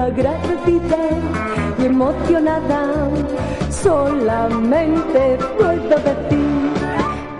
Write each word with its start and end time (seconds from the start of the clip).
Agradecida 0.00 1.76
y 1.78 1.84
emocionada, 1.84 3.10
solamente 3.70 5.36
puedo 5.58 5.96
decir 5.98 6.70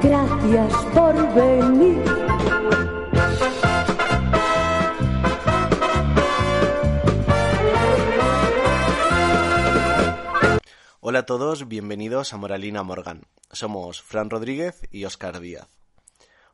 gracias 0.03 0.75
por 0.93 1.35
venir. 1.35 2.05
Hola 11.01 11.21
a 11.21 11.27
todos, 11.27 11.67
bienvenidos 11.67 12.35
a 12.35 12.37
Moralina 12.37 12.83
Morgan. 12.83 13.23
Somos 13.51 14.03
Fran 14.03 14.29
Rodríguez 14.29 14.83
y 14.91 15.07
Oscar 15.07 15.41
Díaz. 15.41 15.67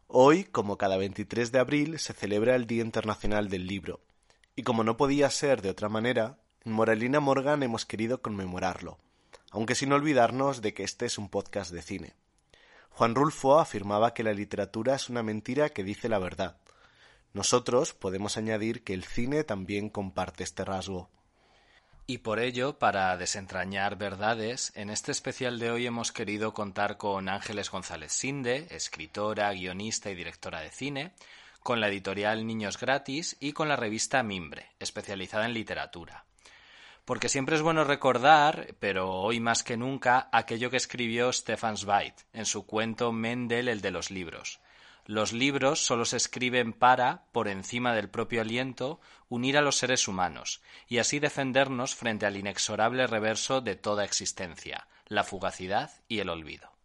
Hoy, 0.07 0.45
como 0.45 0.79
cada 0.79 0.99
23 0.99 1.51
de 1.51 1.59
abril, 1.59 1.99
se 1.99 2.13
celebra 2.13 2.55
el 2.55 2.69
Día 2.69 2.83
Internacional 2.83 3.49
del 3.49 3.67
Libro 3.67 4.06
y 4.57 4.63
como 4.63 4.83
no 4.83 4.97
podía 4.97 5.31
ser 5.31 5.61
de 5.61 5.71
otra 5.71 5.91
manera, 5.91 6.39
en 6.65 6.73
Moralina 6.73 7.21
Morgan 7.21 7.63
hemos 7.63 7.85
querido 7.85 8.23
conmemorarlo, 8.23 8.99
aunque 9.51 9.75
sin 9.75 9.93
olvidarnos 9.93 10.63
de 10.63 10.73
que 10.73 10.83
este 10.83 11.05
es 11.05 11.19
un 11.19 11.29
podcast 11.29 11.71
de 11.71 11.83
cine. 11.83 12.15
Juan 12.91 13.15
Rulfo 13.15 13.61
afirmaba 13.61 14.15
que 14.15 14.23
la 14.23 14.33
literatura 14.33 14.95
es 14.95 15.11
una 15.11 15.23
mentira 15.23 15.69
que 15.69 15.85
dice 15.85 16.09
la 16.09 16.19
verdad. 16.19 16.57
Nosotros 17.35 17.93
podemos 17.93 18.39
añadir 18.39 18.83
que 18.83 18.95
el 18.95 19.05
cine 19.05 19.45
también 19.45 19.91
comparte 19.91 20.43
este 20.43 20.65
rasgo. 20.65 21.11
Y 22.07 22.19
por 22.19 22.39
ello, 22.39 22.79
para 22.79 23.15
desentrañar 23.19 23.97
verdades, 23.97 24.73
en 24.75 24.89
este 24.89 25.13
especial 25.13 25.59
de 25.59 25.71
hoy 25.71 25.87
hemos 25.87 26.13
querido 26.13 26.55
contar 26.55 26.97
con 26.97 27.29
Ángeles 27.29 27.71
González 27.71 28.13
Sinde, 28.13 28.69
escritora, 28.71 29.53
guionista 29.53 30.11
y 30.11 30.15
directora 30.15 30.61
de 30.61 30.71
cine, 30.71 31.13
con 31.67 31.81
la 31.81 31.89
editorial 31.89 32.47
Niños 32.47 32.79
Gratis 32.79 33.37
y 33.41 33.51
con 33.51 33.69
la 33.69 33.75
revista 33.75 34.23
Mimbre, 34.23 34.71
especializada 34.79 35.47
en 35.47 35.53
literatura. 35.53 36.25
Porque 37.05 37.29
siempre 37.29 37.57
es 37.57 37.63
bueno 37.63 37.83
recordar, 37.83 38.77
pero 38.79 39.11
hoy 39.11 39.41
más 39.41 39.65
que 39.65 39.77
nunca, 39.77 40.29
aquello 40.31 40.71
que 40.71 40.77
escribió 40.77 41.33
Stefan 41.33 41.77
Zweig 41.77 42.15
en 42.33 42.47
su 42.47 42.67
cuento 42.67 43.11
Mendel, 43.11 43.67
el 43.67 43.81
de 43.81 43.91
los 43.91 44.13
libros. 44.13 44.61
Los 45.07 45.33
libros 45.33 45.85
solo 45.85 46.05
se 46.05 46.19
escriben 46.19 46.73
para, 46.73 47.25
por 47.33 47.49
encima 47.49 47.97
del 47.97 48.11
propio 48.11 48.43
aliento, 48.43 49.01
unir 49.29 49.59
a 49.59 49.61
los 49.61 49.77
seres 49.77 50.07
humanos, 50.07 50.63
y 50.87 50.99
así 50.99 51.19
defendernos 51.19 51.97
frente 51.97 52.27
al 52.27 52.37
inexorable 52.37 53.09
reverso 53.09 53.61
de 53.61 53.75
toda 53.75 54.05
existencia, 54.05 54.87
la 55.09 55.25
fugacidad 55.25 55.91
y 56.07 56.21
el 56.21 56.29
olvido. 56.29 56.76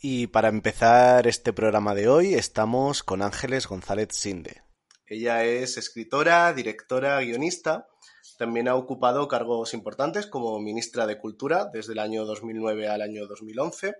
Y 0.00 0.28
para 0.28 0.48
empezar 0.48 1.26
este 1.26 1.52
programa 1.52 1.92
de 1.92 2.06
hoy 2.06 2.34
estamos 2.34 3.02
con 3.02 3.20
Ángeles 3.20 3.66
González 3.66 4.10
Sinde. 4.12 4.62
Ella 5.06 5.44
es 5.44 5.76
escritora, 5.76 6.52
directora, 6.52 7.18
guionista. 7.20 7.88
También 8.38 8.68
ha 8.68 8.76
ocupado 8.76 9.26
cargos 9.26 9.74
importantes 9.74 10.28
como 10.28 10.60
ministra 10.60 11.04
de 11.08 11.18
Cultura 11.18 11.68
desde 11.72 11.94
el 11.94 11.98
año 11.98 12.24
2009 12.26 12.86
al 12.86 13.02
año 13.02 13.26
2011, 13.26 13.96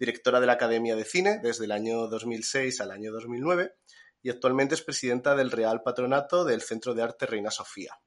directora 0.00 0.40
de 0.40 0.46
la 0.48 0.54
Academia 0.54 0.96
de 0.96 1.04
Cine 1.04 1.38
desde 1.40 1.66
el 1.66 1.72
año 1.72 2.08
2006 2.08 2.80
al 2.80 2.90
año 2.90 3.12
2009 3.12 3.74
y 4.22 4.30
actualmente 4.30 4.74
es 4.74 4.82
presidenta 4.82 5.36
del 5.36 5.52
Real 5.52 5.82
Patronato 5.84 6.44
del 6.44 6.60
Centro 6.60 6.92
de 6.94 7.04
Arte 7.04 7.26
Reina 7.26 7.52
Sofía. 7.52 8.00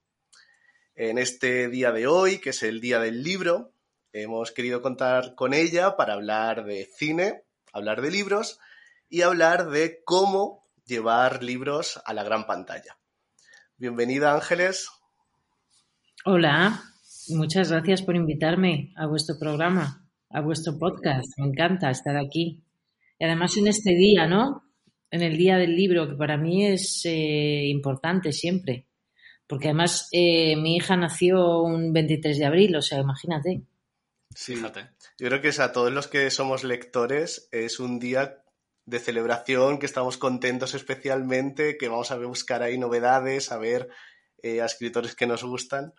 En 0.93 1.17
este 1.17 1.69
día 1.69 1.93
de 1.93 2.05
hoy, 2.05 2.39
que 2.39 2.49
es 2.49 2.63
el 2.63 2.81
Día 2.81 2.99
del 2.99 3.23
Libro, 3.23 3.72
Hemos 4.15 4.51
querido 4.51 4.83
contar 4.83 5.33
con 5.33 5.55
ella 5.55 5.97
para 5.97 6.13
hablar 6.13 6.65
de 6.65 6.85
cine, 6.85 7.45
hablar 7.73 7.99
de 8.03 8.11
libros 8.11 8.59
y 9.09 9.23
hablar 9.23 9.71
de 9.71 10.03
cómo 10.05 10.67
llevar 10.85 11.41
libros 11.41 11.99
a 12.05 12.13
la 12.13 12.23
gran 12.23 12.45
pantalla. 12.45 12.99
Bienvenida 13.75 14.35
Ángeles. 14.35 14.91
Hola, 16.25 16.83
muchas 17.29 17.71
gracias 17.71 18.03
por 18.03 18.15
invitarme 18.15 18.93
a 18.97 19.07
vuestro 19.07 19.39
programa, 19.39 20.07
a 20.29 20.41
vuestro 20.41 20.77
podcast. 20.77 21.25
Me 21.39 21.47
encanta 21.47 21.89
estar 21.89 22.15
aquí. 22.15 22.63
Y 23.17 23.25
además 23.25 23.57
en 23.57 23.65
este 23.65 23.95
día, 23.95 24.27
¿no? 24.27 24.61
En 25.09 25.23
el 25.23 25.37
día 25.37 25.57
del 25.57 25.75
libro, 25.75 26.07
que 26.07 26.15
para 26.15 26.37
mí 26.37 26.67
es 26.67 27.01
eh, 27.05 27.65
importante 27.65 28.31
siempre. 28.31 28.85
Porque 29.47 29.69
además 29.69 30.07
eh, 30.11 30.55
mi 30.55 30.75
hija 30.75 30.95
nació 30.97 31.63
un 31.63 31.91
23 31.91 32.37
de 32.37 32.45
abril, 32.45 32.75
o 32.75 32.81
sea, 32.83 32.99
imagínate. 32.99 33.63
Sí, 34.35 34.55
Fíjate. 34.55 34.89
yo 35.19 35.27
creo 35.27 35.41
que 35.41 35.49
es 35.49 35.59
a 35.59 35.71
todos 35.71 35.91
los 35.91 36.07
que 36.07 36.29
somos 36.31 36.63
lectores 36.63 37.47
es 37.51 37.79
un 37.79 37.99
día 37.99 38.43
de 38.85 38.99
celebración, 38.99 39.79
que 39.79 39.85
estamos 39.85 40.17
contentos 40.17 40.73
especialmente, 40.73 41.77
que 41.77 41.87
vamos 41.87 42.11
a 42.11 42.17
buscar 42.17 42.63
ahí 42.63 42.77
novedades, 42.77 43.51
a 43.51 43.57
ver 43.57 43.89
eh, 44.41 44.61
a 44.61 44.65
escritores 44.65 45.15
que 45.15 45.25
nos 45.25 45.43
gustan 45.43 45.93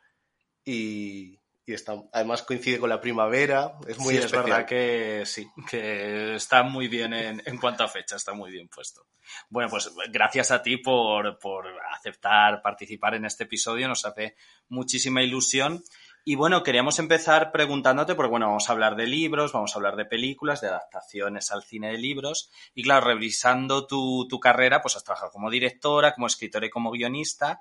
y, 0.65 1.41
está, 1.67 1.95
además 2.13 2.43
coincide 2.43 2.79
con 2.79 2.91
la 2.91 3.01
primavera, 3.01 3.79
es 3.89 3.99
muy 3.99 4.15
sí, 4.15 4.21
especial. 4.21 4.43
Es 4.43 4.51
verdad 4.51 4.67
que 4.67 5.23
sí, 5.25 5.49
que 5.71 6.35
está 6.35 6.63
muy 6.63 6.89
bien 6.89 7.15
en, 7.15 7.43
en, 7.45 7.59
cuanto 7.59 7.85
a 7.85 7.89
fecha, 7.89 8.17
está 8.17 8.35
muy 8.35 8.51
bien 8.51 8.69
puesto. 8.69 9.07
Bueno, 9.49 9.71
pues 9.71 9.91
gracias 10.11 10.51
a 10.51 10.63
ti 10.63 10.77
por, 10.77 11.39
por 11.39 11.67
aceptar 11.95 12.61
participar 12.61 13.15
en 13.15 13.25
este 13.25 13.45
episodio, 13.45 13.89
nos 13.89 14.05
hace 14.05 14.37
muchísima 14.69 15.23
ilusión. 15.23 15.83
Y 16.27 16.37
bueno, 16.37 16.63
queríamos 16.63 16.99
empezar 16.99 17.53
preguntándote, 17.53 18.15
porque 18.15 18.31
bueno, 18.31 18.47
vamos 18.47 18.71
a 18.71 18.73
hablar 18.73 18.97
de 18.97 19.07
libros, 19.07 19.53
vamos 19.53 19.75
a 19.75 19.79
hablar 19.79 19.97
de 19.97 20.07
películas, 20.07 20.63
de 20.63 20.69
adaptaciones 20.69 21.53
al 21.53 21.63
cine 21.63 21.93
de 21.93 21.99
libros. 21.99 22.51
Y 22.75 22.83
claro, 22.83 23.09
revisando 23.09 23.87
tu, 23.87 24.27
tu 24.27 24.41
carrera, 24.41 24.81
pues 24.81 24.97
has 24.97 25.05
trabajado 25.05 25.33
como 25.33 25.51
directora, 25.51 26.15
como 26.15 26.27
escritora 26.27 26.65
y 26.65 26.71
como 26.71 26.93
guionista, 26.93 27.61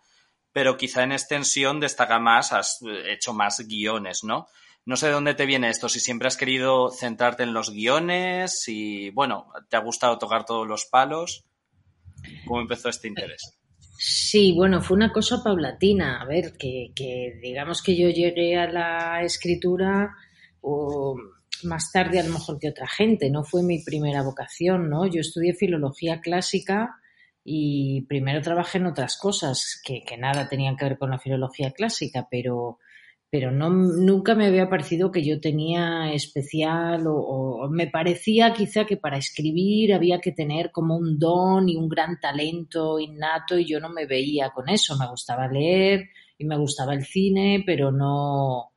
pero 0.53 0.77
quizá 0.77 1.03
en 1.03 1.11
extensión 1.11 1.81
destaca 1.81 2.19
más, 2.19 2.53
has 2.53 2.79
hecho 3.05 3.33
más 3.33 3.67
guiones, 3.67 4.23
¿no? 4.23 4.47
No 4.85 4.95
sé 4.95 5.07
de 5.07 5.13
dónde 5.13 5.33
te 5.33 5.45
viene 5.45 5.69
esto, 5.69 5.89
si 5.89 5.99
siempre 5.99 6.29
has 6.29 6.37
querido 6.37 6.89
centrarte 6.89 7.43
en 7.43 7.53
los 7.53 7.71
guiones, 7.71 8.61
si, 8.61 9.09
bueno, 9.09 9.51
te 9.69 9.75
ha 9.75 9.79
gustado 9.79 10.17
tocar 10.17 10.45
todos 10.45 10.67
los 10.67 10.85
palos. 10.85 11.45
¿Cómo 12.45 12.61
empezó 12.61 12.87
este 12.87 13.09
interés? 13.09 13.57
Sí, 13.95 14.53
bueno, 14.53 14.81
fue 14.81 14.97
una 14.97 15.11
cosa 15.11 15.41
paulatina. 15.43 16.21
A 16.21 16.25
ver, 16.25 16.53
que, 16.57 16.91
que 16.95 17.39
digamos 17.41 17.81
que 17.81 17.95
yo 17.95 18.09
llegué 18.09 18.57
a 18.57 18.71
la 18.71 19.23
escritura 19.23 20.15
más 21.63 21.91
tarde 21.91 22.19
a 22.19 22.23
lo 22.23 22.33
mejor 22.33 22.59
que 22.59 22.69
otra 22.69 22.87
gente, 22.87 23.29
no 23.29 23.43
fue 23.43 23.63
mi 23.63 23.83
primera 23.83 24.21
vocación, 24.21 24.89
¿no? 24.89 25.05
Yo 25.07 25.21
estudié 25.21 25.53
filología 25.53 26.19
clásica 26.21 26.95
y 27.43 28.01
primero 28.07 28.41
trabajé 28.41 28.77
en 28.77 28.87
otras 28.87 29.17
cosas 29.17 29.81
que, 29.83 30.03
que 30.05 30.17
nada 30.17 30.47
tenían 30.47 30.75
que 30.77 30.85
ver 30.85 30.97
con 30.97 31.09
la 31.09 31.19
filología 31.19 31.71
clásica, 31.71 32.27
pero 32.29 32.79
pero 33.33 33.51
no, 33.51 33.71
nunca 33.71 34.35
me 34.35 34.45
había 34.45 34.69
parecido 34.69 35.11
que 35.11 35.23
yo 35.23 35.41
tenía 35.41 36.13
especial 36.13 37.05
o, 37.07 37.67
me 37.67 37.87
parecía 37.87 38.53
quizá 38.53 38.85
que 38.85 38.95
para 38.95 39.17
escribir 39.17 39.91
había 39.95 40.21
que 40.21 40.33
tener 40.33 40.71
como 40.71 40.95
un 40.95 41.17
don 41.17 41.67
y 41.67 41.75
un 41.75 41.89
gran 41.89 42.19
talento 42.19 42.99
innato 42.99 43.57
y 43.57 43.65
yo 43.65 43.79
no 43.79 43.89
me 43.89 44.05
veía 44.05 44.51
con 44.51 44.69
eso. 44.69 44.95
Me 44.99 45.07
gustaba 45.09 45.47
leer 45.47 46.09
y 46.37 46.45
me 46.45 46.59
gustaba 46.59 46.93
el 46.93 47.05
cine, 47.05 47.63
pero 47.65 47.91
no, 47.91 48.69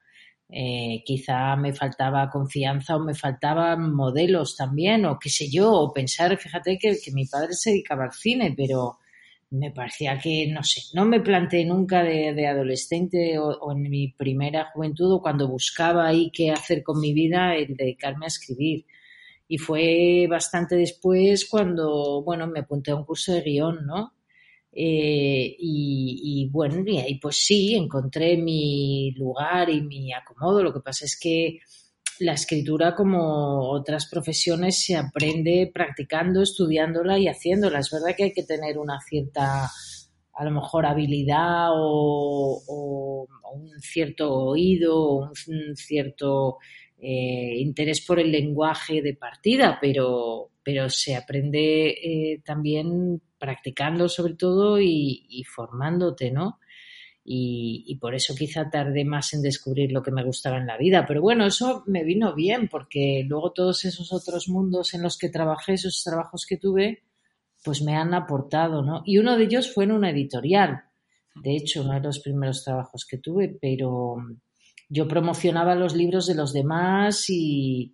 eh, 0.49 1.03
quizá 1.05 1.55
me 1.57 1.75
faltaba 1.75 2.31
confianza 2.31 2.97
o 2.97 3.01
me 3.01 3.13
faltaban 3.13 3.95
modelos 3.95 4.57
también 4.57 5.05
o 5.05 5.19
qué 5.19 5.29
sé 5.29 5.51
yo, 5.51 5.71
o 5.71 5.93
pensar, 5.93 6.35
fíjate 6.39 6.79
que, 6.79 6.97
que 6.99 7.13
mi 7.13 7.27
padre 7.27 7.53
se 7.53 7.73
dedicaba 7.73 8.05
al 8.05 8.13
cine, 8.13 8.55
pero 8.57 9.01
me 9.51 9.71
parecía 9.71 10.19
que, 10.19 10.49
no 10.49 10.63
sé, 10.63 10.83
no 10.95 11.05
me 11.05 11.21
planteé 11.21 11.65
nunca 11.65 12.03
de, 12.03 12.47
adolescente 12.47 13.39
o, 13.39 13.49
o, 13.49 13.73
en 13.73 13.83
mi 13.83 14.09
primera 14.09 14.71
juventud 14.73 15.13
o 15.13 15.23
cuando 15.23 15.49
buscaba 15.49 16.07
ahí 16.09 16.31
qué 16.33 16.51
hacer 16.51 16.83
con 16.83 17.01
mi 17.01 17.13
vida 17.13 17.55
el 17.55 17.77
dedicarme 17.77 18.27
a 18.27 18.29
escribir. 18.29 18.87
Y 19.49 19.59
fue 19.59 20.27
bastante 20.29 20.77
después 20.77 21.47
cuando, 21.49 22.23
bueno, 22.23 22.47
me 22.49 22.61
apunté 22.61 22.91
a 22.91 22.97
un 22.97 23.05
curso 23.05 23.33
de 23.33 23.43
guion, 23.43 23.87
¿no? 23.87 24.15
Eh, 24.73 25.57
y, 25.59 26.21
y, 26.45 26.49
bueno, 26.51 26.83
y 26.87 26.99
ahí 26.99 27.19
pues 27.19 27.37
sí, 27.39 27.75
encontré 27.75 28.37
mi 28.37 29.13
lugar 29.13 29.71
y 29.71 29.81
mi 29.83 30.13
acomodo. 30.13 30.63
Lo 30.63 30.73
que 30.73 30.81
pasa 30.81 31.05
es 31.07 31.19
que 31.19 31.61
la 32.21 32.33
escritura, 32.33 32.95
como 32.95 33.71
otras 33.71 34.09
profesiones, 34.11 34.85
se 34.85 34.97
aprende 34.97 35.71
practicando, 35.73 36.43
estudiándola 36.43 37.19
y 37.19 37.29
haciéndola. 37.29 37.81
Es 37.81 37.91
verdad 37.91 38.17
que 38.17 38.25
hay 38.25 38.33
que 38.33 38.45
tener 38.45 38.79
una 38.79 38.99
cierta, 39.01 39.69
a 40.33 40.45
lo 40.45 40.51
mejor, 40.51 40.87
habilidad 40.87 41.69
o, 41.73 42.63
o 42.67 43.29
cierto 43.81 44.33
oído, 44.33 45.31
un 45.49 45.77
cierto 45.77 46.59
eh, 46.99 47.57
interés 47.59 48.01
por 48.01 48.19
el 48.19 48.33
lenguaje 48.33 49.03
de 49.03 49.15
partida, 49.15 49.79
pero, 49.81 50.51
pero 50.63 50.89
se 50.89 51.15
aprende 51.15 51.89
eh, 51.91 52.41
también 52.45 53.21
practicando 53.39 54.09
sobre 54.09 54.35
todo 54.35 54.81
y, 54.81 55.45
formándote, 55.45 56.31
¿no? 56.31 56.59
Y, 57.29 57.99
por 58.01 58.15
eso 58.15 58.37
quizá 58.37 58.71
tardé 58.71 59.05
más 59.05 59.35
en 59.35 59.43
descubrir 59.43 59.91
lo 59.91 60.01
que 60.01 60.13
me 60.13 60.23
gustaba 60.23 60.59
en 60.59 60.67
la 60.67 60.79
vida. 60.79 61.05
Pero 61.09 61.21
bueno, 61.21 61.45
eso 61.45 61.83
me 61.87 62.05
vino 62.05 62.35
bien 62.37 62.69
porque 62.69 63.25
luego 63.27 63.51
todos 63.51 63.85
esos 63.85 64.13
otros 64.13 64.49
mundos 64.49 64.95
en 64.95 65.03
los 65.03 65.19
que 65.19 65.29
trabajé, 65.29 65.73
esos 65.73 66.05
trabajos 66.05 66.47
que 66.47 66.57
tuve, 66.57 67.03
pues 67.65 67.83
me 67.83 67.97
han 67.97 68.15
aportado, 68.15 68.83
¿no? 68.83 69.03
Y 69.05 69.19
uno 69.19 69.37
de 69.37 69.45
ellos 69.45 69.75
fue 69.75 69.85
en 69.85 69.93
una 69.93 70.11
editorial. 70.11 70.85
De 71.35 71.57
hecho, 71.57 71.83
uno 71.83 71.95
de 71.95 72.01
los 72.01 72.21
primeros 72.21 72.63
trabajos 72.63 73.05
que 73.05 73.19
tuve, 73.19 73.59
pero 73.61 74.19
yo 74.89 75.09
promocionaba 75.09 75.75
los 75.75 75.97
libros 75.97 76.29
de 76.29 76.37
los 76.37 76.53
demás 76.53 77.29
y, 77.29 77.93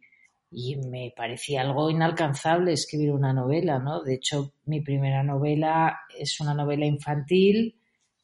me 0.90 1.14
parecía 1.16 1.62
algo 1.62 1.88
inalcanzable 1.88 2.74
escribir 2.74 3.12
una 3.12 3.32
novela, 3.32 3.78
¿no? 3.78 4.02
De 4.02 4.16
hecho, 4.16 4.52
mi 4.66 4.82
primera 4.82 5.22
novela 5.22 6.00
es 6.18 6.38
una 6.40 6.52
novela 6.52 6.84
infantil 6.84 7.78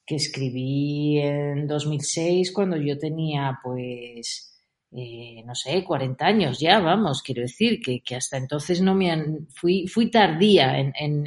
que 0.09 0.17
escribí 0.17 1.19
en 1.19 1.67
2006 1.67 2.53
cuando 2.53 2.79
yo 2.79 2.99
tenía, 2.99 3.61
pues, 3.63 4.59
eh, 4.91 5.43
no 5.45 5.55
sé, 5.55 5.85
40 5.85 6.25
años 6.25 6.59
ya, 6.59 6.79
vamos, 6.79 7.23
quiero 7.23 7.43
decir, 7.43 7.79
que, 7.83 8.17
hasta 8.17 8.39
entonces 8.39 8.81
no 8.81 8.95
me 8.95 9.11
han, 9.11 9.47
fui, 9.55 9.87
fui 9.87 10.11
tardía 10.11 10.79
en, 10.79 10.95
en, 10.99 11.27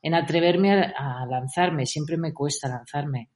en, 0.00 0.14
atreverme 0.14 0.72
a 0.96 1.26
lanzarme, 1.28 1.84
siempre 1.84 2.16
me 2.16 2.32
cuesta 2.32 2.66
lanzarme. 2.66 3.28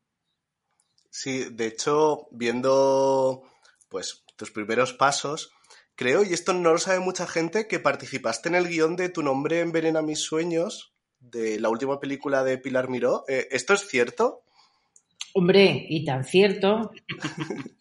Sí, 1.10 1.44
de 1.52 1.66
hecho, 1.66 2.28
viendo 2.30 3.42
pues 3.90 4.24
tus 4.36 4.50
primeros 4.52 4.94
pasos, 4.94 5.52
creo, 5.96 6.24
y 6.24 6.32
esto 6.32 6.54
no 6.54 6.72
lo 6.72 6.78
sabe 6.78 7.00
mucha 7.00 7.26
gente, 7.26 7.68
que 7.68 7.78
participaste 7.78 8.48
en 8.48 8.54
el 8.54 8.68
guion 8.68 8.96
de 8.96 9.10
Tu 9.10 9.22
nombre 9.22 9.60
envenena 9.60 10.00
mis 10.00 10.20
sueños, 10.20 10.94
de 11.20 11.60
la 11.60 11.68
última 11.68 12.00
película 12.00 12.42
de 12.42 12.58
Pilar 12.58 12.88
Miró. 12.88 13.24
Eh, 13.28 13.48
¿Esto 13.50 13.74
es 13.74 13.86
cierto? 13.86 14.42
Hombre, 15.34 15.86
y 15.88 16.04
tan 16.04 16.24
cierto. 16.24 16.90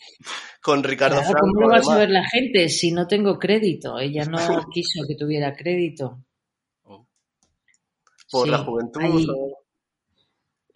Con 0.62 0.84
Ricardo 0.84 1.22
Franco. 1.22 1.40
¿Cómo 1.40 1.62
lo 1.62 1.70
va 1.70 1.78
a 1.78 1.84
saber 1.84 2.10
la 2.10 2.28
gente 2.28 2.70
si 2.70 2.92
no 2.92 3.08
tengo 3.08 3.40
crédito? 3.40 3.98
Ella 3.98 4.26
no 4.26 4.38
quiso 4.72 5.04
que 5.08 5.16
tuviera 5.16 5.56
crédito. 5.56 6.20
Por 8.32 8.48
la 8.48 8.60
juventud. 8.60 9.49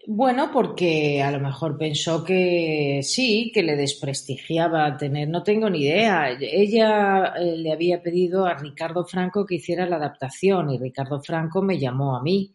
Bueno, 0.05 0.51
porque 0.51 1.21
a 1.23 1.31
lo 1.31 1.39
mejor 1.39 1.77
pensó 1.77 2.25
que 2.25 2.99
sí, 3.03 3.51
que 3.53 3.63
le 3.63 3.77
desprestigiaba 3.77 4.97
tener, 4.97 5.29
no 5.29 5.43
tengo 5.43 5.69
ni 5.69 5.83
idea. 5.83 6.29
Ella 6.41 7.33
eh, 7.37 7.55
le 7.57 7.71
había 7.71 8.01
pedido 8.01 8.45
a 8.45 8.55
Ricardo 8.55 9.05
Franco 9.05 9.45
que 9.45 9.55
hiciera 9.55 9.85
la 9.85 9.95
adaptación 9.95 10.71
y 10.71 10.77
Ricardo 10.77 11.21
Franco 11.21 11.61
me 11.61 11.79
llamó 11.79 12.17
a 12.17 12.21
mí 12.21 12.53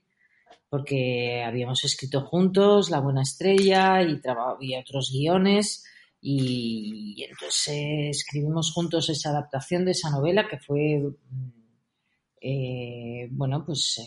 porque 0.69 1.43
habíamos 1.43 1.83
escrito 1.85 2.21
juntos 2.23 2.91
La 2.91 3.01
Buena 3.01 3.23
Estrella 3.23 4.03
y, 4.03 4.21
y 4.61 4.77
otros 4.77 5.11
guiones 5.11 5.85
y, 6.21 7.25
entonces 7.31 8.19
escribimos 8.19 8.73
juntos 8.73 9.09
esa 9.09 9.31
adaptación 9.31 9.85
de 9.85 9.93
esa 9.93 10.11
novela 10.11 10.47
que 10.49 10.59
fue, 10.59 10.99
mm, 10.99 11.51
eh, 12.43 13.29
bueno, 13.31 13.65
pues... 13.65 13.99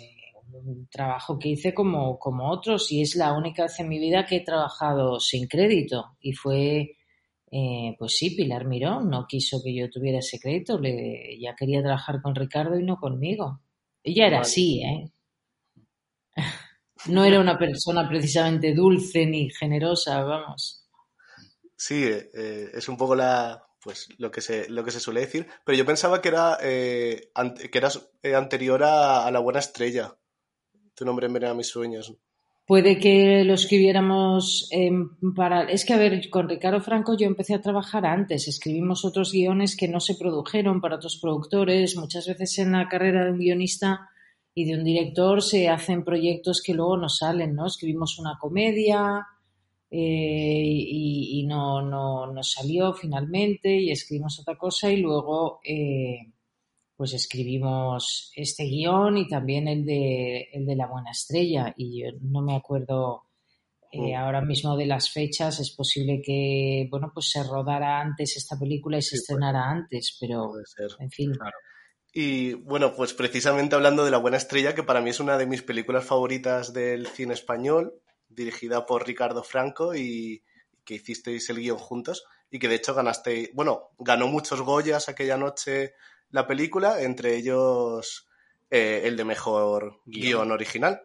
Eh, 0.54 0.58
un 0.64 0.88
trabajo 0.88 1.38
que 1.40 1.50
hice 1.50 1.74
como, 1.74 2.18
como 2.20 2.50
otros 2.50 2.92
y 2.92 3.02
es 3.02 3.16
la 3.16 3.34
única 3.34 3.64
vez 3.64 3.80
en 3.80 3.90
mi 3.90 4.00
vida 4.00 4.26
que 4.26 4.38
he 4.38 4.44
trabajado 4.44 5.20
sin 5.20 5.48
crédito 5.48 6.18
y 6.20 6.34
fue, 6.34 6.98
eh, 7.52 7.96
pues 7.98 8.16
sí, 8.16 8.32
Pilar 8.36 8.66
Mirón 8.66 9.10
no 9.10 9.26
quiso 9.28 9.62
que 9.64 9.74
yo 9.74 9.90
tuviera 9.90 10.20
ese 10.20 10.40
crédito, 10.40 10.80
le, 10.80 11.40
ya 11.40 11.56
quería 11.56 11.82
trabajar 11.82 12.22
con 12.22 12.36
Ricardo 12.36 12.80
y 12.80 12.84
no 12.84 12.98
conmigo. 12.98 13.62
Ella 14.04 14.28
era 14.28 14.42
así, 14.42 14.82
¿eh? 14.84 15.12
no 17.08 17.26
era 17.26 17.40
una 17.40 17.58
persona 17.58 18.08
precisamente 18.08 18.74
dulce 18.74 19.26
ni 19.26 19.50
generosa, 19.50 20.24
vamos. 20.24 20.88
Sí, 21.76 22.04
eh, 22.04 22.70
es 22.74 22.88
un 22.90 22.98
poco 22.98 23.16
la, 23.16 23.64
pues 23.82 24.08
lo 24.18 24.32
que 24.32 24.42
se, 24.42 24.70
lo 24.70 24.84
que 24.84 24.92
se 24.92 25.00
suele 25.00 25.22
decir, 25.22 25.48
pero 25.66 25.78
yo 25.78 25.86
pensaba 25.86 26.22
que 26.22 26.30
era, 26.30 26.58
eh, 26.62 27.32
que 27.72 27.78
eras 27.78 28.08
anterior 28.36 28.84
a, 28.84 29.30
La 29.32 29.40
Buena 29.40 29.60
Estrella. 29.60 30.16
Tu 31.02 31.06
nombre 31.06 31.26
envenena 31.26 31.56
mis 31.56 31.66
sueños. 31.66 32.14
Puede 32.68 33.00
que 33.00 33.44
lo 33.44 33.56
escribiéramos 33.56 34.70
para... 35.36 35.64
Es 35.64 35.84
que, 35.84 35.94
a 35.94 35.98
ver, 35.98 36.30
con 36.30 36.48
Ricardo 36.48 36.80
Franco 36.80 37.18
yo 37.18 37.26
empecé 37.26 37.56
a 37.56 37.62
trabajar 37.62 38.06
antes. 38.06 38.48
Escribimos 38.48 39.04
otros 39.04 39.32
guiones 39.32 39.76
que 39.76 39.88
no 39.88 40.00
se 40.00 40.14
produjeron 40.14 40.80
para 40.80 40.98
otros 40.98 41.18
productores. 41.20 41.98
Muchas 41.98 42.28
veces 42.28 42.60
en 42.60 42.74
la 42.74 42.88
carrera 42.88 43.26
de 43.26 43.32
un 43.32 43.40
guionista 43.40 44.10
y 44.54 44.66
de 44.66 44.78
un 44.78 44.84
director 44.84 45.42
se 45.42 45.70
hacen 45.70 46.04
proyectos 46.04 46.62
que 46.64 46.76
luego 46.76 46.98
no 46.98 47.10
salen, 47.10 47.56
¿no? 47.56 47.66
Escribimos 47.66 48.20
una 48.20 48.38
comedia 48.40 49.26
eh, 49.90 50.64
y, 50.64 51.44
no, 51.48 51.82
no, 51.82 52.44
salió 52.44 52.94
finalmente 52.94 53.76
y 53.76 53.90
escribimos 53.90 54.40
otra 54.40 54.56
cosa 54.56 54.92
y 54.92 54.98
luego... 54.98 55.62
Eh, 55.64 56.32
pues 57.02 57.16
escribimos 57.16 58.32
este 58.36 58.66
guion 58.66 59.18
y 59.18 59.28
también 59.28 59.68
el 59.68 59.84
de, 59.88 60.50
el 60.54 60.68
de 60.68 60.76
La 60.76 60.86
Buena 60.86 61.10
Estrella. 61.10 61.74
Y 61.76 62.04
yo 62.04 62.12
no 62.22 62.44
me 62.44 62.56
acuerdo 62.56 63.24
eh, 63.92 64.14
oh. 64.14 64.18
ahora 64.20 64.42
mismo 64.42 64.78
de 64.78 64.86
las 64.86 65.12
fechas. 65.12 65.60
Es 65.60 65.72
posible 65.72 66.22
que, 66.24 66.88
bueno, 66.92 67.10
pues 67.12 67.32
se 67.32 67.42
rodara 67.42 68.00
antes 68.00 68.38
esta 68.38 68.56
película 68.56 69.00
y 69.00 69.02
se 69.02 69.16
estrenara 69.16 69.68
antes, 69.68 70.16
pero 70.20 70.52
en 71.00 71.10
fin. 71.10 71.34
Y 72.14 72.54
bueno, 72.54 72.94
pues 72.96 73.16
precisamente 73.16 73.74
hablando 73.74 74.06
de 74.06 74.12
La 74.12 74.20
Buena 74.20 74.38
Estrella, 74.38 74.76
que 74.76 74.84
para 74.84 75.02
mí 75.02 75.10
es 75.10 75.20
una 75.20 75.40
de 75.40 75.48
mis 75.48 75.64
películas 75.64 76.06
favoritas 76.06 76.72
del 76.72 77.08
cine 77.08 77.34
español, 77.34 77.96
dirigida 78.30 78.86
por 78.86 79.08
Ricardo 79.08 79.42
Franco 79.42 79.96
y 79.96 80.44
que 80.86 80.94
hicisteis 80.94 81.50
el 81.50 81.58
guion 81.58 81.80
juntos 81.80 82.26
y 82.52 82.60
que 82.60 82.68
de 82.68 82.76
hecho 82.76 82.94
ganaste, 82.94 83.50
bueno, 83.56 83.90
ganó 83.98 84.28
muchos 84.28 84.62
Goyas 84.62 85.10
aquella 85.10 85.38
noche 85.38 85.96
la 86.32 86.48
película, 86.48 87.02
entre 87.02 87.36
ellos 87.36 88.28
eh, 88.70 89.02
el 89.06 89.18
de 89.18 89.26
mejor 89.26 90.02
guion 90.06 90.52
original. 90.52 91.02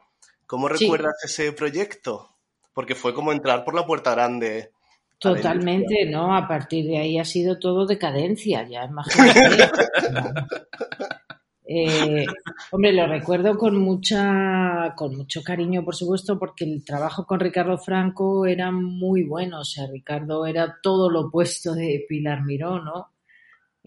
¿Cómo 0.46 0.68
recuerdas 0.68 1.14
ese 1.24 1.52
proyecto? 1.52 2.36
Porque 2.72 2.94
fue 2.94 3.12
como 3.12 3.32
entrar 3.32 3.64
por 3.64 3.74
la 3.74 3.84
puerta 3.84 4.12
grande. 4.12 4.70
Totalmente, 5.18 6.06
¿no? 6.08 6.36
A 6.36 6.46
partir 6.46 6.86
de 6.86 6.98
ahí 6.98 7.18
ha 7.18 7.24
sido 7.24 7.58
todo 7.58 7.86
decadencia, 7.86 8.66
ya 8.68 8.84
imagínate. 8.84 9.70
Eh, 11.68 12.24
hombre, 12.70 12.92
lo 12.92 13.08
recuerdo 13.08 13.58
con 13.58 13.76
mucha, 13.76 14.94
con 14.96 15.16
mucho 15.16 15.42
cariño, 15.42 15.84
por 15.84 15.96
supuesto, 15.96 16.38
porque 16.38 16.64
el 16.64 16.84
trabajo 16.84 17.26
con 17.26 17.40
Ricardo 17.40 17.76
Franco 17.76 18.46
era 18.46 18.70
muy 18.70 19.24
bueno. 19.24 19.60
O 19.60 19.64
sea, 19.64 19.88
Ricardo 19.88 20.46
era 20.46 20.78
todo 20.80 21.10
lo 21.10 21.22
opuesto 21.22 21.74
de 21.74 22.06
Pilar 22.08 22.44
Miró, 22.44 22.80
¿no? 22.80 23.15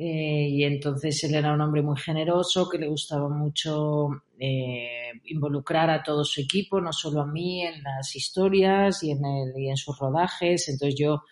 Eh, 0.01 0.47
y 0.51 0.63
entonces 0.63 1.21
él 1.25 1.35
era 1.35 1.53
un 1.53 1.59
hombre 1.59 1.81
muy 1.81 1.97
generoso, 1.97 2.69
que 2.69 2.77
le 2.77 2.87
gustaba 2.87 3.27
mucho 3.27 4.07
eh, 4.39 5.11
involucrar 5.25 5.89
a 5.89 6.01
todo 6.01 6.23
su 6.23 6.39
equipo, 6.39 6.79
no 6.79 6.93
solo 6.93 7.19
a 7.19 7.25
mí, 7.25 7.63
en 7.63 7.83
las 7.83 8.15
historias 8.15 9.03
y 9.03 9.11
en, 9.11 9.25
el, 9.25 9.61
y 9.61 9.69
en 9.69 9.75
sus 9.75 9.99
rodajes. 9.99 10.69
Entonces 10.69 10.97
yo 10.97 11.23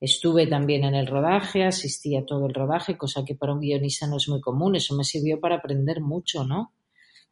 estuve 0.00 0.46
también 0.46 0.84
en 0.84 0.94
el 0.94 1.08
rodaje, 1.08 1.64
asistí 1.64 2.14
a 2.14 2.24
todo 2.24 2.46
el 2.46 2.54
rodaje, 2.54 2.96
cosa 2.96 3.24
que 3.24 3.34
para 3.34 3.54
un 3.54 3.60
guionista 3.60 4.06
no 4.06 4.18
es 4.18 4.28
muy 4.28 4.40
común. 4.40 4.76
Eso 4.76 4.94
me 4.94 5.02
sirvió 5.02 5.40
para 5.40 5.56
aprender 5.56 6.00
mucho, 6.00 6.44
¿no? 6.44 6.74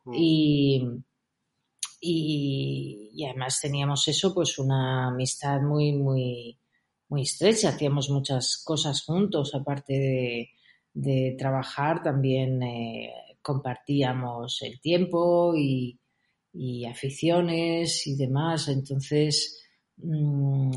Mm. 0.07 0.15
Y, 0.17 0.89
y, 2.01 3.11
y, 3.15 3.25
además 3.27 3.61
teníamos 3.61 4.09
eso, 4.09 4.35
pues 4.35 4.59
una 4.59 5.07
amistad 5.07 5.61
muy, 5.61 5.93
muy, 5.93 6.59
muy 7.09 7.23
estrecha. 7.23 7.69
Hacíamos 7.69 8.11
muchas 8.11 8.61
cosas 8.65 9.05
juntos, 9.05 9.55
aparte 9.55 9.93
de 9.93 10.51
de 10.93 11.37
trabajar 11.39 12.03
también 12.03 12.63
eh, 12.63 13.13
compartíamos 13.43 14.61
el 14.63 14.81
tiempo 14.81 15.55
y, 15.57 15.97
aficiones 16.89 18.07
y 18.07 18.17
demás. 18.17 18.69
Entonces, 18.69 19.63
mm, 19.97 20.71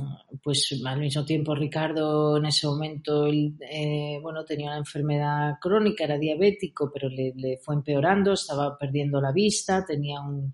pues 0.43 0.79
al 0.85 0.99
mismo 0.99 1.25
tiempo 1.25 1.55
Ricardo 1.55 2.37
en 2.37 2.45
ese 2.45 2.67
momento, 2.67 3.27
eh, 3.27 4.19
bueno, 4.21 4.45
tenía 4.45 4.67
una 4.67 4.77
enfermedad 4.77 5.53
crónica, 5.59 6.03
era 6.03 6.17
diabético, 6.17 6.91
pero 6.93 7.09
le, 7.09 7.57
fue 7.63 7.75
empeorando, 7.75 8.33
estaba 8.33 8.77
perdiendo 8.77 9.19
la 9.19 9.31
vista, 9.31 9.83
tenía 9.85 10.19
un, 10.21 10.53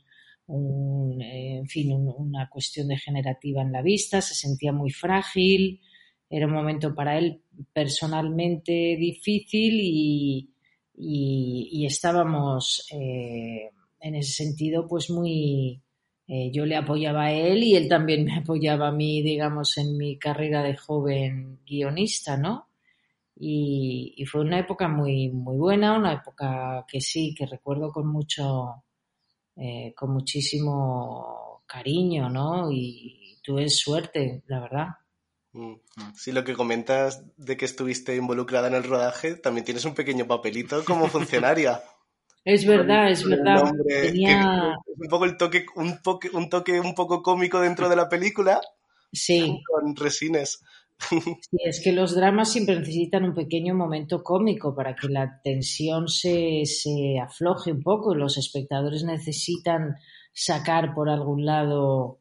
eh, 1.21 1.57
en 1.57 1.67
fin, 1.67 1.91
una 1.91 2.49
cuestión 2.49 2.87
degenerativa 2.87 3.61
en 3.61 3.71
la 3.71 3.81
vista, 3.81 4.21
se 4.21 4.35
sentía 4.35 4.71
muy 4.71 4.91
frágil, 4.91 5.81
era 6.29 6.45
un 6.45 6.53
momento 6.53 6.93
para 6.93 7.17
él 7.17 7.43
personalmente 7.73 8.71
difícil 8.97 9.79
y, 9.81 10.49
y, 10.95 11.85
estábamos 11.85 12.87
eh, 12.91 13.69
en 13.99 14.15
ese 14.15 14.43
sentido 14.43 14.87
pues 14.87 15.09
muy 15.09 15.81
eh, 16.31 16.51
yo 16.51 16.63
le 16.63 16.75
apoyaba 16.75 17.25
a 17.25 17.31
él 17.31 17.63
y 17.63 17.75
él 17.75 17.89
también 17.89 18.23
me 18.23 18.35
apoyaba 18.37 18.89
a 18.89 18.91
mí, 18.91 19.23
digamos, 19.23 19.77
en 19.79 19.97
mi 19.97 20.19
carrera 20.19 20.61
de 20.61 20.77
joven 20.77 21.59
guionista, 21.65 22.37
¿no? 22.37 22.67
Y, 23.35 24.23
fue 24.31 24.41
una 24.41 24.59
época 24.59 24.87
muy, 24.87 25.29
muy 25.29 25.57
buena, 25.57 25.97
una 25.97 26.13
época 26.13 26.85
que 26.87 27.01
sí, 27.01 27.33
que 27.33 27.45
recuerdo 27.47 27.91
con 27.91 28.07
mucho, 28.07 28.83
eh, 29.55 29.93
con 29.95 30.13
muchísimo 30.13 31.63
cariño, 31.65 32.29
¿no? 32.29 32.71
Y 32.71 33.39
tuve 33.41 33.69
suerte, 33.69 34.43
la 34.47 34.59
verdad. 34.59 34.87
Mm. 35.53 35.73
Sí, 36.15 36.31
lo 36.31 36.43
que 36.43 36.53
comentas 36.53 37.23
de 37.37 37.57
que 37.57 37.65
estuviste 37.65 38.15
involucrada 38.15 38.67
en 38.67 38.75
el 38.75 38.83
rodaje, 38.83 39.35
también 39.35 39.65
tienes 39.65 39.85
un 39.85 39.95
pequeño 39.95 40.27
papelito 40.27 40.83
como 40.85 41.07
funcionaria. 41.07 41.81
Es 42.45 42.65
verdad, 42.65 43.11
es 43.11 43.27
verdad. 43.27 43.71
Tenía... 43.87 44.75
un 44.85 45.09
poco 45.09 45.25
el 45.25 45.37
toque, 45.37 45.65
un, 45.75 45.99
un 46.33 46.49
toque 46.49 46.79
un 46.79 46.95
poco 46.95 47.21
cómico 47.21 47.59
dentro 47.59 47.89
de 47.89 47.95
la 47.95 48.09
película. 48.09 48.61
Sí. 49.11 49.61
Con 49.65 49.95
resines. 49.95 50.61
Sí, 51.49 51.57
es 51.63 51.81
que 51.81 51.93
los 51.93 52.13
dramas 52.13 52.51
siempre 52.51 52.77
necesitan 52.77 53.23
un 53.23 53.33
pequeño 53.33 53.73
momento 53.73 54.21
cómico 54.21 54.75
para 54.75 54.95
que 54.95 55.07
la 55.07 55.39
tensión 55.41 56.09
se, 56.09 56.65
se 56.65 57.17
afloje 57.23 57.71
un 57.71 57.81
poco. 57.81 58.13
Los 58.13 58.37
espectadores 58.37 59.05
necesitan 59.05 59.95
sacar 60.33 60.93
por 60.93 61.09
algún 61.09 61.45
lado 61.45 62.19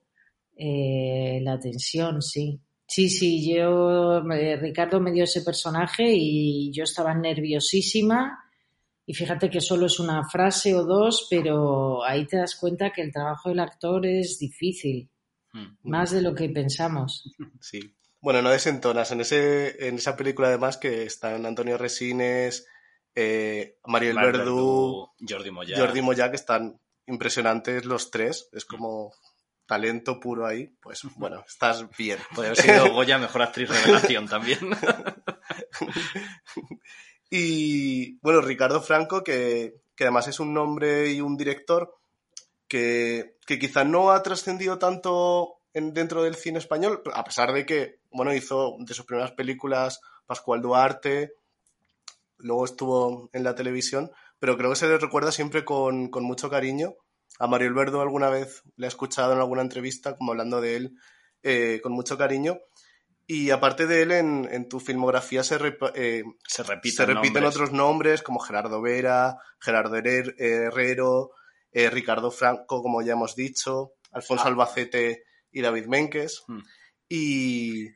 eh, 0.57 1.41
la 1.43 1.59
tensión, 1.59 2.23
sí. 2.23 2.61
Sí, 2.89 3.11
sí, 3.11 3.55
yo, 3.55 4.23
Ricardo 4.23 4.99
me 4.99 5.13
dio 5.13 5.25
ese 5.25 5.43
personaje 5.43 6.05
y 6.11 6.73
yo 6.73 6.85
estaba 6.85 7.13
nerviosísima. 7.13 8.43
Y 9.05 9.13
fíjate 9.13 9.51
que 9.51 9.61
solo 9.61 9.87
es 9.87 10.01
una 10.01 10.27
frase 10.27 10.75
o 10.75 10.85
dos, 10.85 11.27
pero 11.29 12.03
ahí 12.03 12.27
te 12.27 12.39
das 12.39 12.57
cuenta 12.57 12.91
que 12.91 13.03
el 13.03 13.13
trabajo 13.13 13.51
del 13.51 13.61
actor 13.61 14.07
es 14.07 14.39
difícil, 14.39 15.11
hmm. 15.53 15.77
más 15.83 16.13
de 16.13 16.23
lo 16.23 16.35
que 16.35 16.49
pensamos. 16.49 17.25
Sí. 17.61 17.95
Bueno, 18.21 18.43
no 18.43 18.51
desentonas. 18.51 19.13
En, 19.13 19.21
ese, 19.21 19.87
en 19.87 19.97
esa 19.97 20.17
película, 20.17 20.49
además, 20.49 20.77
que 20.77 21.05
están 21.05 21.47
Antonio 21.47 21.79
Resines, 21.79 22.67
eh, 23.15 23.77
Mario 23.85 24.11
El 24.11 24.17
Verdú, 24.17 25.11
Jordi 25.29 25.51
Moya. 25.51 25.79
Jordi 25.79 26.03
Moya, 26.03 26.31
que 26.31 26.37
están 26.37 26.81
impresionantes 27.07 27.85
los 27.85 28.11
tres. 28.11 28.49
Es 28.53 28.65
como 28.65 29.13
talento 29.69 30.19
puro 30.19 30.47
ahí, 30.47 30.67
pues 30.81 31.03
bueno, 31.17 31.45
estás 31.47 31.87
bien. 31.97 32.19
Podría 32.35 32.53
haber 32.53 32.65
sido 32.65 32.93
Goya 32.93 33.19
mejor 33.19 33.43
actriz 33.43 33.69
revelación 33.69 34.27
también. 34.27 34.59
y 37.31 38.17
bueno, 38.19 38.41
Ricardo 38.41 38.81
Franco, 38.81 39.23
que, 39.23 39.75
además 40.01 40.27
es 40.27 40.41
un 40.41 40.55
nombre 40.55 41.13
y 41.13 41.21
un 41.21 41.37
director 41.37 41.95
que, 42.67 43.37
que 43.47 43.59
quizá 43.59 43.85
no 43.85 44.11
ha 44.11 44.23
trascendido 44.23 44.79
tanto 44.79 45.61
en, 45.75 45.93
dentro 45.93 46.23
del 46.23 46.35
cine 46.35 46.59
español, 46.59 47.03
a 47.13 47.23
pesar 47.23 47.53
de 47.53 47.67
que, 47.67 48.01
bueno, 48.11 48.35
hizo 48.35 48.77
de 48.81 48.95
sus 48.95 49.05
primeras 49.05 49.33
películas 49.33 50.01
Pascual 50.27 50.63
Duarte, 50.63 51.35
luego 52.39 52.65
estuvo 52.65 53.29
en 53.35 53.45
la 53.45 53.55
televisión, 53.55 54.11
pero 54.39 54.57
creo 54.57 54.71
que 54.71 54.77
se 54.77 54.89
le 54.89 54.97
recuerda 54.97 55.31
siempre 55.31 55.67
con, 55.67 56.09
con 56.09 56.25
mucho 56.25 56.49
cariño 56.49 56.95
a 57.39 57.47
Mario 57.47 57.73
Verdo 57.75 58.01
alguna 58.01 58.31
vez 58.31 58.63
le 58.77 58.87
he 58.87 58.89
escuchado 58.89 59.33
en 59.33 59.39
alguna 59.39 59.63
entrevista 59.63 60.17
como 60.17 60.33
hablando 60.33 60.61
de 60.61 60.77
él 60.77 60.99
eh, 61.43 61.81
con 61.83 61.93
mucho 61.93 62.19
cariño. 62.19 62.59
Y 63.31 63.51
aparte 63.51 63.87
de 63.87 64.03
él, 64.03 64.13
en, 64.13 64.69
tu 64.71 64.81
filmografía 64.81 65.45
se, 65.45 65.57
eh, 65.95 66.25
se, 66.47 66.63
repiten, 66.63 67.45
otros 67.45 67.73
nombres 67.73 68.23
como 68.23 68.41
Gerardo 68.41 68.81
Vera, 68.81 69.37
Gerardo 69.61 69.97
Herrero, 69.97 71.33
eh, 71.71 71.91
Ricardo 71.91 72.31
Franco, 72.31 72.83
como 72.83 73.03
ya 73.03 73.13
hemos 73.13 73.37
dicho, 73.37 73.93
Alfonso 74.13 74.45
ah. 74.45 74.49
Albacete 74.49 75.25
y 75.53 75.61
David 75.61 75.87
Menkes. 75.89 76.43
Hmm. 76.47 76.61
Y, 77.07 77.89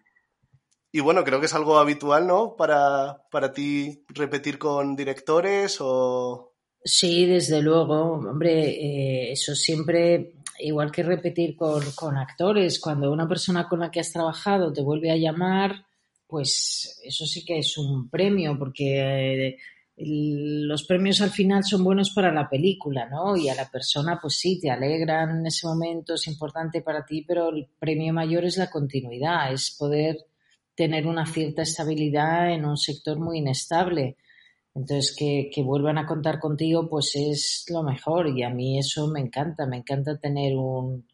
y, 0.93 1.01
bueno, 1.01 1.25
creo 1.25 1.41
que 1.41 1.47
es 1.47 1.55
algo 1.55 1.79
habitual, 1.79 2.27
¿no? 2.27 2.55
Para, 2.55 3.23
para 3.31 3.53
ti 3.53 4.05
repetir 4.09 4.59
con 4.59 4.97
directores 4.97 5.79
o, 5.81 6.52
Sí, 6.85 7.27
desde 7.27 7.63
luego. 7.63 8.15
Hombre, 8.15 8.71
eh, 8.71 9.33
eso 9.33 9.55
siempre, 9.55 10.35
igual 10.59 10.91
que 10.91 11.03
repetir 11.03 11.57
con, 11.57 11.83
con, 11.95 12.17
actores, 12.17 12.81
cuando 12.81 13.13
una 13.13 13.29
persona 13.29 13.69
con 13.69 13.81
la 13.81 13.91
que 13.91 14.01
has 14.01 14.13
trabajado 14.13 14.73
te 14.73 14.83
vuelve 14.83 15.11
a 15.11 15.17
llamar, 15.17 15.87
pues 16.27 17.01
eso 17.05 17.27
sí 17.27 17.45
que 17.45 17.59
es 17.59 17.77
un 17.79 18.09
premio, 18.09 18.59
porque 18.59 19.49
eh, 19.49 19.59
los 19.97 20.85
premios 20.85 21.21
al 21.21 21.31
final 21.31 21.63
son 21.63 21.85
buenos 21.85 22.11
para 22.11 22.33
la 22.33 22.49
película, 22.49 23.09
¿no? 23.09 23.37
Y 23.37 23.49
a 23.49 23.55
la 23.55 23.71
persona, 23.71 24.19
pues 24.21 24.37
sí, 24.39 24.59
te 24.59 24.71
alegran 24.71 25.39
en 25.39 25.47
ese 25.47 25.67
momento, 25.67 26.15
es 26.15 26.27
importante 26.27 26.81
para 26.81 27.05
ti, 27.05 27.23
pero 27.27 27.51
el 27.51 27.69
premio 27.79 28.13
mayor 28.13 28.45
es 28.45 28.57
la 28.57 28.71
continuidad, 28.71 29.53
es 29.53 29.77
poder 29.79 30.27
tener 30.75 31.07
una 31.07 31.27
cierta 31.27 31.63
estabilidad 31.63 32.53
en 32.53 32.65
un 32.65 32.77
sector 32.77 33.19
muy 33.19 33.39
inestable. 33.39 34.17
Entonces, 34.75 35.15
que, 35.17 35.51
que, 35.53 35.63
vuelvan 35.63 35.99
a 35.99 36.07
contar 36.07 36.39
contigo, 36.39 36.89
pues 36.89 37.13
es 37.15 37.67
lo 37.69 37.83
mejor 37.83 38.29
y 38.29 38.43
a 38.43 38.51
mí 38.51 38.79
eso 38.79 39.07
me 39.09 39.21
encanta, 39.21 39.67
me 39.67 39.77
encanta 39.77 40.19
tener 40.19 40.57
un, 40.57 41.07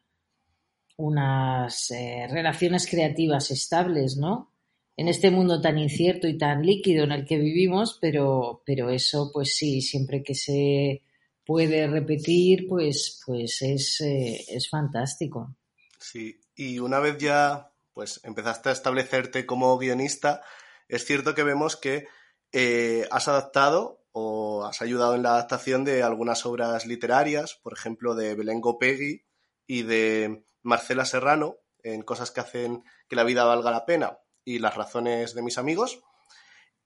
unas 0.96 1.90
eh, 1.90 2.26
relaciones 2.30 2.86
creativas 2.88 3.50
estables, 3.50 4.16
¿no? 4.16 4.52
En 4.96 5.08
este 5.08 5.30
mundo 5.30 5.60
tan 5.60 5.78
incierto 5.78 6.26
y 6.28 6.36
tan 6.36 6.62
líquido 6.62 7.04
en 7.04 7.12
el 7.12 7.24
que 7.24 7.38
vivimos, 7.38 7.98
pero, 8.00 8.62
pero 8.66 8.90
eso, 8.90 9.30
pues 9.32 9.56
sí, 9.56 9.80
siempre 9.80 10.22
que 10.22 10.34
se 10.34 11.02
puede 11.46 11.86
repetir, 11.86 12.66
pues, 12.68 13.22
pues 13.24 13.62
es, 13.62 14.00
eh, 14.00 14.44
es 14.48 14.68
fantástico. 14.68 15.56
Sí, 15.98 16.40
y 16.54 16.78
una 16.78 16.98
vez 16.98 17.18
ya 17.18 17.72
pues 17.94 18.20
empezaste 18.22 18.68
a 18.68 18.72
establecerte 18.72 19.44
como 19.44 19.76
guionista, 19.76 20.42
es 20.88 21.04
cierto 21.04 21.34
que 21.34 21.42
vemos 21.42 21.76
que 21.76 22.06
eh, 22.52 23.06
has 23.10 23.28
adaptado 23.28 24.04
o 24.12 24.64
has 24.64 24.82
ayudado 24.82 25.14
en 25.14 25.22
la 25.22 25.30
adaptación 25.30 25.84
de 25.84 26.02
algunas 26.02 26.46
obras 26.46 26.86
literarias, 26.86 27.58
por 27.62 27.72
ejemplo, 27.72 28.14
de 28.14 28.34
Belén 28.34 28.60
Gopegui 28.60 29.24
y 29.66 29.82
de 29.82 30.44
Marcela 30.62 31.04
Serrano, 31.04 31.56
en 31.82 32.02
Cosas 32.02 32.30
que 32.30 32.40
hacen 32.40 32.84
que 33.08 33.16
la 33.16 33.24
vida 33.24 33.44
valga 33.44 33.70
la 33.70 33.86
pena 33.86 34.18
y 34.44 34.58
Las 34.58 34.76
razones 34.76 35.34
de 35.34 35.42
mis 35.42 35.58
amigos. 35.58 36.00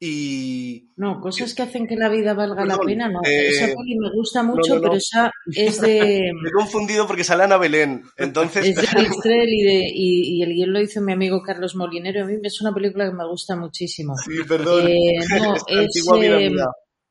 Y... 0.04 0.90
No, 0.97 1.21
cosas 1.21 1.54
que 1.54 1.62
hacen 1.62 1.87
que 1.87 1.94
la 1.94 2.09
vida 2.09 2.35
valga 2.35 2.64
la 2.64 2.76
pena, 2.76 3.09
no. 3.09 3.21
esa 3.23 3.66
eh, 3.66 3.75
peli 3.76 3.97
me 3.97 4.11
gusta 4.12 4.42
mucho, 4.42 4.80
pero 4.80 4.94
esa 4.94 5.30
es 5.54 5.80
de... 5.80 6.32
Me 6.42 6.49
he 6.49 6.52
confundido 6.52 7.06
porque 7.06 7.23
sale 7.23 7.44
Ana 7.44 7.56
Belén, 7.56 8.02
entonces... 8.16 8.66
Es 8.66 8.75
de 8.75 8.82
Estrell 9.00 9.49
y, 9.49 9.62
de, 9.62 9.92
y, 9.94 10.42
el 10.42 10.54
guion 10.54 10.73
lo 10.73 10.80
hizo 10.80 11.00
mi 11.02 11.12
amigo 11.12 11.40
Carlos 11.40 11.76
Molinero. 11.76 12.25
A 12.25 12.26
mí 12.26 12.35
es 12.42 12.61
una 12.61 12.75
película 12.75 13.09
que 13.09 13.14
me 13.14 13.28
gusta 13.28 13.54
muchísimo. 13.54 14.16
Sí, 14.16 14.42
perdón. 14.49 14.88
Eh, 14.88 15.18
no, 15.38 15.54
es... 15.54 15.62
Antigua 15.68 16.18
vida 16.18 16.40
eh, 16.40 16.50
mía. 16.50 16.66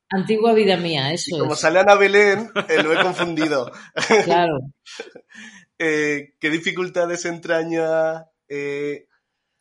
Antigua 0.10 0.54
vida 0.54 0.76
mía, 0.76 1.14
eso 1.14 1.40
Como 1.40 1.56
sale 1.56 1.80
Ana 1.80 1.96
Belén, 1.96 2.50
lo 2.84 2.92
he 2.92 3.02
confundido. 3.02 3.72
Claro. 4.26 4.60
¿Qué 5.78 6.50
dificultades 6.50 7.24
entraña 7.24 8.26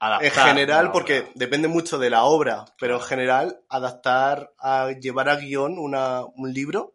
en 0.01 0.31
general, 0.31 0.93
porque 0.93 1.25
depende 1.35 1.69
mucho 1.69 1.99
de 1.99 2.11
la 2.11 2.25
obra, 2.25 2.65
pero 2.79 2.97
en 2.97 3.03
general, 3.03 3.61
adaptar 3.69 4.53
a 4.59 4.93
llevar 4.99 5.29
a 5.29 5.37
guion 5.37 5.79
una, 5.79 6.25
un 6.25 6.53
libro. 6.53 6.95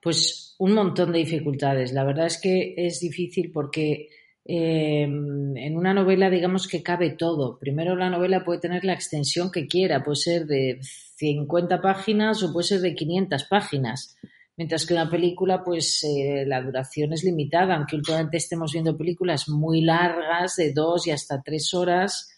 Pues 0.00 0.54
un 0.58 0.74
montón 0.74 1.12
de 1.12 1.18
dificultades. 1.18 1.92
La 1.92 2.04
verdad 2.04 2.26
es 2.26 2.40
que 2.40 2.74
es 2.76 3.00
difícil 3.00 3.50
porque 3.52 4.08
em, 4.44 5.56
en 5.56 5.76
una 5.76 5.92
novela, 5.92 6.30
digamos 6.30 6.68
que 6.68 6.82
cabe 6.82 7.10
todo. 7.10 7.58
Primero, 7.58 7.96
la 7.96 8.10
novela 8.10 8.44
puede 8.44 8.60
tener 8.60 8.84
la 8.84 8.94
extensión 8.94 9.50
que 9.50 9.66
quiera, 9.66 10.04
puede 10.04 10.16
ser 10.16 10.46
de 10.46 10.78
50 11.16 11.80
páginas 11.80 12.42
o 12.42 12.52
puede 12.52 12.68
ser 12.68 12.80
de 12.80 12.94
500 12.94 13.44
páginas. 13.44 14.16
Mientras 14.58 14.84
que 14.84 14.94
una 14.94 15.08
película, 15.08 15.62
pues 15.62 16.02
eh, 16.02 16.44
la 16.44 16.60
duración 16.60 17.12
es 17.12 17.22
limitada, 17.22 17.76
aunque 17.76 17.94
últimamente 17.94 18.38
estemos 18.38 18.72
viendo 18.72 18.96
películas 18.96 19.48
muy 19.48 19.82
largas, 19.82 20.56
de 20.56 20.72
dos 20.72 21.06
y 21.06 21.12
hasta 21.12 21.40
tres 21.42 21.72
horas, 21.74 22.28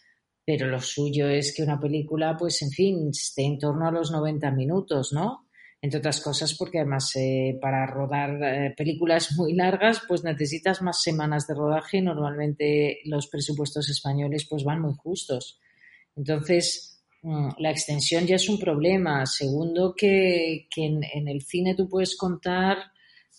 pero 0.44 0.66
lo 0.66 0.80
suyo 0.80 1.30
es 1.30 1.54
que 1.54 1.62
una 1.62 1.80
película, 1.80 2.36
pues 2.36 2.60
en 2.60 2.70
fin, 2.70 3.08
esté 3.08 3.44
en 3.44 3.58
torno 3.58 3.88
a 3.88 3.90
los 3.90 4.10
90 4.10 4.50
minutos, 4.50 5.14
¿no? 5.14 5.48
Entre 5.80 5.98
otras 5.98 6.20
cosas 6.20 6.54
porque 6.58 6.80
además 6.80 7.10
eh, 7.16 7.58
para 7.58 7.86
rodar 7.86 8.38
eh, 8.42 8.74
películas 8.76 9.32
muy 9.38 9.54
largas, 9.54 10.02
pues 10.06 10.22
necesitas 10.22 10.82
más 10.82 11.00
semanas 11.02 11.46
de 11.46 11.54
rodaje 11.54 12.02
normalmente 12.02 12.98
los 13.06 13.28
presupuestos 13.28 13.88
españoles 13.88 14.46
pues 14.46 14.62
van 14.62 14.82
muy 14.82 14.92
justos. 14.94 15.58
Entonces, 16.16 16.89
la 17.22 17.70
extensión 17.70 18.26
ya 18.26 18.36
es 18.36 18.48
un 18.48 18.58
problema. 18.58 19.26
Segundo, 19.26 19.94
que, 19.96 20.66
en, 20.76 21.28
el 21.28 21.42
cine 21.42 21.74
tú 21.74 21.88
puedes 21.88 22.16
contar 22.16 22.78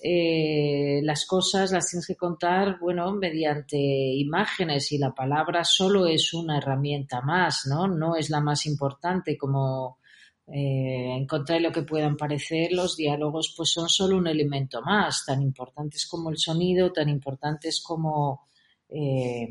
eh, 0.03 0.99
las 1.03 1.25
cosas, 1.25 1.71
las 1.71 1.87
tienes 1.89 2.07
que 2.07 2.15
contar, 2.15 2.79
bueno, 2.79 3.11
mediante 3.13 3.77
imágenes 3.77 4.91
y 4.91 4.97
la 4.97 5.13
palabra 5.13 5.63
solo 5.63 6.07
es 6.07 6.33
una 6.33 6.57
herramienta 6.57 7.21
más, 7.21 7.67
¿no? 7.67 7.87
No 7.87 8.15
es 8.15 8.29
la 8.29 8.39
más 8.39 8.65
importante 8.65 9.37
como, 9.37 9.99
eh, 10.47 11.15
en 11.17 11.27
contra 11.27 11.55
de 11.55 11.61
lo 11.61 11.71
que 11.71 11.83
puedan 11.83 12.17
parecer, 12.17 12.71
los 12.71 12.97
diálogos 12.97 13.53
pues 13.55 13.69
son 13.71 13.87
solo 13.89 14.17
un 14.17 14.27
elemento 14.27 14.81
más, 14.81 15.23
tan 15.25 15.41
importantes 15.41 16.07
como 16.07 16.29
el 16.29 16.37
sonido, 16.37 16.91
tan 16.91 17.09
importantes 17.09 17.81
como, 17.81 18.47
eh, 18.89 19.47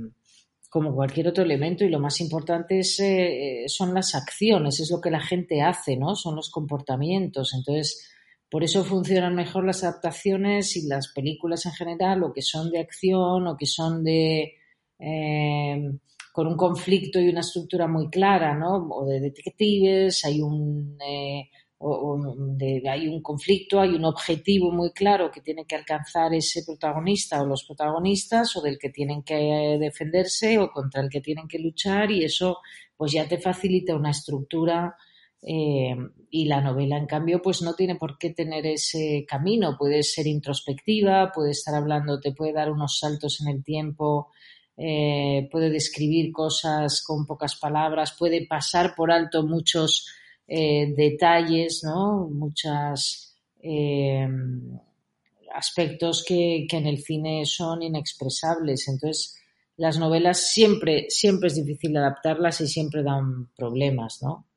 como 0.71 0.95
cualquier 0.95 1.29
otro 1.29 1.45
elemento 1.45 1.85
y 1.85 1.91
lo 1.91 2.01
más 2.01 2.21
importante 2.21 2.79
es, 2.79 2.99
eh, 3.01 3.65
son 3.67 3.93
las 3.93 4.15
acciones, 4.15 4.81
es 4.81 4.91
lo 4.91 5.01
que 5.01 5.11
la 5.11 5.21
gente 5.21 5.61
hace, 5.61 5.97
¿no? 5.97 6.15
Son 6.15 6.37
los 6.37 6.49
comportamientos. 6.49 7.53
Entonces, 7.55 8.09
por 8.49 8.65
eso 8.65 8.85
funcionan 8.85 9.35
mejor 9.35 9.67
las 9.67 9.85
adaptaciones 9.85 10.77
y 10.77 10.87
las 10.87 11.13
películas 11.13 11.67
en 11.67 11.73
general, 11.73 12.23
o 12.23 12.33
que 12.33 12.43
son 12.43 12.71
de 12.71 12.81
acción, 12.81 13.47
o 13.47 13.57
que 13.57 13.67
son 13.67 14.03
de 14.05 14.55
con 16.33 16.47
un 16.47 16.57
conflicto 16.57 17.21
y 17.21 17.29
una 17.29 17.41
estructura 17.41 17.87
muy 17.87 18.09
clara, 18.09 18.55
¿no? 18.55 18.89
O 18.91 19.07
de 19.07 19.21
detectives, 19.21 20.25
hay 20.25 20.41
un, 20.41 20.97
eh, 21.07 21.51
hay 21.81 23.09
un 23.09 23.23
conflicto, 23.23 23.81
hay 23.81 23.91
un 23.91 24.05
objetivo 24.05 24.71
muy 24.71 24.93
claro 24.93 25.31
que 25.31 25.41
tiene 25.41 25.65
que 25.65 25.77
alcanzar 25.77 26.35
ese 26.35 26.63
protagonista 26.65 27.43
o 27.43 27.47
los 27.47 27.65
protagonistas, 27.65 28.55
o 28.57 28.63
del 28.63 28.79
que 28.79 28.91
tienen 28.91 29.23
que 29.23 29.79
defenderse 29.81 30.59
o 30.59 30.71
contra 30.71 31.03
el 31.03 31.09
que 31.09 31.21
tienen 31.21 31.49
que 31.49 31.59
luchar, 31.59 32.11
y 32.11 32.25
eso 32.25 32.59
pues 32.97 33.13
ya 33.13 33.27
te 33.27 33.39
facilita 33.39 33.97
una 33.97 34.11
estructura. 34.11 34.95
Eh, 35.43 35.97
y 36.31 36.45
la 36.45 36.61
novela, 36.61 36.99
en 36.99 37.07
cambio, 37.07 37.41
pues 37.41 37.63
no 37.63 37.75
tiene 37.75 37.97
por 37.97 38.19
qué 38.19 38.31
tener 38.31 38.67
ese 38.67 39.25
camino. 39.27 39.77
Puede 39.79 40.03
ser 40.03 40.27
introspectiva, 40.27 41.33
puede 41.33 41.53
estar 41.53 41.75
hablando, 41.75 42.21
te 42.21 42.33
puede 42.33 42.53
dar 42.53 42.71
unos 42.71 42.99
saltos 42.99 43.41
en 43.41 43.49
el 43.49 43.65
tiempo 43.65 44.29
eh, 44.83 45.47
puede 45.53 45.69
describir 45.69 46.33
cosas 46.33 47.03
con 47.07 47.27
pocas 47.27 47.55
palabras, 47.57 48.17
puede 48.19 48.47
pasar 48.47 48.95
por 48.97 49.13
alto 49.13 49.43
muchos 49.43 50.07
eh, 50.53 50.93
detalles, 50.97 51.85
¿no? 51.85 52.29
Muchos 52.29 53.37
eh, 53.63 54.27
aspectos 55.55 56.25
que, 56.27 56.67
en 56.69 56.87
el 56.89 56.99
cine 56.99 57.47
son 57.47 57.85
inexpresables. 57.85 58.89
Entonces, 58.89 59.37
las 59.77 59.97
novelas 59.97 60.51
siempre, 60.51 61.07
siempre 61.09 61.47
es 61.47 61.55
difícil 61.55 61.97
adaptarlas 61.97 62.61
y 62.63 62.67
siempre 62.67 63.05
dan 63.05 63.53
problemas, 63.57 64.25
¿no? 64.25 64.49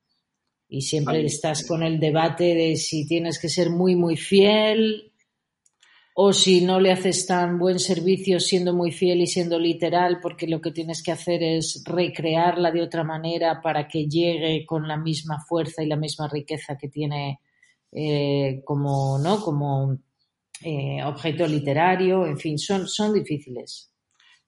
Y 0.67 0.81
siempre 0.81 1.23
estás 1.23 1.63
con 1.67 1.83
el 1.83 1.99
debate 1.99 2.55
de 2.55 2.75
si 2.75 3.05
tienes 3.05 3.37
que 3.37 3.49
ser 3.49 3.69
muy, 3.69 3.95
muy 3.95 4.17
fiel 4.17 5.12
o 6.15 6.31
si 6.31 6.61
no 6.61 6.79
le 6.79 6.91
haces 6.91 7.25
tan 7.25 7.57
buen 7.57 7.79
servicio 7.79 8.39
siendo 8.39 8.73
muy 8.73 8.91
fiel 8.91 9.21
y 9.21 9.27
siendo 9.27 9.57
literal, 9.57 10.19
porque 10.21 10.47
lo 10.47 10.61
que 10.61 10.71
tienes 10.71 11.01
que 11.01 11.11
hacer 11.11 11.41
es 11.41 11.83
recrearla 11.85 12.71
de 12.71 12.83
otra 12.83 13.03
manera 13.03 13.61
para 13.61 13.87
que 13.87 14.07
llegue 14.07 14.65
con 14.65 14.87
la 14.87 14.97
misma 14.97 15.39
fuerza 15.47 15.81
y 15.81 15.87
la 15.87 15.95
misma 15.95 16.27
riqueza 16.27 16.77
que 16.77 16.89
tiene 16.89 17.39
eh, 17.91 18.61
como, 18.63 19.17
¿no? 19.17 19.41
como 19.41 19.97
eh, 20.61 21.03
objeto 21.03 21.47
literario, 21.47 22.25
en 22.25 22.37
fin, 22.37 22.59
son, 22.59 22.87
son 22.87 23.13
difíciles. 23.13 23.91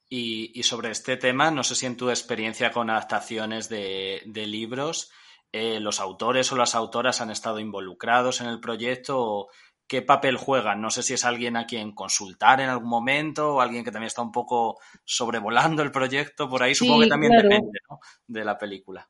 Y, 0.07 0.62
sobre 0.63 0.91
este 0.91 1.17
tema, 1.17 1.50
no 1.50 1.63
sé 1.63 1.75
si 1.75 1.88
en 1.88 1.98
tu 1.98 2.10
experiencia 2.10 2.72
con 2.72 2.89
adaptaciones 2.89 3.69
de, 3.69 4.22
libros, 4.25 5.12
eh, 5.51 5.79
los 5.79 6.00
autores 6.00 6.51
o 6.51 6.55
las 6.55 6.75
autoras 6.75 7.22
han 7.22 7.31
estado 7.31 7.60
involucrados 7.60 8.39
en 8.39 8.48
el 8.48 8.60
proyecto 8.60 9.48
qué 9.88 10.01
papel 10.01 10.38
juegan. 10.38 10.82
No 10.82 10.89
sé 10.89 11.04
si 11.04 11.13
es 11.13 11.25
alguien 11.25 11.58
a 11.58 11.65
quien 11.65 11.94
consultar 11.94 12.62
en 12.62 12.70
algún 12.70 12.89
momento 12.89 13.56
o 13.56 13.62
alguien 13.62 13.84
que 13.84 13.92
también 13.92 14.08
está 14.08 14.22
un 14.22 14.32
poco 14.32 14.80
sobrevolando 15.04 15.84
el 15.84 15.92
proyecto 15.92 16.50
por 16.50 16.63
ahí. 16.63 16.75
Supongo 16.75 17.01
que 17.01 17.08
también 17.08 17.34
depende 17.34 17.80
de 18.27 18.46
la 18.46 18.58
película. 18.58 19.08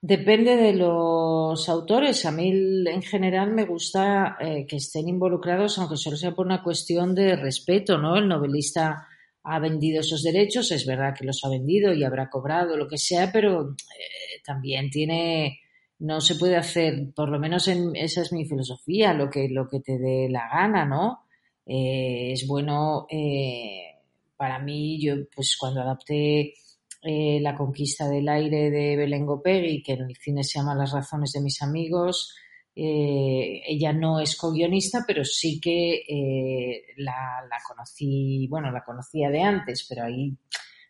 Depende 0.00 0.56
de 0.56 0.74
los 0.74 1.68
autores. 1.68 2.24
A 2.24 2.30
mí 2.30 2.50
en 2.86 3.02
general 3.02 3.52
me 3.52 3.64
gusta 3.64 4.36
eh, 4.40 4.64
que 4.66 4.76
estén 4.76 5.08
involucrados, 5.08 5.78
aunque 5.78 5.96
solo 5.96 6.16
sea 6.16 6.34
por 6.34 6.46
una 6.46 6.62
cuestión 6.62 7.14
de 7.14 7.34
respeto, 7.34 7.98
¿no? 7.98 8.16
El 8.16 8.28
novelista 8.28 9.08
ha 9.42 9.58
vendido 9.58 10.00
esos 10.00 10.22
derechos, 10.22 10.70
es 10.72 10.84
verdad 10.84 11.14
que 11.18 11.24
los 11.24 11.42
ha 11.42 11.48
vendido 11.48 11.92
y 11.94 12.04
habrá 12.04 12.28
cobrado 12.28 12.76
lo 12.76 12.86
que 12.86 12.98
sea, 12.98 13.32
pero 13.32 13.70
eh, 13.70 14.42
también 14.44 14.90
tiene 14.90 15.60
no 16.00 16.20
se 16.20 16.36
puede 16.36 16.56
hacer, 16.56 17.12
por 17.14 17.28
lo 17.28 17.38
menos 17.38 17.68
en, 17.68 17.94
esa 17.96 18.22
es 18.22 18.32
mi 18.32 18.44
filosofía, 18.46 19.12
lo 19.12 19.28
que, 19.28 19.48
lo 19.48 19.68
que 19.68 19.80
te 19.80 19.98
dé 19.98 20.28
la 20.28 20.48
gana, 20.48 20.84
¿no? 20.84 21.24
Eh, 21.66 22.32
es 22.32 22.46
bueno, 22.46 23.06
eh, 23.10 23.96
para 24.36 24.58
mí, 24.58 25.00
yo 25.00 25.16
pues 25.34 25.56
cuando 25.58 25.82
adapté 25.82 26.54
eh, 27.02 27.40
La 27.40 27.54
conquista 27.54 28.08
del 28.08 28.28
aire 28.28 28.70
de 28.70 28.96
Belén 28.96 29.26
Gopegui, 29.26 29.82
que 29.82 29.92
en 29.92 30.02
el 30.02 30.16
cine 30.16 30.44
se 30.44 30.58
llama 30.58 30.74
Las 30.74 30.92
razones 30.92 31.32
de 31.32 31.42
mis 31.42 31.62
amigos, 31.62 32.34
ella 32.80 33.92
no 33.92 34.20
es 34.20 34.36
co-guionista, 34.36 35.02
pero 35.04 35.24
sí 35.24 35.60
que 35.60 36.84
la, 36.96 37.42
la 37.50 37.56
conocí, 37.66 38.46
bueno, 38.48 38.70
la 38.70 38.84
conocía 38.84 39.30
de 39.30 39.42
antes, 39.42 39.84
pero 39.88 40.04
ahí 40.04 40.36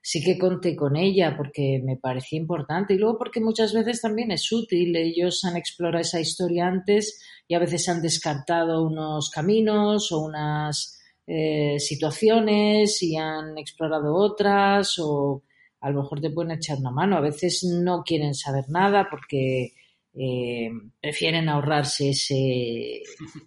sí 0.08 0.22
que 0.22 0.38
conté 0.38 0.74
con 0.74 0.96
ella 0.96 1.36
porque 1.36 1.82
me 1.84 1.98
parecía 1.98 2.38
importante 2.38 2.94
y 2.94 2.96
luego 2.96 3.18
porque 3.18 3.40
muchas 3.40 3.74
veces 3.74 4.00
también 4.00 4.30
es 4.30 4.50
útil. 4.50 4.96
Ellos 4.96 5.44
han 5.44 5.58
explorado 5.58 6.00
esa 6.00 6.18
historia 6.18 6.66
antes 6.66 7.22
y 7.46 7.54
a 7.54 7.58
veces 7.58 7.86
han 7.90 8.00
descartado 8.00 8.86
unos 8.86 9.28
caminos 9.28 10.10
o 10.10 10.20
unas 10.20 10.98
eh, 11.26 11.78
situaciones 11.78 13.02
y 13.02 13.18
han 13.18 13.58
explorado 13.58 14.14
otras 14.14 14.98
o 14.98 15.42
a 15.78 15.90
lo 15.90 16.00
mejor 16.00 16.22
te 16.22 16.30
pueden 16.30 16.52
echar 16.52 16.78
una 16.78 16.90
mano. 16.90 17.18
A 17.18 17.20
veces 17.20 17.64
no 17.64 18.02
quieren 18.02 18.34
saber 18.34 18.64
nada 18.70 19.08
porque 19.10 19.74
eh, 20.14 20.70
prefieren 21.02 21.50
ahorrarse 21.50 22.08
ese 22.08 23.02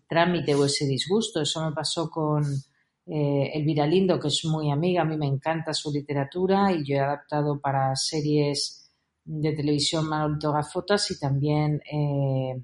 trámite 0.07 0.53
o 0.53 0.65
ese 0.65 0.85
disgusto. 0.85 1.41
Eso 1.41 1.67
me 1.67 1.73
pasó 1.73 2.07
con 2.11 2.43
eh, 3.13 3.51
Elvira 3.55 3.85
Lindo, 3.85 4.17
que 4.17 4.29
es 4.29 4.45
muy 4.45 4.71
amiga, 4.71 5.01
a 5.01 5.05
mí 5.05 5.17
me 5.17 5.27
encanta 5.27 5.73
su 5.73 5.91
literatura 5.91 6.71
y 6.71 6.85
yo 6.85 6.95
he 6.95 6.99
adaptado 6.99 7.59
para 7.59 7.93
series 7.93 8.89
de 9.25 9.51
televisión 9.51 10.07
Manolito 10.07 10.53
Gafotas 10.53 11.11
y 11.11 11.19
también, 11.19 11.81
eh, 11.91 12.63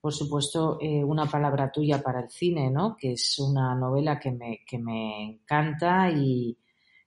por 0.00 0.12
supuesto, 0.12 0.78
eh, 0.80 1.04
Una 1.04 1.26
palabra 1.26 1.70
tuya 1.70 2.02
para 2.02 2.22
el 2.22 2.28
cine, 2.28 2.72
¿no? 2.72 2.96
que 2.96 3.12
es 3.12 3.38
una 3.38 3.76
novela 3.76 4.18
que 4.18 4.32
me, 4.32 4.62
que 4.66 4.78
me 4.78 5.30
encanta 5.30 6.10
y, 6.10 6.58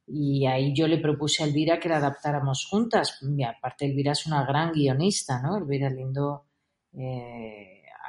y 0.07 0.45
ahí 0.45 0.73
yo 0.73 0.87
le 0.87 0.99
propuse 0.99 1.43
a 1.43 1.47
Elvira 1.47 1.81
que 1.81 1.89
la 1.89 1.97
adaptáramos 1.97 2.67
juntas. 2.69 3.19
Y 3.21 3.43
aparte, 3.43 3.85
Elvira 3.85 4.13
es 4.13 4.25
una 4.27 4.45
gran 4.45 4.71
guionista, 4.71 5.41
¿no? 5.41 5.57
Elvira 5.57 5.89
Lindo 5.89 6.45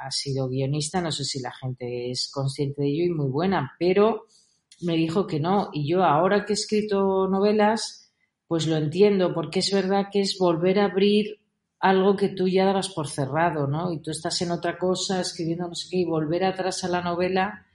ha 0.01 0.09
sido 0.09 0.47
guionista, 0.47 1.01
no 1.01 1.11
sé 1.11 1.25
si 1.25 1.41
la 1.41 1.51
gente 1.51 2.11
es 2.11 2.31
consciente 2.33 2.81
de 2.81 2.87
ello 2.87 3.03
y 3.03 3.09
muy 3.09 3.29
buena, 3.29 3.73
pero 3.77 4.25
me 4.81 4.95
dijo 4.95 5.27
que 5.27 5.39
no. 5.39 5.69
Y 5.73 5.89
yo 5.89 6.03
ahora 6.03 6.45
que 6.45 6.53
he 6.53 6.55
escrito 6.55 7.27
novelas, 7.27 8.13
pues 8.47 8.67
lo 8.67 8.77
entiendo, 8.77 9.33
porque 9.33 9.59
es 9.59 9.71
verdad 9.73 10.07
que 10.11 10.21
es 10.21 10.37
volver 10.39 10.79
a 10.79 10.85
abrir 10.85 11.39
algo 11.79 12.15
que 12.15 12.29
tú 12.29 12.47
ya 12.47 12.65
dabas 12.65 12.89
por 12.89 13.07
cerrado, 13.07 13.67
¿no? 13.67 13.91
Y 13.91 14.01
tú 14.01 14.11
estás 14.11 14.41
en 14.41 14.51
otra 14.51 14.77
cosa, 14.77 15.21
escribiendo 15.21 15.67
no 15.67 15.75
sé 15.75 15.87
qué, 15.89 15.97
y 15.97 16.05
volver 16.05 16.43
atrás 16.43 16.83
a 16.83 16.89
la 16.89 17.01
novela, 17.01 17.65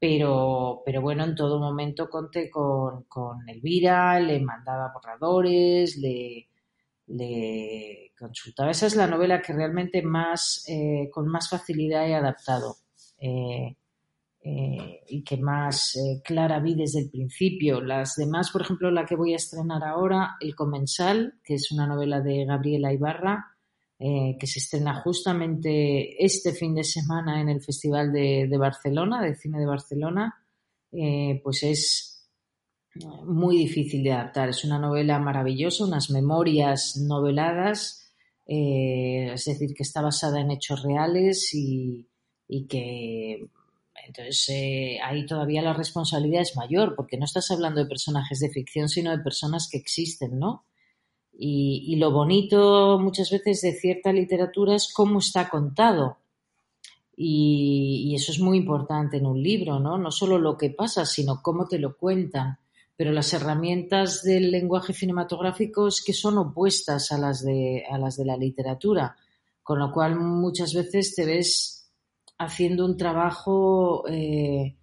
pero, 0.00 0.82
pero 0.84 1.02
bueno, 1.02 1.24
en 1.24 1.34
todo 1.34 1.60
momento 1.60 2.08
conté 2.08 2.50
con, 2.50 3.04
con 3.04 3.48
Elvira, 3.48 4.18
le 4.20 4.40
mandaba 4.40 4.92
borradores, 4.92 5.96
le, 5.98 6.48
le 7.08 8.12
consultaba. 8.18 8.70
Esa 8.70 8.86
es 8.86 8.96
la 8.96 9.06
novela 9.06 9.42
que 9.42 9.52
realmente 9.52 10.02
más, 10.02 10.64
eh, 10.68 11.08
con 11.12 11.28
más 11.28 11.48
facilidad 11.48 12.08
he 12.08 12.14
adaptado. 12.14 12.76
Eh, 13.18 13.76
eh, 14.44 15.04
y 15.06 15.22
que 15.22 15.36
más 15.36 15.94
eh, 15.94 16.20
clara 16.24 16.58
vi 16.58 16.74
desde 16.74 16.98
el 16.98 17.10
principio. 17.10 17.80
Las 17.80 18.16
demás, 18.16 18.50
por 18.50 18.62
ejemplo, 18.62 18.90
la 18.90 19.06
que 19.06 19.14
voy 19.14 19.34
a 19.34 19.36
estrenar 19.36 19.84
ahora, 19.84 20.34
El 20.40 20.56
Comensal, 20.56 21.34
que 21.44 21.54
es 21.54 21.70
una 21.70 21.86
novela 21.86 22.20
de 22.20 22.44
Gabriela 22.44 22.92
Ibarra, 22.92 23.56
eh, 24.00 24.36
que 24.40 24.48
se 24.48 24.58
estrena 24.58 25.00
justamente 25.00 26.24
este 26.24 26.52
fin 26.54 26.74
de 26.74 26.82
semana 26.82 27.40
en 27.40 27.50
el 27.50 27.62
Festival 27.62 28.12
de, 28.12 28.48
Barcelona, 28.58 29.22
de 29.22 29.36
Cine 29.36 29.60
de 29.60 29.66
Barcelona, 29.66 30.34
pues 30.90 31.62
es 31.62 32.28
muy 33.24 33.56
difícil 33.58 34.02
de 34.02 34.12
adaptar. 34.12 34.48
Es 34.48 34.64
una 34.64 34.80
novela 34.80 35.20
maravillosa, 35.20 35.84
unas 35.84 36.10
memorias 36.10 36.96
noveladas, 36.96 38.12
es 38.44 39.44
decir, 39.44 39.72
que 39.74 39.84
está 39.84 40.02
basada 40.02 40.40
en 40.40 40.50
hechos 40.50 40.82
reales 40.82 41.48
y 41.54 42.08
que 42.68 43.48
entonces, 44.06 44.48
eh, 44.48 44.98
ahí 45.02 45.26
todavía 45.26 45.62
la 45.62 45.74
responsabilidad 45.74 46.42
es 46.42 46.56
mayor, 46.56 46.94
porque 46.96 47.18
no 47.18 47.24
estás 47.24 47.50
hablando 47.50 47.80
de 47.80 47.88
personajes 47.88 48.40
de 48.40 48.50
ficción, 48.50 48.88
sino 48.88 49.10
de 49.10 49.22
personas 49.22 49.68
que 49.70 49.78
existen, 49.78 50.38
¿no? 50.38 50.66
Y, 51.32 51.96
lo 51.96 52.10
bonito 52.12 52.98
muchas 52.98 53.30
veces 53.30 53.62
de 53.62 53.72
cierta 53.72 54.12
literatura 54.12 54.74
es 54.74 54.92
cómo 54.92 55.18
está 55.18 55.48
contado. 55.48 56.18
Y, 57.16 58.14
eso 58.14 58.32
es 58.32 58.40
muy 58.40 58.58
importante 58.58 59.16
en 59.18 59.26
un 59.26 59.42
libro, 59.42 59.80
¿no? 59.80 59.98
No 59.98 60.10
solo 60.10 60.38
lo 60.38 60.56
que 60.56 60.70
pasa, 60.70 61.06
sino 61.06 61.40
cómo 61.42 61.66
te 61.66 61.78
lo 61.78 61.96
cuentan. 61.96 62.58
Pero 62.96 63.12
las 63.12 63.32
herramientas 63.32 64.22
del 64.22 64.50
lenguaje 64.50 64.92
cinematográfico 64.92 65.88
es 65.88 66.02
que 66.04 66.12
son 66.12 66.38
opuestas 66.38 67.10
a 67.12 67.18
las 67.18 67.42
de, 67.44 67.84
a 67.90 67.98
las 67.98 68.16
de 68.16 68.24
la 68.26 68.36
literatura 68.36 69.16
con 69.62 69.78
lo 69.78 69.92
cual 69.92 70.18
muchas 70.18 70.74
veces 70.74 71.14
te 71.14 71.24
ves 71.24 71.81
haciendo 72.44 72.84
un 72.84 72.96
trabajo 72.96 74.04
eh, 74.08 74.76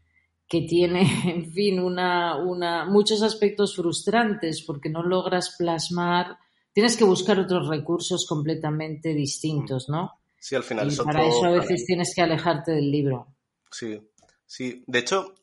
que 0.47 0.61
tiene, 0.61 1.01
en 1.25 1.51
fin, 1.51 1.79
una, 1.79 2.37
una, 2.37 2.85
muchos 2.85 3.21
aspectos 3.21 3.75
frustrantes 3.75 4.63
porque 4.63 4.89
no 4.89 5.03
logras 5.03 5.55
plasmar, 5.57 6.37
tienes 6.73 6.97
que 6.97 7.03
buscar 7.03 7.39
otros 7.39 7.67
recursos 7.67 8.25
completamente 8.27 9.13
distintos, 9.13 9.89
¿no? 9.89 10.19
Sí, 10.39 10.55
al 10.55 10.63
final 10.63 10.91
y 10.91 10.95
para 10.95 11.25
eso 11.25 11.45
a 11.45 11.51
veces 11.51 11.85
tienes 11.85 12.13
que 12.15 12.21
alejarte 12.21 12.71
del 12.71 12.89
libro. 12.89 13.27
Sí, 13.71 13.99
sí. 14.45 14.83
De 14.87 14.99
hecho, 14.99 15.35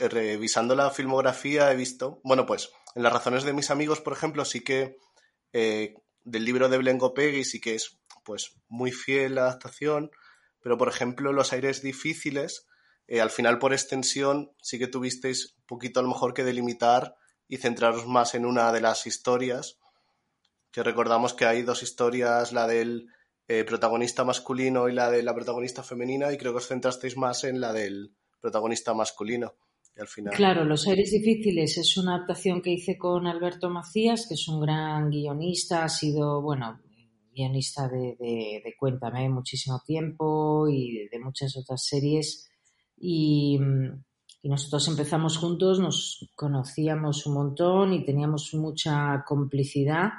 revisando 0.00 0.74
la 0.74 0.90
filmografía 0.90 1.72
he 1.72 1.76
visto, 1.76 2.20
bueno, 2.22 2.44
pues 2.44 2.70
en 2.94 3.02
las 3.02 3.12
razones 3.12 3.44
de 3.44 3.52
mis 3.52 3.70
amigos, 3.70 4.00
por 4.00 4.12
ejemplo, 4.12 4.44
sí 4.44 4.62
que 4.62 4.98
eh, 5.52 5.94
del 6.24 6.44
libro 6.44 6.68
de 6.68 6.78
Blengo 6.78 7.14
Peggy 7.14 7.44
sí 7.44 7.60
que 7.60 7.74
es 7.74 7.98
pues 8.24 8.56
muy 8.68 8.92
fiel 8.92 9.36
la 9.36 9.42
adaptación, 9.42 10.10
pero 10.60 10.78
por 10.78 10.88
ejemplo 10.88 11.32
Los 11.32 11.52
aires 11.52 11.82
difíciles, 11.82 12.66
eh, 13.06 13.20
al 13.20 13.30
final 13.30 13.58
por 13.58 13.72
extensión 13.72 14.52
sí 14.60 14.78
que 14.78 14.86
tuvisteis 14.86 15.54
un 15.58 15.66
poquito 15.66 16.00
a 16.00 16.02
lo 16.02 16.08
mejor 16.08 16.34
que 16.34 16.44
delimitar 16.44 17.14
y 17.48 17.56
centraros 17.56 18.06
más 18.06 18.34
en 18.34 18.44
una 18.44 18.72
de 18.72 18.80
las 18.80 19.06
historias, 19.06 19.78
que 20.70 20.82
recordamos 20.82 21.32
que 21.34 21.46
hay 21.46 21.62
dos 21.62 21.82
historias, 21.82 22.52
la 22.52 22.66
del 22.66 23.08
eh, 23.48 23.64
protagonista 23.64 24.24
masculino 24.24 24.88
y 24.88 24.92
la 24.92 25.10
de 25.10 25.22
la 25.22 25.34
protagonista 25.34 25.82
femenina, 25.82 26.30
y 26.32 26.36
creo 26.36 26.52
que 26.52 26.58
os 26.58 26.68
centrasteis 26.68 27.16
más 27.16 27.44
en 27.44 27.60
la 27.60 27.72
del 27.72 28.12
protagonista 28.40 28.92
masculino. 28.92 29.54
Al 29.96 30.06
final... 30.06 30.34
Claro, 30.34 30.64
Los 30.64 30.86
aires 30.86 31.10
difíciles 31.10 31.76
es 31.78 31.96
una 31.96 32.16
adaptación 32.16 32.62
que 32.62 32.70
hice 32.70 32.96
con 32.98 33.26
Alberto 33.26 33.70
Macías, 33.70 34.26
que 34.28 34.34
es 34.34 34.46
un 34.46 34.60
gran 34.60 35.10
guionista, 35.10 35.82
ha 35.84 35.88
sido, 35.88 36.42
bueno, 36.42 36.80
guionista 37.38 37.88
de, 37.88 38.16
de, 38.18 38.74
Cuéntame 38.78 39.28
muchísimo 39.28 39.80
tiempo 39.86 40.68
y 40.68 41.08
de, 41.08 41.18
muchas 41.20 41.56
otras 41.56 41.84
series. 41.84 42.50
Y, 42.96 43.58
y, 44.42 44.48
nosotros 44.48 44.88
empezamos 44.88 45.38
juntos, 45.38 45.78
nos 45.78 46.28
conocíamos 46.34 47.26
un 47.26 47.34
montón 47.34 47.92
y 47.92 48.04
teníamos 48.04 48.52
mucha 48.54 49.24
complicidad, 49.26 50.10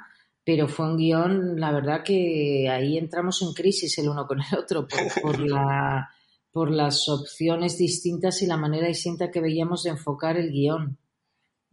pero 0.44 0.66
fue 0.66 0.90
un 0.90 0.96
guion, 0.96 1.60
la 1.60 1.72
verdad 1.72 2.02
que 2.04 2.68
ahí 2.70 2.96
entramos 2.96 3.42
en 3.42 3.52
crisis 3.52 3.98
el 3.98 4.08
uno 4.08 4.26
con 4.26 4.40
el 4.40 4.58
otro 4.58 4.88
por, 4.88 5.22
por 5.22 5.40
la, 5.48 6.08
por 6.52 6.70
las 6.70 7.08
opciones 7.08 7.78
distintas 7.78 8.42
y 8.42 8.46
la 8.46 8.56
manera 8.56 8.88
distinta 8.88 9.30
que 9.30 9.40
veíamos 9.40 9.82
de 9.84 9.90
enfocar 9.90 10.36
el 10.36 10.50
guion. 10.50 10.98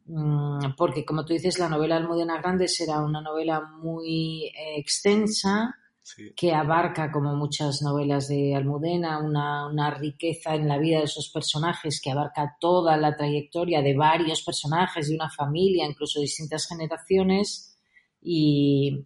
Mm, 0.07 0.75
porque 0.77 1.03
como 1.05 1.25
tú 1.25 1.33
dices, 1.33 1.59
la 1.59 1.67
novela 1.67 1.97
Almudena 1.97 2.37
Grandes 2.39 2.79
era 2.79 3.01
una 3.01 3.21
novela 3.21 3.61
muy 3.61 4.45
eh, 4.45 4.77
extensa 4.77 5.75
que 6.37 6.53
abarca, 6.53 7.11
como 7.11 7.35
muchas 7.35 7.81
novelas 7.81 8.29
de 8.29 8.55
Almudena, 8.55 9.19
una, 9.19 9.67
una, 9.67 9.91
riqueza 9.91 10.55
en 10.55 10.65
la 10.65 10.77
vida 10.77 10.99
de 10.99 11.03
esos 11.03 11.29
personajes 11.29 11.99
que 12.01 12.11
abarca 12.11 12.55
toda 12.61 12.95
la 12.95 13.17
trayectoria 13.17 13.81
de 13.81 13.93
varios 13.93 14.41
personajes, 14.41 15.09
de 15.09 15.15
una 15.15 15.29
familia, 15.29 15.85
incluso 15.85 16.21
distintas 16.21 16.65
generaciones, 16.65 17.77
y, 18.21 19.05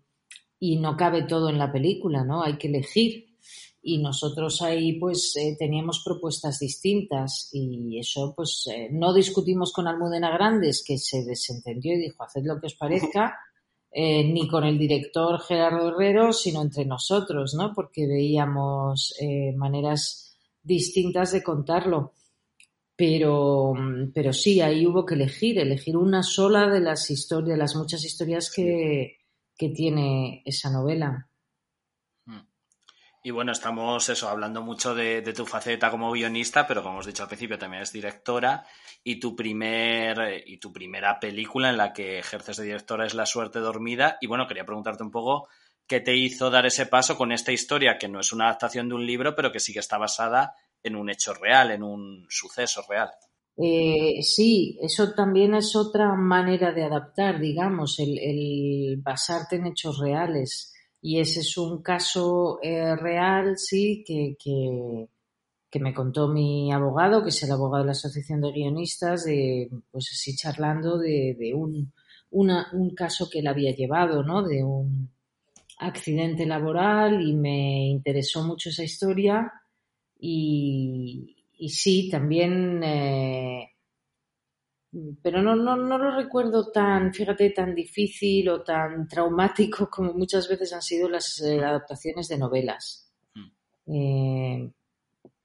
y 0.59 0.77
no 0.77 0.95
cabe 0.95 1.23
todo 1.23 1.49
en 1.49 1.57
la 1.57 1.71
película, 1.71 2.23
¿no? 2.23 2.43
Hay 2.43 2.59
que 2.59 2.67
elegir 2.67 3.30
y 3.83 3.97
nosotros 3.97 4.61
ahí 4.61 4.99
pues 4.99 5.35
eh, 5.35 5.55
teníamos 5.57 6.03
propuestas 6.05 6.59
distintas 6.59 7.49
y 7.51 7.97
eso 7.97 8.33
pues 8.35 8.67
eh, 8.71 8.89
no 8.91 9.11
discutimos 9.13 9.73
con 9.73 9.87
Almudena 9.87 10.31
Grandes 10.31 10.83
que 10.85 10.97
se 10.99 11.23
desentendió 11.23 11.95
y 11.95 12.01
dijo 12.01 12.23
haced 12.23 12.43
lo 12.43 12.59
que 12.59 12.67
os 12.67 12.75
parezca 12.75 13.39
eh, 13.91 14.23
ni 14.23 14.47
con 14.47 14.63
el 14.65 14.77
director 14.77 15.39
Gerardo 15.41 15.89
Herrero 15.89 16.31
sino 16.31 16.61
entre 16.61 16.85
nosotros 16.85 17.55
no 17.55 17.73
porque 17.73 18.05
veíamos 18.05 19.15
maneras 19.55 20.37
distintas 20.63 21.31
de 21.31 21.43
contarlo. 21.43 22.13
Pero 22.95 23.73
pero 24.13 24.31
sí 24.31 24.61
ahí 24.61 24.85
hubo 24.85 25.05
que 25.05 25.15
elegir 25.15 25.57
elegir 25.57 25.97
una 25.97 26.21
sola 26.21 26.69
de 26.69 26.81
las 26.81 27.09
historias 27.09 27.49
de 27.49 27.57
las 27.57 27.75
muchas 27.75 28.05
historias 28.05 28.51
que 28.55 29.17
que 29.57 29.69
tiene 29.69 30.43
esa 30.45 30.69
novela 30.69 31.30
y 33.23 33.29
bueno, 33.29 33.51
estamos 33.51 34.09
eso, 34.09 34.29
hablando 34.29 34.63
mucho 34.63 34.95
de, 34.95 35.21
tu 35.33 35.45
faceta 35.45 35.91
como 35.91 36.11
guionista, 36.11 36.65
pero 36.65 36.81
como 36.81 36.95
hemos 36.95 37.05
dicho 37.05 37.21
al 37.21 37.29
principio, 37.29 37.59
también 37.59 37.83
es 37.83 37.93
directora. 37.93 38.65
Y 39.03 39.19
tu 39.19 39.35
primer 39.35 40.43
y 40.47 40.57
tu 40.57 40.73
primera 40.73 41.19
película 41.19 41.69
en 41.69 41.77
la 41.77 41.93
que 41.93 42.17
ejerces 42.17 42.57
de 42.57 42.65
directora 42.65 43.05
es 43.05 43.13
La 43.13 43.27
suerte 43.27 43.59
dormida. 43.59 44.17
Y 44.21 44.27
bueno, 44.27 44.47
quería 44.47 44.65
preguntarte 44.65 45.03
un 45.03 45.11
poco 45.11 45.47
qué 45.85 45.99
te 45.99 46.15
hizo 46.15 46.49
dar 46.49 46.65
ese 46.65 46.87
paso 46.87 47.15
con 47.15 47.31
esta 47.31 47.51
historia, 47.51 47.99
que 47.99 48.07
no 48.07 48.19
es 48.19 48.31
una 48.31 48.45
adaptación 48.45 48.89
de 48.89 48.95
un 48.95 49.05
libro, 49.05 49.35
pero 49.35 49.51
que 49.51 49.59
sí 49.59 49.71
que 49.71 49.79
está 49.79 49.99
basada 49.99 50.55
en 50.81 50.95
un 50.95 51.09
hecho 51.11 51.35
real, 51.35 51.69
en 51.69 51.83
un 51.83 52.25
suceso 52.27 52.83
real. 52.89 53.11
Eh, 53.55 54.23
sí, 54.23 54.79
eso 54.81 55.13
también 55.13 55.53
es 55.53 55.75
otra 55.75 56.15
manera 56.15 56.71
de 56.71 56.85
adaptar, 56.85 57.39
digamos, 57.39 57.99
el 57.99 58.99
basarte 59.03 59.57
en 59.57 59.67
hechos 59.67 59.99
reales 59.99 60.71
y 61.01 61.19
ese 61.19 61.39
es 61.39 61.57
un 61.57 61.81
caso 61.81 62.59
eh, 62.61 62.95
real, 62.95 63.57
sí, 63.57 64.03
que, 64.05 64.35
que, 64.39 65.79
me 65.79 65.93
contó 65.93 66.27
mi 66.27 66.71
abogado, 66.71 67.23
que 67.23 67.29
es 67.29 67.43
el 67.43 67.51
abogado 67.51 67.83
de 67.83 67.87
la 67.87 67.91
Asociación 67.93 68.41
de 68.41 68.51
Guionistas, 68.51 69.25
de, 69.25 69.69
pues 69.91 70.09
así 70.11 70.35
charlando 70.35 70.97
de, 70.99 71.35
de 71.39 71.53
un, 71.53 71.91
un 72.29 72.95
caso 72.95 73.29
que 73.29 73.39
él 73.39 73.47
había 73.47 73.73
llevado, 73.73 74.21
¿no? 74.23 74.43
De 74.43 74.63
un 74.63 75.09
accidente 75.79 76.45
laboral 76.45 77.21
y 77.21 77.33
me 77.33 77.87
interesó 77.87 78.43
mucho 78.43 78.69
esa 78.69 78.83
historia 78.83 79.51
y, 80.19 81.35
y 81.57 81.69
sí, 81.69 82.09
también 82.09 82.83
eh, 82.83 83.70
pero 85.21 85.41
no, 85.41 85.55
no, 85.55 85.75
no 85.77 85.97
lo 85.97 86.15
recuerdo 86.15 86.69
tan, 86.71 87.13
fíjate, 87.13 87.51
tan 87.51 87.73
difícil 87.73 88.49
o 88.49 88.61
tan 88.61 89.07
traumático 89.07 89.89
como 89.89 90.13
muchas 90.13 90.49
veces 90.49 90.73
han 90.73 90.81
sido 90.81 91.07
las 91.07 91.39
eh, 91.41 91.63
adaptaciones 91.63 92.27
de 92.27 92.37
novelas. 92.37 93.09
Mm. 93.35 93.95
Eh, 93.95 94.71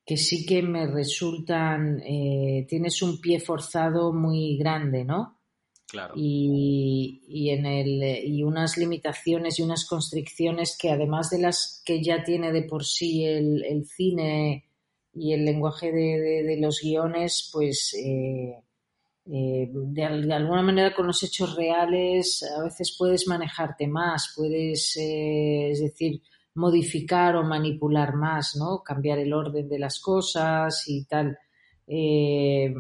que 0.05 0.17
sí 0.17 0.47
que 0.47 0.63
me 0.63 0.87
resultan, 0.87 2.01
eh, 2.01 2.65
tienes 2.69 3.03
un 3.03 3.21
pie 3.21 3.41
forzado 3.41 4.13
muy 4.13 4.57
grande, 4.57 5.05
¿no? 5.05 5.41
Claro. 5.89 6.15
Y, 6.17 7.23
y, 7.29 7.51
en 7.51 7.67
el, 7.67 8.25
y 8.25 8.43
unas 8.43 8.77
limitaciones 8.77 9.59
y 9.59 9.63
unas 9.63 9.85
constricciones 9.85 10.77
que 10.81 10.91
además 10.91 11.31
de 11.31 11.41
las 11.41 11.83
que 11.85 12.03
ya 12.03 12.23
tiene 12.25 12.53
de 12.53 12.63
por 12.63 12.85
sí 12.85 13.25
el, 13.25 13.65
el 13.65 13.85
cine 13.87 14.69
y 15.13 15.33
el 15.33 15.45
lenguaje 15.45 15.93
de, 15.93 16.43
de, 16.43 16.57
los 16.61 16.81
guiones, 16.83 17.51
pues 17.53 17.95
eh, 17.95 18.57
de, 19.27 20.33
alguna 20.33 20.63
manera 20.63 20.95
con 20.95 21.09
los 21.09 21.23
hechos 21.25 21.57
reales 21.57 22.45
a 22.57 22.63
veces 22.63 22.95
puedes 22.97 23.27
manejarte 23.27 23.89
más, 23.89 24.33
puedes, 24.37 24.97
eh, 24.97 25.71
es 25.71 25.81
decir, 25.81 26.23
modificar 26.55 27.35
o 27.37 27.43
manipular 27.43 28.15
más, 28.15 28.57
¿no? 28.57 28.83
Cambiar 28.85 29.19
el 29.19 29.33
orden 29.33 29.69
de 29.69 29.79
las 29.81 29.99
cosas 29.99 30.85
y 30.87 31.05
tal. 31.07 31.37
Eh, 31.89 32.73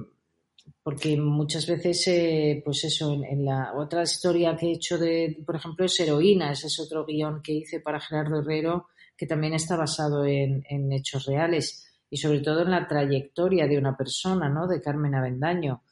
porque 0.82 1.16
muchas 1.16 1.66
veces, 1.66 2.62
pues 2.64 2.85
eso, 2.85 3.12
en, 3.12 3.44
la 3.44 3.72
otra 3.74 4.02
historia 4.02 4.56
que 4.56 4.66
he 4.66 4.72
hecho 4.72 4.98
de, 4.98 5.42
por 5.44 5.56
ejemplo, 5.56 5.85
es 5.85 5.98
Heroína, 5.98 6.52
ese 6.52 6.68
es 6.68 6.78
otro 6.78 7.04
guion 7.04 7.42
que 7.42 7.52
hice 7.54 7.80
para 7.80 8.00
Gerardo 8.00 8.38
Herrero, 8.38 8.87
que 9.16 9.26
también 9.26 9.54
está 9.54 9.76
basado 9.76 10.24
en, 10.24 10.64
en 10.68 10.92
hechos 10.92 11.26
reales 11.26 11.87
y 12.09 12.18
sobre 12.18 12.40
todo 12.40 12.62
en 12.62 12.70
la 12.70 12.87
trayectoria 12.87 13.66
de 13.66 13.78
una 13.78 13.96
persona, 13.96 14.48
¿no? 14.48 14.68
De 14.68 14.80
Carmen 14.80 15.14
Avendaño. 15.16 15.82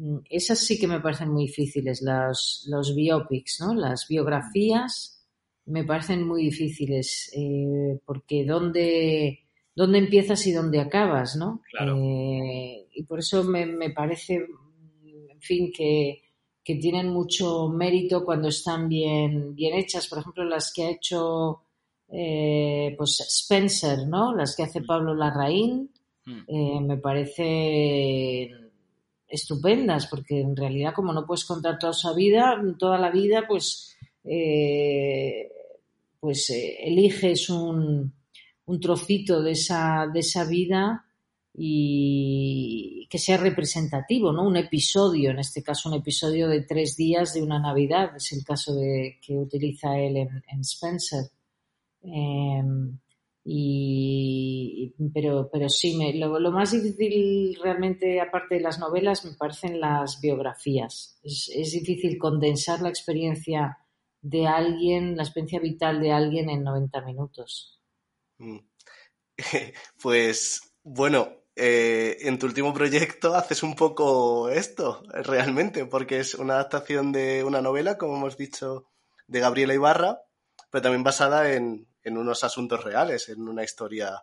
Mm, 0.00 0.20
esas 0.30 0.58
sí 0.60 0.78
que 0.78 0.86
me 0.86 1.00
parecen 1.00 1.30
muy 1.30 1.44
difíciles, 1.46 2.00
los, 2.02 2.64
los 2.68 2.94
biopics, 2.94 3.60
¿no? 3.60 3.74
Las 3.74 4.08
biografías 4.08 5.22
me 5.66 5.84
parecen 5.84 6.26
muy 6.26 6.44
difíciles, 6.44 7.30
eh, 7.36 8.00
porque 8.06 8.46
¿dónde, 8.46 9.40
dónde 9.76 9.98
empiezas 9.98 10.46
y 10.46 10.52
dónde 10.52 10.80
acabas, 10.80 11.36
¿no? 11.36 11.60
Eh, 11.78 12.88
y 12.94 13.02
por 13.02 13.18
eso 13.18 13.44
me, 13.44 13.66
me, 13.66 13.90
parece, 13.90 14.36
en 14.36 15.40
fin, 15.40 15.70
que, 15.70 16.22
que, 16.64 16.76
tienen 16.76 17.08
mucho 17.08 17.68
mérito 17.68 18.24
cuando 18.24 18.48
están 18.48 18.88
bien, 18.88 19.54
bien 19.54 19.74
hechas. 19.74 20.08
Por 20.08 20.20
ejemplo, 20.20 20.44
las 20.44 20.72
que 20.72 20.84
ha 20.84 20.90
hecho 20.90 21.60
eh, 22.08 22.94
pues 22.96 23.20
Spencer, 23.20 24.06
¿no? 24.08 24.34
Las 24.34 24.56
que 24.56 24.62
hace 24.62 24.80
mm. 24.80 24.86
Pablo 24.86 25.14
Larraín, 25.14 25.90
mm. 26.24 26.86
me 26.86 26.96
parece 26.96 28.50
estupendas, 29.30 30.06
porque 30.06 30.40
en 30.40 30.56
realidad 30.56 30.92
como 30.94 31.12
no 31.12 31.26
puedes 31.26 31.44
contar 31.44 31.78
toda 31.78 31.92
su 31.92 32.12
vida, 32.14 32.60
toda 32.78 32.98
la 32.98 33.10
vida, 33.10 33.44
pues, 33.48 33.96
eh, 34.24 35.50
pues 36.18 36.50
eh, 36.50 36.76
eliges 36.80 37.48
un, 37.48 38.12
un, 38.66 38.80
trocito 38.80 39.42
de 39.42 39.52
esa, 39.52 40.06
de 40.12 40.20
esa 40.20 40.44
vida 40.44 41.04
y 41.54 43.06
que 43.10 43.18
sea 43.18 43.36
representativo, 43.36 44.32
¿no? 44.32 44.46
Un 44.46 44.56
episodio, 44.56 45.30
en 45.30 45.40
este 45.40 45.62
caso 45.62 45.88
un 45.88 45.96
episodio 45.96 46.48
de 46.48 46.62
tres 46.62 46.96
días 46.96 47.34
de 47.34 47.42
una 47.42 47.58
Navidad, 47.58 48.16
es 48.16 48.32
el 48.32 48.44
caso 48.44 48.74
de, 48.74 49.18
que 49.20 49.36
utiliza 49.36 49.98
él 49.98 50.16
en, 50.16 50.60
Spencer. 50.60 51.24
Em, 52.02 52.98
y, 53.52 54.94
pero, 55.12 55.50
pero 55.52 55.68
sí, 55.68 55.96
me, 55.96 56.14
lo, 56.14 56.38
lo, 56.38 56.52
más 56.52 56.70
difícil 56.70 57.58
realmente, 57.60 58.20
aparte 58.20 58.54
de 58.54 58.60
las 58.60 58.78
novelas, 58.78 59.24
me 59.24 59.32
parecen 59.32 59.80
las 59.80 60.20
biografías. 60.20 61.18
Es, 61.24 61.50
es, 61.52 61.72
difícil 61.72 62.16
condensar 62.16 62.80
la 62.80 62.90
experiencia 62.90 63.78
de 64.22 64.46
alguien, 64.46 65.16
la 65.16 65.24
experiencia 65.24 65.58
vital 65.58 66.00
de 66.00 66.12
alguien 66.12 66.48
en 66.48 66.62
90 66.62 67.00
minutos. 67.00 67.82
Mm. 68.38 68.58
Pues 70.00 70.76
bueno, 70.84 71.30
eh, 71.56 72.18
en 72.20 72.38
tu 72.38 72.46
último 72.46 72.72
proyecto 72.72 73.34
haces 73.34 73.64
un 73.64 73.74
poco 73.74 74.48
esto, 74.48 75.02
realmente, 75.12 75.86
porque 75.86 76.20
es 76.20 76.36
una 76.36 76.54
adaptación 76.54 77.10
de 77.10 77.42
una 77.42 77.60
novela, 77.62 77.98
como 77.98 78.16
hemos 78.16 78.36
dicho, 78.36 78.86
de 79.26 79.40
Gabriela 79.40 79.74
Ibarra, 79.74 80.22
pero 80.70 80.82
también 80.82 81.02
basada 81.02 81.52
en, 81.52 81.89
en 82.02 82.16
unos 82.16 82.44
asuntos 82.44 82.82
reales, 82.82 83.28
en 83.28 83.48
una 83.48 83.64
historia 83.64 84.22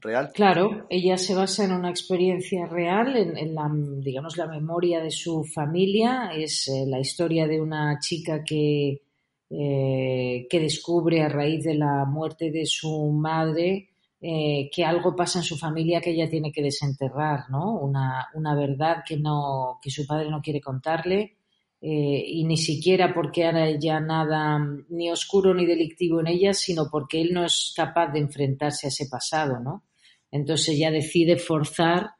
real. 0.00 0.30
Claro, 0.34 0.86
ella 0.90 1.16
se 1.16 1.34
basa 1.34 1.64
en 1.64 1.72
una 1.72 1.90
experiencia 1.90 2.66
real, 2.66 3.16
en, 3.16 3.54
la, 3.54 3.70
digamos, 3.72 4.36
la 4.36 4.46
memoria 4.46 5.02
de 5.02 5.10
su 5.10 5.44
familia. 5.44 6.30
Es 6.34 6.68
eh, 6.68 6.84
la 6.86 7.00
historia 7.00 7.46
de 7.46 7.60
una 7.60 7.98
chica 7.98 8.44
que, 8.44 9.02
eh, 9.50 10.46
que 10.48 10.60
descubre 10.60 11.22
a 11.22 11.28
raíz 11.28 11.64
de 11.64 11.74
la 11.74 12.04
muerte 12.04 12.50
de 12.50 12.66
su 12.66 13.10
madre 13.10 13.90
eh, 14.26 14.70
que 14.72 14.82
algo 14.82 15.14
pasa 15.14 15.40
en 15.40 15.44
su 15.44 15.58
familia 15.58 16.00
que 16.00 16.10
ella 16.10 16.30
tiene 16.30 16.50
que 16.50 16.62
desenterrar, 16.62 17.50
¿no? 17.50 17.78
Una, 17.78 18.28
una 18.32 18.54
verdad 18.54 19.02
que, 19.06 19.18
no, 19.18 19.78
que 19.82 19.90
su 19.90 20.06
padre 20.06 20.30
no 20.30 20.40
quiere 20.40 20.62
contarle 20.62 21.33
eh, 21.86 22.24
y 22.28 22.44
ni 22.44 22.56
siquiera 22.56 23.12
porque 23.12 23.44
haya 23.44 23.78
ya 23.78 24.00
nada 24.00 24.58
ni 24.88 25.10
oscuro 25.10 25.52
ni 25.52 25.66
delictivo 25.66 26.20
en 26.20 26.28
ella, 26.28 26.54
sino 26.54 26.88
porque 26.90 27.20
él 27.20 27.34
no 27.34 27.44
es 27.44 27.74
capaz 27.76 28.10
de 28.10 28.20
enfrentarse 28.20 28.86
a 28.86 28.88
ese 28.88 29.06
pasado, 29.06 29.60
¿no? 29.60 29.84
Entonces 30.30 30.76
ella 30.76 30.90
decide 30.90 31.36
forzar 31.36 32.12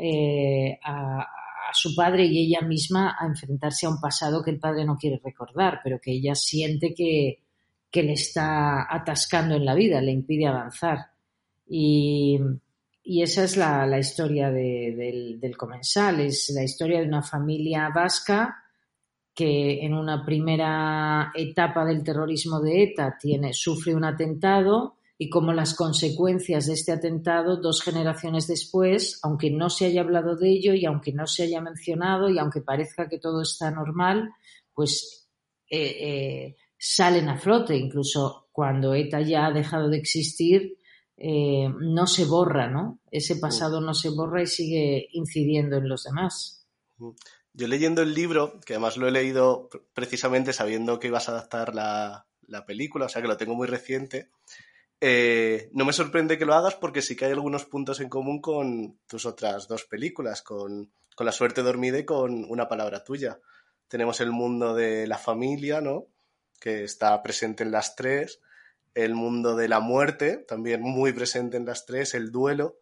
eh, 0.00 0.80
a, 0.82 1.28
su 1.72 1.94
padre 1.94 2.24
y 2.24 2.44
ella 2.44 2.66
misma 2.66 3.16
a 3.16 3.26
enfrentarse 3.26 3.86
a 3.86 3.90
un 3.90 4.00
pasado 4.00 4.42
que 4.42 4.50
el 4.50 4.58
padre 4.58 4.84
no 4.84 4.96
quiere 4.96 5.20
recordar, 5.22 5.78
pero 5.84 6.00
que 6.00 6.10
ella 6.10 6.34
siente 6.34 6.92
que, 6.92 7.38
le 7.92 8.12
está 8.14 8.92
atascando 8.92 9.54
en 9.54 9.64
la 9.64 9.76
vida, 9.76 10.00
le 10.00 10.10
impide 10.10 10.48
avanzar. 10.48 10.98
Y, 11.68 12.40
esa 13.04 13.44
es 13.44 13.56
la, 13.56 13.96
historia 13.96 14.50
del, 14.50 15.38
del, 15.38 15.56
comensal, 15.56 16.18
es 16.18 16.50
la 16.52 16.64
historia 16.64 17.00
de 17.00 17.06
una 17.06 17.22
familia 17.22 17.90
vasca 17.94 18.63
que 19.34 19.84
en 19.84 19.94
una 19.94 20.24
primera 20.24 21.32
etapa 21.34 21.84
del 21.84 22.04
terrorismo 22.04 22.60
de 22.60 22.84
ETA 22.84 23.16
tiene, 23.20 23.52
sufre 23.52 23.94
un 23.94 24.04
atentado 24.04 24.96
y 25.18 25.28
como 25.28 25.52
las 25.52 25.74
consecuencias 25.74 26.66
de 26.66 26.74
este 26.74 26.92
atentado, 26.92 27.56
dos 27.56 27.82
generaciones 27.82 28.46
después, 28.46 29.20
aunque 29.22 29.50
no 29.50 29.70
se 29.70 29.86
haya 29.86 30.02
hablado 30.02 30.36
de 30.36 30.50
ello 30.50 30.74
y 30.74 30.84
aunque 30.86 31.12
no 31.12 31.26
se 31.26 31.44
haya 31.44 31.60
mencionado 31.60 32.28
y 32.28 32.38
aunque 32.38 32.60
parezca 32.60 33.08
que 33.08 33.18
todo 33.18 33.42
está 33.42 33.70
normal, 33.70 34.30
pues 34.72 35.28
eh, 35.70 35.96
eh, 36.00 36.56
salen 36.76 37.28
a 37.28 37.38
flote. 37.38 37.76
Incluso 37.76 38.48
cuando 38.52 38.94
ETA 38.94 39.20
ya 39.20 39.46
ha 39.46 39.52
dejado 39.52 39.88
de 39.88 39.98
existir, 39.98 40.78
eh, 41.16 41.68
no 41.80 42.06
se 42.06 42.24
borra, 42.24 42.68
¿no? 42.68 43.00
Ese 43.10 43.36
pasado 43.36 43.80
no 43.80 43.94
se 43.94 44.10
borra 44.10 44.42
y 44.42 44.46
sigue 44.46 45.08
incidiendo 45.12 45.76
en 45.76 45.88
los 45.88 46.04
demás. 46.04 46.66
Yo 47.56 47.68
leyendo 47.68 48.02
el 48.02 48.14
libro, 48.14 48.58
que 48.66 48.74
además 48.74 48.96
lo 48.96 49.06
he 49.06 49.12
leído 49.12 49.70
precisamente 49.92 50.52
sabiendo 50.52 50.98
que 50.98 51.06
ibas 51.06 51.28
a 51.28 51.32
adaptar 51.32 51.72
la, 51.72 52.26
película, 52.66 53.06
o 53.06 53.08
sea 53.08 53.22
que 53.22 53.28
lo 53.28 53.36
tengo 53.36 53.54
muy 53.54 53.68
reciente, 53.68 54.28
eh, 55.00 55.70
no 55.72 55.84
me 55.84 55.92
sorprende 55.92 56.36
que 56.36 56.46
lo 56.46 56.54
hagas 56.54 56.74
porque 56.74 57.00
sí 57.00 57.14
que 57.14 57.26
hay 57.26 57.32
algunos 57.32 57.64
puntos 57.64 58.00
en 58.00 58.08
común 58.08 58.40
con 58.40 58.98
tus 59.06 59.24
otras 59.24 59.68
dos 59.68 59.84
películas, 59.84 60.42
con, 60.42 60.92
La 61.16 61.30
suerte 61.30 61.62
dormida 61.62 61.98
y 61.98 62.04
con 62.04 62.44
Una 62.50 62.66
palabra 62.66 63.04
tuya. 63.04 63.38
Tenemos 63.86 64.20
el 64.20 64.32
mundo 64.32 64.74
de 64.74 65.06
la 65.06 65.18
familia, 65.18 65.80
¿no? 65.80 66.08
Que 66.58 66.82
está 66.82 67.22
presente 67.22 67.62
en 67.62 67.70
las 67.70 67.94
tres, 67.94 68.40
el 68.94 69.14
mundo 69.14 69.54
de 69.54 69.68
la 69.68 69.78
muerte, 69.78 70.38
también 70.38 70.82
muy 70.82 71.12
presente 71.12 71.56
en 71.56 71.66
las 71.66 71.86
tres, 71.86 72.14
el 72.14 72.32
duelo, 72.32 72.78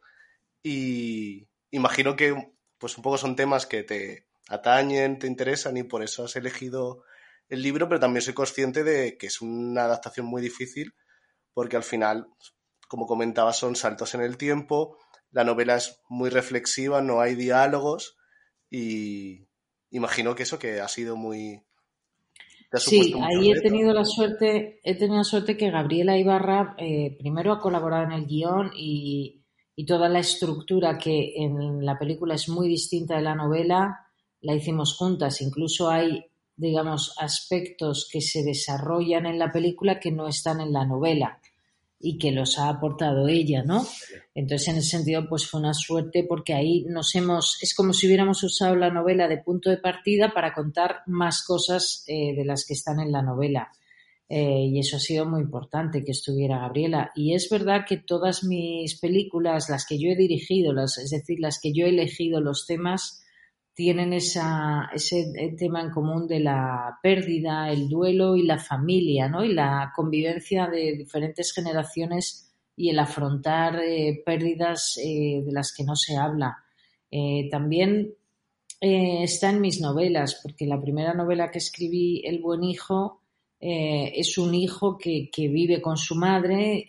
y 0.63 1.47
imagino 1.71 2.17
que 2.17 2.55
pues 2.79 2.97
un 2.97 3.03
poco 3.03 3.19
son 3.19 3.37
temas 3.37 3.67
que 3.67 3.83
te, 3.83 4.27
atañen, 4.53 5.19
te 5.19 5.27
interesan 5.27 5.77
y 5.77 5.83
por 5.83 6.03
eso 6.03 6.25
has 6.25 6.37
elegido 6.37 7.05
el 7.49 7.63
libro, 7.63 7.89
pero 7.89 8.01
también 8.01 8.23
soy 8.23 8.35
consciente 8.35 8.85
de 8.85 9.17
que 9.17 9.27
es 9.27 9.41
una 9.41 9.85
adaptación 9.85 10.27
muy 10.27 10.43
difícil 10.43 10.95
porque 11.55 11.77
al 11.77 11.83
final, 11.83 12.27
como 12.89 13.07
comentaba, 13.07 13.53
son 13.53 13.77
saltos 13.77 14.15
en 14.15 14.21
el 14.21 14.37
tiempo, 14.37 14.99
la 15.31 15.45
novela 15.45 15.77
es 15.77 16.01
muy 16.09 16.31
reflexiva, 16.31 17.01
no 17.01 17.21
hay 17.21 17.35
diálogos 17.35 18.17
y 18.71 19.49
imagino 19.91 20.35
que 20.35 20.43
eso 20.43 20.59
que 20.59 20.81
ha 20.81 20.89
sido 20.89 21.17
muy... 21.17 21.63
Sí, 22.75 23.15
ahí 23.21 23.53
he 23.53 23.61
tenido 23.61 23.93
la 23.93 24.05
suerte, 24.07 24.81
he 24.83 24.95
tenido 24.95 25.19
la 25.19 25.25
suerte 25.25 25.59
que 25.59 25.71
Gabriela 25.71 26.17
Ibarra 26.17 26.75
eh, 26.79 27.17
primero 27.19 27.53
ha 27.53 27.61
colaborado 27.61 28.05
en 28.05 28.13
el 28.13 28.27
guion 28.27 28.71
y, 28.75 29.45
y 29.77 29.85
toda 29.85 30.09
la 30.09 30.21
estructura 30.21 30.97
que 30.97 31.35
en 31.37 31.85
la 31.85 31.99
película 31.99 32.35
es 32.35 32.49
muy 32.49 32.69
distinta 32.69 33.17
de 33.17 33.23
la 33.23 33.35
novela, 33.35 34.12
la 34.43 34.55
hicimos 34.55 34.95
juntas. 34.97 35.41
Incluso 35.41 35.89
hay, 35.89 36.27
digamos, 36.57 37.15
aspectos 37.19 38.09
que 38.11 38.21
se 38.21 38.43
desarrollan 38.43 39.27
en 39.27 39.39
la 39.39 39.51
película 39.51 39.99
que 39.99 40.11
no 40.11 40.29
están 40.29 40.61
en 40.61 40.73
la 40.73 40.85
novela 40.85 41.41
y 42.05 42.19
que 42.19 42.33
los 42.33 42.59
ha 42.59 42.69
aportado 42.69 43.29
ella, 43.29 43.63
¿no? 43.63 43.87
Entonces, 44.35 44.69
en 44.69 44.77
ese 44.77 44.91
sentido, 44.91 45.29
pues 45.29 45.47
fue 45.47 45.61
una 45.61 45.73
suerte 45.73 46.25
porque 46.29 46.53
ahí 46.53 46.85
nos 46.89 47.15
hemos, 47.15 47.59
es 47.63 47.75
como 47.75 47.93
si 47.93 48.09
hubiéramos 48.09 48.43
usado 48.43 48.75
la 48.75 48.91
novela 48.91 49.29
de 49.29 49.39
punto 49.39 49.71
de 49.71 49.77
partida 49.77 50.35
para 50.35 50.53
contar 50.53 51.03
más 51.07 51.45
cosas 51.45 52.05
eh, 52.09 52.35
de 52.35 52.45
las 52.45 52.67
que 52.67 52.75
están 52.75 52.99
en 52.99 53.13
la 53.13 53.23
novela. 53.23 53.71
Eh, 54.29 54.67
y 54.73 54.81
eso 54.81 54.97
ha 54.97 55.01
sido 55.01 55.27
muy 55.27 55.43
importante 55.43 56.03
que 56.03 56.11
estuviera 56.11 56.59
Gabriela. 56.59 57.13
Y 57.15 57.35
es 57.35 57.49
verdad 57.49 57.85
que 57.87 57.99
todas 57.99 58.43
mis 58.43 58.99
películas, 58.99 59.69
las 59.69 59.87
que 59.87 59.99
yo 59.99 60.09
he 60.09 60.17
dirigido, 60.17 60.73
las, 60.73 60.99
es 60.99 61.11
decir, 61.11 61.39
las 61.39 61.61
que 61.61 61.73
yo 61.73 61.87
he 61.87 61.91
elegido 61.91 62.41
los 62.41 62.67
temas, 62.67 63.22
tienen 63.75 64.13
ese 64.13 64.41
eh, 64.41 65.55
tema 65.57 65.81
en 65.81 65.91
común 65.91 66.27
de 66.27 66.41
la 66.41 66.99
pérdida, 67.03 67.71
el 67.71 67.89
duelo 67.89 68.37
y 68.37 68.43
la 68.43 68.59
familia, 68.59 69.29
¿no? 69.29 69.45
Y 69.45 69.55
la 69.55 69.93
convivencia 69.97 70.67
de 70.67 70.97
diferentes 70.97 71.53
generaciones 71.53 72.53
y 72.77 72.91
el 72.91 72.99
afrontar 72.99 73.81
eh, 73.81 74.23
pérdidas 74.25 74.99
eh, 75.03 75.43
de 75.45 75.53
las 75.53 75.73
que 75.75 75.85
no 75.85 75.97
se 75.97 76.17
habla. 76.17 76.59
también 77.51 78.15
está 78.81 79.51
en 79.51 79.61
mis 79.61 79.81
novelas, 79.81 80.41
porque 80.43 80.67
la 80.67 80.81
primera 80.81 81.15
novela 81.15 81.51
que 81.51 81.59
escribí, 81.59 82.23
El 82.25 82.41
buen 82.41 82.65
hijo, 82.65 83.21
es 83.61 84.39
un 84.39 84.55
hijo 84.55 84.99
que, 84.99 85.31
vive 85.37 85.81
con 85.81 85.97
su 85.97 86.17
madre 86.17 86.87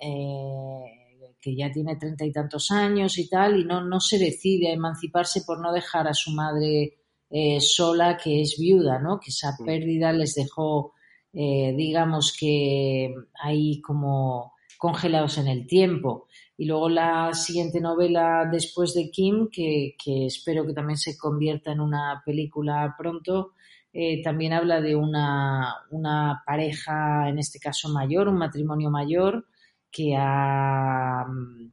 que 1.43 1.56
ya 1.56 1.69
tiene 1.71 1.97
treinta 1.97 2.25
y 2.25 2.32
tantos 2.32 2.71
años 2.71 3.17
y 3.17 3.27
tal, 3.27 3.60
y 3.60 3.65
no, 3.65 3.84
no 3.84 3.99
se 3.99 4.17
decide 4.17 4.69
a 4.69 4.73
emanciparse 4.73 5.41
por 5.45 5.60
no 5.60 5.73
dejar 5.73 6.08
a 6.08 6.13
su 6.13 6.32
madre 6.32 6.99
eh, 7.29 7.60
sola, 7.60 8.15
que 8.15 8.41
es 8.41 8.58
viuda, 8.58 8.99
¿no? 8.99 9.19
Que 9.19 9.32
esa 9.32 9.58
pérdida 9.65 10.13
les 10.13 10.36
dejó, 10.36 10.93
eh, 11.34 11.73
digamos 11.75 12.36
que 12.39 13.13
ahí 13.43 13.82
como 13.82 14.53
congelados 14.77 15.38
en 15.38 15.47
el 15.47 15.67
tiempo. 15.67 16.27
Y 16.58 16.65
luego 16.65 16.88
la 16.89 17.34
siguiente 17.34 17.82
novela 17.82 18.47
después 18.49 18.93
de 18.93 19.10
Kim, 19.10 19.49
que, 19.51 19.95
espero 20.27 20.65
que 20.65 20.73
también 20.73 20.97
se 20.97 21.17
convierta 21.17 21.71
en 21.71 21.82
una 21.82 22.21
película 22.25 22.95
pronto, 22.97 23.53
eh, 23.91 24.21
también 24.23 24.53
habla 24.53 24.79
de 24.79 24.95
una, 24.95 25.75
una, 25.91 26.43
pareja, 26.45 27.29
en 27.29 27.39
este 27.39 27.60
caso 27.60 27.89
mayor, 27.89 28.27
un 28.27 28.38
matrimonio 28.38 28.89
mayor, 28.89 29.45
que, 29.93 30.17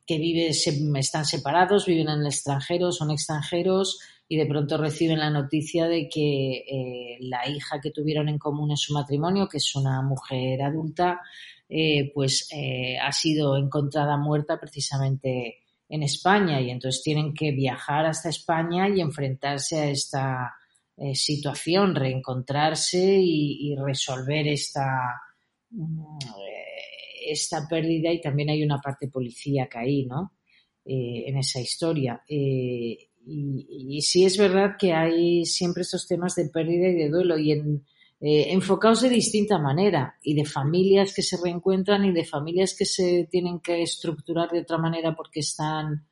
que 0.07 0.19
vive, 0.19 0.49
están 0.51 1.25
separados, 1.25 1.87
viven 1.87 2.11
en 2.11 2.21
el 2.21 2.27
extranjero, 2.27 2.93
son 2.93 3.11
extranjeros 3.11 3.99
y 4.29 4.37
de 4.37 4.47
pronto 4.47 4.77
reciben 4.77 5.19
la 5.19 5.31
noticia 5.31 5.89
de 5.89 6.09
que 6.09 6.59
eh, 6.59 7.17
la 7.21 7.49
hija 7.49 7.81
que 7.81 7.91
tuvieron 7.91 8.29
en 8.29 8.39
común 8.39 8.71
en 8.71 8.77
su 8.77 8.93
matrimonio, 8.93 9.49
que 9.49 9.57
es 9.57 9.75
una 9.75 10.03
mujer 10.03 10.63
adulta, 10.63 11.21
eh, 11.69 12.13
pues 12.15 12.49
eh, 12.53 12.99
ha 12.99 13.11
sido 13.11 13.57
encontrada 13.57 14.19
muerta 14.19 14.61
precisamente 14.61 15.57
en 15.89 16.03
España 16.03 16.61
y 16.61 16.71
entonces 16.71 17.03
tienen 17.03 17.33
que 17.33 17.53
viajar 17.53 18.05
hasta 18.05 18.29
España 18.29 18.87
y 18.89 19.01
enfrentarse 19.01 19.81
a 19.81 19.91
esta 19.91 20.55
situación, 21.15 21.95
reencontrarse 21.95 23.17
y, 23.19 23.73
y 23.73 23.75
resolver 23.75 24.47
esta 24.49 25.23
mm, 25.71 26.19
esta 27.27 27.67
pérdida 27.69 28.13
y 28.13 28.21
también 28.21 28.51
hay 28.51 28.63
una 28.63 28.81
parte 28.81 29.09
policíaca 29.09 29.81
ahí, 29.81 30.07
¿no? 30.07 30.33
Eh, 30.85 31.25
en 31.27 31.39
esa 31.39 31.61
historia. 31.61 32.23
Eh, 32.29 33.11
y, 33.27 34.01
sí 34.03 34.25
es 34.25 34.39
verdad 34.39 34.77
que 34.79 34.93
hay 34.93 35.45
siempre 35.45 35.83
estos 35.83 36.09
temas 36.09 36.35
de 36.35 36.49
pérdida 36.49 36.89
y 36.89 36.95
de 36.95 37.09
duelo 37.09 37.39
y 37.39 37.53
en, 37.53 37.85
eh, 38.21 38.53
enfocados 38.53 39.03
de 39.03 39.11
distinta 39.11 39.59
manera 39.59 40.17
y 40.23 40.35
de 40.35 40.45
familias 40.45 41.15
que 41.15 41.23
se 41.23 41.37
reencuentran 41.43 42.05
y 42.05 42.13
de 42.13 42.25
familias 42.25 42.75
que 42.77 42.85
se 42.85 43.29
tienen 43.31 43.61
que 43.61 43.83
estructurar 43.83 44.51
de 44.51 44.61
otra 44.61 44.79
manera 44.79 45.15
porque 45.15 45.41
están 45.41 46.07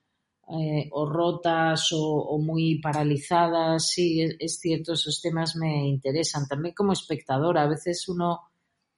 eh, 0.51 0.88
o 0.92 1.05
rotas 1.07 1.90
o, 1.92 2.38
muy 2.38 2.81
paralizadas. 2.81 3.90
Sí, 3.90 4.23
es, 4.38 4.59
cierto, 4.59 4.94
esos 4.94 5.21
temas 5.21 5.57
me 5.57 5.87
interesan. 5.87 6.49
También 6.49 6.75
como 6.75 6.92
espectadora, 6.92 7.62
a 7.62 7.68
veces 7.68 8.09
uno 8.09 8.40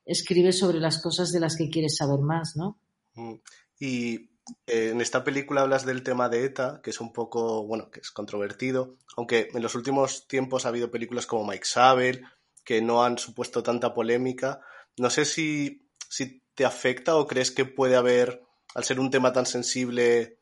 escribe 0.05 0.53
sobre 0.53 0.81
las 0.81 1.01
cosas 1.03 1.33
de 1.33 1.41
las 1.41 1.57
que 1.57 1.71
quiere 1.71 1.89
saber 1.89 2.21
más, 2.21 2.57
¿no? 2.57 2.79
Mm. 3.15 3.35
Y 3.79 4.31
eh, 4.67 4.91
en 4.91 5.01
esta 5.01 5.25
película 5.25 5.63
hablas 5.63 5.87
del 5.87 6.03
tema 6.03 6.29
de 6.29 6.45
ETA, 6.45 6.81
que 6.83 6.91
es 6.91 7.01
un 7.01 7.13
poco, 7.13 7.67
bueno, 7.67 7.91
que 7.91 8.01
es 8.01 8.11
controvertido, 8.11 8.97
aunque 9.17 9.49
en 9.53 9.63
los 9.63 9.75
últimos 9.75 10.27
tiempos 10.27 10.65
ha 10.65 10.71
habido 10.71 10.91
películas 10.91 11.27
como 11.27 11.47
Mike 11.47 11.67
Sabel, 11.67 12.25
que 12.65 12.81
no 12.83 13.05
han 13.05 13.19
supuesto 13.19 13.63
tanta 13.63 13.95
polémica. 13.95 14.61
No 14.97 15.11
sé 15.11 15.25
si, 15.25 15.89
si 16.09 16.43
te 16.55 16.65
afecta 16.65 17.17
o 17.17 17.27
crees 17.27 17.51
que 17.51 17.65
puede 17.65 17.97
haber, 17.97 18.43
al 18.75 18.85
ser 18.85 19.01
un 19.01 19.11
tema 19.11 19.33
tan 19.33 19.47
sensible, 19.47 20.39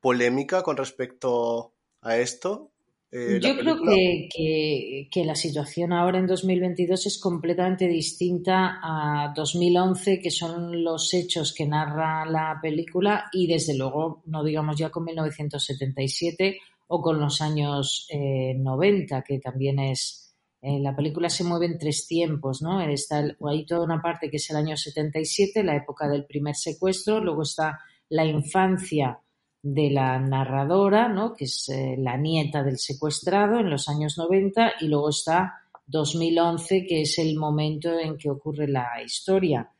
polémica 0.00 0.62
con 0.62 0.76
respecto 0.76 1.74
a 2.00 2.16
esto. 2.16 2.72
Eh, 3.14 3.38
Yo 3.42 3.54
creo 3.58 3.76
que, 3.82 5.06
que, 5.10 5.24
la 5.26 5.34
situación 5.34 5.92
ahora 5.92 6.18
en 6.18 6.26
2022 6.26 7.06
es 7.06 7.20
completamente 7.20 7.86
distinta 7.86 8.80
a 8.82 9.34
2011, 9.36 10.18
que 10.18 10.30
son 10.30 10.82
los 10.82 11.12
hechos 11.12 11.52
que 11.52 11.66
narra 11.66 12.24
la 12.24 12.58
película, 12.62 13.26
y 13.30 13.46
desde 13.46 13.76
luego, 13.76 14.22
no 14.24 14.42
digamos 14.42 14.78
ya 14.78 14.88
con 14.88 15.04
1977 15.04 16.58
o 16.88 17.02
con 17.02 17.20
los 17.20 17.42
años 17.42 18.08
90, 18.10 19.18
eh, 19.18 19.24
que 19.26 19.38
también 19.40 19.78
es, 19.78 20.34
en 20.62 20.82
la 20.82 20.96
película 20.96 21.28
se 21.28 21.44
mueve 21.44 21.66
en 21.66 21.78
tres 21.78 22.06
tiempos, 22.06 22.62
¿no? 22.62 22.80
Está 22.80 23.22
hay 23.46 23.66
toda 23.66 23.84
una 23.84 24.00
parte 24.00 24.30
que 24.30 24.38
es 24.38 24.50
el 24.50 24.56
año 24.56 24.74
77, 24.74 25.62
la 25.62 25.76
época 25.76 26.08
del 26.08 26.24
primer 26.24 26.54
secuestro, 26.54 27.20
luego 27.20 27.42
está 27.42 27.78
la 28.08 28.24
infancia 28.24 29.18
de 29.62 29.90
la 29.90 30.18
narradora, 30.18 31.08
¿no? 31.08 31.34
que 31.34 31.44
es 31.44 31.68
eh, 31.68 31.94
la 31.98 32.16
nieta 32.16 32.62
del 32.62 32.78
secuestrado 32.78 33.60
en 33.60 33.70
los 33.70 33.88
años 33.88 34.18
90, 34.18 34.72
y 34.80 34.88
luego 34.88 35.10
está 35.10 35.54
2011, 35.86 36.86
que 36.86 37.02
es 37.02 37.18
el 37.18 37.36
momento 37.36 37.98
en 37.98 38.18
que 38.18 38.30
ocurre 38.30 38.68
la 38.68 39.02
historia. 39.04 39.70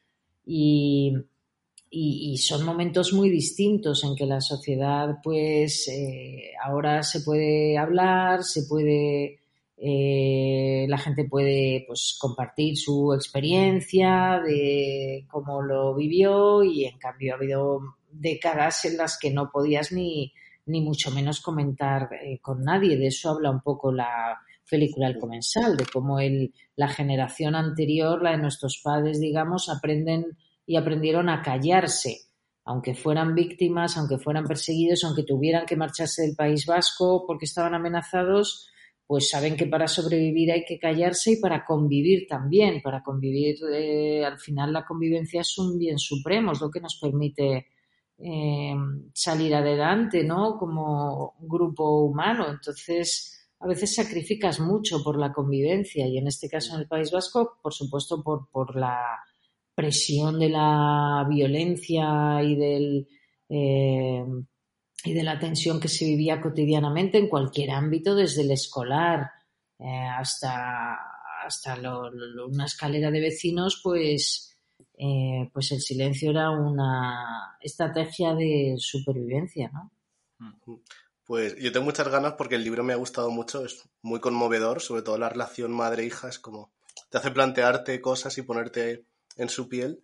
Y, 0.45 1.15
son 2.39 2.65
momentos 2.65 3.13
muy 3.13 3.29
distintos 3.29 4.03
en 4.03 4.17
que 4.17 4.27
la 4.27 4.41
sociedad, 4.41 5.19
pues, 5.23 5.87
eh, 5.89 6.53
ahora 6.65 7.03
se 7.03 7.21
puede 7.21 7.77
hablar, 7.77 8.43
se 8.43 8.63
puede 8.65 9.39
eh, 9.85 10.87
la 10.89 10.97
gente 10.97 11.25
puede 11.25 11.85
pues, 11.89 12.17
compartir 12.21 12.77
su 12.77 13.13
experiencia 13.15 14.41
de 14.45 15.27
cómo 15.29 15.61
lo 15.61 15.93
vivió 15.97 16.63
y 16.63 16.85
en 16.85 16.99
cambio 16.99 17.33
ha 17.33 17.37
habido 17.37 17.81
décadas 18.13 18.85
en 18.85 18.97
las 18.97 19.19
que 19.19 19.31
no 19.31 19.51
podías 19.51 19.93
ni, 19.93 20.33
ni 20.67 20.81
mucho 20.81 21.11
menos 21.11 21.41
comentar 21.41 22.09
eh, 22.13 22.39
con 22.41 22.63
nadie. 22.63 22.97
De 22.97 23.09
eso 23.09 23.31
habla 23.31 23.51
un 23.51 23.61
poco 23.61 23.93
la 23.93 24.39
película 24.69 25.09
El 25.09 25.19
Comensal, 25.19 25.77
de 25.77 25.87
cómo 25.87 26.19
el, 26.19 26.55
la 26.77 26.89
generación 26.89 27.55
anterior, 27.55 28.23
la 28.23 28.33
de 28.33 28.39
nuestros 28.39 28.81
padres, 28.83 29.21
digamos, 29.21 29.69
aprenden 29.69 30.39
y 30.65 30.77
aprendieron 30.77 31.29
a 31.29 31.43
callarse, 31.43 32.21
aunque 32.65 32.95
fueran 32.95 33.35
víctimas, 33.35 33.97
aunque 33.97 34.19
fueran 34.19 34.47
perseguidos, 34.47 35.05
aunque 35.05 35.25
tuvieran 35.25 35.67
que 35.67 35.77
marcharse 35.77 36.23
del 36.23 36.37
País 36.37 36.65
Vasco 36.65 37.25
porque 37.27 37.45
estaban 37.45 37.75
amenazados, 37.75 38.71
pues 39.07 39.29
saben 39.29 39.57
que 39.57 39.67
para 39.67 39.89
sobrevivir 39.89 40.53
hay 40.53 40.65
que 40.65 40.79
callarse 40.79 41.33
y 41.33 41.41
para 41.41 41.65
convivir 41.67 42.27
también. 42.27 42.81
Para 42.81 43.03
convivir, 43.03 43.57
eh, 43.71 44.25
al 44.25 44.39
final 44.39 44.73
la 44.73 44.87
convivencia 44.87 45.43
es 45.43 45.59
un 45.59 45.77
bien 45.77 45.99
supremo, 45.99 46.53
es 46.53 46.61
lo 46.61 46.71
que 46.71 46.81
nos 46.81 46.99
permite 46.99 47.67
eh, 48.25 48.75
salir 49.13 49.55
adelante, 49.55 50.23
¿no? 50.25 50.57
Como 50.59 51.35
grupo 51.41 52.03
humano. 52.03 52.49
Entonces, 52.49 53.49
a 53.59 53.67
veces 53.67 53.95
sacrificas 53.95 54.61
mucho 54.61 55.03
por 55.03 55.19
la 55.19 55.33
convivencia 55.33 56.07
y 56.07 56.19
en 56.19 56.29
este 56.29 56.49
caso 56.49 56.75
en 56.75 56.83
el 56.83 56.89
País 56.89 57.11
Vasco, 57.11 57.59
por 57.63 57.73
supuesto, 57.73 58.23
por, 58.23 58.49
por 58.51 58.77
la 58.77 59.19
presión 59.75 60.39
de 60.39 60.51
la 60.51 61.27
violencia 61.29 62.43
y 62.43 62.57
del 62.57 63.09
eh, 63.49 64.25
y 65.05 65.15
de 65.15 65.23
la 65.23 65.39
tensión 65.39 65.81
que 65.81 65.89
se 65.89 66.05
vivía 66.05 66.41
cotidianamente 66.41 67.19
en 67.19 67.29
cualquier 67.29 67.71
ámbito, 67.71 68.15
desde 68.15 68.43
el 68.43 68.53
escolar 68.53 69.31
eh, 69.79 70.07
hasta, 70.17 70.97
hasta 71.45 71.77
una 72.47 72.67
escalera 72.67 73.11
de 73.11 73.21
vecinos, 73.21 73.81
pues, 73.83 74.52
eh, 75.03 75.51
pues 75.53 75.73
el 75.73 75.81
silencio 75.81 76.31
era 76.31 76.51
una 76.51 77.57
estrategia 77.61 78.35
de 78.35 78.77
supervivencia, 78.79 79.71
¿no? 79.73 79.91
Pues 81.25 81.57
yo 81.61 81.73
tengo 81.73 81.87
muchas 81.87 82.09
ganas 82.09 82.35
porque 82.35 82.57
el 82.57 82.65
libro 82.65 82.83
me 82.83 82.93
ha 82.93 82.97
gustado 82.97 83.31
mucho, 83.31 83.65
es 83.65 83.89
muy 84.03 84.21
conmovedor, 84.21 84.81
sobre 84.81 85.03
todo 85.03 85.19
la 85.19 85.29
relación 85.29 85.73
madre-hija, 85.73 86.29
es 86.29 86.39
como 86.39 86.73
te 87.11 87.19
hace 87.19 87.31
plantearte 87.31 88.01
cosas 88.01 88.37
y 88.39 88.43
ponerte 88.43 89.05
en 89.37 89.49
su 89.49 89.69
piel 89.69 90.03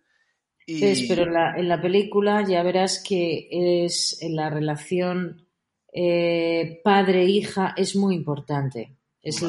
pero 1.07 1.23
en 1.57 1.67
la, 1.67 1.81
película 1.81 2.45
ya 2.47 2.63
verás 2.63 3.03
que 3.03 3.47
es 3.51 4.19
la 4.29 4.49
relación 4.49 5.47
eh, 5.91 6.81
padre-hija 6.83 7.73
es 7.75 7.95
muy 7.95 8.15
importante. 8.15 8.95
Es, 9.21 9.43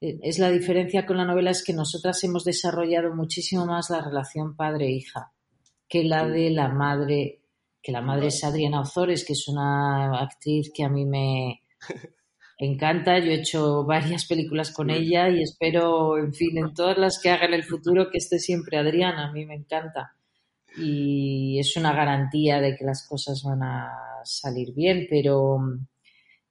es 0.00 0.38
la 0.38 0.50
diferencia 0.50 1.06
con 1.06 1.16
la 1.16 1.24
novela 1.24 1.50
es 1.50 1.64
que 1.64 1.72
nosotras 1.72 2.22
hemos 2.24 2.44
desarrollado 2.44 3.14
muchísimo 3.14 3.66
más 3.66 3.90
la 3.90 4.00
relación 4.00 4.54
padre-hija 4.56 5.32
que 5.88 6.04
la 6.04 6.26
de 6.28 6.50
la 6.50 6.68
madre, 6.68 7.40
que 7.82 7.92
la 7.92 8.02
madre 8.02 8.28
es 8.28 8.44
Adriana 8.44 8.82
Ozores, 8.82 9.24
que 9.24 9.32
es 9.32 9.48
una 9.48 10.20
actriz 10.20 10.70
que 10.72 10.84
a 10.84 10.88
mí 10.88 11.06
me 11.06 11.62
encanta. 12.58 13.18
Yo 13.18 13.32
he 13.32 13.40
hecho 13.40 13.84
varias 13.84 14.26
películas 14.26 14.70
con 14.70 14.90
ella 14.90 15.30
y 15.30 15.42
espero, 15.42 16.18
en 16.18 16.34
fin, 16.34 16.58
en 16.58 16.74
todas 16.74 16.98
las 16.98 17.18
que 17.18 17.30
haga 17.30 17.46
en 17.46 17.54
el 17.54 17.64
futuro 17.64 18.10
que 18.10 18.18
esté 18.18 18.38
siempre 18.38 18.76
Adriana. 18.76 19.28
A 19.28 19.32
mí 19.32 19.46
me 19.46 19.54
encanta 19.54 20.14
y 20.76 21.58
es 21.58 21.76
una 21.76 21.92
garantía 21.92 22.60
de 22.60 22.76
que 22.76 22.84
las 22.84 23.06
cosas 23.08 23.42
van 23.42 23.62
a 23.62 23.90
salir 24.24 24.74
bien, 24.74 25.06
pero, 25.08 25.58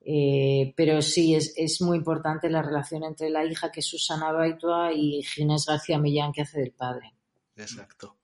eh, 0.10 0.74
pero 0.78 1.02
sí, 1.02 1.36
es, 1.36 1.54
es, 1.58 1.82
muy 1.82 1.98
importante 1.98 2.50
la 2.50 2.62
relación 2.62 3.04
entre 3.04 3.30
la 3.30 3.44
hija, 3.44 3.74
que 3.74 3.82
es 3.82 3.88
Susana 3.88 4.32
Baitua, 4.32 4.94
y 4.94 5.22
Ginés 5.22 5.66
García 5.66 6.00
Millán, 6.00 6.32
que 6.32 6.44
hace 6.44 6.62
del 6.62 6.72
padre. 6.72 7.14
Exacto. 7.58 8.16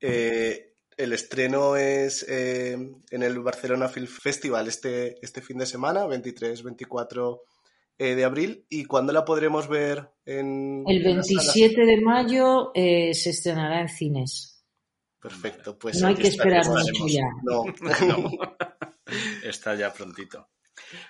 Eh, 0.00 0.74
el 0.96 1.12
estreno 1.12 1.76
es 1.76 2.26
eh, 2.28 2.72
en 2.72 3.22
el 3.22 3.38
Barcelona 3.38 3.88
Film 3.88 4.08
Festival 4.08 4.66
este, 4.66 5.24
este 5.24 5.40
fin 5.40 5.58
de 5.58 5.66
semana, 5.66 6.04
23-24 6.06 7.42
de 7.96 8.24
abril. 8.24 8.66
¿Y 8.68 8.84
cuándo 8.86 9.12
la 9.12 9.24
podremos 9.24 9.68
ver 9.68 10.10
en.? 10.26 10.82
El 10.88 11.04
27 11.04 11.80
de 11.86 12.00
mayo 12.00 12.72
se 12.74 13.30
estrenará 13.30 13.82
en 13.82 13.88
cines. 13.88 14.64
Perfecto, 15.20 15.78
pues. 15.78 16.00
No 16.00 16.08
hay 16.08 16.16
que 16.16 16.26
esperar 16.26 16.66
mucho 16.66 17.06
ya. 17.06 17.22
No, 17.44 17.62
Está 19.44 19.76
ya 19.76 19.92
prontito. 19.92 20.48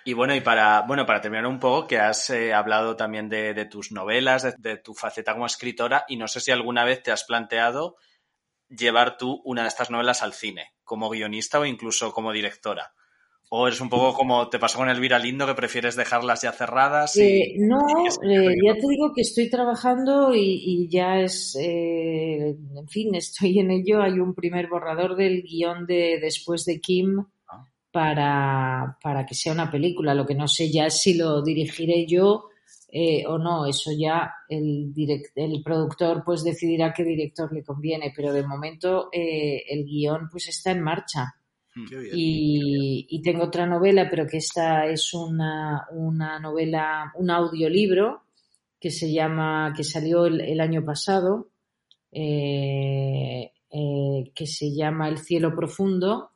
Y 0.05 0.13
bueno, 0.13 0.35
y 0.35 0.41
para, 0.41 0.83
bueno, 0.83 1.07
para 1.07 1.21
terminar 1.21 1.47
un 1.47 1.59
poco, 1.59 1.87
que 1.87 1.99
has 1.99 2.31
eh, 2.31 2.53
hablado 2.53 2.97
también 2.97 3.29
de, 3.29 3.65
tus 3.67 3.93
novelas, 3.93 4.55
de, 4.59 4.77
tu 4.77 4.95
faceta 4.95 5.33
como 5.33 5.47
escritora, 5.47 6.05
y 6.09 6.17
no 6.17 6.29
sé 6.29 6.41
si 6.41 6.51
alguna 6.51 6.85
vez 6.85 7.03
te 7.03 7.13
has 7.13 7.25
planteado 7.25 7.97
llevar 8.69 9.17
tú 9.17 9.41
una 9.45 9.63
de 9.63 9.69
estas 9.69 9.91
novelas 9.91 10.23
al 10.23 10.33
cine, 10.33 10.73
como 10.85 11.11
guionista 11.11 11.61
o 11.61 11.67
incluso 11.67 12.13
como 12.13 12.33
directora. 12.33 12.93
¿O 13.51 13.69
eres 13.69 13.81
un 13.81 13.89
poco 13.89 14.15
como 14.15 14.49
te 14.49 14.59
pasó 14.59 14.79
con 14.79 14.89
Elvira 14.89 15.19
Lindo, 15.19 15.47
que 15.47 15.55
prefieres 15.55 15.97
dejarlas 15.97 16.43
ya 16.43 16.51
cerradas? 16.51 17.17
Eh, 17.17 17.55
no, 17.59 17.79
eh, 18.23 18.57
ya 18.65 18.75
te 18.75 18.89
digo 18.89 19.13
que 19.15 19.21
estoy 19.21 19.49
trabajando 19.49 20.35
y, 20.35 20.89
ya 20.91 21.21
es, 21.21 21.57
eh, 21.61 22.57
en 22.77 22.89
fin, 22.89 23.15
estoy 23.15 23.61
en 23.61 23.71
ello. 23.71 24.03
Hay 24.03 24.19
un 24.19 24.35
primer 24.35 24.69
borrador 24.69 25.15
del 25.15 25.43
guion 25.43 25.87
de 25.87 26.19
Después 26.21 26.65
de 26.65 26.81
Kim. 26.81 27.27
Para, 27.95 28.99
para 29.01 29.25
que 29.25 29.37
sea 29.37 29.53
una 29.53 29.71
película. 29.71 30.15
Lo 30.15 30.27
que 30.27 30.35
no 30.35 30.49
sé 30.49 30.69
ya 30.71 30.87
es 30.87 31.01
si 31.01 31.15
lo 31.15 31.43
dirigiré 31.43 32.07
yo 32.07 32.49
o 33.27 33.39
no. 33.39 33.67
Eso 33.67 33.91
ya 33.97 34.33
el, 34.49 34.93
el 35.37 35.63
productor 35.63 36.23
pues 36.25 36.43
decidirá 36.43 36.93
qué 36.93 37.05
director 37.05 37.53
le 37.53 37.63
conviene, 37.65 38.13
pero 38.15 38.33
de 38.33 38.47
momento 38.47 39.09
el 39.13 39.85
guion 39.85 40.29
pues 40.31 40.49
está 40.49 40.73
en 40.73 40.83
marcha. 40.83 41.35
Mm. 41.77 41.87
y, 42.13 43.23
tengo 43.23 43.45
otra 43.45 43.67
novela, 43.67 44.09
pero 44.09 44.27
que 44.27 44.37
esta 44.37 44.87
es 44.87 45.13
una, 45.13 45.87
una, 45.91 46.39
novela, 46.39 47.13
un 47.17 47.31
audiolibro 47.31 48.23
que 48.79 48.91
se 48.91 49.11
llama, 49.13 49.73
que 49.77 49.83
salió 49.83 50.27
el, 50.27 50.61
año 50.61 50.85
pasado, 50.85 51.49
eh, 52.13 53.51
eh, 53.71 54.33
que 54.35 54.47
se 54.47 54.73
llama 54.73 55.09
El 55.09 55.19
cielo 55.19 55.55
profundo. 55.57 56.33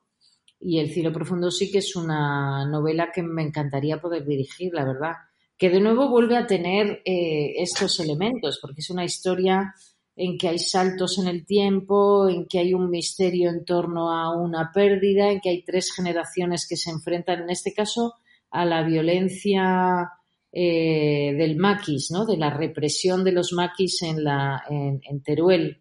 Y 0.61 0.79
El 0.79 0.91
cielo 0.91 1.13
profundo 1.13 1.51
sí 1.51 1.71
que 1.71 1.79
es 1.79 1.95
una 1.95 2.67
novela 2.67 3.11
que 3.13 3.23
me 3.23 3.43
encantaría 3.43 4.01
poder 4.01 4.27
dirigir, 4.27 4.73
la 4.73 4.85
verdad. 4.85 5.13
que 5.57 5.71
de 5.71 5.81
nuevo 5.81 6.09
vuelve 6.09 6.37
a 6.37 6.47
tener 6.47 7.03
eh, 7.05 7.55
estos 7.57 7.99
elementos, 7.99 8.59
porque 8.63 8.81
es 8.81 8.91
una 8.91 9.05
historia 9.05 9.75
en 10.15 10.37
que 10.37 10.49
hay 10.49 10.59
saltos 10.59 11.19
en 11.19 11.29
el 11.29 11.47
tiempo, 11.47 12.29
en 12.29 12.47
que 12.47 12.59
hay 12.59 12.75
un 12.75 12.91
misterio 12.91 13.51
en 13.51 13.65
torno 13.65 14.13
a 14.13 14.37
una 14.37 14.71
pérdida, 14.73 15.31
en 15.31 15.41
que 15.41 15.51
hay 15.51 15.63
tres 15.63 15.93
generaciones 15.93 16.67
que 16.69 16.77
se 16.77 16.91
enfrentan, 16.91 17.43
en 17.43 17.51
este 17.51 17.73
caso, 17.73 18.15
a 18.51 18.65
la 18.65 18.83
violencia 18.83 20.11
eh, 20.53 21.35
del 21.37 21.57
maquis, 21.57 22.11
¿no? 22.11 22.25
de 22.25 22.37
la 22.37 22.51
represión 22.51 23.23
de 23.23 23.33
los 23.33 23.53
maquis 23.53 24.03
en, 24.03 24.25
la, 24.25 24.65
en, 24.69 25.23
Teruel 25.23 25.81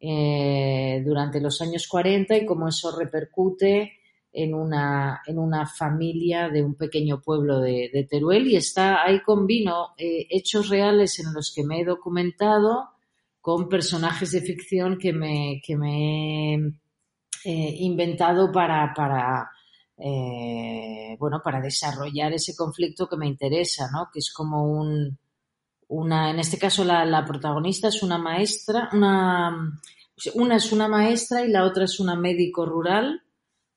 eh, 0.00 1.02
durante 1.04 1.40
los 1.40 1.60
años 1.60 1.86
40 1.88 2.38
y 2.38 2.46
cómo 2.46 2.68
eso 2.68 2.96
repercute 2.96 3.97
en 4.32 4.54
una, 4.54 5.22
en 5.26 5.38
una 5.38 5.66
familia 5.66 6.48
de 6.48 6.62
un 6.62 6.74
pequeño 6.74 7.20
pueblo 7.20 7.60
de, 7.60 8.06
Teruel 8.08 8.46
y 8.46 8.56
está 8.56 9.04
ahí 9.04 9.20
con 9.22 9.46
vino 9.46 9.88
eh, 9.96 10.26
hechos 10.30 10.68
reales 10.68 11.18
en 11.18 11.32
los 11.32 11.52
que 11.54 11.64
me 11.64 11.80
he 11.80 11.84
documentado 11.84 12.90
con 13.40 13.68
personajes 13.68 14.32
de 14.32 14.42
ficción 14.42 14.98
que 14.98 15.12
me, 15.12 15.60
que 15.64 15.76
me 15.76 16.54
he 16.54 16.56
eh, 17.44 17.76
inventado 17.78 18.52
para, 18.52 18.92
para 18.94 19.50
eh, 19.96 21.16
bueno, 21.18 21.40
para 21.42 21.60
desarrollar 21.60 22.32
ese 22.32 22.54
conflicto 22.54 23.08
que 23.08 23.16
me 23.16 23.26
interesa, 23.26 23.88
¿no? 23.90 24.10
Que 24.12 24.18
es 24.18 24.32
como 24.32 24.64
un, 24.64 25.18
una, 25.88 26.30
en 26.30 26.38
este 26.38 26.58
caso 26.58 26.84
la 26.84 27.24
protagonista 27.24 27.88
es 27.88 28.02
una 28.02 28.18
maestra, 28.18 28.90
una, 28.92 29.80
una 30.34 30.56
es 30.56 30.72
una 30.72 30.88
maestra 30.88 31.42
y 31.42 31.48
la 31.48 31.64
otra 31.64 31.84
es 31.84 31.98
una 31.98 32.14
médico 32.14 32.66
rural 32.66 33.22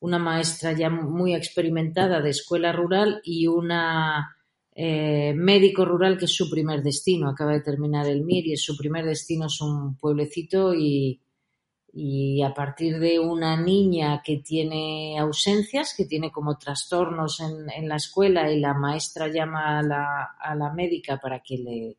una 0.02 0.20
maestra 0.20 0.74
ya 0.74 0.90
muy 0.90 1.34
experimentada 1.34 2.22
de 2.22 2.32
escuela 2.32 2.72
rural 2.72 3.22
y 3.24 3.48
una 3.48 4.36
eh, 4.74 5.34
médico 5.36 5.86
rural 5.86 6.18
que 6.18 6.26
es 6.26 6.36
su 6.36 6.50
primer 6.50 6.82
destino. 6.82 7.30
Acaba 7.30 7.54
de 7.54 7.62
terminar 7.62 8.08
el 8.08 8.24
MIR 8.24 8.48
y 8.48 8.58
su 8.58 8.76
primer 8.76 9.06
destino 9.06 9.46
es 9.46 9.62
un 9.62 9.96
pueblecito 9.98 10.74
y, 10.74 11.22
y 11.94 12.42
a 12.42 12.54
partir 12.54 13.00
de 13.00 13.20
una 13.20 13.62
niña 13.62 14.22
que 14.24 14.38
tiene 14.38 15.20
ausencias, 15.20 15.94
que 15.96 16.06
tiene 16.06 16.32
como 16.32 16.58
trastornos 16.58 17.40
en, 17.40 17.70
en 17.70 17.88
la 17.88 17.98
escuela 17.98 18.52
y 18.52 18.60
la 18.60 18.74
maestra 18.74 19.28
llama 19.28 19.80
a 19.80 19.84
la, 19.84 20.24
a 20.40 20.56
la 20.56 20.74
médica 20.74 21.20
para 21.20 21.42
que 21.42 21.58
le 21.58 21.98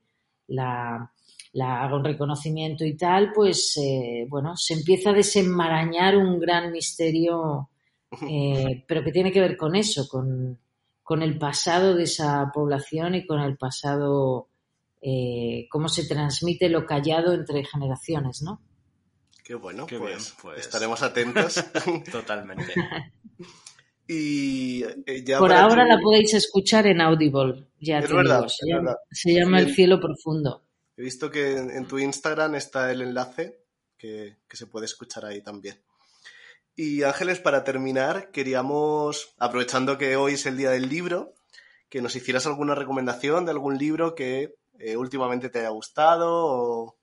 la, 0.49 1.11
la 1.53 1.83
haga 1.83 1.97
un 1.97 2.05
reconocimiento 2.05 2.85
y 2.85 2.97
tal, 2.97 3.33
pues 3.33 3.77
eh, 3.77 4.27
bueno, 4.29 4.57
se 4.57 4.75
empieza 4.75 5.11
a 5.11 5.15
desenmarañar 5.15 6.17
un 6.17 6.41
gran 6.41 6.73
misterio 6.73 7.69
eh, 8.29 8.85
pero 8.87 9.03
que 9.03 9.13
tiene 9.13 9.33
que 9.33 9.41
ver 9.41 9.57
con 9.57 9.75
eso, 9.75 10.09
con, 10.09 10.59
el 11.23 11.39
pasado 11.39 11.95
de 11.95 12.05
esa 12.05 12.51
población 12.55 13.15
y 13.15 13.27
con 13.27 13.41
el 13.41 13.59
pasado, 13.59 14.49
eh, 15.03 15.67
cómo 15.71 15.91
se 15.91 16.07
transmite 16.07 16.71
lo 16.71 16.87
callado 16.87 17.35
entre 17.35 17.65
generaciones, 17.67 18.41
¿no? 18.41 18.63
Qué 19.45 19.55
bueno, 19.55 19.87
pues, 19.87 20.35
pues, 20.41 20.61
estaremos 20.61 21.03
atentos. 21.03 21.63
Totalmente. 22.13 22.73
y 24.09 24.85
eh, 25.05 25.25
Por 25.39 25.53
ahora 25.53 25.85
la 25.85 25.99
podéis 26.01 26.33
escuchar 26.33 26.87
en 26.87 27.03
Audible, 27.03 27.67
ya 27.79 27.99
es 27.99 28.11
verdad, 28.11 28.47
Se, 29.11 29.35
llama, 29.35 29.61
El 29.61 29.75
cielo 29.75 30.01
profundo. 30.01 30.65
He 30.97 31.03
visto 31.03 31.31
que 31.31 31.59
en, 31.59 31.87
tu 31.87 31.99
Instagram 31.99 32.55
está 32.55 32.91
el 32.91 33.03
enlace 33.03 33.59
que 33.99 34.39
se 34.51 34.67
puede 34.67 34.87
escuchar 34.87 35.27
ahí 35.27 35.43
también. 35.43 35.77
Y 36.75 37.03
Ángeles, 37.03 37.39
para 37.39 37.65
terminar, 37.65 38.31
queríamos, 38.31 39.35
aprovechando 39.39 39.99
que 39.99 40.17
hoy 40.17 40.35
es 40.35 40.47
el 40.47 40.57
día 40.57 40.71
del 40.71 40.89
libro, 40.89 41.35
que 41.91 42.01
nos 42.01 42.17
hicieras 42.17 42.47
alguna 42.47 42.75
recomendación 42.75 43.45
de 43.45 43.51
algún 43.51 43.77
libro 43.77 44.15
que 44.15 44.55
eh, 44.79 44.97
últimamente 44.97 45.51
te 45.51 45.59
haya 45.59 45.69
gustado. 45.69 46.97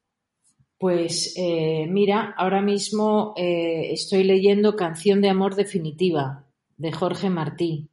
Pues 0.80 1.36
eh, 1.38 1.86
mira, 1.88 2.34
ahora 2.36 2.62
mismo 2.62 3.34
eh, 3.38 3.92
estoy 3.92 4.24
leyendo 4.24 4.76
Canción 4.76 5.22
de 5.22 5.30
Amor 5.30 5.56
Definitiva 5.56 6.46
de 6.78 6.92
Jorge 6.92 7.30
Martí. 7.30 7.90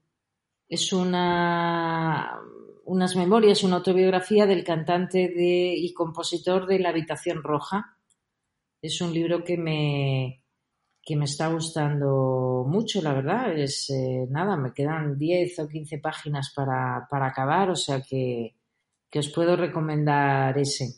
Es 0.69 0.95
una, 0.95 2.41
unas 2.87 3.17
memorias, 3.17 3.63
una 3.65 3.77
autobiografía 3.77 4.47
del 4.47 4.65
cantante 4.65 5.31
y 5.77 5.93
compositor 5.93 6.67
de 6.67 6.79
La 6.79 6.89
Habitación 6.89 7.43
Roja. 7.43 7.99
Es 8.81 9.01
un 9.03 9.13
libro 9.13 9.45
que 9.45 9.59
me, 9.59 10.43
que 11.07 11.15
me 11.15 11.27
está 11.27 11.47
gustando 11.47 12.65
mucho, 12.67 13.01
la 13.01 13.15
verdad. 13.15 13.57
Es 13.57 13.89
eh, 13.91 14.27
nada, 14.29 14.57
me 14.57 14.75
quedan 14.75 15.17
10 15.17 15.61
o 15.61 15.69
15 15.69 15.99
páginas 15.99 16.53
para, 16.53 17.07
acabar, 17.09 17.71
o 17.71 17.77
sea 17.77 18.03
que, 18.03 18.57
os 19.15 19.29
puedo 19.29 19.57
recomendar 19.57 20.59
ese. 20.59 20.89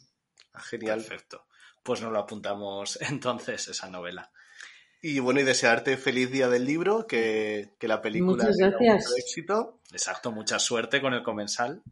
Genial. 0.54 1.00
Perfecto. 1.00 1.44
Pues 1.84 2.00
nos 2.00 2.11
lo 2.11 2.20
apuntamos 2.20 2.98
entonces, 3.11 3.68
esa 3.68 3.90
novela. 3.90 4.32
Y 5.02 5.20
bueno, 5.20 5.40
y 5.40 5.44
desearte 5.44 5.96
feliz 5.98 6.30
día 6.32 6.48
del 6.48 6.64
libro, 6.64 7.06
que, 7.06 7.76
la 7.82 8.00
película 8.00 8.44
Muchas 8.44 8.56
gracias. 8.56 9.14
éxito. 9.16 9.80
Exacto, 9.92 10.32
mucha 10.32 10.59
suerte 10.59 11.02
con 11.02 11.12
el 11.12 11.22
comensal 11.22 11.82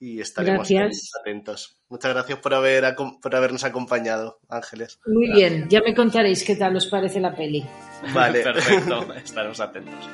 y 0.00 0.20
estaremos 0.20 0.68
atentos. 1.20 1.76
Muchas 1.88 2.12
gracias 2.12 2.38
por, 2.38 2.54
haber, 2.54 2.94
por 3.20 3.34
habernos 3.34 3.64
acompañado, 3.64 4.40
Ángeles. 4.48 5.00
Muy 5.06 5.32
bien, 5.32 5.68
ya 5.68 5.80
me 5.80 5.94
contaréis 5.94 6.44
qué 6.44 6.56
tal 6.56 6.76
os 6.76 6.86
parece 6.86 7.20
la 7.20 7.34
peli. 7.34 7.64
Vale, 8.12 8.42
perfecto, 8.44 9.12
estaremos 9.24 9.60
atentos. 9.60 10.08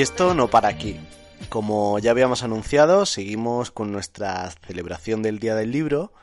Y 0.00 0.02
esto 0.02 0.32
no 0.32 0.48
para 0.48 0.68
aquí. 0.68 0.98
Como 1.50 1.98
ya 1.98 2.12
habíamos 2.12 2.42
anunciado, 2.42 3.04
seguimos 3.04 3.70
con 3.70 3.92
nuestra 3.92 4.50
celebración 4.66 5.20
del 5.22 5.38
Día 5.38 5.54
del 5.54 5.72
Libro 5.72 6.14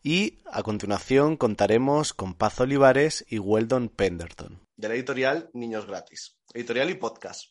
y 0.00 0.38
a 0.44 0.62
continuación 0.62 1.36
contaremos 1.36 2.14
con 2.14 2.34
Paz 2.34 2.60
Olivares 2.60 3.26
y 3.28 3.40
Weldon 3.40 3.88
Penderton, 3.88 4.60
de 4.76 4.88
la 4.88 4.94
editorial 4.94 5.50
Niños 5.54 5.88
Gratis, 5.88 6.36
editorial 6.54 6.88
y 6.88 6.94
podcast. 6.94 7.50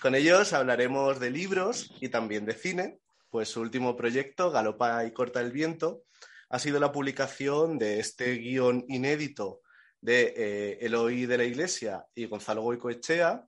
Con 0.00 0.14
ellos 0.14 0.52
hablaremos 0.52 1.18
de 1.18 1.30
libros 1.30 1.92
y 2.00 2.10
también 2.10 2.44
de 2.44 2.54
cine, 2.54 3.00
pues 3.28 3.48
su 3.48 3.60
último 3.60 3.96
proyecto, 3.96 4.52
Galopa 4.52 5.04
y 5.04 5.10
Corta 5.10 5.40
el 5.40 5.50
Viento, 5.50 6.04
ha 6.48 6.60
sido 6.60 6.78
la 6.78 6.92
publicación 6.92 7.76
de 7.76 7.98
este 7.98 8.34
guion 8.34 8.84
inédito 8.86 9.62
de 10.00 10.32
eh, 10.36 10.78
Eloy 10.82 11.26
de 11.26 11.38
la 11.38 11.44
Iglesia 11.44 12.06
y 12.14 12.26
Gonzalo 12.26 12.62
Goicoechea, 12.62 13.47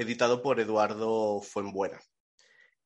editado 0.00 0.42
por 0.42 0.60
Eduardo 0.60 1.40
Fuenbuena. 1.40 2.00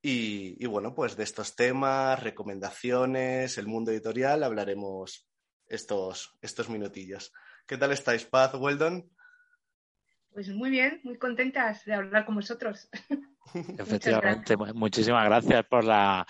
Y, 0.02 0.62
y, 0.62 0.66
bueno, 0.66 0.94
pues 0.94 1.16
de 1.16 1.24
estos 1.24 1.56
temas, 1.56 2.22
recomendaciones, 2.22 3.56
el 3.56 3.66
mundo 3.66 3.90
editorial, 3.90 4.42
hablaremos 4.42 5.26
estos, 5.66 6.36
estos 6.42 6.68
minutillos. 6.68 7.32
¿Qué 7.66 7.78
tal 7.78 7.92
estáis, 7.92 8.24
Paz, 8.24 8.54
Weldon? 8.54 9.10
Pues 10.32 10.48
muy 10.50 10.68
bien, 10.68 11.00
muy 11.04 11.16
contentas 11.16 11.84
de 11.84 11.94
hablar 11.94 12.26
con 12.26 12.34
vosotros. 12.34 12.88
Efectivamente, 13.78 14.56
muchísimas 14.56 15.24
gracias 15.24 15.64
por 15.66 15.84
la 15.84 16.26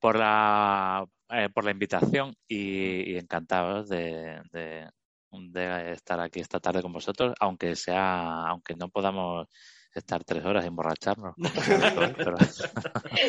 por 0.00 0.18
la 0.18 1.06
eh, 1.30 1.48
por 1.48 1.64
la 1.64 1.70
invitación 1.70 2.34
y, 2.48 3.16
encantados 3.16 3.88
de, 3.88 4.42
de, 4.52 4.90
de, 5.30 5.92
estar 5.92 6.20
aquí 6.20 6.40
esta 6.40 6.60
tarde 6.60 6.82
con 6.82 6.92
vosotros, 6.92 7.32
aunque 7.40 7.76
sea, 7.76 8.46
aunque 8.48 8.74
no 8.74 8.88
podamos 8.88 9.48
estar 9.94 10.24
tres 10.24 10.44
horas 10.44 10.64
y 10.64 10.68
emborracharnos. 10.68 11.34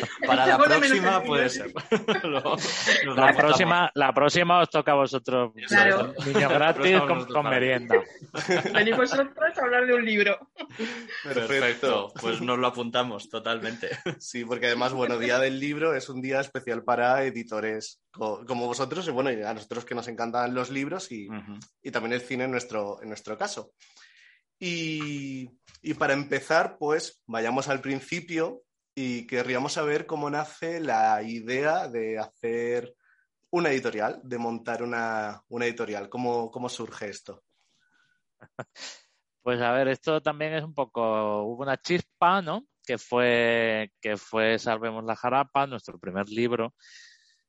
Para 0.26 0.46
la 0.46 0.58
próxima 0.58 1.22
puede 1.22 1.48
ser. 1.48 1.72
la, 3.16 3.34
próxima, 3.36 3.90
la 3.94 4.12
próxima 4.12 4.60
os 4.60 4.70
toca 4.70 4.92
a 4.92 4.96
vosotros. 4.96 5.52
Niños 5.54 6.50
gratis 6.50 7.00
con, 7.02 7.48
merienda. 7.48 8.02
Venimos 8.74 9.10
vosotros 9.10 9.58
a 9.58 9.62
hablar 9.62 9.86
de 9.86 9.94
un 9.94 10.04
libro. 10.04 10.38
Perfecto. 11.22 12.12
Pues 12.20 12.40
nos 12.40 12.58
lo 12.58 12.66
apuntamos 12.66 13.28
totalmente. 13.28 13.90
Sí, 14.18 14.44
porque 14.44 14.66
además, 14.66 14.92
bueno, 14.92 15.18
Día 15.18 15.38
del 15.38 15.60
Libro 15.60 15.94
es 15.94 16.08
un 16.08 16.20
día 16.20 16.40
especial 16.40 16.82
para 16.82 17.22
editores 17.24 18.00
como 18.12 18.66
vosotros 18.66 19.06
y 19.08 19.10
bueno, 19.10 19.30
y 19.30 19.42
a 19.42 19.52
nosotros 19.52 19.84
que 19.84 19.94
nos 19.94 20.08
encantan 20.08 20.54
los 20.54 20.70
libros 20.70 21.12
y, 21.12 21.28
y 21.82 21.90
también 21.90 22.14
el 22.14 22.22
cine 22.22 22.44
en 22.44 22.50
nuestro, 22.50 23.02
en 23.02 23.08
nuestro 23.08 23.36
caso. 23.36 23.72
Y, 24.58 25.50
para 25.98 26.14
empezar, 26.14 26.76
pues 26.78 27.22
vayamos 27.26 27.68
al 27.68 27.80
principio 27.80 28.62
y 28.94 29.26
querríamos 29.26 29.74
saber 29.74 30.06
cómo 30.06 30.30
nace 30.30 30.80
la 30.80 31.22
idea 31.22 31.86
de 31.88 32.18
hacer 32.18 32.94
una 33.50 33.70
editorial, 33.70 34.20
de 34.24 34.38
montar 34.38 34.82
una, 34.82 35.42
editorial. 35.50 36.08
¿Cómo, 36.08 36.50
¿Cómo, 36.50 36.68
surge 36.68 37.08
esto? 37.08 37.42
Pues 39.42 39.60
a 39.60 39.70
ver, 39.70 39.86
esto 39.86 40.20
también 40.20 40.54
es 40.54 40.64
un 40.64 40.74
poco, 40.74 41.44
hubo 41.44 41.62
una 41.62 41.76
chispa, 41.76 42.42
¿no? 42.42 42.66
Que 42.84 42.98
fue, 42.98 43.92
que 44.00 44.16
fue 44.16 44.58
Salvemos 44.58 45.04
la 45.04 45.14
Jarapa, 45.14 45.68
nuestro 45.68 46.00
primer 46.00 46.28
libro, 46.28 46.74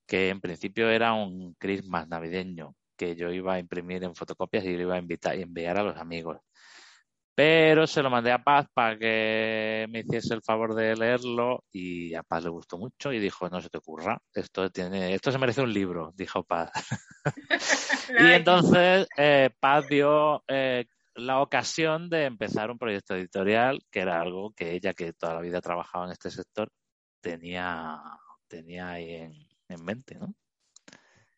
que 0.05 0.29
en 0.29 0.39
principio 0.39 0.91
era 0.91 1.13
un 1.13 1.55
Christmas 1.55 2.07
navideño, 2.07 2.75
que 2.95 3.15
yo 3.15 3.31
iba 3.31 3.55
a 3.55 3.59
imprimir 3.59 4.03
en 4.03 4.13
fotocopias 4.13 4.63
y 4.65 4.75
lo 4.75 4.83
iba 4.83 4.93
a 4.93 4.99
invitar 4.99 5.39
y 5.39 5.41
enviar 5.41 5.79
a 5.79 5.83
los 5.83 5.97
amigos. 5.97 6.37
Pero 7.37 7.85
se 7.85 8.01
lo 8.01 8.09
mandé 8.09 8.31
a 8.31 8.43
Paz 8.43 8.65
para 8.73 8.97
que 8.97 9.85
me 9.91 9.99
hiciese 9.99 10.33
el 10.33 10.41
favor 10.41 10.73
de 10.73 10.95
leerlo 10.95 11.63
y 11.71 12.15
a 12.15 12.23
Paz 12.23 12.43
le 12.43 12.49
gustó 12.49 12.79
mucho 12.79 13.13
y 13.13 13.19
dijo, 13.19 13.47
no 13.47 13.61
se 13.61 13.69
te 13.69 13.77
ocurra, 13.77 14.19
esto 14.33 14.71
tiene, 14.71 15.13
esto 15.13 15.31
se 15.31 15.37
merece 15.37 15.61
un 15.61 15.71
libro, 15.71 16.11
dijo 16.15 16.43
Paz. 16.43 16.71
y 18.19 18.31
entonces 18.31 19.07
eh, 19.15 19.51
Paz 19.59 19.87
dio 19.87 20.43
eh, 20.47 20.85
la 21.13 21.39
ocasión 21.41 22.09
de 22.09 22.25
empezar 22.25 22.71
un 22.71 22.79
proyecto 22.79 23.15
editorial 23.15 23.83
que 23.91 23.99
era 23.99 24.19
algo 24.19 24.51
que 24.55 24.71
ella, 24.71 24.95
que 24.95 25.13
toda 25.13 25.35
la 25.35 25.41
vida 25.41 25.59
ha 25.59 25.61
trabajado 25.61 26.05
en 26.05 26.13
este 26.13 26.31
sector, 26.31 26.71
tenía, 27.21 28.01
tenía 28.47 28.89
ahí 28.89 29.13
en, 29.13 29.33
en 29.69 29.85
mente, 29.85 30.15
¿no? 30.15 30.33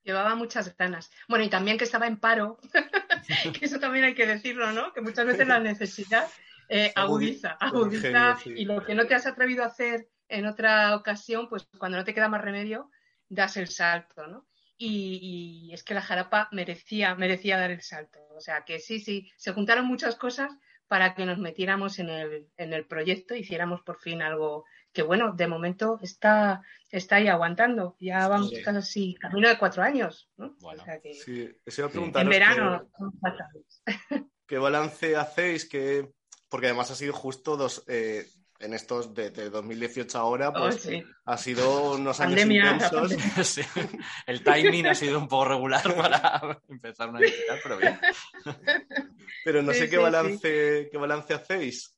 Llevaba 0.04 0.34
muchas 0.36 0.76
ganas. 0.78 1.12
Bueno, 1.28 1.44
y 1.44 1.50
también 1.50 1.78
que 1.78 1.84
estaba 1.84 2.08
en 2.08 2.22
paro, 2.22 2.58
que 3.60 3.66
eso 3.66 3.80
también 3.80 4.06
hay 4.06 4.14
que 4.14 4.26
decirlo, 4.26 4.72
¿no? 4.72 4.94
Que 4.94 5.02
muchas 5.02 5.26
veces 5.26 5.48
la 5.48 5.60
necesidad 5.60 6.28
eh, 6.70 6.92
agudiza, 6.96 7.52
agudiza 7.60 8.38
y 8.46 8.66
lo 8.66 8.84
que 8.86 8.96
no 8.96 9.08
te 9.08 9.16
has 9.16 9.26
atrevido 9.26 9.64
a 9.64 9.68
hacer 9.68 10.08
en 10.28 10.46
otra 10.46 10.96
ocasión, 10.96 11.50
pues 11.50 11.68
cuando 11.78 11.98
no 11.98 12.04
te 12.04 12.14
queda 12.14 12.30
más 12.30 12.42
remedio, 12.42 12.92
das 13.28 13.58
el 13.58 13.68
salto, 13.68 14.28
¿no? 14.28 14.46
Y, 14.78 15.72
es 15.74 15.84
que 15.84 15.94
la 15.94 16.02
jarapa 16.02 16.48
merecía, 16.52 17.14
merecía 17.16 17.58
dar 17.58 17.72
el 17.72 17.82
salto. 17.82 18.20
O 18.36 18.40
sea 18.40 18.64
que 18.64 18.80
sí, 18.80 19.00
sí, 19.00 19.30
se 19.36 19.52
juntaron 19.52 19.86
muchas 19.86 20.16
cosas 20.16 20.52
para 20.88 21.16
que 21.16 21.26
nos 21.26 21.38
metiéramos 21.38 22.00
en 22.00 22.10
el, 22.10 22.48
en 22.56 22.74
el 22.74 22.86
proyecto, 22.86 23.36
hiciéramos 23.36 23.82
por 23.82 24.00
fin 24.00 24.22
algo, 24.22 24.66
que 24.92 25.04
bueno, 25.04 25.34
de 25.34 25.48
momento 25.48 26.00
está, 26.02 26.62
está 26.90 27.18
ahí 27.18 27.28
aguantando. 27.28 27.96
Ya 28.00 28.28
vamos 28.28 28.52
casi 28.64 29.16
camino 29.16 29.50
de 29.50 29.58
cuatro 29.58 29.84
años. 29.84 30.30
¿no? 30.38 30.56
Bueno, 30.60 30.84
sí, 31.24 31.50
iba 31.78 31.88
a 31.88 31.92
preguntar. 31.92 32.24
En 32.24 32.30
verano. 32.30 32.90
¿Qué 34.48 34.58
balance 34.58 35.16
hacéis? 35.16 35.70
Que, 35.70 36.10
porque 36.50 36.68
además 36.68 36.90
ha 36.92 36.96
sido 36.96 37.14
justo 37.14 37.56
dos, 37.56 37.84
eh, 37.88 38.26
en 38.60 38.74
estos 38.74 39.14
de, 39.14 39.32
2018 39.32 40.18
ahora, 40.18 40.50
oh, 40.50 40.54
pues 40.54 40.90
ha 41.26 41.38
sido 41.38 41.94
unos 41.94 42.20
años 42.20 42.42
intensos. 42.42 43.12
El 44.28 44.44
timing 44.44 44.88
ha 44.88 44.96
sido 44.96 45.18
un 45.20 45.28
poco 45.28 45.46
regular 45.46 45.96
para 45.96 46.60
empezar 46.68 47.10
una 47.10 47.20
editorial, 47.20 47.60
pero 47.64 47.78
bien. 47.78 48.00
Pero 49.46 49.62
no 49.62 49.74
sé 49.74 49.90
qué 49.90 49.98
balance, 49.98 50.90
qué 50.92 50.98
balance 50.98 51.34
hacéis. 51.34 51.96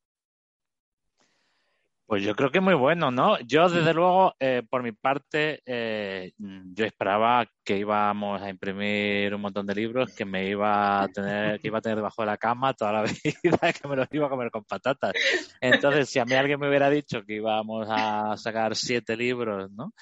Pues 2.11 2.23
yo 2.23 2.35
creo 2.35 2.51
que 2.51 2.59
muy 2.59 2.73
bueno, 2.73 3.09
¿no? 3.09 3.39
Yo, 3.39 3.69
desde 3.69 3.93
luego, 3.93 4.33
eh, 4.37 4.63
por 4.69 4.83
mi 4.83 4.91
parte, 4.91 5.61
eh, 5.65 6.33
yo 6.37 6.83
esperaba 6.83 7.49
que 7.63 7.77
íbamos 7.77 8.41
a 8.41 8.49
imprimir 8.49 9.33
un 9.33 9.39
montón 9.39 9.65
de 9.65 9.75
libros, 9.75 10.13
que 10.13 10.25
me 10.25 10.49
iba 10.49 11.03
a 11.03 11.07
tener, 11.07 11.61
que 11.61 11.69
iba 11.69 11.77
a 11.77 11.81
tener 11.81 11.95
debajo 11.95 12.23
de 12.23 12.25
la 12.25 12.35
cama 12.35 12.73
toda 12.73 12.91
la 12.91 13.03
vida, 13.43 13.71
que 13.71 13.87
me 13.87 13.95
los 13.95 14.09
iba 14.11 14.27
a 14.27 14.29
comer 14.29 14.51
con 14.51 14.65
patatas. 14.65 15.13
Entonces, 15.61 16.09
si 16.09 16.19
a 16.19 16.25
mí 16.25 16.33
alguien 16.33 16.59
me 16.59 16.67
hubiera 16.67 16.89
dicho 16.89 17.23
que 17.23 17.35
íbamos 17.35 17.87
a 17.89 18.35
sacar 18.35 18.75
siete 18.75 19.15
libros, 19.15 19.71
¿no? 19.71 19.93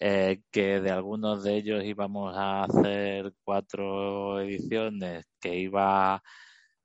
Eh, 0.00 0.40
que 0.50 0.80
de 0.80 0.90
algunos 0.90 1.44
de 1.44 1.58
ellos 1.58 1.84
íbamos 1.84 2.36
a 2.36 2.64
hacer 2.64 3.32
cuatro 3.44 4.40
ediciones, 4.40 5.26
que 5.40 5.54
iba 5.54 6.20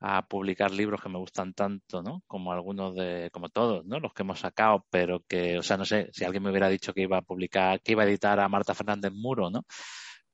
a 0.04 0.26
publicar 0.26 0.72
libros 0.72 1.00
que 1.00 1.08
me 1.08 1.18
gustan 1.18 1.54
tanto, 1.54 2.02
¿no? 2.02 2.24
Como 2.26 2.52
algunos 2.52 2.94
de, 2.96 3.30
como 3.32 3.48
todos, 3.50 3.86
¿no? 3.86 4.00
Los 4.00 4.12
que 4.12 4.22
hemos 4.22 4.40
sacado, 4.40 4.84
pero 4.90 5.20
que, 5.28 5.58
o 5.58 5.62
sea, 5.62 5.76
no 5.76 5.84
sé, 5.84 6.10
si 6.12 6.24
alguien 6.24 6.42
me 6.42 6.50
hubiera 6.50 6.68
dicho 6.68 6.92
que 6.92 7.02
iba 7.02 7.18
a 7.18 7.22
publicar, 7.22 7.80
que 7.80 7.92
iba 7.92 8.02
a 8.02 8.06
editar 8.06 8.40
a 8.40 8.48
Marta 8.48 8.74
Fernández 8.74 9.12
Muro, 9.12 9.48
¿no? 9.48 9.64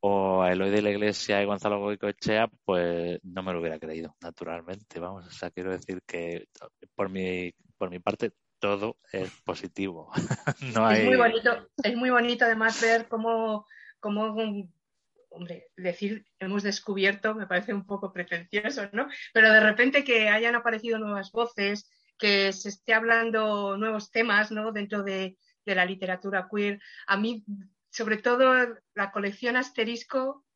O 0.01 0.43
a 0.43 0.53
Eloy 0.53 0.71
de 0.71 0.81
la 0.81 0.91
Iglesia 0.91 1.43
y 1.43 1.45
Gonzalo 1.45 1.81
Goicoechea, 1.81 2.49
pues 2.65 3.21
no 3.23 3.43
me 3.43 3.53
lo 3.53 3.61
hubiera 3.61 3.79
creído, 3.79 4.17
naturalmente, 4.23 5.01
vamos. 5.01 5.27
O 5.27 5.31
sea, 5.31 5.51
quiero 5.51 5.71
decir 5.71 6.01
que 6.07 6.47
por 6.95 7.11
mi, 7.11 7.53
por 7.77 7.91
mi 7.91 7.99
parte, 7.99 8.33
todo 8.59 8.97
es 9.13 9.31
positivo. 9.43 10.11
no 10.75 10.87
hay... 10.87 11.01
Es 11.01 11.07
muy 11.07 11.17
bonito, 11.17 11.69
es 11.83 11.95
muy 11.95 12.11
bonito 12.11 12.47
además 12.47 12.81
ver 12.81 13.07
cómo, 13.07 13.67
cómo 14.01 14.35
hombre, 15.39 15.69
decir 15.77 16.27
hemos 16.41 16.65
descubierto 16.65 17.35
me 17.35 17.47
parece 17.47 17.73
un 17.73 17.87
poco 17.87 18.13
pretencioso, 18.13 18.89
¿no? 18.93 19.09
Pero 19.33 19.53
de 19.53 19.61
repente 19.61 20.05
que 20.05 20.29
hayan 20.29 20.57
aparecido 20.57 20.99
nuevas 20.99 21.31
voces, 21.31 21.89
que 22.19 22.53
se 22.53 22.69
esté 22.69 22.93
hablando 22.93 23.77
nuevos 23.77 24.11
temas, 24.11 24.51
¿no? 24.51 24.73
Dentro 24.73 25.03
de, 25.03 25.37
la 25.65 25.85
literatura 25.85 26.49
queer. 26.51 26.81
A 27.07 27.19
mí, 27.19 27.45
sobre 27.91 28.17
todo, 28.17 28.53
la 28.95 29.13
colección 29.13 29.57
asterisco 29.57 30.47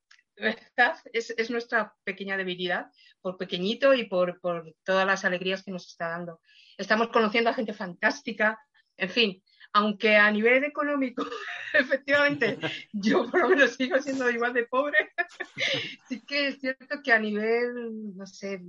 Es, 1.12 1.50
nuestra 1.50 1.94
pequeña 2.02 2.38
debilidad, 2.38 2.90
por 3.20 3.36
pequeñito 3.36 3.92
y 3.92 4.04
por, 4.04 4.40
por, 4.40 4.74
todas 4.84 5.06
las 5.06 5.26
alegrías 5.26 5.62
que 5.62 5.70
nos 5.70 5.86
está 5.86 6.08
dando. 6.08 6.40
Estamos 6.78 7.08
conociendo 7.08 7.50
a 7.50 7.54
gente 7.54 7.74
fantástica, 7.74 8.58
en 8.96 9.10
fin, 9.10 9.42
aunque 9.72 10.16
a 10.16 10.30
nivel 10.30 10.64
económico, 10.64 11.26
efectivamente, 11.72 12.58
yo 12.92 13.30
por 13.30 13.40
lo 13.42 13.48
menos 13.50 13.72
sigo 13.72 13.98
siendo 14.00 14.30
igual 14.30 14.52
de 14.52 14.66
pobre, 14.66 15.12
sí 16.08 16.20
que 16.26 16.48
es 16.48 16.60
cierto 16.60 17.02
que 17.02 17.12
a 17.12 17.18
nivel, 17.18 18.16
no 18.16 18.26
sé, 18.26 18.62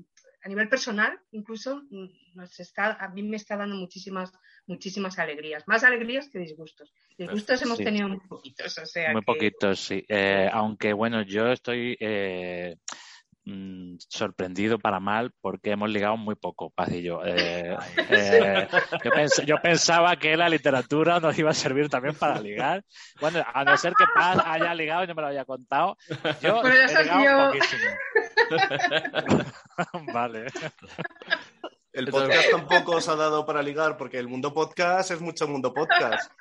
a 0.44 0.50
nivel 0.50 0.68
personal, 0.68 1.18
incluso, 1.32 1.84
nos 2.34 2.60
está, 2.60 2.94
a 2.94 3.10
mí 3.10 3.24
me 3.24 3.38
está 3.38 3.56
dando 3.56 3.76
muchísimas, 3.76 4.32
muchísimas 4.66 5.18
alegrías, 5.18 5.64
más 5.68 5.84
alegrías 5.84 6.28
que 6.30 6.40
disgustos. 6.40 6.94
Disgustos 7.18 7.62
hemos 7.62 7.78
tenido 7.78 8.10
muy 8.10 8.20
poquitos, 8.20 8.78
o 8.78 8.86
sea. 8.86 9.14
Muy 9.14 9.22
poquitos, 9.22 9.80
sí. 9.80 10.04
Eh, 10.10 10.50
aunque 10.52 10.92
bueno, 10.92 11.22
yo 11.22 11.50
estoy 11.52 11.96
eh, 12.00 12.76
Mm, 13.46 13.98
sorprendido 14.08 14.80
para 14.80 15.02
mal 15.02 15.34
porque 15.42 15.72
hemos 15.72 15.90
ligado 15.90 16.16
muy 16.16 16.36
poco, 16.36 16.70
Paz 16.70 16.90
y 16.94 17.02
yo. 17.04 17.22
Eh, 17.26 17.78
eh, 18.10 18.68
yo, 19.46 19.58
pensaba 19.62 20.16
que 20.16 20.38
la 20.38 20.48
literatura 20.48 21.20
nos 21.20 21.38
iba 21.38 21.52
a 21.52 21.54
servir 21.54 21.90
también 21.90 22.16
para 22.16 22.40
ligar. 22.40 22.86
Bueno, 23.20 23.44
a 23.54 23.66
no 23.66 23.76
ser 23.76 23.94
que 23.96 24.06
Paz 24.16 24.42
haya 24.46 24.74
ligado 24.74 25.04
y 25.04 25.08
no 25.08 25.16
me 25.16 25.22
lo 25.22 25.28
haya 25.28 25.44
contado. 25.44 25.98
Yo 26.42 26.62
he 26.68 27.04
ligado 27.04 27.52
poquísimo. 27.52 27.92
vale. 30.14 30.46
El 31.92 32.08
podcast 32.08 32.50
tampoco 32.50 32.96
os 32.96 33.10
ha 33.10 33.16
dado 33.16 33.46
para 33.46 33.62
ligar 33.62 33.98
porque 33.98 34.20
el 34.20 34.30
mundo 34.30 34.54
podcast 34.54 35.12
es 35.12 35.20
mucho 35.20 35.48
mundo 35.50 35.74
podcast. 35.74 36.32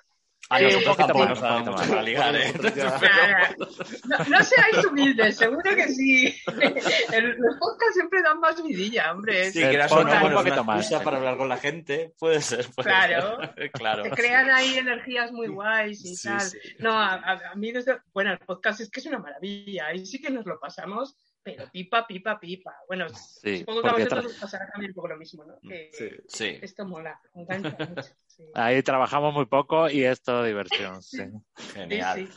Ah, 0.53 0.59
un 0.61 0.85
poquito 0.85 1.15
más, 1.15 1.89
para 1.89 2.03
ligar, 2.03 2.37
¿eh? 2.37 2.53
No, 4.29 4.45
seáis 4.45 4.85
humildes, 4.87 5.39
seguro 5.39 5.63
que 5.63 5.89
sí. 5.89 6.35
los 6.47 7.57
podcasts 7.59 7.95
siempre 7.95 8.21
dan 8.23 8.39
más 8.39 8.63
vidilla, 8.63 9.13
hombre. 9.13 9.51
Sí, 9.51 9.61
que 9.61 9.75
era 9.75 9.87
un 9.87 10.35
poquito 10.35 10.63
más 10.63 10.93
para 11.03 11.17
hablar 11.17 11.39
con 11.39 11.49
la 11.49 11.57
gente, 11.57 12.13
puede 12.19 12.43
ser. 12.43 12.67
claro. 12.77 13.39
claro. 13.73 14.05
Se 14.05 14.11
crean 14.11 14.51
ahí 14.51 14.77
energías 14.77 15.33
muy 15.33 15.49
guays 15.49 16.05
y 16.05 16.23
tal. 16.23 16.47
No, 16.79 17.01
a, 17.01 17.55
mí 17.55 17.73
desde... 17.73 18.01
Bueno, 18.13 18.33
el 18.33 18.39
podcast 18.39 18.81
es 18.81 18.91
que 18.91 19.01
es 19.01 19.07
una 19.07 19.19
maravilla. 19.19 19.87
Ahí 19.87 20.05
sí 20.05 20.21
que 20.21 20.31
nos 20.31 20.45
lo 20.45 20.61
pasamos 20.61 21.17
pero 21.43 21.65
pipa, 21.73 22.07
pipa, 22.07 22.39
pipa. 22.39 22.77
Bueno, 22.87 23.09
supongo 23.09 23.83
que 23.83 23.89
a 23.89 23.93
vosotros 23.93 24.27
os 24.27 24.35
pasará 24.35 24.71
también 24.71 24.93
un 24.93 24.95
poco 24.95 25.09
lo 25.09 25.17
mismo, 25.17 25.45
¿no? 25.45 25.59
Que 25.61 25.91
sí, 26.29 26.59
Esto 26.63 26.85
mola, 26.85 27.21
me 27.35 27.43
encanta 27.43 27.77
mucho. 27.85 28.15
Ahí 28.55 28.83
trabajamos 28.83 29.35
muy 29.35 29.47
poco 29.47 29.89
y 29.89 30.05
es 30.05 30.23
todo 30.23 30.45
diversión. 30.45 31.03
Sí. 31.03 31.23
Genial. 31.75 32.29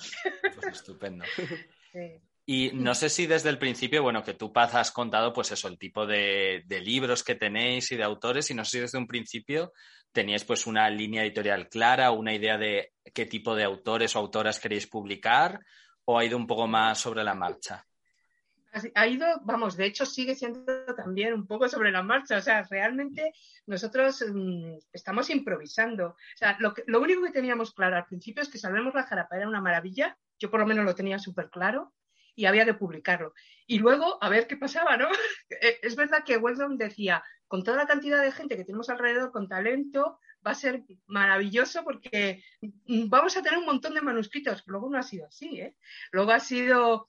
Pues 0.56 0.68
estupendo. 0.68 1.26
Y 2.48 2.70
no 2.74 2.93
sé 2.93 3.10
si 3.10 3.26
desde 3.26 3.50
el 3.50 3.58
principio, 3.58 4.04
bueno, 4.04 4.24
que 4.24 4.36
tú, 4.36 4.54
Paz, 4.54 4.76
has 4.76 4.91
contado, 4.91 5.34
pues 5.34 5.52
eso, 5.52 5.68
el 5.68 5.80
tipo 5.80 6.06
de, 6.06 6.62
de, 6.68 6.80
libros 6.80 7.24
que 7.24 7.34
tenéis 7.34 7.91
y 7.91 7.96
de 7.96 8.04
autores, 8.04 8.52
y 8.52 8.54
no 8.54 8.64
sé 8.64 8.72
si 8.72 8.80
desde 8.82 9.00
un 9.00 9.08
principio 9.08 9.74
teníais 10.12 10.46
pues 10.46 10.68
una 10.68 10.88
línea 10.91 11.24
editorial 11.24 11.68
clara, 11.70 12.12
una 12.12 12.36
idea 12.36 12.58
de 12.58 12.93
qué 13.14 13.26
tipo 13.26 13.56
de 13.56 13.64
autores 13.64 14.16
o 14.16 14.20
autoras 14.20 14.60
queréis 14.60 14.86
publicar, 14.86 15.60
o 16.06 16.20
ha 16.20 16.26
ido 16.26 16.38
un 16.38 16.46
poco 16.46 16.68
más 16.68 17.00
sobre 17.00 17.24
la 17.24 17.34
marcha. 17.34 17.84
Ha 18.93 19.07
ido, 19.07 19.26
vamos, 19.43 19.78
de 19.78 19.86
hecho 19.86 20.05
sigue 20.05 20.36
siendo 20.36 20.65
también 20.95 21.34
un 21.34 21.47
poco 21.47 21.69
sobre 21.69 21.91
la 21.91 22.03
marcha. 22.03 22.38
O 22.38 22.41
sea, 22.41 22.63
realmente 22.63 23.34
nosotros 23.67 24.23
mmm, 24.28 24.78
estamos 24.91 25.30
improvisando. 25.30 26.09
O 26.09 26.38
sea, 26.38 26.57
lo, 26.59 26.99
único 26.99 27.23
que 27.23 27.32
teníamos 27.32 27.73
claro 27.73 27.95
al 27.95 28.05
principio 28.05 28.43
es 28.43 28.49
que 28.49 28.57
Salvemos 28.57 28.93
la 28.93 29.03
Jarapa 29.03 29.38
era 29.38 29.47
una 29.47 29.61
maravilla. 29.61 30.17
Yo 30.38 30.51
por 30.51 30.59
lo 30.59 30.65
menos 30.65 30.84
lo 30.84 30.95
tenía 30.95 31.19
súper 31.19 31.49
claro 31.49 31.93
y 32.36 32.45
había 32.45 32.65
que 32.65 32.73
publicarlo. 32.73 33.34
Y 33.65 33.80
luego, 33.80 34.17
a 34.21 34.30
ver 34.30 34.45
qué 34.45 34.57
pasaba, 34.57 34.97
¿no? 34.97 35.07
es 35.82 35.95
verdad 35.95 36.23
que 36.26 36.38
Weldon 36.38 36.78
decía, 36.78 37.23
con 37.47 37.63
toda 37.63 37.78
la 37.78 37.88
cantidad 37.88 38.21
de 38.21 38.32
gente 38.32 38.57
que 38.57 38.65
tenemos 38.65 38.89
alrededor 38.89 39.32
con 39.32 39.47
talento, 39.47 40.19
va 40.45 40.51
a 40.51 40.55
ser 40.55 40.84
maravilloso 41.07 41.84
porque 41.84 42.43
vamos 42.88 43.38
a 43.38 43.41
tener 43.41 43.57
un 43.57 43.65
montón 43.65 43.93
de 43.93 44.01
manuscritos. 44.01 44.63
Luego 44.65 44.89
no 44.89 44.97
ha 44.97 45.03
sido 45.03 45.28
así, 45.28 45.61
¿eh? 45.61 45.76
Luego 46.11 46.32
ha 46.32 46.39
sido... 46.39 47.07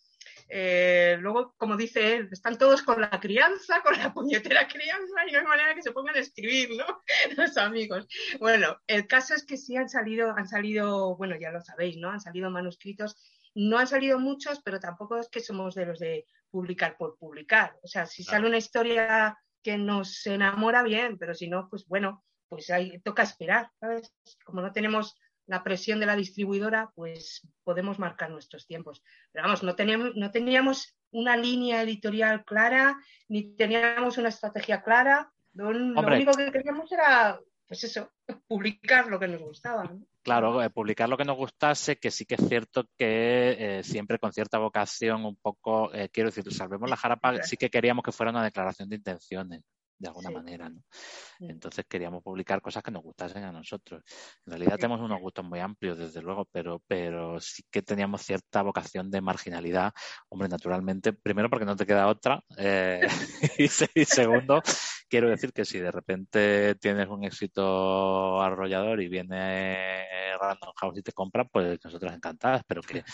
Eh, 0.49 1.17
luego, 1.21 1.55
como 1.57 1.77
dice 1.77 2.17
él, 2.17 2.29
están 2.31 2.57
todos 2.57 2.83
con 2.83 3.01
la 3.01 3.11
crianza, 3.21 3.81
con 3.85 3.99
la 3.99 4.13
puñetera 4.13 4.69
crianza, 4.69 5.27
y 5.29 5.33
no 5.33 5.41
hay 5.41 5.45
manera 5.47 5.75
que 5.75 5.83
se 5.83 5.93
pongan 5.93 6.17
a 6.17 6.21
escribir, 6.21 6.71
¿no? 6.77 7.03
Los 7.37 7.57
amigos. 7.57 8.07
Bueno, 8.39 8.81
el 8.87 9.07
caso 9.07 9.35
es 9.35 9.45
que 9.45 9.57
sí 9.57 9.77
han 9.77 9.89
salido, 9.89 10.35
han 10.37 10.49
salido, 10.49 11.17
bueno, 11.17 11.37
ya 11.39 11.51
lo 11.51 11.61
sabéis, 11.61 11.97
¿no? 11.97 12.11
Han 12.11 12.21
salido 12.21 12.51
manuscritos 12.51 13.17
no 13.57 13.79
han 13.79 13.87
salido 13.87 14.19
muchos, 14.19 14.61
pero 14.63 14.79
tampoco 14.79 15.19
es 15.19 15.31
que 15.31 15.41
somos 15.41 15.75
de 15.75 15.87
los 15.87 15.99
de 15.99 16.27
publicar 16.51 16.97
por 16.99 17.17
publicar. 17.17 17.79
O 17.83 17.89
sea, 17.89 18.05
si 18.05 18.23
claro. 18.23 18.37
sale 18.37 18.49
una 18.49 18.59
historia 18.59 19.39
que 19.63 19.79
nos 19.79 20.27
enamora 20.27 20.83
bien, 20.83 21.17
pero 21.17 21.35
si 21.35 21.49
no, 21.49 21.67
pues 21.71 21.87
bueno, 21.87 22.23
pues 22.49 22.69
ahí 22.71 23.01
toca 23.01 23.23
esperar, 23.23 23.71
¿sabes? 23.81 24.13
Como 24.45 24.61
no 24.61 24.73
tenemos 24.73 25.17
la 25.47 25.63
presión 25.63 26.01
de 26.01 26.07
la 26.07 26.17
distribuidora, 26.17 26.91
pues 26.95 27.47
podemos 27.65 27.99
marcar 27.99 28.31
nuestros 28.31 28.67
tiempos. 28.67 29.03
Pero 29.33 29.45
vamos, 29.45 29.63
no 29.63 29.75
teníamos, 29.75 30.15
no 30.17 30.31
teníamos 30.31 30.97
una 31.11 31.37
línea 31.37 31.83
editorial 31.83 32.45
clara, 32.45 32.99
ni 33.29 33.55
teníamos 33.55 34.19
una 34.19 34.29
estrategia 34.29 34.83
clara. 34.83 35.33
Lo, 35.53 35.73
lo 35.73 36.01
único 36.01 36.33
que 36.33 36.53
queríamos 36.53 36.91
era, 36.93 37.41
pues 37.67 37.85
eso, 37.85 38.13
publicar 38.49 39.07
lo 39.09 39.19
que 39.19 39.29
nos 39.29 39.41
gustaba. 39.41 39.85
¿no? 39.85 40.07
Claro, 40.27 40.61
eh, 40.61 40.71
publicar 40.71 41.09
lo 41.09 41.17
que 41.17 41.25
nos 41.25 41.37
gustase, 41.37 41.99
que 41.99 42.11
sí 42.11 42.27
que 42.27 42.35
es 42.35 42.49
cierto 42.49 42.89
que 42.99 43.79
eh, 43.79 43.83
siempre 43.85 44.19
con 44.19 44.33
cierta 44.33 44.59
vocación, 44.59 45.25
un 45.25 45.37
poco, 45.37 45.95
eh, 45.95 46.09
quiero 46.13 46.31
decir, 46.31 46.53
Salvemos 46.53 46.91
la 46.91 46.97
Jarapa, 46.97 47.45
sí 47.45 47.57
que 47.57 47.71
queríamos 47.71 48.03
que 48.03 48.11
fuera 48.11 48.33
una 48.33 48.43
declaración 48.43 48.89
de 48.89 48.97
intenciones, 48.97 49.63
de 49.99 50.09
alguna 50.09 50.29
sí. 50.29 50.35
manera, 50.35 50.69
¿no? 50.69 50.83
Sí. 50.91 51.47
Entonces 51.49 51.85
queríamos 51.89 52.23
publicar 52.23 52.61
cosas 52.61 52.83
que 52.83 52.91
nos 52.91 53.03
gustasen 53.03 53.45
a 53.45 53.53
nosotros. 53.53 54.03
En 54.45 54.53
realidad 54.53 54.75
sí. 54.75 54.81
tenemos 54.81 55.01
unos 55.01 55.21
gustos 55.21 55.45
muy 55.45 55.61
amplios, 55.61 55.99
desde 55.99 56.23
luego, 56.23 56.47
pero, 56.51 56.83
pero 56.87 57.41
sí 57.41 57.63
que 57.71 57.83
teníamos 57.83 58.23
cierta 58.23 58.63
vocación 58.63 59.11
de 59.11 59.21
marginalidad. 59.21 59.93
Hombre, 60.29 60.49
naturalmente, 60.49 61.13
primero 61.13 61.51
porque 61.51 61.67
no 61.67 61.77
te 61.77 61.87
queda 61.87 62.09
otra, 62.09 62.43
eh, 62.59 63.01
y, 63.59 63.65
y 63.65 64.05
segundo, 64.05 64.63
quiero 65.09 65.29
decir 65.29 65.53
que 65.53 65.65
si 65.65 65.79
de 65.79 65.91
repente 65.91 66.75
tienes 66.77 67.09
un 67.09 67.25
éxito 67.25 68.41
arrollador 68.41 69.01
y 69.01 69.09
viene 69.09 70.05
Random 70.39 70.73
House 70.77 70.99
y 70.99 71.03
te 71.03 71.13
compra, 71.13 71.45
pues 71.45 71.79
nosotros 71.85 72.13
encantadas, 72.13 72.63
pero 72.67 72.83
que 72.83 73.05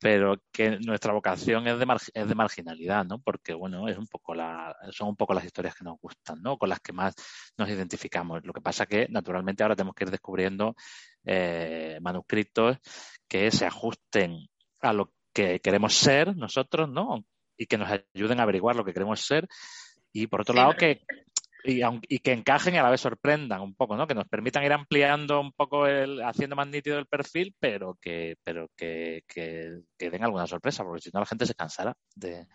pero 0.00 0.36
que 0.52 0.78
nuestra 0.78 1.12
vocación 1.12 1.66
es 1.66 1.78
de, 1.78 1.86
mar, 1.86 1.98
es 2.14 2.28
de 2.28 2.34
marginalidad, 2.34 3.04
¿no? 3.04 3.20
Porque, 3.20 3.52
bueno, 3.54 3.88
es 3.88 3.98
un 3.98 4.06
poco 4.06 4.34
la, 4.34 4.76
son 4.90 5.08
un 5.08 5.16
poco 5.16 5.34
las 5.34 5.44
historias 5.44 5.74
que 5.74 5.84
nos 5.84 5.98
gustan, 6.00 6.40
¿no? 6.40 6.56
Con 6.56 6.68
las 6.68 6.80
que 6.80 6.92
más 6.92 7.14
nos 7.56 7.68
identificamos. 7.68 8.44
Lo 8.44 8.52
que 8.52 8.60
pasa 8.60 8.86
que, 8.86 9.08
naturalmente, 9.08 9.62
ahora 9.62 9.74
tenemos 9.74 9.94
que 9.94 10.04
ir 10.04 10.10
descubriendo 10.10 10.76
eh, 11.24 11.98
manuscritos 12.00 12.78
que 13.26 13.50
se 13.50 13.66
ajusten 13.66 14.48
a 14.80 14.92
lo 14.92 15.12
que 15.32 15.60
queremos 15.60 15.94
ser 15.94 16.36
nosotros, 16.36 16.88
¿no? 16.88 17.24
Y 17.56 17.66
que 17.66 17.76
nos 17.76 17.90
ayuden 18.14 18.38
a 18.38 18.44
averiguar 18.44 18.76
lo 18.76 18.84
que 18.84 18.92
queremos 18.92 19.20
ser. 19.20 19.48
Y, 20.12 20.28
por 20.28 20.42
otro 20.42 20.54
sí, 20.54 20.58
lado, 20.60 20.74
que, 20.74 21.02
y, 21.64 21.80
y, 22.08 22.18
que 22.20 22.32
encajen 22.32 22.74
y 22.74 22.78
a 22.78 22.82
la 22.82 22.90
vez 22.90 23.00
sorprendan 23.00 23.60
un 23.60 23.74
poco, 23.74 23.96
¿no? 23.96 24.06
Que 24.06 24.14
nos 24.14 24.28
permitan 24.28 24.64
ir 24.64 24.72
ampliando 24.72 25.40
un 25.40 25.52
poco 25.52 25.86
el, 25.86 26.22
haciendo 26.22 26.56
más 26.56 26.68
nítido 26.68 26.98
el 26.98 27.06
perfil, 27.06 27.54
pero 27.58 27.98
que, 28.00 28.36
pero 28.44 28.68
que, 28.76 29.24
que, 29.26 29.80
que 29.96 30.10
den 30.10 30.24
alguna 30.24 30.46
sorpresa, 30.46 30.84
porque 30.84 31.02
si 31.02 31.10
no 31.12 31.20
la 31.20 31.26
gente 31.26 31.46
se 31.46 31.54
cansará 31.54 31.96
de, 32.14 32.46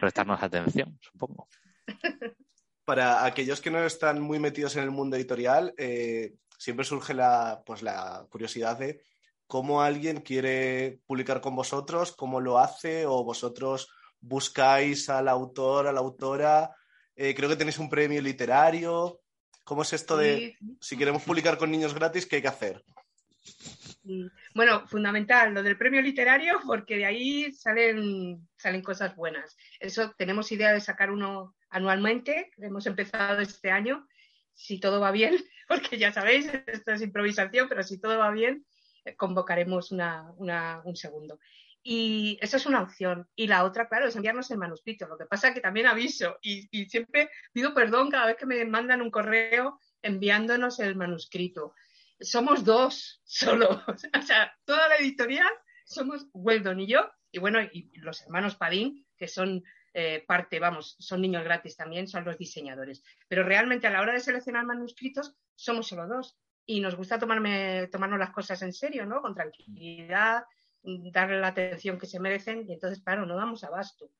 prestarnos 0.00 0.42
atención, 0.42 0.98
supongo. 1.00 1.48
Para 2.84 3.24
aquellos 3.24 3.60
que 3.60 3.70
no 3.70 3.84
están 3.84 4.20
muy 4.20 4.38
metidos 4.38 4.76
en 4.76 4.84
el 4.84 4.90
mundo 4.90 5.16
editorial, 5.16 5.74
eh, 5.78 6.34
siempre 6.58 6.84
surge 6.84 7.14
la, 7.14 7.62
pues 7.64 7.82
la 7.82 8.26
curiosidad 8.30 8.78
de 8.78 9.02
cómo 9.46 9.82
alguien 9.82 10.20
quiere 10.20 11.00
publicar 11.06 11.40
con 11.40 11.56
vosotros, 11.56 12.12
cómo 12.12 12.40
lo 12.40 12.58
hace, 12.58 13.06
o 13.06 13.24
vosotros 13.24 13.88
buscáis 14.20 15.08
al 15.08 15.28
autor, 15.28 15.86
a 15.86 15.92
la 15.92 16.00
autora, 16.00 16.70
eh, 17.16 17.34
creo 17.34 17.48
que 17.48 17.56
tenéis 17.56 17.78
un 17.78 17.88
premio 17.88 18.20
literario. 18.20 19.20
¿Cómo 19.64 19.82
es 19.82 19.92
esto 19.92 20.16
de 20.16 20.56
sí. 20.58 20.76
si 20.80 20.96
queremos 20.98 21.22
publicar 21.22 21.56
con 21.56 21.70
niños 21.70 21.94
gratis, 21.94 22.26
qué 22.26 22.36
hay 22.36 22.42
que 22.42 22.48
hacer? 22.48 22.84
Bueno, 24.54 24.86
fundamental 24.86 25.54
lo 25.54 25.62
del 25.62 25.78
premio 25.78 26.02
literario, 26.02 26.60
porque 26.66 26.98
de 26.98 27.06
ahí 27.06 27.52
salen, 27.52 28.46
salen 28.56 28.82
cosas 28.82 29.16
buenas. 29.16 29.56
Eso 29.80 30.14
tenemos 30.18 30.52
idea 30.52 30.72
de 30.72 30.80
sacar 30.80 31.10
uno 31.10 31.54
anualmente, 31.70 32.50
hemos 32.58 32.86
empezado 32.86 33.40
este 33.40 33.70
año, 33.70 34.06
si 34.52 34.78
todo 34.78 35.00
va 35.00 35.10
bien, 35.10 35.36
porque 35.68 35.98
ya 35.98 36.12
sabéis, 36.12 36.50
esto 36.66 36.92
es 36.92 37.02
improvisación, 37.02 37.68
pero 37.68 37.82
si 37.82 37.98
todo 37.98 38.18
va 38.18 38.30
bien, 38.30 38.64
eh, 39.04 39.16
convocaremos 39.16 39.90
una, 39.90 40.30
una, 40.36 40.82
un 40.84 40.96
segundo. 40.96 41.38
Y 41.86 42.38
esa 42.40 42.56
es 42.56 42.64
una 42.64 42.80
opción. 42.80 43.28
Y 43.36 43.46
la 43.46 43.62
otra, 43.62 43.86
claro, 43.88 44.08
es 44.08 44.16
enviarnos 44.16 44.50
el 44.50 44.56
manuscrito. 44.56 45.06
Lo 45.06 45.18
que 45.18 45.26
pasa 45.26 45.48
es 45.48 45.54
que 45.54 45.60
también 45.60 45.86
aviso 45.86 46.38
y, 46.40 46.66
siempre 46.86 47.30
pido 47.52 47.74
perdón 47.74 48.10
cada 48.10 48.24
vez 48.24 48.36
que 48.36 48.46
me 48.46 48.64
mandan 48.64 49.02
un 49.02 49.10
correo 49.10 49.78
enviándonos 50.00 50.80
el 50.80 50.96
manuscrito. 50.96 51.74
Somos 52.18 52.64
dos 52.64 53.20
solo. 53.24 53.82
O 53.86 54.22
sea, 54.22 54.56
toda 54.64 54.88
la 54.88 54.96
editorial 54.96 55.52
somos 55.84 56.26
Weldon 56.32 56.80
y 56.80 56.86
yo. 56.86 57.06
Y 57.30 57.38
bueno, 57.38 57.60
y 57.60 57.90
los 57.98 58.22
hermanos 58.22 58.56
Padín, 58.56 59.06
que 59.18 59.28
son 59.28 59.62
eh, 59.92 60.24
parte, 60.26 60.58
vamos, 60.58 60.96
son 60.98 61.20
niños 61.20 61.44
gratis 61.44 61.76
también, 61.76 62.08
son 62.08 62.24
los 62.24 62.38
diseñadores. 62.38 63.04
Pero 63.28 63.42
realmente 63.42 63.88
a 63.88 63.90
la 63.90 64.00
hora 64.00 64.14
de 64.14 64.20
seleccionar 64.20 64.64
manuscritos 64.64 65.36
somos 65.54 65.86
solo 65.86 66.08
dos. 66.08 66.38
Y 66.64 66.80
nos 66.80 66.96
gusta 66.96 67.18
tomarme, 67.18 67.88
tomarnos 67.88 68.18
las 68.18 68.30
cosas 68.30 68.62
en 68.62 68.72
serio, 68.72 69.04
¿no? 69.04 69.20
Con 69.20 69.34
tranquilidad 69.34 70.44
darle 70.84 71.40
la 71.40 71.48
atención 71.48 71.98
que 71.98 72.06
se 72.06 72.20
merecen 72.20 72.68
y 72.68 72.74
entonces, 72.74 73.02
claro, 73.02 73.26
no 73.26 73.36
damos 73.36 73.64
abasto. 73.64 74.10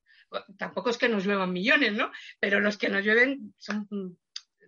Tampoco 0.58 0.90
es 0.90 0.98
que 0.98 1.08
nos 1.08 1.24
lluevan 1.24 1.52
millones, 1.52 1.92
¿no? 1.92 2.10
Pero 2.40 2.60
los 2.60 2.78
que 2.78 2.88
nos 2.88 3.04
llueven 3.04 3.54
son, 3.58 3.86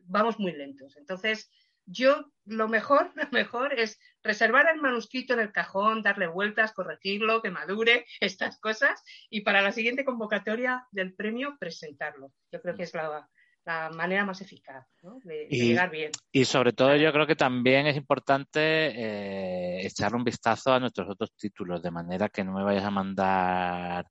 vamos 0.05 0.39
muy 0.39 0.53
lentos. 0.53 0.97
Entonces, 0.97 1.51
yo 1.87 2.33
lo 2.45 2.69
mejor, 2.69 3.13
lo 3.17 3.29
mejor 3.31 3.73
es 3.79 3.99
reservar 4.23 4.67
el 4.73 4.81
manuscrito 4.81 5.35
en 5.35 5.41
el 5.41 5.53
cajón, 5.53 6.03
darle 6.03 6.27
vueltas, 6.27 6.73
corregirlo, 6.73 7.43
que 7.43 7.51
madure, 7.51 8.07
estas 8.21 8.59
cosas, 8.61 9.03
y 9.31 9.41
para 9.41 9.63
la 9.63 9.73
siguiente 9.73 10.05
convocatoria 10.05 10.87
del 10.91 11.15
premio 11.15 11.57
presentarlo. 11.59 12.33
Yo 12.53 12.61
creo 12.61 12.75
que 12.75 12.83
es 12.83 12.95
la, 12.95 13.29
la 13.67 13.91
manera 13.91 14.25
más 14.25 14.41
eficaz 14.41 14.87
¿no? 15.03 15.19
de, 15.25 15.49
y, 15.51 15.59
de, 15.59 15.67
llegar 15.67 15.91
bien. 15.91 16.13
Y 16.31 16.45
sobre 16.45 16.73
todo 16.73 16.95
yo 16.95 17.13
creo 17.13 17.27
que 17.27 17.35
también 17.35 17.89
es 17.89 17.97
importante 17.97 18.61
eh, 18.61 19.85
echarle 19.85 20.19
un 20.19 20.25
vistazo 20.25 20.73
a 20.73 20.79
nuestros 20.79 21.11
otros 21.11 21.35
títulos, 21.35 21.83
de 21.83 21.91
manera 21.91 22.29
que 22.29 22.45
no 22.45 22.53
me 22.53 22.63
vayas 22.63 22.85
a 22.85 22.91
mandar, 22.91 24.07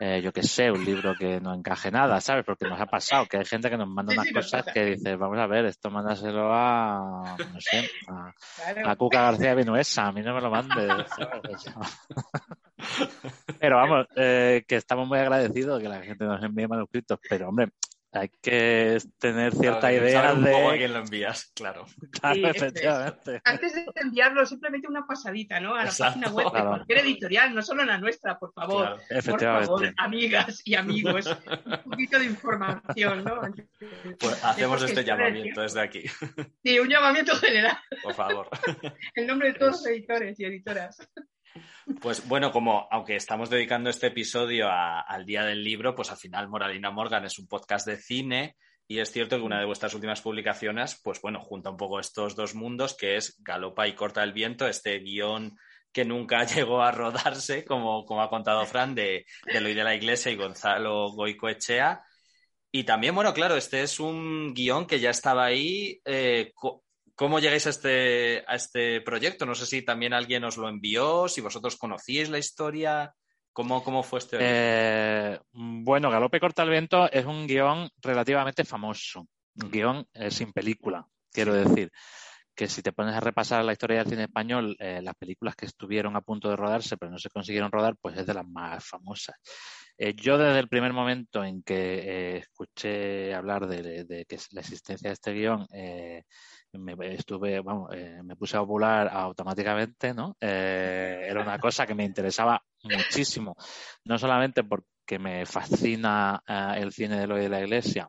eh, 0.00 0.22
yo 0.22 0.32
qué 0.32 0.42
sé, 0.42 0.70
un 0.70 0.82
libro 0.82 1.14
que 1.14 1.40
no 1.40 1.52
encaje 1.52 1.90
nada, 1.90 2.20
¿sabes? 2.22 2.44
Porque 2.46 2.66
nos 2.66 2.80
ha 2.80 2.86
pasado 2.86 3.26
que 3.26 3.36
hay 3.36 3.44
gente 3.44 3.68
que 3.68 3.76
nos 3.76 3.88
manda 3.88 4.12
sí, 4.12 4.18
unas 4.18 4.28
sí, 4.28 4.34
cosas 4.34 4.64
que 4.72 4.84
dice, 4.86 5.16
vamos 5.16 5.38
a 5.38 5.46
ver, 5.46 5.66
esto 5.66 5.90
mándaselo 5.90 6.50
a, 6.52 7.36
no 7.38 7.60
sé, 7.60 7.90
a, 8.08 8.32
claro. 8.72 8.90
a 8.90 8.96
Cuca 8.96 9.22
García 9.22 9.54
Vinuesa, 9.54 10.06
a 10.06 10.12
mí 10.12 10.22
no 10.22 10.34
me 10.34 10.40
lo 10.40 10.50
mandes. 10.50 10.90
pero 13.60 13.76
vamos, 13.76 14.06
eh, 14.16 14.64
que 14.66 14.76
estamos 14.76 15.06
muy 15.06 15.18
agradecidos 15.18 15.82
que 15.82 15.88
la 15.88 16.02
gente 16.02 16.24
nos 16.24 16.42
envíe 16.42 16.66
manuscritos, 16.66 17.18
pero 17.28 17.50
hombre, 17.50 17.68
hay 18.20 18.28
que 18.40 18.98
tener 19.18 19.52
cierta 19.54 19.80
claro, 19.80 19.96
idea 19.96 20.34
de 20.34 20.66
a 20.66 20.76
quién 20.76 20.92
lo 20.92 20.98
envías, 21.00 21.52
claro. 21.54 21.86
Claro, 22.20 22.34
sí, 22.34 22.44
efectivamente. 22.44 23.40
Antes 23.44 23.74
de 23.74 23.84
enviarlo, 23.96 24.46
simplemente 24.46 24.88
una 24.88 25.06
pasadita, 25.06 25.60
¿no? 25.60 25.74
A 25.74 25.84
la 25.84 25.90
Exacto, 25.90 26.20
página 26.20 26.30
web 26.30 26.50
claro. 26.50 26.64
de 26.64 26.76
cualquier 26.76 26.98
editorial, 26.98 27.54
no 27.54 27.62
solo 27.62 27.84
la 27.84 27.98
nuestra, 27.98 28.38
por 28.38 28.52
favor. 28.52 28.86
Claro, 28.86 29.02
efectivamente. 29.10 29.68
Por 29.68 29.80
favor, 29.80 29.94
amigas 29.98 30.62
y 30.64 30.74
amigos, 30.74 31.26
un 31.26 31.90
poquito 31.90 32.18
de 32.18 32.24
información, 32.24 33.24
¿no? 33.24 33.40
Pues 34.18 34.44
hacemos 34.44 34.82
este 34.82 35.04
llamamiento 35.04 35.60
desde 35.60 35.80
aquí. 35.80 36.04
Sí, 36.62 36.78
un 36.78 36.88
llamamiento 36.88 37.36
general. 37.36 37.78
Por 38.02 38.14
favor. 38.14 38.48
En 39.14 39.26
nombre 39.26 39.52
de 39.52 39.58
todos 39.58 39.72
los 39.72 39.86
editores 39.86 40.38
y 40.38 40.44
editoras. 40.44 40.98
Pues 42.00 42.26
bueno, 42.28 42.52
como 42.52 42.88
aunque 42.90 43.16
estamos 43.16 43.50
dedicando 43.50 43.90
este 43.90 44.08
episodio 44.08 44.68
al 44.70 45.24
Día 45.24 45.44
del 45.44 45.62
Libro, 45.62 45.94
pues 45.94 46.10
al 46.10 46.16
final 46.16 46.48
Moralina 46.48 46.90
Morgan 46.90 47.24
es 47.24 47.38
un 47.38 47.46
podcast 47.46 47.86
de 47.86 47.96
cine 47.96 48.56
y 48.88 49.00
es 49.00 49.10
cierto 49.10 49.36
que 49.36 49.42
una 49.42 49.58
de 49.58 49.66
vuestras 49.66 49.94
últimas 49.94 50.20
publicaciones, 50.20 51.00
pues 51.02 51.20
bueno, 51.20 51.40
junta 51.40 51.70
un 51.70 51.76
poco 51.76 51.98
estos 51.98 52.36
dos 52.36 52.54
mundos, 52.54 52.94
que 52.94 53.16
es 53.16 53.36
Galopa 53.42 53.88
y 53.88 53.94
Corta 53.94 54.22
el 54.22 54.32
Viento, 54.32 54.68
este 54.68 54.98
guion 55.00 55.56
que 55.92 56.04
nunca 56.04 56.44
llegó 56.44 56.82
a 56.82 56.92
rodarse, 56.92 57.64
como, 57.64 58.04
como 58.04 58.22
ha 58.22 58.30
contado 58.30 58.64
Fran, 58.66 58.94
de, 58.94 59.26
de 59.46 59.58
Eloy 59.58 59.74
de 59.74 59.84
la 59.84 59.94
Iglesia 59.94 60.30
y 60.30 60.36
Gonzalo 60.36 61.10
Goicoechea. 61.12 62.04
Y 62.70 62.84
también, 62.84 63.14
bueno, 63.14 63.32
claro, 63.32 63.56
este 63.56 63.82
es 63.82 63.98
un 63.98 64.52
guion 64.52 64.86
que 64.86 65.00
ya 65.00 65.10
estaba 65.10 65.46
ahí. 65.46 66.00
Eh, 66.04 66.52
¿Cómo 67.16 67.38
llegáis 67.38 67.66
a 67.66 67.70
este, 67.70 68.44
a 68.46 68.56
este 68.56 69.00
proyecto? 69.00 69.46
No 69.46 69.54
sé 69.54 69.64
si 69.64 69.82
también 69.82 70.12
alguien 70.12 70.44
os 70.44 70.58
lo 70.58 70.68
envió, 70.68 71.28
si 71.28 71.40
vosotros 71.40 71.76
conocíais 71.76 72.28
la 72.28 72.38
historia. 72.38 73.14
¿Cómo, 73.54 73.82
cómo 73.82 74.02
fue 74.02 74.18
este? 74.18 74.36
Eh, 74.38 75.40
bueno, 75.52 76.10
Galope 76.10 76.38
corta 76.38 76.62
el 76.62 76.68
viento 76.68 77.10
es 77.10 77.24
un 77.24 77.46
guion 77.46 77.88
relativamente 78.02 78.64
famoso. 78.64 79.26
Un 79.62 79.70
guion 79.70 80.06
eh, 80.12 80.30
sin 80.30 80.52
película, 80.52 81.06
quiero 81.32 81.54
decir 81.54 81.90
que 82.56 82.68
si 82.68 82.82
te 82.82 82.92
pones 82.92 83.14
a 83.14 83.20
repasar 83.20 83.64
la 83.64 83.72
historia 83.72 83.98
del 83.98 84.08
cine 84.08 84.24
español, 84.24 84.76
eh, 84.78 85.00
las 85.02 85.14
películas 85.14 85.54
que 85.54 85.66
estuvieron 85.66 86.16
a 86.16 86.22
punto 86.22 86.48
de 86.48 86.56
rodarse 86.56 86.96
pero 86.96 87.12
no 87.12 87.18
se 87.18 87.28
consiguieron 87.28 87.70
rodar, 87.70 87.96
pues 88.00 88.18
es 88.18 88.26
de 88.26 88.34
las 88.34 88.46
más 88.48 88.84
famosas. 88.84 89.36
Eh, 89.98 90.14
yo 90.14 90.38
desde 90.38 90.58
el 90.58 90.68
primer 90.68 90.92
momento 90.92 91.44
en 91.44 91.62
que 91.62 91.74
eh, 91.74 92.36
escuché 92.38 93.34
hablar 93.34 93.66
de, 93.66 94.24
que 94.26 94.38
la 94.52 94.60
existencia 94.60 95.10
de 95.10 95.14
este 95.14 95.32
guion, 95.32 95.66
me 96.78 97.14
estuve, 97.14 97.60
vamos, 97.60 97.90
me 98.22 98.36
puse 98.36 98.56
a 98.56 98.62
ovular 98.62 99.08
automáticamente, 99.08 100.14
¿no? 100.14 100.36
era 100.40 101.42
una 101.42 101.58
cosa 101.58 101.86
que 101.86 101.94
me 101.94 102.04
interesaba 102.04 102.62
muchísimo, 102.82 103.56
no 104.04 104.18
solamente 104.18 104.64
porque 104.64 105.18
me 105.18 105.46
fascina 105.46 106.42
el 106.76 106.92
cine 106.92 107.18
de 107.18 107.26
lo 107.26 107.36
de 107.36 107.48
la 107.48 107.60
Iglesia, 107.60 108.08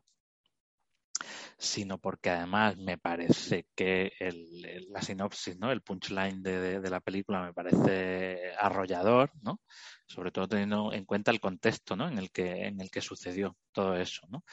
sino 1.58 1.98
porque 1.98 2.30
además 2.30 2.76
me 2.76 2.98
parece 2.98 3.66
que 3.74 4.12
el, 4.20 4.86
la 4.90 5.02
sinopsis, 5.02 5.58
¿no? 5.58 5.72
el 5.72 5.82
punchline 5.82 6.40
de, 6.40 6.80
de, 6.80 6.90
la 6.90 7.00
película 7.00 7.42
me 7.42 7.52
parece 7.52 8.52
arrollador, 8.56 9.32
¿no? 9.42 9.60
sobre 10.06 10.30
todo 10.30 10.46
teniendo 10.46 10.92
en 10.92 11.04
cuenta 11.04 11.32
el 11.32 11.40
contexto 11.40 11.96
¿no? 11.96 12.06
en, 12.06 12.16
el 12.16 12.30
que, 12.30 12.66
en 12.66 12.80
el 12.80 12.90
que 12.92 13.00
sucedió 13.00 13.56
todo 13.72 13.96
eso. 13.96 14.24
¿no? 14.28 14.44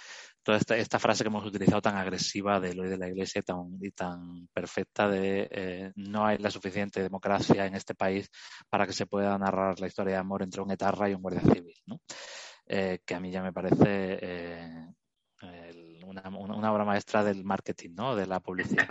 Toda 0.45 0.59
esta, 0.59 0.99
frase 0.99 1.23
que 1.23 1.29
hemos 1.29 1.43
utilizado 1.43 1.81
tan 1.81 1.97
agresiva 1.97 2.59
de 2.59 2.69
Eloy 2.69 2.87
de 2.87 2.99
la 2.99 3.07
Iglesia 3.07 3.41
tan, 3.41 3.79
y 3.81 3.89
tan 3.89 4.47
perfecta 4.53 5.09
de 5.09 5.47
eh, 5.49 5.91
no 5.95 6.23
hay 6.23 6.37
la 6.37 6.51
suficiente 6.51 7.01
democracia 7.01 7.65
en 7.65 7.73
este 7.73 7.95
país 7.95 8.29
para 8.69 8.85
que 8.85 8.93
se 8.93 9.07
pueda 9.07 9.35
narrar 9.39 9.79
la 9.79 9.87
historia 9.87 10.13
de 10.13 10.19
amor 10.19 10.43
entre 10.43 10.61
un 10.61 10.69
etarra 10.69 11.09
y 11.09 11.15
un 11.15 11.23
guardia 11.23 11.41
civil. 11.41 11.73
¿no? 11.87 11.99
Eh, 12.67 12.99
que 13.03 13.15
a 13.15 13.19
mí 13.19 13.31
ya 13.31 13.41
me 13.41 13.53
parece 13.53 14.19
eh, 14.21 14.87
una, 16.05 16.71
obra 16.71 16.85
maestra 16.85 17.23
del 17.23 17.43
marketing, 17.43 17.95
¿no? 17.95 18.15
De 18.15 18.27
la 18.27 18.39
publicidad. 18.39 18.87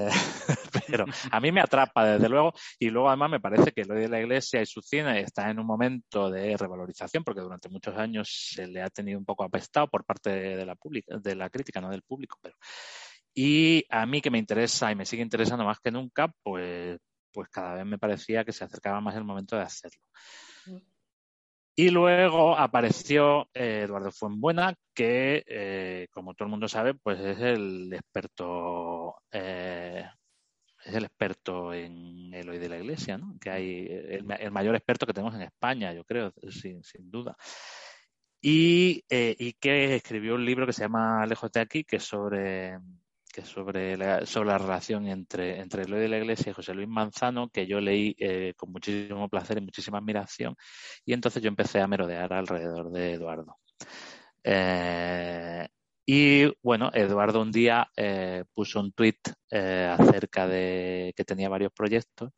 Pero 0.86 1.04
a 1.30 1.40
mí 1.40 1.52
me 1.52 1.60
atrapa, 1.60 2.04
desde 2.04 2.28
luego, 2.28 2.52
y 2.78 2.90
luego 2.90 3.08
además 3.08 3.30
me 3.30 3.40
parece 3.40 3.72
que 3.72 3.84
lo 3.84 3.94
de 3.94 4.08
la 4.08 4.20
Iglesia 4.20 4.62
y 4.62 4.66
su 4.66 4.80
cine 4.80 5.20
está 5.20 5.50
en 5.50 5.58
un 5.58 5.66
momento 5.66 6.30
de 6.30 6.56
revalorización, 6.56 7.24
porque 7.24 7.40
durante 7.40 7.68
muchos 7.68 7.96
años 7.96 8.52
se 8.54 8.66
le 8.66 8.82
ha 8.82 8.90
tenido 8.90 9.18
un 9.18 9.24
poco 9.24 9.44
apestado 9.44 9.88
por 9.88 10.04
parte 10.04 10.30
de 10.30 10.66
la, 10.66 10.76
de 11.22 11.34
la 11.34 11.50
crítica, 11.50 11.80
no 11.80 11.90
del 11.90 12.02
público, 12.02 12.38
pero 12.42 12.56
y 13.34 13.84
a 13.88 14.04
mí 14.06 14.20
que 14.20 14.30
me 14.30 14.38
interesa 14.38 14.92
y 14.92 14.94
me 14.94 15.06
sigue 15.06 15.22
interesando 15.22 15.64
más 15.64 15.78
que 15.80 15.90
nunca, 15.90 16.32
pues, 16.42 16.98
pues 17.32 17.48
cada 17.48 17.76
vez 17.76 17.86
me 17.86 17.98
parecía 17.98 18.44
que 18.44 18.52
se 18.52 18.64
acercaba 18.64 19.00
más 19.00 19.16
el 19.16 19.24
momento 19.24 19.56
de 19.56 19.62
hacerlo. 19.62 20.02
Y 21.74 21.88
luego 21.88 22.56
apareció 22.56 23.48
eh, 23.54 23.82
Eduardo 23.84 24.12
Fuenbuena, 24.12 24.74
que, 24.94 25.42
eh, 25.46 26.08
como 26.12 26.34
todo 26.34 26.46
el 26.46 26.50
mundo 26.50 26.68
sabe, 26.68 26.94
pues 26.94 27.18
es 27.20 27.38
el 27.40 27.90
experto, 27.94 29.14
eh, 29.30 30.04
es 30.84 30.94
el 30.94 31.04
experto 31.04 31.72
en 31.72 32.34
el 32.34 32.48
hoy 32.50 32.58
de 32.58 32.68
la 32.68 32.76
Iglesia, 32.78 33.16
¿no? 33.16 33.38
Que 33.40 33.50
hay 33.50 33.86
el, 33.88 34.24
mayor 34.52 34.74
experto 34.74 35.06
que 35.06 35.14
tenemos 35.14 35.34
en 35.34 35.42
España, 35.42 35.94
yo 35.94 36.04
creo, 36.04 36.32
sin, 36.50 36.82
sin 36.84 37.10
duda. 37.10 37.36
Y, 38.42 39.04
y 39.08 39.52
que 39.54 39.94
escribió 39.94 40.34
un 40.34 40.44
libro 40.44 40.66
que 40.66 40.72
se 40.72 40.82
llama 40.82 41.24
Lejos 41.26 41.52
de 41.52 41.60
aquí, 41.60 41.84
que 41.84 41.96
es 41.96 42.04
sobre 42.04 42.76
que 43.32 43.44
sobre 43.44 43.96
la, 43.96 44.26
sobre 44.26 44.50
la 44.50 44.58
relación 44.58 45.08
entre, 45.08 45.58
entre 45.60 45.82
Eloy 45.82 46.00
de 46.00 46.08
la 46.08 46.18
Iglesia 46.18 46.50
y 46.50 46.52
José 46.52 46.74
Luis 46.74 46.88
Manzano, 46.88 47.48
que 47.48 47.66
yo 47.66 47.80
leí 47.80 48.14
eh, 48.18 48.52
con 48.56 48.70
muchísimo 48.70 49.28
placer 49.28 49.58
y 49.58 49.62
muchísima 49.62 49.98
admiración, 49.98 50.54
y 51.04 51.14
entonces 51.14 51.42
yo 51.42 51.48
empecé 51.48 51.80
a 51.80 51.88
merodear 51.88 52.32
alrededor 52.32 52.90
de 52.92 53.14
Eduardo. 53.14 53.58
Eh, 54.44 55.66
y 56.04 56.52
bueno, 56.62 56.90
Eduardo 56.92 57.40
un 57.40 57.52
día 57.52 57.88
eh, 57.96 58.44
puso 58.54 58.80
un 58.80 58.92
tuit 58.92 59.18
acerca 59.50 60.46
de 60.46 61.12
que 61.16 61.24
tenía 61.24 61.48
varios 61.48 61.72
proyectos. 61.72 62.32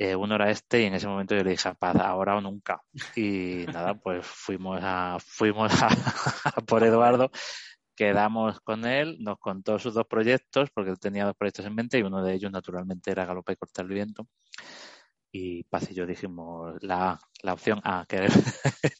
uno 0.00 0.34
era 0.34 0.50
este 0.50 0.82
y 0.82 0.84
en 0.86 0.94
ese 0.94 1.08
momento 1.08 1.34
yo 1.34 1.42
le 1.44 1.50
dije, 1.50 1.74
paz, 1.78 1.96
ahora 1.96 2.36
o 2.36 2.40
nunca. 2.40 2.82
Y 3.16 3.64
nada, 3.72 3.94
pues 3.94 4.26
fuimos 4.26 4.80
a, 4.82 5.18
fuimos 5.20 5.72
a 5.82 5.88
por 6.66 6.82
Eduardo 6.84 7.30
quedamos 7.98 8.60
con 8.60 8.86
él, 8.86 9.16
nos 9.18 9.38
contó 9.40 9.76
sus 9.80 9.92
dos 9.92 10.06
proyectos, 10.06 10.70
porque 10.70 10.92
él 10.92 11.00
tenía 11.00 11.24
dos 11.24 11.34
proyectos 11.36 11.66
en 11.66 11.74
mente 11.74 11.98
y 11.98 12.02
uno 12.02 12.22
de 12.22 12.32
ellos 12.32 12.52
naturalmente 12.52 13.10
era 13.10 13.26
Galopa 13.26 13.52
y 13.52 13.56
Cortar 13.56 13.86
el 13.86 13.92
Viento. 13.92 14.28
Y 15.32 15.64
Paz 15.64 15.90
y 15.90 15.94
yo 15.94 16.06
dijimos 16.06 16.76
la, 16.80 17.18
la 17.42 17.52
opción 17.52 17.80
A, 17.82 18.06
queremos, 18.08 18.38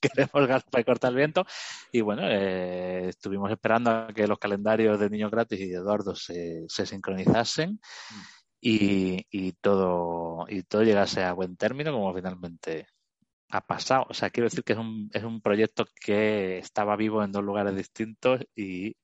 queremos 0.01 0.49
Galopa 0.49 0.81
y 0.81 0.85
Cortar 0.85 1.11
el 1.11 1.17
Viento. 1.17 1.47
Y 1.93 2.01
bueno, 2.01 2.23
eh, 2.25 3.09
estuvimos 3.11 3.53
esperando 3.53 3.93
a 3.93 4.09
que 4.09 4.27
los 4.27 4.39
calendarios 4.41 4.99
de 4.99 5.11
Niño 5.11 5.31
Gratis 5.31 5.61
y 5.61 5.69
de 5.69 5.77
Eduardo 5.77 6.17
se, 6.17 6.65
se 6.67 6.85
sincronizasen. 6.85 7.81
Y, 8.61 9.25
y, 9.31 9.53
todo 9.53 10.45
y 10.49 10.65
todo 10.65 10.83
llegase 10.83 11.23
a 11.23 11.33
buen 11.33 11.57
término 11.57 11.93
como 11.93 12.13
finalmente 12.13 12.89
ha 13.51 13.61
pasado. 13.61 14.07
O 14.09 14.15
sea, 14.15 14.31
quiero 14.31 14.47
decir 14.47 14.65
que 14.65 14.75
es 14.75 14.79
un, 14.79 15.11
es 15.13 15.25
un 15.25 15.41
proyecto 15.41 15.87
que 16.01 16.59
estaba 16.59 16.97
vivo 16.97 17.23
en 17.23 17.33
dos 17.33 17.45
lugares 17.45 17.75
distintos 17.77 18.41
y 18.55 18.97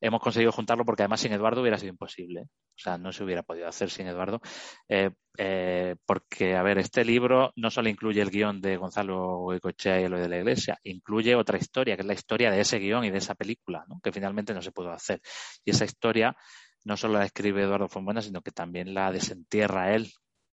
hemos 0.00 0.20
conseguido 0.20 0.52
juntarlo 0.52 0.84
porque 0.84 1.02
además 1.02 1.20
sin 1.20 1.32
Eduardo 1.32 1.60
hubiera 1.60 1.78
sido 1.78 1.90
imposible. 1.90 2.42
O 2.42 2.82
sea, 2.82 2.96
no 2.96 3.12
se 3.12 3.22
hubiera 3.24 3.42
podido 3.42 3.68
hacer 3.68 3.90
sin 3.90 4.06
Eduardo. 4.06 4.40
Eh, 4.88 5.10
eh, 5.36 5.96
porque, 6.06 6.56
a 6.56 6.62
ver, 6.62 6.78
este 6.78 7.04
libro 7.04 7.52
no 7.56 7.70
solo 7.70 7.88
incluye 7.88 8.22
el 8.22 8.30
guion 8.30 8.60
de 8.60 8.76
Gonzalo 8.76 9.38
Goicoechea 9.38 10.00
y 10.00 10.08
lo 10.08 10.18
de 10.18 10.28
la 10.28 10.38
Iglesia, 10.38 10.78
incluye 10.84 11.34
otra 11.34 11.58
historia, 11.58 11.96
que 11.96 12.02
es 12.02 12.08
la 12.08 12.14
historia 12.14 12.50
de 12.50 12.60
ese 12.60 12.78
guion 12.78 13.04
y 13.04 13.10
de 13.10 13.18
esa 13.18 13.34
película, 13.34 13.84
¿no? 13.88 14.00
que 14.02 14.12
finalmente 14.12 14.54
no 14.54 14.62
se 14.62 14.72
pudo 14.72 14.90
hacer. 14.92 15.20
Y 15.64 15.72
esa 15.72 15.84
historia 15.84 16.34
no 16.84 16.96
solo 16.96 17.18
la 17.18 17.26
escribe 17.26 17.62
Eduardo 17.62 17.88
Fonbuena, 17.88 18.22
sino 18.22 18.40
que 18.40 18.50
también 18.52 18.94
la 18.94 19.12
desentierra 19.12 19.94
él 19.94 20.10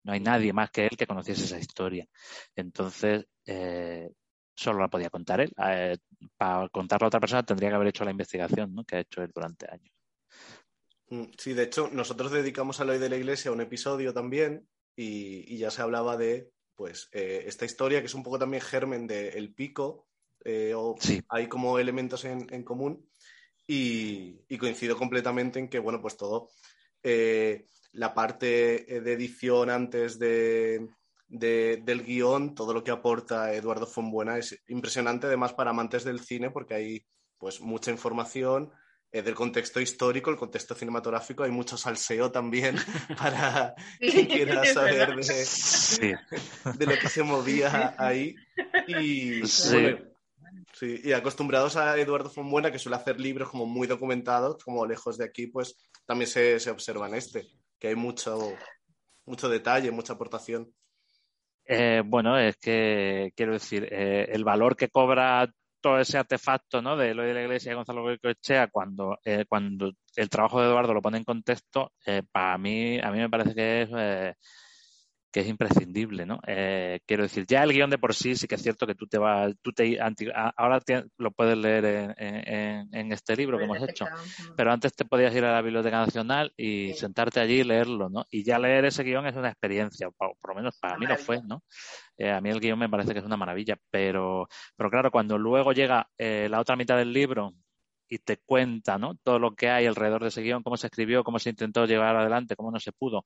no 0.03 0.13
hay 0.13 0.19
nadie 0.19 0.53
más 0.53 0.69
que 0.71 0.85
él 0.85 0.97
que 0.97 1.07
conociese 1.07 1.45
esa 1.45 1.59
historia. 1.59 2.07
Entonces, 2.55 3.25
eh, 3.45 4.09
solo 4.55 4.79
la 4.79 4.89
podía 4.89 5.09
contar 5.09 5.41
él. 5.41 5.51
Eh, 5.65 5.97
para 6.37 6.69
contarla 6.69 7.05
a 7.05 7.07
otra 7.07 7.19
persona 7.19 7.43
tendría 7.43 7.69
que 7.69 7.75
haber 7.75 7.87
hecho 7.87 8.05
la 8.05 8.11
investigación 8.11 8.73
¿no? 8.73 8.83
que 8.83 8.97
ha 8.97 8.99
hecho 8.99 9.21
él 9.21 9.31
durante 9.33 9.67
años. 9.71 9.93
Mm, 11.09 11.25
sí, 11.37 11.53
de 11.53 11.63
hecho, 11.63 11.89
nosotros 11.91 12.31
dedicamos 12.31 12.79
a 12.79 12.85
hoy 12.85 12.99
de 12.99 13.09
la 13.09 13.17
Iglesia 13.17 13.51
un 13.51 13.61
episodio 13.61 14.13
también 14.13 14.67
y, 14.95 15.57
ya 15.57 15.71
se 15.71 15.81
hablaba 15.81 16.17
de 16.17 16.51
pues 16.75 17.07
eh, 17.11 17.43
esta 17.47 17.65
historia 17.65 17.99
que 17.99 18.07
es 18.07 18.15
un 18.15 18.23
poco 18.23 18.39
también 18.39 18.61
germen 18.61 19.07
de 19.07 19.29
El 19.29 19.53
Pico, 19.53 20.07
o 20.75 20.95
hay 21.29 21.47
como 21.47 21.79
elementos 21.79 22.25
en, 22.25 22.63
común 22.63 23.09
y, 23.65 24.41
y, 24.49 24.57
coincido 24.57 24.97
completamente 24.97 25.59
en 25.59 25.69
que, 25.69 25.79
bueno, 25.79 26.01
pues 26.01 26.17
todo 26.17 26.49
la 27.93 28.13
parte 28.13 28.95
eh, 28.95 29.01
de 29.01 29.13
edición 29.13 29.69
antes 29.69 30.19
de, 30.19 30.87
del 31.27 32.03
guion, 32.03 32.53
todo 32.53 32.73
lo 32.73 32.83
que 32.83 32.91
aporta 32.91 33.53
Eduardo 33.53 33.87
Fonbuena 33.87 34.37
es 34.37 34.61
impresionante, 34.67 35.27
además 35.27 35.53
para 35.53 35.71
amantes 35.71 36.03
del 36.03 36.19
cine, 36.19 36.51
porque 36.51 36.73
hay 36.73 37.05
pues 37.37 37.61
mucha 37.61 37.91
información 37.91 38.71
eh, 39.11 39.21
del 39.21 39.35
contexto 39.35 39.79
histórico, 39.79 40.31
el 40.31 40.37
contexto 40.37 40.73
cinematográfico, 40.73 41.43
hay 41.43 41.51
mucho 41.51 41.77
salseo 41.77 42.31
también 42.31 42.77
para 43.17 43.75
quien 43.99 44.25
quiera 44.25 44.65
saber 44.65 45.15
de, 45.15 46.17
de, 46.77 46.85
lo 46.85 46.99
que 46.99 47.09
se 47.09 47.21
movía 47.23 47.95
ahí. 47.97 48.35
Y, 48.87 49.45
sí. 49.45 49.95
y 50.81 51.11
acostumbrados 51.11 51.75
a 51.75 51.95
Eduardo 51.99 52.29
Fonbuena, 52.29 52.71
que 52.71 52.79
suele 52.79 52.95
hacer 52.95 53.19
libros 53.19 53.49
como 53.49 53.67
muy 53.67 53.85
documentados, 53.85 54.63
como 54.63 54.85
lejos 54.87 55.17
de 55.19 55.25
aquí, 55.25 55.45
pues 55.45 55.77
también 56.05 56.29
se, 56.29 56.59
se 56.59 56.71
observa 56.71 57.07
en 57.07 57.15
este 57.15 57.47
que 57.83 57.89
hay 57.89 57.95
mucho, 57.97 58.55
mucho 59.25 59.49
detalle, 59.49 59.91
mucha 59.91 60.13
aportación. 60.13 60.73
Eh, 61.65 62.01
bueno, 62.05 62.39
es 62.39 62.55
que 62.55 63.33
quiero 63.35 63.51
decir, 63.51 63.89
eh, 63.91 64.29
el 64.31 64.45
valor 64.45 64.77
que 64.77 64.87
cobra 64.87 65.51
todo 65.81 65.99
ese 65.99 66.17
artefacto 66.17 66.81
¿no? 66.81 66.95
de 66.95 67.13
lo 67.13 67.23
de 67.23 67.33
la 67.33 67.41
Iglesia 67.41 67.71
de 67.71 67.75
Gonzalo 67.75 68.03
Goicoechea 68.03 68.69
cuando, 68.69 69.19
eh, 69.25 69.43
cuando 69.49 69.91
el 70.15 70.29
trabajo 70.29 70.61
de 70.61 70.67
Eduardo 70.67 70.93
lo 70.93 71.01
pone 71.01 71.17
en 71.17 71.25
contexto, 71.25 71.91
para 72.31 72.57
mí, 72.57 73.01
a 73.01 73.11
mí 73.11 73.17
me 73.17 73.29
parece 73.29 73.53
que 73.53 73.81
es 73.81 73.89
que 75.33 75.39
es 75.39 75.47
imprescindible, 75.47 76.27
¿no? 76.27 76.39
Eh, 76.45 76.99
quiero 77.07 77.23
decir, 77.23 77.45
ya 77.47 77.63
el 77.63 77.73
guion 77.73 77.89
de 77.89 77.97
por 77.97 78.13
sí 78.13 78.35
sí 78.35 78.47
que 78.47 78.53
es 78.53 78.61
cierto 78.61 78.85
que 78.85 78.93
tú 78.93 79.07
te 79.07 79.17
vas, 79.17 79.51
tú 79.63 79.71
te 79.73 79.97
ahora 80.55 80.79
lo 81.17 81.31
puedes 81.31 81.57
leer 81.57 82.13
en, 82.17 83.11
este 83.11 83.35
libro 83.35 83.57
que 83.57 83.63
hemos 83.63 83.81
hecho, 83.81 84.05
pero 84.55 84.71
antes 84.71 84.93
te 84.93 85.05
podías 85.05 85.33
ir 85.35 85.43
a 85.43 85.53
la 85.53 85.61
Biblioteca 85.63 86.05
Nacional 86.05 86.53
y 86.55 86.93
sentarte 86.93 87.39
allí 87.39 87.61
y 87.61 87.63
leerlo, 87.63 88.09
¿no? 88.09 88.25
Y 88.29 88.43
ya 88.43 88.59
leer 88.59 88.85
ese 88.85 89.03
guion 89.03 89.25
es 89.25 89.35
una 89.35 89.49
experiencia, 89.49 90.09
por, 90.11 90.35
lo 90.47 90.53
menos 90.53 90.77
para 90.79 90.99
mí 90.99 91.07
lo 91.07 91.17
fue, 91.17 91.41
¿no? 91.41 91.63
Eh, 92.15 92.29
a 92.29 92.39
mí 92.39 92.51
el 92.51 92.59
guion 92.59 92.77
me 92.77 92.89
parece 92.89 93.13
que 93.13 93.19
es 93.19 93.25
una 93.25 93.37
maravilla, 93.37 93.75
pero, 93.89 94.47
pero 94.75 94.91
claro, 94.91 95.09
cuando 95.09 95.39
luego 95.39 95.73
llega 95.73 96.07
eh, 96.15 96.47
la 96.47 96.59
otra 96.59 96.75
mitad 96.75 96.95
del 96.97 97.11
libro 97.11 97.55
y 98.13 98.19
te 98.19 98.37
cuenta 98.37 98.99
¿no? 98.99 99.15
todo 99.23 99.39
lo 99.39 99.55
que 99.55 99.69
hay 99.69 99.87
alrededor 99.87 100.21
de 100.21 100.27
ese 100.29 100.43
guion, 100.43 100.61
cómo 100.61 100.77
se 100.77 100.87
escribió, 100.87 101.23
cómo 101.23 101.39
se 101.39 101.49
intentó 101.49 101.85
llevar 101.85 102.15
adelante, 102.15 102.55
cómo 102.55 102.69
no 102.69 102.79
se 102.79 102.91
pudo, 102.91 103.23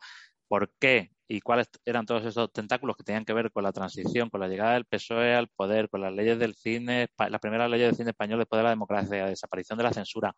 por 0.48 0.72
qué 0.80 1.12
y 1.28 1.42
cuáles 1.42 1.68
eran 1.84 2.06
todos 2.06 2.24
esos 2.24 2.54
tentáculos 2.54 2.96
que 2.96 3.04
tenían 3.04 3.26
que 3.26 3.34
ver 3.34 3.52
con 3.52 3.66
la 3.66 3.74
transición, 3.74 4.30
con 4.30 4.40
la 4.40 4.48
llegada 4.48 4.76
del 4.76 4.86
PSOE 4.86 5.36
al 5.36 5.50
poder, 5.50 5.90
con 5.90 6.00
las 6.00 6.14
leyes 6.14 6.40
del 6.40 6.56
cine, 6.56 7.10
las 7.18 7.42
primeras 7.42 7.70
leyes 7.70 7.88
del 7.90 7.98
cine 7.98 8.12
español 8.12 8.40
después 8.40 8.60
de 8.60 8.64
la 8.64 8.70
democracia, 8.70 9.24
la 9.24 9.30
desaparición 9.30 9.78
de 9.78 9.84
la 9.84 9.92
censura 9.92 10.34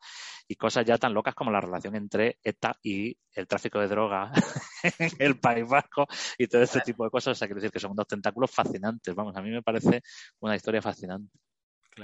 y 0.48 0.56
cosas 0.56 0.84
ya 0.84 0.98
tan 0.98 1.14
locas 1.14 1.36
como 1.36 1.52
la 1.52 1.62
relación 1.62 1.96
entre 1.96 2.40
ETA 2.44 2.76
y 2.82 3.16
el 3.34 3.48
tráfico 3.48 3.80
de 3.80 3.88
droga 3.88 4.32
en 5.00 5.12
el 5.20 5.40
País 5.40 5.70
Vasco 5.70 6.08
y 6.40 6.48
todo 6.48 6.64
este 6.64 6.82
tipo 6.82 7.04
de 7.04 7.12
cosas. 7.12 7.34
O 7.34 7.36
sea, 7.36 7.48
quiero 7.48 7.62
decir 7.62 7.72
que 7.72 7.80
son 7.80 7.92
unos 7.92 8.08
tentáculos 8.08 8.50
fascinantes. 8.50 9.14
Vamos, 9.14 9.36
a 9.36 9.44
mí 9.44 9.52
me 9.52 9.62
parece 9.62 10.02
una 10.40 10.56
historia 10.56 10.82
fascinante. 10.82 11.38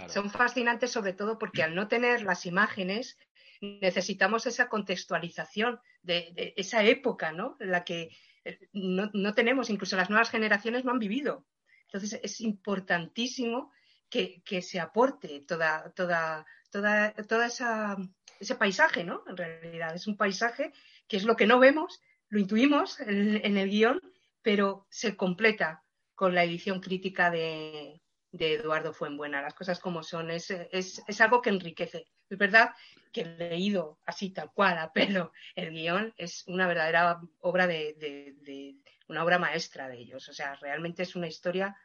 Son 0.07 0.29
fascinantes 0.29 0.91
sobre 0.91 1.13
todo 1.13 1.37
porque 1.37 1.63
al 1.63 1.75
no 1.75 1.87
tener 1.87 2.21
las 2.23 2.45
imágenes 2.45 3.17
necesitamos 3.61 4.45
esa 4.45 4.67
contextualización 4.67 5.79
de, 6.01 6.53
esa 6.57 6.83
época, 6.83 7.31
¿no? 7.31 7.57
En 7.59 7.71
la 7.71 7.83
que 7.83 8.09
eh, 8.43 8.59
no, 8.73 9.33
tenemos, 9.33 9.69
incluso 9.69 9.95
las 9.95 10.09
nuevas 10.09 10.29
generaciones 10.29 10.85
no 10.85 10.91
han 10.91 10.99
vivido. 10.99 11.45
Entonces 11.87 12.19
es 12.21 12.41
importantísimo 12.41 13.71
que, 14.09 14.41
se 14.61 14.79
aporte 14.79 15.43
toda, 15.47 15.91
toda, 15.91 16.45
toda, 16.71 17.13
toda 17.13 17.47
esa, 17.47 17.97
ese 18.39 18.55
paisaje, 18.55 19.03
¿no? 19.03 19.23
En 19.27 19.37
realidad 19.37 19.93
es 19.95 20.07
un 20.07 20.17
paisaje 20.17 20.71
que 21.07 21.17
es 21.17 21.23
lo 21.23 21.35
que 21.35 21.47
no 21.47 21.59
vemos, 21.59 22.01
lo 22.29 22.39
intuimos 22.39 22.99
en, 22.99 23.57
el 23.57 23.69
guion, 23.69 24.01
pero 24.41 24.87
se 24.89 25.15
completa 25.15 25.83
con 26.15 26.33
la 26.33 26.43
edición 26.43 26.79
crítica 26.79 27.29
de, 27.29 28.01
de 28.35 28.55
Eduardo 28.55 28.93
Fuenbuena, 28.93 29.41
las 29.41 29.53
cosas 29.53 29.79
como 29.79 30.03
son, 30.03 30.29
es, 30.29 30.51
es, 30.51 31.01
es, 31.07 31.21
algo 31.21 31.41
que 31.41 31.49
enriquece. 31.49 32.07
Es 32.29 32.37
verdad 32.37 32.71
que 33.13 33.23
leído 33.23 33.97
así 34.05 34.31
tal 34.31 34.51
cual 34.51 34.77
a 34.77 34.91
pelo 34.91 35.31
el 35.55 35.71
guion 35.71 36.13
es 36.17 36.43
una 36.47 36.67
verdadera 36.67 37.21
obra 37.39 37.65
de, 37.65 38.75
una 39.07 39.23
obra 39.23 39.39
maestra 39.39 39.87
de 39.87 39.99
ellos. 39.99 40.27
O 40.27 40.33
sea, 40.33 40.55
realmente 40.55 41.03
es 41.03 41.15
una 41.15 41.27
historia, 41.27 41.75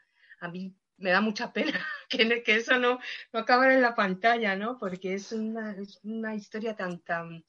a 0.40 0.48
mí 0.48 0.74
me 0.96 1.10
da 1.10 1.20
mucha 1.20 1.52
pena 1.52 1.78
que, 2.08 2.42
que 2.42 2.56
eso 2.56 2.78
no, 2.78 2.98
no 3.32 3.40
acabe 3.40 3.74
en 3.74 3.82
la 3.82 3.94
pantalla, 3.94 4.56
¿no? 4.56 4.76
Porque 4.76 5.14
es 5.14 5.30
una, 5.32 5.72
es 5.72 6.00
una 6.02 6.34
historia 6.34 6.74
tan, 6.74 6.98
tan, 7.00 7.44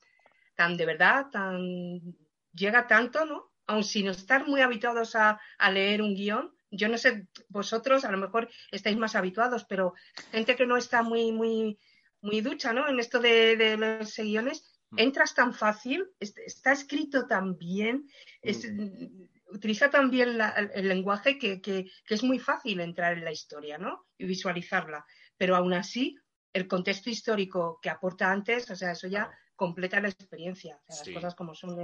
tan 0.55 0.77
de 0.77 0.85
verdad, 0.85 1.27
tan 1.31 2.15
llega 2.53 2.85
tanto, 2.85 3.25
¿no? 3.25 3.51
Aun 3.65 3.83
sin 3.83 4.09
estar 4.09 4.47
muy 4.47 4.61
habituados 4.61 5.15
a, 5.15 5.39
a 5.57 5.71
leer 5.71 6.01
un 6.01 6.13
guion, 6.13 6.53
yo 6.71 6.87
no 6.87 6.97
sé, 6.97 7.27
vosotros 7.49 8.05
a 8.05 8.11
lo 8.11 8.17
mejor 8.17 8.49
estáis 8.71 8.97
más 8.97 9.15
habituados, 9.15 9.65
pero 9.65 9.93
gente 10.31 10.55
que 10.55 10.65
no 10.65 10.77
está 10.77 11.03
muy, 11.03 11.31
muy, 11.31 11.77
muy 12.21 12.41
ducha, 12.41 12.73
¿no? 12.73 12.87
En 12.87 12.99
esto 12.99 13.19
de, 13.19 13.77
los 13.77 14.15
guiones, 14.17 14.63
mm. 14.91 14.99
entras 14.99 15.35
tan 15.35 15.53
fácil, 15.53 16.07
está 16.19 16.71
escrito 16.71 17.27
tan 17.27 17.57
bien, 17.57 18.07
mm. 18.43 19.53
utiliza 19.53 19.89
tan 19.89 20.09
bien 20.09 20.39
el 20.73 20.87
lenguaje 20.87 21.37
que, 21.37 21.61
que, 21.61 21.91
es 22.07 22.23
muy 22.23 22.39
fácil 22.39 22.79
entrar 22.79 23.17
en 23.17 23.25
la 23.25 23.31
historia, 23.31 23.77
¿no? 23.77 24.07
Y 24.17 24.25
visualizarla. 24.25 25.05
Pero 25.37 25.55
aún 25.55 25.73
así, 25.73 26.17
el 26.53 26.67
contexto 26.67 27.09
histórico 27.09 27.79
que 27.81 27.89
aporta 27.89 28.31
antes, 28.31 28.69
o 28.71 28.75
sea, 28.75 28.91
eso 28.91 29.07
ya 29.07 29.29
completa 29.61 30.01
la 30.01 30.09
experiencia. 30.09 30.81
las 30.89 31.07
cosas 31.07 31.35
como 31.35 31.53
son. 31.53 31.77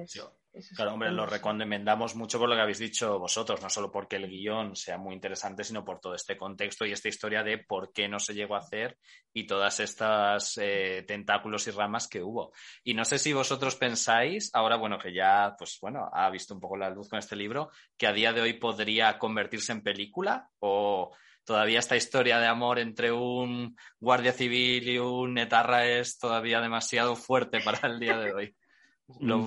claro, 0.75 0.93
hombre, 0.93 1.11
lo 1.11 1.27
recomendamos 1.27 2.15
mucho 2.15 2.39
por 2.39 2.49
lo 2.49 2.55
que 2.55 2.61
habéis 2.61 2.79
dicho 2.79 3.19
vosotros, 3.19 3.61
no 3.61 3.69
solo 3.69 3.91
porque 3.91 4.15
el 4.15 4.27
guion 4.27 4.75
sea 4.75 4.97
muy 4.97 5.13
interesante, 5.13 5.63
sino 5.63 5.85
por 5.85 5.99
todo 5.99 6.15
este 6.15 6.35
contexto 6.35 6.87
y 6.87 6.91
esta 6.91 7.07
historia 7.07 7.43
de 7.43 7.59
por 7.59 7.93
qué 7.93 8.07
no 8.07 8.17
se 8.17 8.33
llegó 8.33 8.55
a 8.55 8.61
hacer 8.61 8.97
y 9.31 9.45
todas 9.45 9.79
estas 9.79 10.57
eh, 10.57 11.03
tentáculos 11.07 11.67
y 11.67 11.71
ramas 11.71 12.07
que 12.07 12.23
hubo. 12.23 12.51
Y 12.83 12.95
no 12.95 13.05
sé 13.05 13.19
si 13.19 13.31
vosotros 13.31 13.75
pensáis, 13.75 14.49
ahora, 14.55 14.75
bueno, 14.77 14.97
que 14.97 15.13
ya, 15.13 15.53
pues 15.55 15.77
bueno, 15.79 16.09
ha 16.11 16.31
visto 16.31 16.55
un 16.55 16.59
poco 16.59 16.77
la 16.77 16.89
luz 16.89 17.07
con 17.07 17.19
este 17.19 17.35
libro, 17.35 17.69
que 17.95 18.07
a 18.07 18.11
día 18.11 18.33
de 18.33 18.41
hoy 18.41 18.53
podría 18.53 19.19
convertirse 19.19 19.71
en 19.71 19.83
película 19.83 20.49
o 20.61 21.11
todavía 21.47 21.79
esta 21.79 21.95
historia 21.95 22.39
de 22.39 22.45
amor 22.45 22.77
entre 22.77 23.11
un 23.13 23.75
guardia 24.01 24.33
civil 24.33 24.87
y 24.89 24.99
un 24.99 25.37
etarra 25.37 25.85
es 25.85 26.19
todavía 26.19 26.59
demasiado 26.59 27.15
fuerte 27.15 27.61
para 27.61 27.87
el 27.87 27.99
día 27.99 28.17
de 28.19 28.33
hoy. 28.33 28.55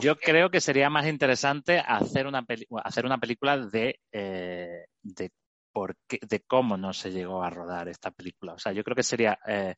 Yo 0.01 0.17
creo 0.17 0.51
que 0.51 0.63
sería 0.63 0.89
más 0.89 1.07
interesante 1.07 1.79
hacer 1.79 2.27
una, 2.27 2.43
película 2.43 3.59
de, 3.59 4.01
eh, 4.11 4.87
de 5.03 6.41
cómo 6.47 6.79
no 6.79 6.95
se 6.95 7.13
llegó 7.13 7.43
a 7.43 7.51
rodar 7.51 7.89
esta 7.89 8.11
película. 8.11 8.55
O 8.55 8.59
sea, 8.59 8.73
yo 8.73 8.83
creo 8.83 8.97
que 8.97 9.03
sería 9.03 9.39
eh, 9.47 9.75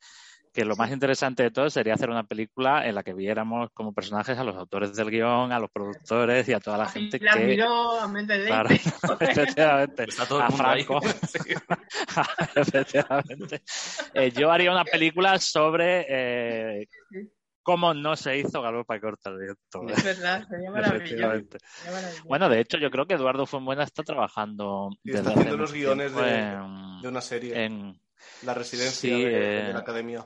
que 0.53 0.63
lo 0.63 0.75
más 0.75 0.91
interesante 0.91 1.43
de 1.43 1.51
todo 1.51 1.69
sería 1.69 1.95
hacer 1.95 2.11
una 2.11 2.23
película 2.23 2.87
en 2.87 2.93
la 2.93 3.03
que 3.03 3.13
viéramos 3.13 3.71
como 3.73 3.91
personajes 3.91 4.37
a 4.37 4.43
los 4.43 4.55
autores 4.55 4.95
del 4.95 5.09
guion, 5.09 5.51
a 5.51 5.59
los 5.59 5.71
productores 5.71 6.47
y 6.47 6.53
a 6.53 6.59
toda 6.59 6.77
la 6.77 6.87
gente 6.87 7.19
que... 7.19 7.27
Miró 7.39 7.99
a 7.99 8.07
claro, 8.07 8.69
efectivamente. 9.19 10.03
Está 10.03 10.27
todo 10.27 10.41
a 10.41 10.51
Franco. 10.51 10.99
efectivamente. 12.55 13.63
Eh, 14.13 14.31
yo 14.31 14.51
haría 14.51 14.71
una 14.71 14.85
película 14.85 15.39
sobre 15.39 16.05
eh, 16.07 16.87
cómo 17.63 17.95
no 17.95 18.15
se 18.15 18.37
hizo 18.37 18.61
Galopa 18.61 18.99
Corta 18.99 19.31
el 19.31 19.39
viento. 19.39 19.89
Es 19.89 20.03
verdad, 20.03 20.47
sería 20.47 20.69
maravilloso. 20.69 21.57
Bueno, 22.25 22.47
de 22.47 22.59
hecho, 22.59 22.77
yo 22.77 22.91
creo 22.91 23.07
que 23.07 23.15
Eduardo 23.15 23.47
Fuenbuena 23.47 23.83
está 23.83 24.03
trabajando... 24.03 24.91
Y 25.03 25.15
está 25.15 25.31
haciendo 25.31 25.57
los 25.57 25.73
guiones 25.73 26.13
de, 26.13 26.21
de, 27.01 27.07
una 27.07 27.21
serie. 27.21 27.65
En, 27.65 27.99
la 28.43 28.53
residencia 28.53 29.17
de, 29.17 29.23
la 29.23 29.69
eh, 29.69 29.73
academia 29.75 30.25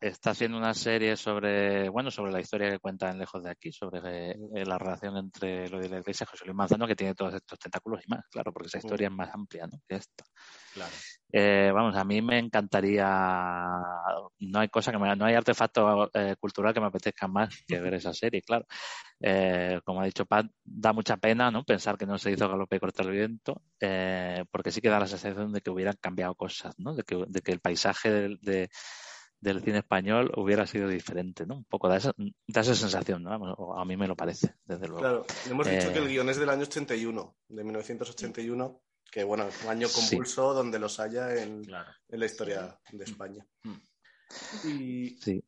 está 0.00 0.30
haciendo 0.30 0.56
una 0.56 0.74
serie 0.74 1.16
sobre, 1.16 1.88
bueno, 1.88 2.10
sobre 2.10 2.30
la 2.30 2.40
historia 2.40 2.70
que 2.70 2.78
cuenta 2.78 3.10
en 3.10 3.18
Lejos 3.18 3.42
de 3.42 3.50
aquí, 3.50 3.72
sobre 3.72 4.30
eh, 4.30 4.64
la 4.64 4.78
relación 4.78 5.16
entre 5.16 5.68
lo 5.68 5.80
de 5.80 5.88
la 5.88 5.98
iglesia 5.98 6.26
José 6.26 6.44
Luis 6.44 6.56
Manzano, 6.56 6.86
que 6.86 6.94
tiene 6.94 7.14
todos 7.14 7.34
estos 7.34 7.58
tentáculos 7.58 8.04
y 8.06 8.10
más, 8.10 8.24
claro, 8.30 8.52
porque 8.52 8.68
esa 8.68 8.78
historia 8.78 9.08
es 9.08 9.12
más 9.12 9.30
amplia, 9.34 9.66
¿no? 9.66 9.80
Que 9.88 9.96
esto. 9.96 10.24
Claro. 10.72 10.92
Eh, 11.32 11.70
vamos, 11.74 11.96
a 11.96 12.04
mí 12.04 12.22
me 12.22 12.38
encantaría, 12.38 13.04
no 14.38 14.60
hay 14.60 14.68
cosa 14.68 14.92
que 14.92 14.98
me, 14.98 15.14
no 15.16 15.24
hay 15.24 15.34
artefacto 15.34 16.10
eh, 16.14 16.36
cultural 16.38 16.72
que 16.72 16.80
me 16.80 16.86
apetezca 16.86 17.26
más 17.26 17.62
que 17.66 17.80
ver 17.80 17.94
esa 17.94 18.14
serie, 18.14 18.42
claro. 18.42 18.66
como 19.84 20.00
ha 20.00 20.04
dicho 20.04 20.26
Pat, 20.26 20.46
da 20.62 20.92
mucha 20.92 21.16
pena, 21.16 21.50
¿no? 21.50 21.64
Pensar 21.64 21.98
que 21.98 22.06
no 22.06 22.18
se 22.18 22.30
hizo 22.30 22.48
Galope 22.48 22.76
y 22.76 22.80
Cortar 22.80 23.06
el 23.06 23.12
Viento, 23.12 23.62
porque 24.50 24.70
sí 24.70 24.80
que 24.80 24.90
da 24.90 25.00
la 25.00 25.08
sensación 25.08 25.52
de 25.52 25.60
que 25.60 25.70
hubieran 25.70 25.96
cambiado 26.00 26.36
cosas, 26.36 26.74
¿no? 26.78 26.94
De 26.94 27.02
que, 27.02 27.24
de 27.26 27.40
que 27.40 27.52
el 27.52 27.60
paisaje 27.60 28.10
de 28.40 28.70
del 29.40 29.62
cine 29.62 29.78
español 29.78 30.32
hubiera 30.36 30.66
sido 30.66 30.88
diferente, 30.88 31.46
¿no? 31.46 31.58
Un 31.58 31.64
poco 31.64 31.88
da 31.88 31.96
esa, 31.96 32.12
da 32.46 32.60
esa 32.60 32.74
sensación, 32.74 33.22
¿no? 33.22 33.74
A 33.74 33.84
mí 33.84 33.96
me 33.96 34.08
lo 34.08 34.16
parece, 34.16 34.54
desde 34.64 34.88
luego. 34.88 35.00
Claro, 35.00 35.26
hemos 35.48 35.68
dicho 35.68 35.92
que 35.92 35.98
el 35.98 36.06
eh, 36.06 36.08
guion 36.08 36.28
es 36.28 36.38
del 36.38 36.50
año 36.50 36.62
81, 36.62 37.36
de 37.48 37.64
1981, 37.64 38.82
que 39.10 39.24
bueno, 39.24 39.48
es 39.48 39.62
un 39.62 39.70
año 39.70 39.88
convulso 39.88 40.54
donde 40.54 40.78
los 40.78 40.98
haya 41.00 41.34
en, 41.42 41.62
en 42.08 42.20
la 42.20 42.26
historia 42.26 42.78
de 42.90 43.04
España. 43.04 43.46
Mm. 43.62 44.68
Y, 44.68 45.16
sí. 45.20 45.42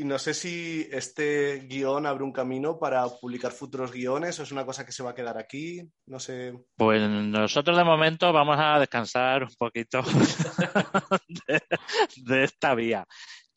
Y 0.00 0.04
no 0.04 0.16
sé 0.16 0.32
si 0.32 0.88
este 0.92 1.66
guion 1.66 2.06
abre 2.06 2.22
un 2.22 2.30
camino 2.30 2.78
para 2.78 3.04
publicar 3.08 3.50
futuros 3.50 3.90
guiones 3.90 4.38
o 4.38 4.44
es 4.44 4.52
una 4.52 4.64
cosa 4.64 4.86
que 4.86 4.92
se 4.92 5.02
va 5.02 5.10
a 5.10 5.14
quedar 5.14 5.36
aquí. 5.36 5.82
No 6.06 6.20
sé. 6.20 6.54
Pues 6.76 7.02
nosotros 7.02 7.76
de 7.76 7.82
momento 7.82 8.32
vamos 8.32 8.58
a 8.60 8.78
descansar 8.78 9.42
un 9.42 9.54
poquito 9.58 10.00
de, 12.16 12.44
esta 12.44 12.76
vía 12.76 13.08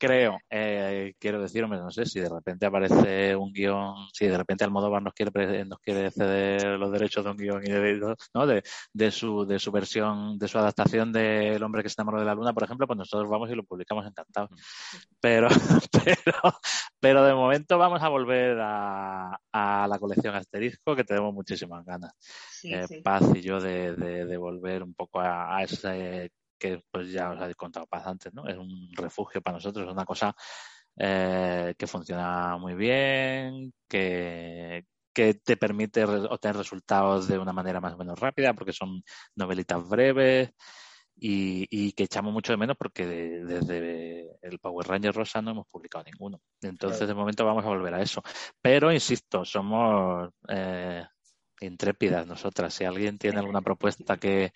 creo, 0.01 0.39
eh, 0.49 1.13
quiero 1.19 1.39
decir, 1.39 1.67
no 1.67 1.91
sé, 1.91 2.07
si 2.07 2.19
de 2.19 2.27
repente 2.27 2.65
aparece 2.65 3.35
un 3.35 3.53
guion, 3.53 3.93
si 4.11 4.25
de 4.25 4.35
repente 4.35 4.63
Almodóvar 4.63 5.03
nos 5.03 5.13
quiere 5.13 5.63
nos 5.63 5.77
quiere 5.77 6.09
ceder 6.09 6.79
los 6.79 6.91
derechos 6.91 7.23
de 7.23 7.29
un 7.29 7.37
guion 7.37 7.61
y 7.63 7.69
de, 7.69 8.15
¿no? 8.33 8.47
de, 8.47 8.63
de, 8.93 9.11
su, 9.11 9.45
de 9.45 9.59
su 9.59 9.71
versión, 9.71 10.39
de 10.39 10.47
su 10.47 10.57
adaptación 10.57 11.11
de 11.11 11.49
El 11.49 11.61
hombre 11.61 11.83
que 11.83 11.89
se 11.89 12.01
enamoró 12.01 12.19
de 12.19 12.25
la 12.25 12.33
luna, 12.33 12.51
por 12.51 12.63
ejemplo, 12.63 12.87
pues 12.87 12.97
nosotros 12.97 13.29
vamos 13.29 13.51
y 13.51 13.53
lo 13.53 13.63
publicamos 13.63 14.03
encantados. 14.07 14.49
Pero, 15.19 15.49
pero, 16.03 16.55
pero 16.99 17.23
de 17.23 17.35
momento 17.35 17.77
vamos 17.77 18.01
a 18.01 18.09
volver 18.09 18.57
a, 18.59 19.39
a 19.51 19.87
la 19.87 19.99
colección 19.99 20.33
Asterisco, 20.33 20.95
que 20.95 21.03
tenemos 21.03 21.31
muchísimas 21.31 21.85
ganas. 21.85 22.11
Eh, 22.63 23.03
Paz 23.03 23.21
y 23.35 23.41
yo 23.41 23.59
de, 23.59 23.93
de, 23.95 24.37
volver 24.37 24.81
un 24.81 24.95
poco 24.95 25.19
a, 25.19 25.57
a 25.57 25.63
ese 25.63 26.31
que 26.61 26.83
pues 26.91 27.11
ya 27.11 27.31
os 27.31 27.49
he 27.49 27.55
contado 27.55 27.87
Paz 27.87 28.05
antes, 28.05 28.31
¿no? 28.33 28.47
Es 28.47 28.57
un 28.57 28.89
refugio 28.93 29.41
para 29.41 29.57
nosotros, 29.57 29.87
es 29.87 29.91
una 29.91 30.05
cosa 30.05 30.35
eh, 30.95 31.73
que 31.77 31.87
funciona 31.87 32.55
muy 32.57 32.75
bien, 32.75 33.73
que, 33.89 34.85
que 35.11 35.33
te 35.33 35.57
permite 35.57 36.03
obtener 36.05 36.57
resultados 36.57 37.27
de 37.27 37.39
una 37.39 37.51
manera 37.51 37.81
más 37.81 37.95
o 37.95 37.97
menos 37.97 38.19
rápida, 38.19 38.53
porque 38.53 38.73
son 38.73 39.03
novelitas 39.35 39.89
breves 39.89 40.51
y, 41.15 41.91
que 41.93 42.03
echamos 42.03 42.31
mucho 42.31 42.53
de 42.53 42.57
menos 42.57 42.77
porque 42.77 43.05
desde 43.05 44.37
el 44.41 44.59
Power 44.59 44.87
Ranger 44.87 45.13
Rosa 45.13 45.41
no 45.41 45.51
hemos 45.51 45.67
publicado 45.67 46.03
ninguno. 46.03 46.41
Entonces, 46.61 47.07
de 47.07 47.13
momento 47.13 47.45
vamos 47.45 47.65
a 47.65 47.69
volver 47.69 47.93
a 47.95 48.01
eso. 48.01 48.21
Pero, 48.61 48.91
insisto, 48.91 49.45
somos 49.45 50.29
eh, 50.47 51.05
intrépidas 51.61 52.25
nosotras. 52.25 52.73
Si 52.73 52.85
alguien 52.85 53.17
tiene 53.17 53.39
alguna 53.39 53.61
propuesta 53.61 54.17
que, 54.17 54.51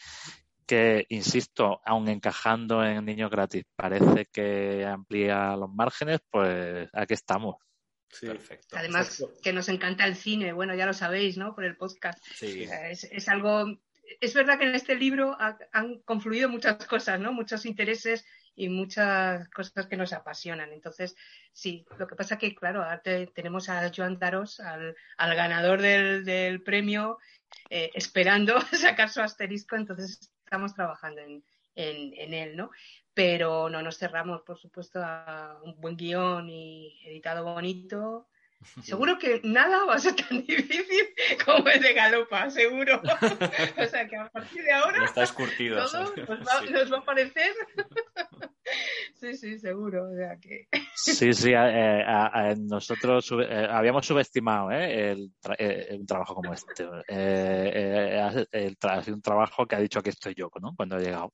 que, 0.66 1.06
insisto, 1.10 1.82
aún 1.86 2.08
encajando 2.10 2.84
en 2.84 3.06
niños 3.06 3.30
gratis, 3.32 3.64
parece 3.76 4.28
que 4.32 4.86
amplía 4.86 5.56
los 5.56 5.70
márgenes, 5.74 6.20
pues 6.30 6.90
aquí 6.94 7.14
estamos. 7.14 7.56
Sí. 8.10 8.28
Perfecto. 8.28 8.78
Además, 8.78 9.24
que 9.44 9.54
nos 9.54 9.68
encanta 9.68 10.06
el 10.06 10.16
cine, 10.16 10.54
bueno, 10.54 10.74
ya 10.76 10.86
lo 10.86 10.94
sabéis, 10.94 11.38
¿no? 11.38 11.54
Por 11.54 11.66
el 11.66 11.76
podcast. 11.76 12.24
Sí. 12.34 12.64
Es, 12.64 13.04
es, 13.06 13.28
algo. 13.28 13.78
Es 14.22 14.34
verdad 14.34 14.58
que 14.58 14.66
en 14.66 14.76
este 14.76 14.96
libro 14.96 15.36
han 15.40 16.00
confluido 16.04 16.48
muchas 16.48 16.86
cosas, 16.86 17.20
¿no? 17.20 17.34
Muchos 17.34 17.66
intereses 17.66 18.26
y 18.56 18.70
muchas 18.70 19.50
cosas 19.50 19.88
que 19.88 19.98
nos 19.98 20.14
apasionan. 20.14 20.72
Entonces, 20.72 21.16
sí, 21.52 21.86
lo 21.98 22.08
que 22.08 22.16
pasa 22.16 22.38
que, 22.38 22.56
claro, 22.56 22.84
ahora 22.84 23.02
tenemos 23.34 23.68
a 23.68 23.92
Joan 23.94 24.18
Daros, 24.18 24.60
al, 24.62 24.96
al 25.18 25.36
ganador 25.36 25.82
del, 25.82 26.24
del 26.24 26.64
premio, 26.64 27.18
eh, 27.70 27.92
esperando 27.94 28.60
sacar 28.72 29.10
su 29.10 29.22
asterisco, 29.22 29.76
entonces 29.76 30.32
estamos 30.56 30.74
trabajando 30.74 31.22
en, 31.22 31.44
en, 31.76 32.14
en, 32.14 32.34
él, 32.34 32.56
¿no? 32.56 32.72
Pero 33.14 33.70
no 33.70 33.82
nos 33.82 33.98
cerramos, 33.98 34.42
por 34.42 34.58
supuesto, 34.58 35.02
a 35.04 35.60
un 35.64 35.80
buen 35.82 35.98
guion 35.98 36.50
y 36.50 37.02
editado 37.06 37.44
bonito 37.44 38.28
Seguro 38.82 39.18
que 39.18 39.42
nada 39.44 39.86
va 39.86 39.96
a 39.96 40.00
ser 40.00 40.16
tan 40.16 40.42
difícil 40.48 41.08
como 41.46 41.68
el 41.70 41.82
de 41.82 41.94
Galopa, 41.94 42.50
seguro. 42.50 43.02
o 43.78 43.86
sea 43.86 44.08
que 44.08 44.18
a 44.18 44.30
partir 44.30 44.64
de 44.64 44.72
ahora 44.72 45.06
está 45.06 45.24
escurtido, 45.24 45.86
todo 45.86 46.14
nos 46.16 46.92
va, 46.92 46.98
a 46.98 47.06
parecer. 47.06 47.54
sí, 49.16 49.36
sí, 49.36 49.60
seguro. 49.60 50.10
O 50.10 50.16
sea 50.16 50.38
que... 50.40 50.68
sí, 50.96 51.34
sí, 51.34 51.52
eh, 51.54 52.56
nosotros 52.58 53.32
eh, 53.32 53.68
habíamos 53.70 54.06
subestimado 54.06 54.72
¿eh? 54.72 55.12
el 55.12 55.32
un 56.00 56.06
trabajo 56.06 56.36
como 56.36 56.54
este. 56.54 56.84
ha 56.84 59.04
sido 59.04 59.16
un 59.16 59.22
trabajo 59.22 59.66
que 59.66 59.76
ha 59.76 59.80
dicho 59.80 60.02
que 60.02 60.10
estoy 60.10 60.34
yo, 60.36 60.50
¿no? 60.62 60.74
Cuando 60.76 60.96
ha 60.96 61.00
llegado. 61.00 61.34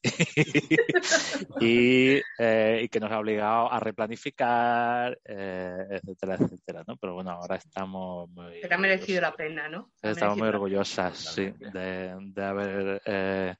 y, 1.60 2.18
y, 2.18 2.90
que 2.90 3.00
nos 3.00 3.12
ha 3.12 3.20
obligado 3.20 3.72
a 3.72 3.80
replanificar, 3.80 5.18
etcétera, 5.26 6.36
etcétera, 6.36 6.84
¿no? 6.88 6.98
Pero 6.98 7.14
bueno, 7.14 7.21
ahora 7.28 7.58
estamos 7.58 8.30
muy... 8.30 8.62
ha 8.64 8.78
merecido 8.78 9.22
la 9.22 9.36
pena, 9.36 9.70
¿no? 9.70 9.92
Estamos 10.02 10.38
muy 10.38 10.48
orgullosas, 10.48 11.18
sí, 11.18 11.54
de, 11.74 12.16
de, 12.20 12.44
haber, 12.44 13.02
eh, 13.06 13.56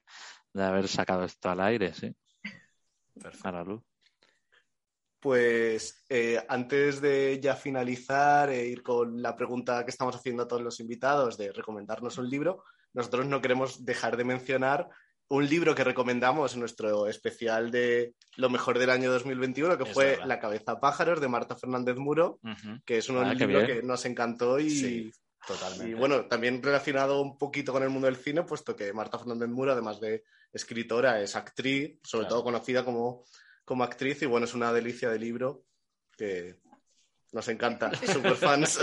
de 0.52 0.62
haber 0.62 0.88
sacado 0.88 1.24
esto 1.24 1.50
al 1.50 1.60
aire, 1.60 1.94
sí. 1.94 2.14
A 3.44 3.52
la 3.52 3.62
luz. 3.62 3.82
Pues 5.20 6.04
eh, 6.08 6.44
antes 6.48 7.00
de 7.00 7.38
ya 7.40 7.54
finalizar 7.54 8.50
e 8.50 8.66
ir 8.66 8.82
con 8.82 9.22
la 9.22 9.36
pregunta 9.36 9.84
que 9.84 9.90
estamos 9.90 10.16
haciendo 10.16 10.42
a 10.42 10.48
todos 10.48 10.62
los 10.62 10.80
invitados 10.80 11.38
de 11.38 11.52
recomendarnos 11.52 12.18
un 12.18 12.28
libro, 12.28 12.64
nosotros 12.92 13.26
no 13.26 13.40
queremos 13.40 13.84
dejar 13.84 14.16
de 14.16 14.24
mencionar 14.24 14.88
un 15.32 15.48
libro 15.48 15.74
que 15.74 15.82
recomendamos 15.82 16.52
en 16.52 16.60
nuestro 16.60 17.08
especial 17.08 17.70
de 17.70 18.12
lo 18.36 18.50
mejor 18.50 18.78
del 18.78 18.90
año 18.90 19.10
2021, 19.10 19.78
que 19.78 19.86
fue 19.86 20.18
La 20.26 20.38
cabeza 20.38 20.78
pájaros 20.78 21.22
de 21.22 21.28
Marta 21.28 21.56
Fernández 21.56 21.96
Muro, 21.96 22.38
que 22.84 22.98
es 22.98 23.08
un 23.08 23.16
ah, 23.16 23.32
libro 23.32 23.66
que 23.66 23.82
nos 23.82 24.04
encantó 24.04 24.60
y, 24.60 25.10
totalmente. 25.46 25.90
y 25.90 25.94
bueno, 25.94 26.26
también 26.26 26.62
relacionado 26.62 27.22
un 27.22 27.38
poquito 27.38 27.72
con 27.72 27.82
el 27.82 27.88
mundo 27.88 28.08
del 28.08 28.16
cine, 28.16 28.42
puesto 28.42 28.76
que 28.76 28.92
Marta 28.92 29.18
Fernández 29.18 29.48
Muro, 29.48 29.72
además 29.72 30.00
de 30.00 30.22
escritora, 30.52 31.18
es 31.22 31.34
actriz, 31.34 31.98
sobre 32.02 32.26
todo 32.26 32.44
conocida 32.44 32.84
como, 32.84 33.24
como 33.64 33.84
actriz, 33.84 34.20
y 34.20 34.26
bueno, 34.26 34.44
es 34.44 34.52
una 34.52 34.70
delicia 34.70 35.08
de 35.08 35.18
libro 35.18 35.64
que 36.14 36.56
nos 37.32 37.48
encanta, 37.48 37.90
super 38.04 38.34
fans. 38.34 38.78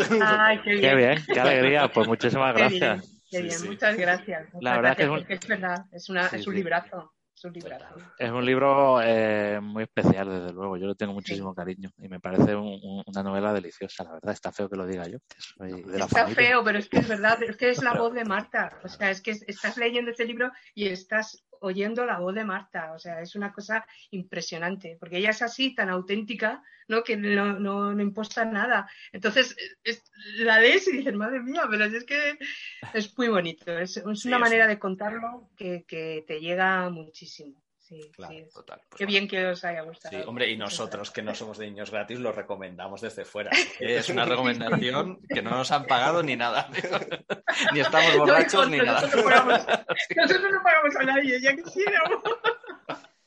qué, 0.63 0.95
bien. 0.95 1.23
qué 1.31 1.39
alegría, 1.39 1.91
pues 1.93 2.07
muchísimas 2.07 2.55
gracias. 2.55 3.18
Qué 3.29 3.41
bien, 3.41 3.65
muchas 3.65 3.95
gracias. 3.95 4.47
la 4.59 4.75
verdad 4.77 4.97
que 4.97 5.03
es, 5.03 5.09
un... 5.09 5.25
es 5.27 5.47
verdad, 5.47 5.85
es, 5.91 6.09
una, 6.09 6.27
es 6.27 6.47
un 6.47 6.55
librazo. 6.55 7.13
Es 7.35 7.45
un, 7.45 7.53
librazo. 7.53 7.95
es 8.17 8.31
un 8.31 8.45
libro 8.45 9.01
eh, 9.01 9.61
muy 9.61 9.83
especial, 9.83 10.27
desde 10.27 10.51
luego. 10.51 10.75
Yo 10.75 10.87
le 10.87 10.95
tengo 10.95 11.13
muchísimo 11.13 11.55
cariño 11.55 11.89
y 11.97 12.09
me 12.09 12.19
parece 12.19 12.53
una 12.53 13.23
novela 13.23 13.53
deliciosa, 13.53 14.03
la 14.03 14.13
verdad. 14.15 14.33
Está 14.33 14.51
feo 14.51 14.69
que 14.69 14.75
lo 14.75 14.85
diga 14.85 15.07
yo. 15.07 15.19
Está 15.93 16.27
feo, 16.27 16.65
pero 16.65 16.79
es 16.79 16.89
que 16.89 16.97
es 16.97 17.07
verdad, 17.07 17.41
es 17.41 17.55
que 17.55 17.69
es 17.69 17.81
la 17.81 17.93
voz 17.97 18.13
de 18.13 18.25
Marta. 18.25 18.77
O 18.83 18.89
sea, 18.89 19.09
es 19.09 19.21
que 19.21 19.31
estás 19.47 19.77
leyendo 19.77 20.11
este 20.11 20.25
libro 20.25 20.51
y 20.73 20.89
estás 20.89 21.45
oyendo 21.61 22.05
la 22.05 22.19
voz 22.19 22.35
de 22.35 22.43
Marta. 22.43 22.93
O 22.93 22.99
sea, 22.99 23.21
es 23.21 23.35
una 23.35 23.51
cosa 23.51 23.85
impresionante, 24.11 24.97
porque 24.99 25.17
ella 25.17 25.31
es 25.31 25.41
así, 25.41 25.73
tan 25.75 25.89
auténtica, 25.89 26.63
¿no? 26.87 27.03
Que 27.03 27.17
no, 27.17 27.59
no, 27.59 27.93
no 27.93 28.01
imposta 28.01 28.45
nada. 28.45 28.89
Entonces, 29.11 29.55
la 30.37 30.59
lees 30.59 30.87
y 30.87 30.97
dices, 30.97 31.13
madre 31.13 31.41
mía, 31.41 31.63
pero 31.69 31.85
es 31.85 32.03
que 32.03 32.37
es 32.93 33.17
muy 33.17 33.27
bonito. 33.27 33.71
Es, 33.77 33.97
una 34.25 34.39
manera 34.39 34.67
de 34.67 34.79
contarlo 34.79 35.49
que, 35.55 35.85
que 35.87 36.23
te 36.27 36.39
llega 36.39 36.89
muchísimo. 36.89 37.61
Sí, 37.89 38.11
claro, 38.15 38.35
total. 38.53 38.81
Pues 38.87 38.99
Qué 38.99 39.05
bien 39.07 39.27
que 39.27 39.47
os 39.47 39.63
haya 39.63 39.81
gustado. 39.81 40.15
Sí, 40.15 40.23
hombre, 40.27 40.47
y 40.51 40.55
nosotros 40.55 41.09
que 41.09 41.23
no 41.23 41.33
somos 41.33 41.57
de 41.57 41.65
niños 41.65 41.89
gratis 41.89 42.19
lo 42.19 42.31
recomendamos 42.31 43.01
desde 43.01 43.25
fuera. 43.25 43.49
Es 43.79 44.09
una 44.09 44.25
recomendación 44.25 45.19
que 45.27 45.41
no 45.41 45.49
nos 45.49 45.71
han 45.71 45.87
pagado 45.87 46.21
ni 46.21 46.35
nada. 46.35 46.69
ni 47.73 47.79
estamos 47.79 48.15
borrachos 48.17 48.69
ni 48.69 48.77
nada. 48.77 49.01
nosotros 50.15 50.51
no 50.51 50.63
pagamos 50.63 50.95
a 50.99 51.03
nadie, 51.03 51.41
ya 51.41 51.55
quisiéramos. 51.55 52.21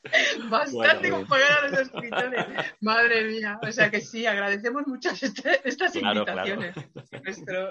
Bastante 0.49 1.09
con 1.09 1.25
pagar 1.25 1.51
a 1.51 1.67
los 1.69 1.79
escritores. 1.79 2.45
Madre 2.81 3.25
mía. 3.25 3.59
O 3.61 3.71
sea 3.71 3.89
que 3.89 4.01
sí, 4.01 4.25
agradecemos 4.25 4.85
muchas 4.87 5.23
este, 5.23 5.67
estas 5.67 5.95
invitaciones. 5.95 6.75
Nuestro, 7.23 7.69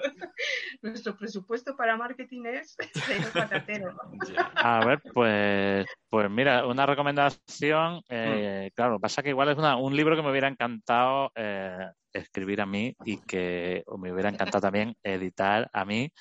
nuestro, 0.81 1.17
presupuesto 1.17 1.75
para 1.75 1.95
marketing 1.95 2.45
es 2.45 2.75
patatero. 3.33 3.95
A 4.55 4.85
ver, 4.85 5.01
pues, 5.13 5.85
pues 6.09 6.29
mira, 6.29 6.65
una 6.65 6.85
recomendación. 6.85 8.01
Eh, 8.09 8.69
mm. 8.71 8.75
Claro, 8.75 8.99
pasa 8.99 9.21
que 9.21 9.29
igual 9.29 9.49
es 9.49 9.57
una, 9.57 9.77
un 9.77 9.95
libro 9.95 10.15
que 10.15 10.23
me 10.23 10.31
hubiera 10.31 10.47
encantado 10.47 11.31
eh, 11.35 11.87
escribir 12.11 12.61
a 12.61 12.65
mí 12.65 12.95
y 13.05 13.17
que 13.17 13.83
me 13.97 14.11
hubiera 14.11 14.29
encantado 14.29 14.61
también 14.61 14.95
editar 15.03 15.69
a 15.71 15.85
mí 15.85 16.11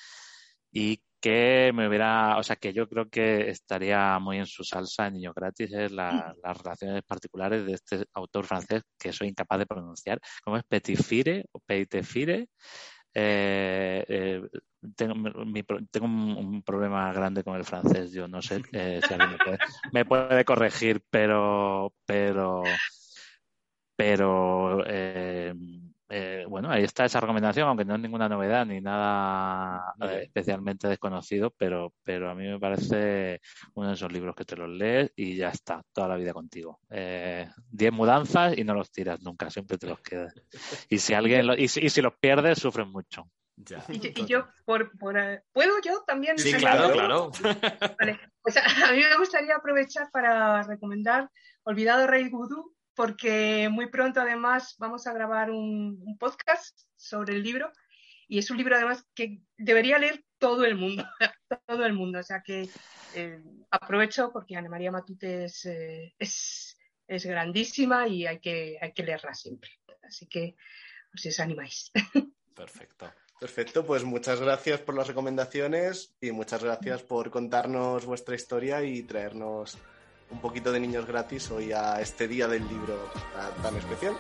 y 0.73 1.01
que 1.23 1.71
me 1.73 1.87
hubiera, 1.89 2.37
o 2.37 2.43
sea, 2.43 2.57
que 2.57 2.73
yo 2.73 2.89
creo 2.89 3.09
que 3.09 3.49
estaría 3.49 4.19
muy 4.19 4.39
en 4.39 4.47
su 4.47 4.65
salsa 4.65 5.07
en 5.07 5.15
Niño 5.15 5.33
Gratis 5.33 5.73
es 5.73 5.93
las 5.93 6.59
relaciones 6.59 7.05
particulares 7.05 7.65
de 7.65 7.75
este 7.75 8.05
autor 8.13 8.45
francés 8.45 8.83
que 8.99 9.13
soy 9.13 9.29
incapaz 9.29 9.61
de 9.61 9.67
pronunciar, 9.67 10.21
como 10.43 10.57
es 10.57 10.65
Petifire 10.65 11.45
o 11.53 11.61
Peitefire. 11.61 12.49
Eh, 13.15 14.05
eh, 14.09 14.43
tengo, 14.97 15.15
tengo 15.93 16.07
un, 16.07 16.63
problema 16.65 17.13
grande 17.13 17.45
con 17.45 17.55
el 17.55 17.65
francés, 17.65 18.11
yo 18.11 18.27
no 18.27 18.43
sé 18.43 18.61
eh, 18.73 19.01
si 19.07 19.15
alguien 19.15 19.31
me 19.31 19.39
puede, 19.39 19.59
me 19.93 20.05
puede 20.05 20.45
corregir, 20.45 21.05
pero, 21.09 21.95
pero, 22.05 22.65
pero 23.95 24.83
eh, 24.89 25.55
eh, 26.15 26.45
bueno, 26.47 26.71
ahí 26.71 26.83
está 26.83 27.07
esa 27.07 27.21
recomendación, 27.21 27.67
aunque 27.67 27.87
no 27.87 27.95
es 27.95 28.01
ninguna 28.01 28.29
novedad 28.29 28.67
ni 28.67 28.83
nada 28.83 29.95
eh, 30.03 30.25
especialmente 30.25 30.87
desconocido, 30.87 31.55
pero, 31.57 31.95
pero 32.03 32.29
a 32.29 32.35
mí 32.35 32.47
me 32.47 32.61
parece 32.61 33.41
uno 33.73 33.89
de 33.89 33.95
esos 33.95 34.13
libros 34.13 34.37
que 34.37 34.45
te 34.45 34.55
los 34.55 34.69
lees 34.69 35.11
y 35.17 35.37
ya 35.37 35.49
está, 35.49 35.83
toda 35.91 36.09
la 36.09 36.17
vida 36.17 36.35
contigo. 36.35 36.81
Eh, 36.91 37.49
diez 37.67 37.91
mudanzas 37.95 38.59
y 38.59 38.63
no 38.63 38.75
los 38.75 38.93
tiras 38.93 39.23
nunca, 39.23 39.49
siempre 39.49 39.79
te 39.79 39.87
los 39.87 40.01
quedas. 40.01 40.35
Y 40.91 40.99
si 40.99 41.15
alguien 41.15 41.47
y, 41.57 41.69
si, 41.69 42.03
los 42.03 42.13
pierdes, 42.21 42.59
sufren 42.59 42.91
mucho. 42.91 43.31
Y, 43.89 44.27
yo, 44.27 44.49
por, 44.67 44.93
¿puedo 44.99 45.81
yo 45.83 46.05
también? 46.07 46.37
Sí, 46.37 46.53
claro, 46.53 46.93
claro. 46.93 47.31
Vale. 47.99 48.21
Pues 48.43 48.59
a 48.59 48.93
mí 48.93 49.03
me 49.03 49.17
gustaría 49.17 49.57
aprovechar 49.57 50.11
para 50.11 50.63
recomendar 50.65 51.31
Olvidado 51.63 52.07
Rey 52.07 52.29
Gudú 52.29 52.75
porque 52.95 53.69
muy 53.71 53.89
pronto 53.89 54.21
además 54.21 54.77
vamos 54.79 55.07
a 55.07 55.13
grabar 55.13 55.51
un, 55.51 56.17
podcast 56.19 56.79
sobre 56.97 57.35
el 57.35 57.43
libro 57.43 57.73
y 58.29 58.39
es 58.39 58.51
un 58.51 58.57
libro 58.57 58.77
además 58.77 59.07
que 59.15 59.43
debería 59.57 59.99
leer 59.99 60.25
todo 60.39 60.65
el 60.65 60.77
mundo, 60.77 61.05
todo 61.67 61.85
el 61.85 61.93
mundo. 61.93 62.19
O 62.19 62.23
sea 62.23 62.43
que 62.43 62.69
eh, 63.15 63.43
aprovecho 63.71 64.31
porque 64.33 64.57
Ana 64.57 64.69
María 64.69 64.91
Matute 64.91 65.47
eh, 65.65 66.15
es, 66.19 66.77
es, 67.07 67.27
grandísima 67.27 68.09
y 68.09 68.27
hay 68.27 68.41
que, 68.41 68.79
hay 68.81 68.93
que 68.93 69.03
leerla 69.03 69.35
siempre. 69.35 69.71
Así 70.03 70.27
que 70.27 70.57
si 71.15 71.29
os 71.29 71.41
animáis. 71.41 71.91
Perfecto. 72.55 73.13
Perfecto, 73.43 73.85
pues 73.85 74.05
muchas 74.05 74.41
gracias 74.41 74.79
por 74.79 74.95
las 74.95 75.09
recomendaciones 75.09 76.15
y 76.21 76.31
muchas 76.31 76.63
gracias 76.63 77.03
por 77.03 77.29
contarnos 77.33 78.07
vuestra 78.07 78.37
historia 78.37 78.85
y 78.85 79.03
traernos 79.03 79.79
un 80.33 80.41
poquito 80.41 80.73
de 80.73 80.81
niños 80.81 81.07
gratis 81.07 81.51
hoy 81.51 81.73
a 81.73 82.01
este 82.01 82.27
día 82.27 82.49
del 82.49 82.67
libro 82.67 82.99
tan, 83.63 83.77
especial. 83.77 84.15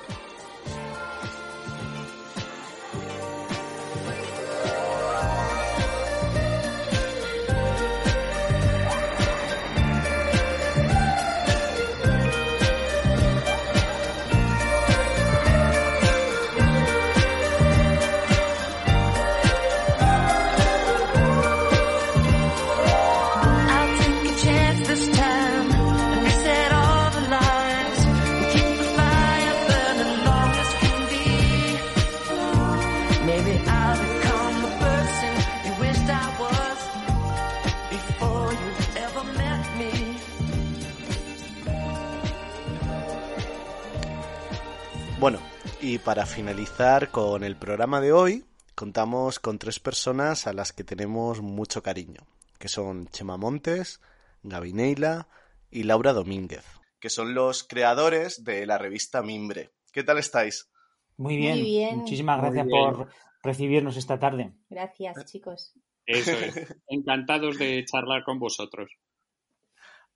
Y 45.84 45.98
para 45.98 46.26
finalizar 46.26 47.10
con 47.10 47.42
el 47.42 47.56
programa 47.56 48.00
de 48.00 48.12
hoy, 48.12 48.44
contamos 48.76 49.40
con 49.40 49.58
tres 49.58 49.80
personas 49.80 50.46
a 50.46 50.52
las 50.52 50.72
que 50.72 50.84
tenemos 50.84 51.42
mucho 51.42 51.82
cariño, 51.82 52.20
que 52.60 52.68
son 52.68 53.08
Chema 53.08 53.36
Montes, 53.36 54.00
Gaby 54.44 54.74
Neila 54.74 55.26
y 55.72 55.82
Laura 55.82 56.12
Domínguez, 56.12 56.64
que 57.00 57.10
son 57.10 57.34
los 57.34 57.64
creadores 57.64 58.44
de 58.44 58.64
la 58.64 58.78
revista 58.78 59.22
Mimbre. 59.22 59.72
¿Qué 59.92 60.04
tal 60.04 60.18
estáis? 60.18 60.70
Muy 61.16 61.36
bien. 61.36 61.54
Muy 61.54 61.62
bien. 61.64 61.98
Muchísimas 61.98 62.40
gracias 62.40 62.66
bien. 62.68 62.78
por 62.78 63.08
recibirnos 63.42 63.96
esta 63.96 64.20
tarde. 64.20 64.52
Gracias, 64.70 65.24
chicos. 65.24 65.74
Eso 66.06 66.30
es. 66.30 66.76
Encantados 66.86 67.58
de 67.58 67.84
charlar 67.86 68.22
con 68.22 68.38
vosotros. 68.38 68.88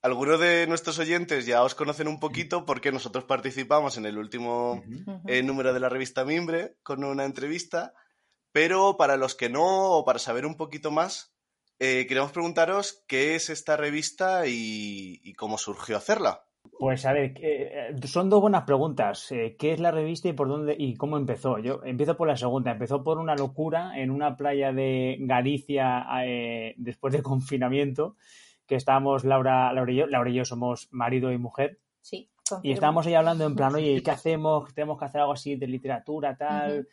Algunos 0.02 0.38
de 0.38 0.66
nuestros 0.66 0.98
oyentes 0.98 1.46
ya 1.46 1.62
os 1.62 1.74
conocen 1.74 2.08
un 2.08 2.20
poquito 2.20 2.64
porque 2.64 2.92
nosotros 2.92 3.24
participamos 3.24 3.96
en 3.96 4.06
el 4.06 4.18
último 4.18 4.82
eh, 5.26 5.42
número 5.42 5.72
de 5.72 5.80
la 5.80 5.88
revista 5.88 6.24
Mimbre 6.24 6.76
con 6.82 7.02
una 7.02 7.24
entrevista, 7.24 7.94
pero 8.52 8.96
para 8.96 9.16
los 9.16 9.34
que 9.34 9.48
no 9.48 9.90
o 9.90 10.04
para 10.04 10.18
saber 10.18 10.46
un 10.46 10.56
poquito 10.56 10.90
más, 10.90 11.34
eh, 11.78 12.06
queremos 12.06 12.32
preguntaros 12.32 13.04
qué 13.08 13.34
es 13.34 13.50
esta 13.50 13.76
revista 13.76 14.46
y, 14.46 15.20
y 15.24 15.34
cómo 15.34 15.58
surgió 15.58 15.96
hacerla. 15.96 16.46
Pues 16.78 17.06
a 17.06 17.12
ver, 17.12 17.34
eh, 17.40 17.94
son 18.04 18.28
dos 18.28 18.40
buenas 18.40 18.64
preguntas. 18.64 19.30
Eh, 19.32 19.56
¿Qué 19.58 19.72
es 19.72 19.80
la 19.80 19.90
revista 19.90 20.28
y 20.28 20.32
por 20.32 20.48
dónde 20.48 20.74
y 20.78 20.94
cómo 20.94 21.16
empezó? 21.16 21.58
Yo 21.58 21.80
empiezo 21.84 22.16
por 22.16 22.28
la 22.28 22.36
segunda. 22.36 22.72
Empezó 22.72 23.02
por 23.02 23.18
una 23.18 23.34
locura 23.34 23.98
en 23.98 24.10
una 24.10 24.36
playa 24.36 24.72
de 24.72 25.16
Galicia 25.20 26.06
eh, 26.24 26.74
después 26.76 27.12
del 27.12 27.22
confinamiento, 27.22 28.16
que 28.66 28.74
estábamos 28.74 29.24
Laura, 29.24 29.72
Laura 29.72 29.92
y 29.92 29.96
yo. 29.96 30.06
Laura 30.06 30.30
y 30.30 30.34
yo 30.34 30.44
somos 30.44 30.88
marido 30.90 31.32
y 31.32 31.38
mujer. 31.38 31.78
Sí, 32.00 32.16
Y 32.18 32.48
confirmo. 32.48 32.74
estábamos 32.74 33.06
ahí 33.06 33.14
hablando 33.14 33.44
en 33.46 33.54
plan, 33.56 33.74
oye, 33.74 34.02
¿qué 34.02 34.10
hacemos? 34.12 34.72
Tenemos 34.74 34.98
que 34.98 35.04
hacer 35.04 35.20
algo 35.20 35.32
así 35.32 35.56
de 35.56 35.66
literatura, 35.66 36.36
tal. 36.36 36.80
Ujú. 36.80 36.88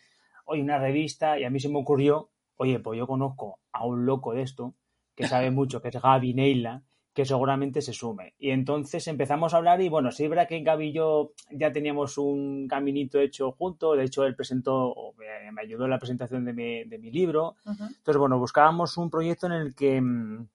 Oye, 0.45 0.61
una 0.61 0.77
revista. 0.77 1.39
Y 1.39 1.43
a 1.43 1.49
mí 1.49 1.59
se 1.59 1.69
me 1.69 1.79
ocurrió, 1.79 2.29
oye, 2.57 2.79
pues 2.79 2.97
yo 2.97 3.07
conozco 3.07 3.59
a 3.71 3.85
un 3.85 4.05
loco 4.05 4.33
de 4.33 4.41
esto, 4.43 4.73
que 5.15 5.27
sabe 5.27 5.51
mucho, 5.51 5.81
que 5.81 5.89
es 5.89 6.01
Gaby 6.01 6.33
Neila, 6.33 6.81
que 7.13 7.25
seguramente 7.25 7.81
se 7.81 7.93
sume. 7.93 8.33
Y 8.39 8.49
entonces 8.49 9.07
empezamos 9.07 9.53
a 9.53 9.57
hablar 9.57 9.79
y 9.81 9.87
bueno, 9.89 10.11
sí 10.11 10.23
es 10.23 10.29
verdad 10.31 10.47
que 10.47 10.61
Gaby 10.61 10.87
y 10.87 10.93
yo 10.93 11.33
ya 11.51 11.71
teníamos 11.71 12.17
un 12.17 12.67
caminito 12.67 13.19
hecho 13.19 13.51
juntos. 13.51 13.97
De 13.97 14.03
hecho, 14.05 14.25
él 14.25 14.35
presentó, 14.35 14.87
o 14.91 15.13
me, 15.13 15.61
ayudó 15.61 15.85
en 15.85 15.91
la 15.91 15.99
presentación 15.99 16.43
de 16.43 16.53
mi, 16.53 16.83
de 16.85 16.97
mi 16.97 17.11
libro. 17.11 17.55
Entonces, 17.65 18.17
bueno, 18.17 18.39
buscábamos 18.39 18.97
un 18.97 19.11
proyecto 19.11 19.45
en 19.45 19.53
el 19.53 19.75
que 19.75 20.01
mm, 20.01 20.47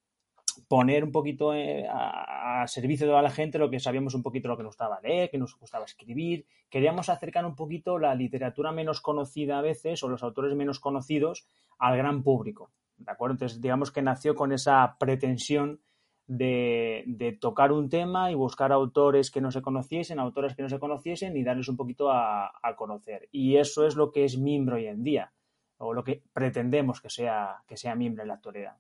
poner 0.69 1.03
un 1.03 1.11
poquito 1.11 1.55
eh, 1.55 1.87
a, 1.89 2.63
a 2.63 2.69
servicio 2.69 3.07
de 3.07 3.23
la 3.23 3.31
gente 3.31 3.59
lo 3.59 3.71
que 3.71 3.81
sabíamos 3.81 4.15
un 4.15 4.23
poquito 4.23 4.49
lo 4.49 4.57
que 4.57 4.63
nos 4.63 4.75
gustaba 4.75 5.01
leer, 5.01 5.31
que 5.31 5.39
nos 5.39 5.59
gustaba 5.59 5.87
escribir. 5.87 6.47
Queríamos 6.69 7.09
acercar 7.09 7.47
un 7.47 7.57
poquito 7.57 7.99
la 7.99 8.15
literatura 8.15 8.71
menos 8.71 9.01
conocida 9.01 9.59
a 9.59 9.63
veces 9.63 10.03
o 10.03 10.09
los 10.09 10.23
autores 10.23 10.55
menos 10.55 10.79
conocidos 10.79 11.47
al 11.79 11.97
gran 11.97 12.23
público. 12.23 12.71
¿De 12.99 13.11
acuerdo? 13.11 13.35
Entonces, 13.35 13.61
digamos 13.61 13.91
que 13.91 14.03
nació 14.03 14.35
con 14.35 14.53
esa 14.53 14.97
pretensión 14.99 15.81
de, 16.27 17.05
de 17.07 17.33
tocar 17.33 17.73
un 17.73 17.89
tema 17.89 18.31
y 18.31 18.35
buscar 18.35 18.71
autores 18.71 19.31
que 19.31 19.41
no 19.41 19.51
se 19.51 19.63
conociesen, 19.63 20.19
autores 20.19 20.55
que 20.55 20.63
no 20.63 20.69
se 20.69 20.79
conociesen 20.79 21.37
y 21.37 21.45
darles 21.45 21.69
un 21.69 21.77
poquito 21.77 22.11
a, 22.11 22.53
a 22.63 22.77
conocer. 22.77 23.29
Y 23.33 23.57
eso 23.57 23.87
es 23.87 23.97
lo 23.97 24.13
que 24.13 24.25
es 24.25 24.37
Mimbro 24.37 24.77
hoy 24.77 24.87
en 24.87 25.03
día, 25.03 25.33
o 25.79 25.95
lo 25.95 26.05
que 26.05 26.23
pretendemos 26.33 27.01
que 27.01 27.09
sea, 27.09 27.63
que 27.67 27.79
sea 27.79 27.95
Mimbro 27.95 28.23
en 28.23 28.29
la 28.29 28.35
actualidad. 28.35 28.77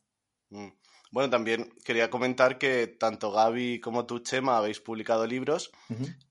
Mm. 0.50 0.68
Bueno, 1.10 1.30
también 1.30 1.72
quería 1.84 2.10
comentar 2.10 2.58
que 2.58 2.86
tanto 2.86 3.32
Gaby 3.32 3.80
como 3.80 4.06
tú, 4.06 4.18
Chema, 4.20 4.58
habéis 4.58 4.80
publicado 4.80 5.26
libros 5.26 5.70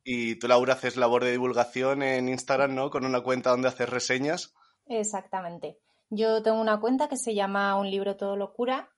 y 0.03 0.35
tú, 0.35 0.47
Laura, 0.47 0.73
haces 0.73 0.97
labor 0.97 1.23
de 1.23 1.31
divulgación 1.31 2.03
en 2.03 2.29
Instagram, 2.29 2.75
¿no? 2.75 2.89
Con 2.89 3.05
una 3.05 3.21
cuenta 3.21 3.49
donde 3.49 3.69
haces 3.69 3.89
reseñas. 3.89 4.53
Exactamente. 4.85 5.77
Yo 6.09 6.41
tengo 6.43 6.61
una 6.61 6.79
cuenta 6.79 7.09
que 7.09 7.17
se 7.17 7.33
llama 7.33 7.75
Un 7.77 7.89
libro 7.89 8.15
todo 8.15 8.35
locura 8.35 8.89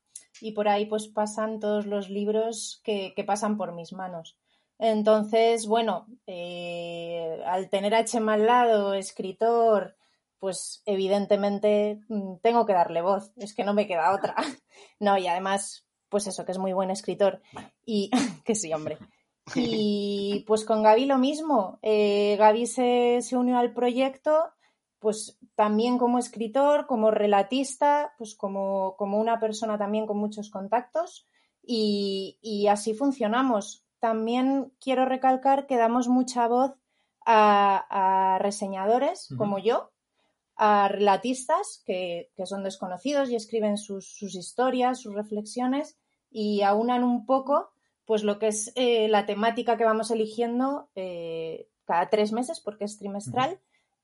y 0.42 0.52
por 0.52 0.68
ahí 0.68 0.86
pues 0.86 1.08
pasan 1.08 1.60
todos 1.60 1.86
los 1.86 2.10
libros 2.10 2.82
que, 2.84 3.14
que 3.16 3.24
pasan 3.24 3.58
por 3.58 3.74
mis 3.74 3.94
manos. 3.94 4.38
Entonces, 4.80 5.68
bueno, 5.68 6.08
eh, 6.26 7.42
al 7.46 7.70
tener 7.70 7.94
a 7.94 8.06
Chema 8.06 8.34
al 8.34 8.46
lado, 8.46 8.94
escritor, 8.94 9.96
pues 10.40 10.82
evidentemente 10.86 12.00
mm, 12.08 12.38
tengo 12.42 12.66
que 12.66 12.74
darle 12.74 13.02
voz, 13.02 13.32
es 13.38 13.54
que 13.54 13.64
no 13.64 13.74
me 13.74 13.88
queda 13.88 14.14
otra. 14.14 14.36
No, 15.02 15.18
y 15.18 15.28
además, 15.28 15.86
pues 16.08 16.28
eso, 16.28 16.46
que 16.46 16.54
es 16.54 16.58
muy 16.58 16.72
buen 16.72 16.90
escritor 16.90 17.42
y 17.86 18.10
que 18.46 18.56
sí, 18.56 18.74
hombre. 18.74 18.98
Y 19.56 20.44
pues 20.46 20.64
con 20.64 20.84
Gaby 20.84 21.06
lo 21.06 21.18
mismo. 21.18 21.80
Eh, 21.82 22.36
Gaby 22.38 22.68
se, 22.68 23.20
se 23.22 23.36
unió 23.36 23.58
al 23.58 23.74
proyecto, 23.74 24.52
pues 25.00 25.40
también 25.56 25.98
como 25.98 26.20
escritor, 26.20 26.86
como 26.86 27.10
relatista, 27.10 28.14
pues 28.18 28.36
como, 28.36 28.96
como 28.96 29.20
una 29.20 29.40
persona 29.40 29.78
también 29.78 30.06
con 30.06 30.18
muchos 30.18 30.52
contactos 30.52 31.28
y, 31.64 32.38
y 32.42 32.68
así 32.68 32.94
funcionamos. 32.94 33.86
También 34.00 34.72
quiero 34.80 35.06
recalcar 35.06 35.66
que 35.66 35.78
damos 35.78 36.08
mucha 36.08 36.48
voz 36.48 36.74
a, 37.26 38.36
a 38.36 38.40
reseñadores 38.40 39.30
como 39.36 39.58
yo, 39.58 39.92
a 40.62 40.90
relatistas 40.90 41.82
que, 41.86 42.32
que 42.36 42.46
son 42.46 42.64
desconocidos 42.64 43.30
y 43.30 43.36
escriben 43.36 43.78
sus, 43.78 44.14
sus 44.14 44.36
historias, 44.36 45.00
sus 45.00 45.16
reflexiones 45.16 45.98
y 46.30 46.62
aunan 46.64 47.04
un 47.04 47.26
poco 47.26 47.72
pues 48.10 48.24
lo 48.24 48.40
que 48.40 48.48
es 48.48 48.72
eh, 48.74 49.08
la 49.08 49.28
temática 49.28 49.78
que 49.78 49.86
vamos 49.86 50.10
eligiendo 50.10 50.90
eh, 50.96 51.70
cada 51.86 52.10
tres 52.10 52.32
meses, 52.32 52.60
porque 52.60 52.86
es 52.86 52.98
trimestral, 52.98 53.60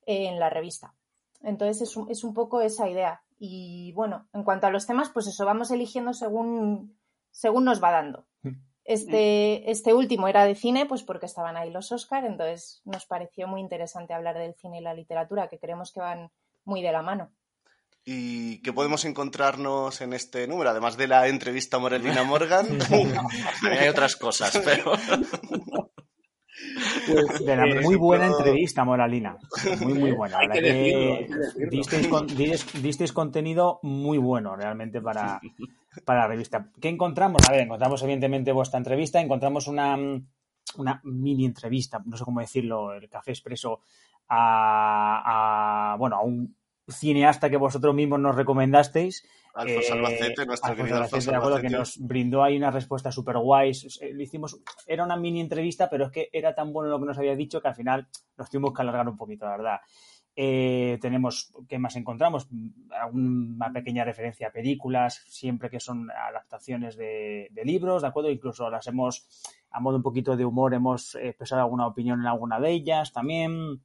eh, 0.06 0.28
en 0.28 0.38
la 0.38 0.48
revista. 0.48 0.94
Entonces 1.42 1.82
es 1.82 1.96
un, 1.96 2.08
es 2.08 2.22
un 2.22 2.32
poco 2.32 2.60
esa 2.60 2.88
idea. 2.88 3.24
Y 3.36 3.90
bueno, 3.94 4.28
en 4.32 4.44
cuanto 4.44 4.68
a 4.68 4.70
los 4.70 4.86
temas, 4.86 5.10
pues 5.10 5.26
eso, 5.26 5.44
vamos 5.44 5.72
eligiendo 5.72 6.14
según, 6.14 6.96
según 7.32 7.64
nos 7.64 7.82
va 7.82 7.90
dando. 7.90 8.26
Este, 8.84 9.68
este 9.68 9.92
último 9.92 10.28
era 10.28 10.44
de 10.44 10.54
cine, 10.54 10.86
pues 10.86 11.02
porque 11.02 11.26
estaban 11.26 11.56
ahí 11.56 11.72
los 11.72 11.90
Oscar, 11.90 12.24
entonces 12.24 12.82
nos 12.84 13.06
pareció 13.06 13.48
muy 13.48 13.60
interesante 13.60 14.14
hablar 14.14 14.38
del 14.38 14.54
cine 14.54 14.78
y 14.78 14.82
la 14.82 14.94
literatura, 14.94 15.48
que 15.48 15.58
creemos 15.58 15.90
que 15.92 15.98
van 15.98 16.30
muy 16.66 16.82
de 16.82 16.92
la 16.92 17.00
mano. 17.02 17.30
¿Y 18.04 18.58
qué 18.62 18.72
podemos 18.72 19.04
encontrarnos 19.04 20.00
en 20.00 20.12
este 20.12 20.46
número? 20.46 20.70
Además 20.70 20.96
de 20.96 21.08
la 21.08 21.26
entrevista 21.26 21.78
a 21.78 21.80
Morelina 21.80 22.22
Morgan. 22.22 22.66
Hay 23.80 23.88
otras 23.88 24.14
cosas, 24.16 24.60
pero 24.64 24.92
Pues, 27.06 27.44
De 27.44 27.56
la 27.56 27.66
eh, 27.66 27.80
muy 27.82 27.96
buena 27.96 28.26
entrevista, 28.26 28.84
Moralina. 28.84 29.36
Muy, 29.80 29.94
muy 29.94 30.12
buena. 30.12 30.38
Hay 30.38 30.48
que 30.48 30.60
verdad 30.60 30.74
decirlo, 30.74 31.14
hay 31.14 31.26
que 31.26 31.34
decirlo. 31.34 31.70
disteis, 31.70 32.08
con- 32.08 32.28
dis- 32.28 32.72
disteis 32.82 33.12
contenido 33.12 33.78
muy 33.82 34.18
bueno 34.18 34.56
realmente 34.56 35.00
para, 35.00 35.40
para 36.04 36.20
la 36.22 36.28
revista. 36.28 36.70
¿Qué 36.80 36.88
encontramos? 36.88 37.42
A 37.48 37.52
ver, 37.52 37.60
encontramos 37.62 38.02
evidentemente 38.02 38.52
vuestra 38.52 38.78
entrevista, 38.78 39.20
encontramos 39.20 39.66
una, 39.68 39.96
una 40.76 41.00
mini 41.04 41.44
entrevista, 41.44 42.00
no 42.04 42.16
sé 42.16 42.24
cómo 42.24 42.40
decirlo, 42.40 42.94
el 42.94 43.08
Café 43.08 43.32
Expreso, 43.32 43.80
a, 44.28 45.92
a, 45.92 45.96
bueno, 45.96 46.16
a 46.16 46.22
un 46.22 46.55
cineasta 46.88 47.50
que 47.50 47.56
vosotros 47.56 47.94
mismos 47.94 48.20
nos 48.20 48.36
recomendasteis. 48.36 49.26
Alfonso 49.54 49.94
Eh, 49.94 49.98
Albacete, 49.98 50.46
nuestro 50.46 50.70
Alfonso 50.70 50.76
querido 50.76 50.96
Albacete, 50.96 51.16
Alfonso 51.16 51.30
de 51.30 51.36
acuerdo, 51.36 51.56
Albacete. 51.56 51.72
que 51.72 51.78
nos 51.78 51.98
brindó 51.98 52.42
ahí 52.42 52.56
una 52.56 52.70
respuesta 52.70 53.10
súper 53.10 53.38
guay. 53.38 53.72
Le 54.12 54.22
hicimos, 54.22 54.60
era 54.86 55.04
una 55.04 55.16
mini 55.16 55.40
entrevista, 55.40 55.88
pero 55.90 56.06
es 56.06 56.12
que 56.12 56.28
era 56.32 56.54
tan 56.54 56.72
bueno 56.72 56.90
lo 56.90 57.00
que 57.00 57.06
nos 57.06 57.18
había 57.18 57.34
dicho 57.34 57.60
que 57.60 57.68
al 57.68 57.74
final 57.74 58.06
nos 58.36 58.50
tuvimos 58.50 58.72
que 58.74 58.82
alargar 58.82 59.08
un 59.08 59.16
poquito, 59.16 59.46
la 59.46 59.52
verdad. 59.56 59.80
Eh, 60.38 60.98
tenemos, 61.00 61.50
¿qué 61.66 61.78
más 61.78 61.96
encontramos? 61.96 62.46
Una 63.12 63.72
pequeña 63.72 64.04
referencia 64.04 64.48
a 64.48 64.52
películas, 64.52 65.22
siempre 65.26 65.70
que 65.70 65.80
son 65.80 66.10
adaptaciones 66.10 66.96
de, 66.98 67.48
de 67.50 67.64
libros, 67.64 68.02
¿de 68.02 68.08
acuerdo? 68.08 68.30
Incluso 68.30 68.68
las 68.68 68.86
hemos, 68.86 69.26
a 69.70 69.80
modo 69.80 69.96
un 69.96 70.02
poquito 70.02 70.36
de 70.36 70.44
humor, 70.44 70.74
hemos 70.74 71.14
expresado 71.14 71.62
alguna 71.62 71.86
opinión 71.86 72.20
en 72.20 72.26
alguna 72.26 72.60
de 72.60 72.70
ellas 72.70 73.14
también. 73.14 73.80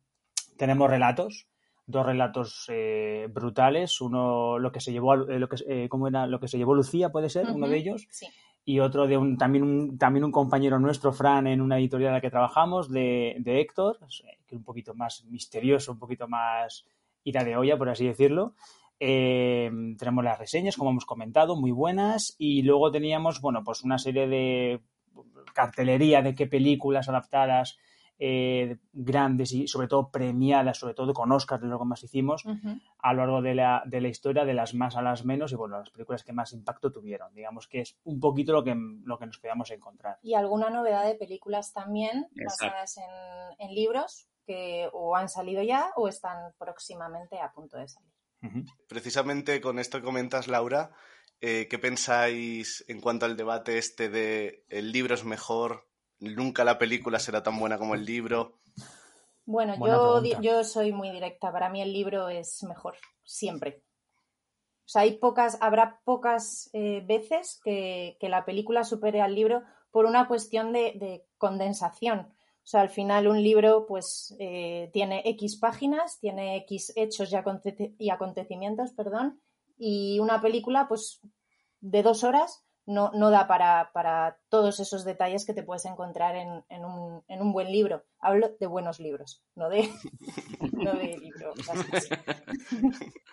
Tenemos 0.57 0.90
relatos, 0.90 1.48
dos 1.85 2.05
relatos 2.05 2.65
eh, 2.69 3.27
brutales. 3.31 4.01
Uno, 4.01 4.59
lo 4.59 4.71
que 4.71 4.79
se 4.79 4.91
llevó, 4.91 5.13
eh, 5.13 5.39
lo 5.39 5.49
que, 5.49 5.57
eh, 5.67 5.89
¿cómo 5.89 6.07
era? 6.07 6.27
Lo 6.27 6.39
que 6.39 6.47
se 6.47 6.57
llevó 6.57 6.73
Lucía, 6.75 7.09
puede 7.09 7.29
ser, 7.29 7.47
uno 7.49 7.67
de 7.67 7.77
ellos. 7.77 8.07
Sí. 8.09 8.27
Y 8.63 8.79
otro 8.79 9.07
de 9.07 9.17
un, 9.17 9.37
también 9.37 9.63
un, 9.63 9.97
también 9.97 10.23
un 10.23 10.31
compañero 10.31 10.79
nuestro, 10.79 11.11
Fran, 11.11 11.47
en 11.47 11.61
una 11.61 11.79
editorial 11.79 12.09
en 12.09 12.15
la 12.15 12.21
que 12.21 12.29
trabajamos, 12.29 12.91
de, 12.91 13.35
de 13.39 13.59
Héctor, 13.59 13.97
que 13.99 14.55
es 14.55 14.57
un 14.57 14.63
poquito 14.63 14.93
más 14.93 15.25
misterioso, 15.25 15.91
un 15.91 15.99
poquito 15.99 16.27
más 16.27 16.85
ida 17.23 17.43
de 17.43 17.55
olla, 17.55 17.77
por 17.77 17.89
así 17.89 18.05
decirlo. 18.05 18.53
Eh, 19.03 19.71
tenemos 19.97 20.23
las 20.23 20.37
reseñas, 20.37 20.77
como 20.77 20.91
hemos 20.91 21.05
comentado, 21.05 21.55
muy 21.55 21.71
buenas. 21.71 22.35
Y 22.37 22.61
luego 22.61 22.91
teníamos, 22.91 23.41
bueno, 23.41 23.63
pues 23.63 23.83
una 23.83 23.97
serie 23.97 24.27
de 24.27 24.81
cartelería 25.53 26.21
de 26.21 26.35
qué 26.35 26.45
películas 26.45 27.09
adaptadas 27.09 27.79
eh, 28.23 28.77
grandes 28.93 29.52
y 29.52 29.68
sobre 29.68 29.88
todo 29.88 30.11
premiadas, 30.11 30.77
sobre 30.77 30.93
todo 30.93 31.11
con 31.11 31.31
Oscars 31.31 31.64
de 31.64 31.68
lo 31.68 31.80
que 31.80 31.85
más 31.85 32.03
hicimos, 32.03 32.43
a 32.99 33.14
lo 33.14 33.22
largo 33.22 33.41
de 33.41 33.56
la, 33.56 33.81
de 33.88 33.99
la 33.99 34.10
historia, 34.10 34.45
de 34.45 34.53
las 34.53 34.76
más 34.76 34.95
a 34.95 35.02
las 35.02 35.26
menos 35.26 35.52
y 35.52 35.56
bueno, 35.56 35.80
las 35.80 35.89
películas 35.89 36.23
que 36.23 36.31
más 36.31 36.53
impacto 36.53 36.91
tuvieron. 36.91 37.34
Digamos 37.34 37.68
que 37.68 37.81
es 37.81 37.98
un 38.03 38.19
poquito 38.19 38.53
lo 38.53 38.64
que, 38.64 38.76
lo 38.76 39.18
que 39.18 39.26
nos 39.26 39.39
podíamos 39.39 39.72
encontrar. 39.72 40.19
Y 40.22 40.35
alguna 40.35 40.69
novedad 40.69 41.03
de 41.07 41.15
películas 41.15 41.73
también 41.73 42.27
Exacto. 42.35 42.65
basadas 42.76 42.98
en, 42.98 43.68
en 43.68 43.73
libros 43.73 44.27
que 44.45 44.88
o 44.93 45.15
han 45.15 45.27
salido 45.27 45.64
ya 45.64 45.89
o 45.95 46.07
están 46.07 46.53
próximamente 46.60 47.39
a 47.39 47.52
punto 47.52 47.77
de 47.77 47.88
salir. 47.88 48.11
Precisamente 48.88 49.61
con 49.61 49.80
esto 49.80 49.98
que 49.98 50.06
comentas, 50.06 50.48
Laura, 50.48 50.91
eh, 51.41 51.68
¿qué 51.68 51.80
pensáis 51.80 52.85
en 52.88 53.02
cuanto 53.02 53.26
al 53.26 53.35
debate 53.35 53.80
este 53.80 54.10
de 54.10 54.64
el 54.69 54.91
libro 54.91 55.15
es 55.15 55.26
mejor, 55.26 55.88
nunca 56.22 56.64
la 56.64 56.77
película 56.77 57.19
será 57.19 57.43
tan 57.43 57.60
buena 57.60 57.77
como 57.77 57.95
el 57.95 58.06
libro? 58.06 58.57
Bueno, 59.45 59.76
yo, 59.77 60.41
yo 60.41 60.64
soy 60.64 60.93
muy 60.93 61.10
directa. 61.10 61.52
Para 61.52 61.69
mí 61.69 61.81
el 61.81 61.91
libro 61.91 62.30
es 62.30 62.64
mejor, 62.64 62.95
siempre. 63.26 63.84
O 64.85 64.89
sea, 64.91 65.03
hay 65.03 65.18
pocas, 65.19 65.57
habrá 65.61 66.02
pocas 66.03 66.69
eh, 66.73 67.02
veces 67.06 67.61
que, 67.64 68.18
la 68.22 68.43
película 68.43 68.84
supere 68.84 69.22
al 69.22 69.35
libro 69.35 69.64
por 69.89 70.06
una 70.06 70.27
cuestión 70.27 70.73
de, 70.73 71.26
condensación. 71.38 72.19
O 72.19 72.68
sea, 72.68 72.81
al 72.81 72.89
final 72.89 73.27
un 73.27 73.41
libro 73.41 73.85
pues 73.88 74.35
eh, 74.38 74.89
tiene 74.93 75.23
X 75.26 75.57
páginas, 75.57 76.19
tiene 76.19 76.57
X 76.57 76.91
hechos 76.98 77.31
y, 77.98 78.10
acontecimientos, 78.10 78.91
perdón, 78.91 79.41
y 79.77 80.19
una 80.19 80.41
película 80.41 80.88
pues 80.88 81.22
de 81.80 82.03
dos 82.03 82.23
horas 82.26 82.65
no, 82.85 83.11
no 83.13 83.29
da 83.29 83.47
para, 83.47 83.91
para, 83.93 84.39
todos 84.49 84.79
esos 84.79 85.05
detalles 85.05 85.45
que 85.45 85.53
te 85.53 85.63
puedes 85.63 85.85
encontrar 85.85 86.35
en, 86.35 86.63
en, 86.69 86.85
un, 86.85 87.23
en, 87.27 87.41
un, 87.41 87.53
buen 87.53 87.71
libro. 87.71 88.03
Hablo 88.19 88.55
de 88.59 88.67
buenos 88.67 88.99
libros, 88.99 89.43
no 89.55 89.69
de, 89.69 89.89
no 90.73 90.93
de 90.93 91.17
libros. 91.17 91.55